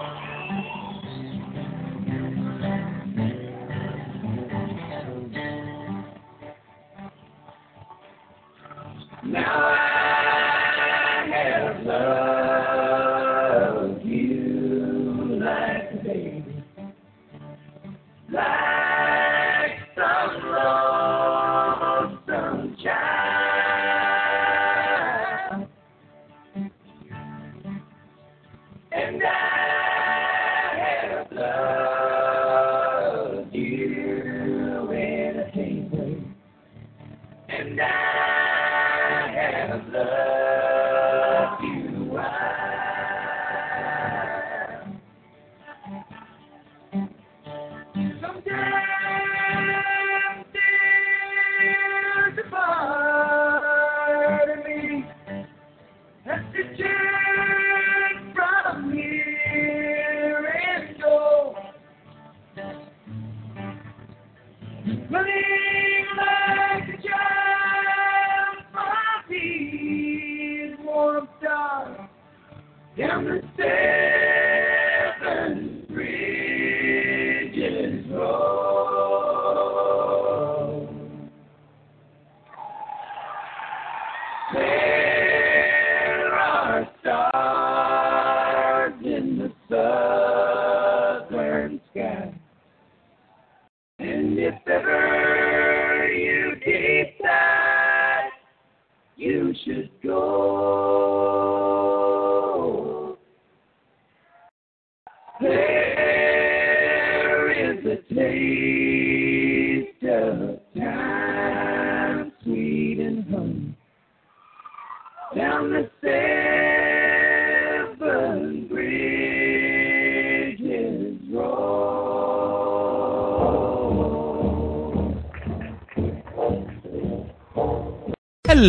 Thank 0.03 0.25
you. 0.25 0.32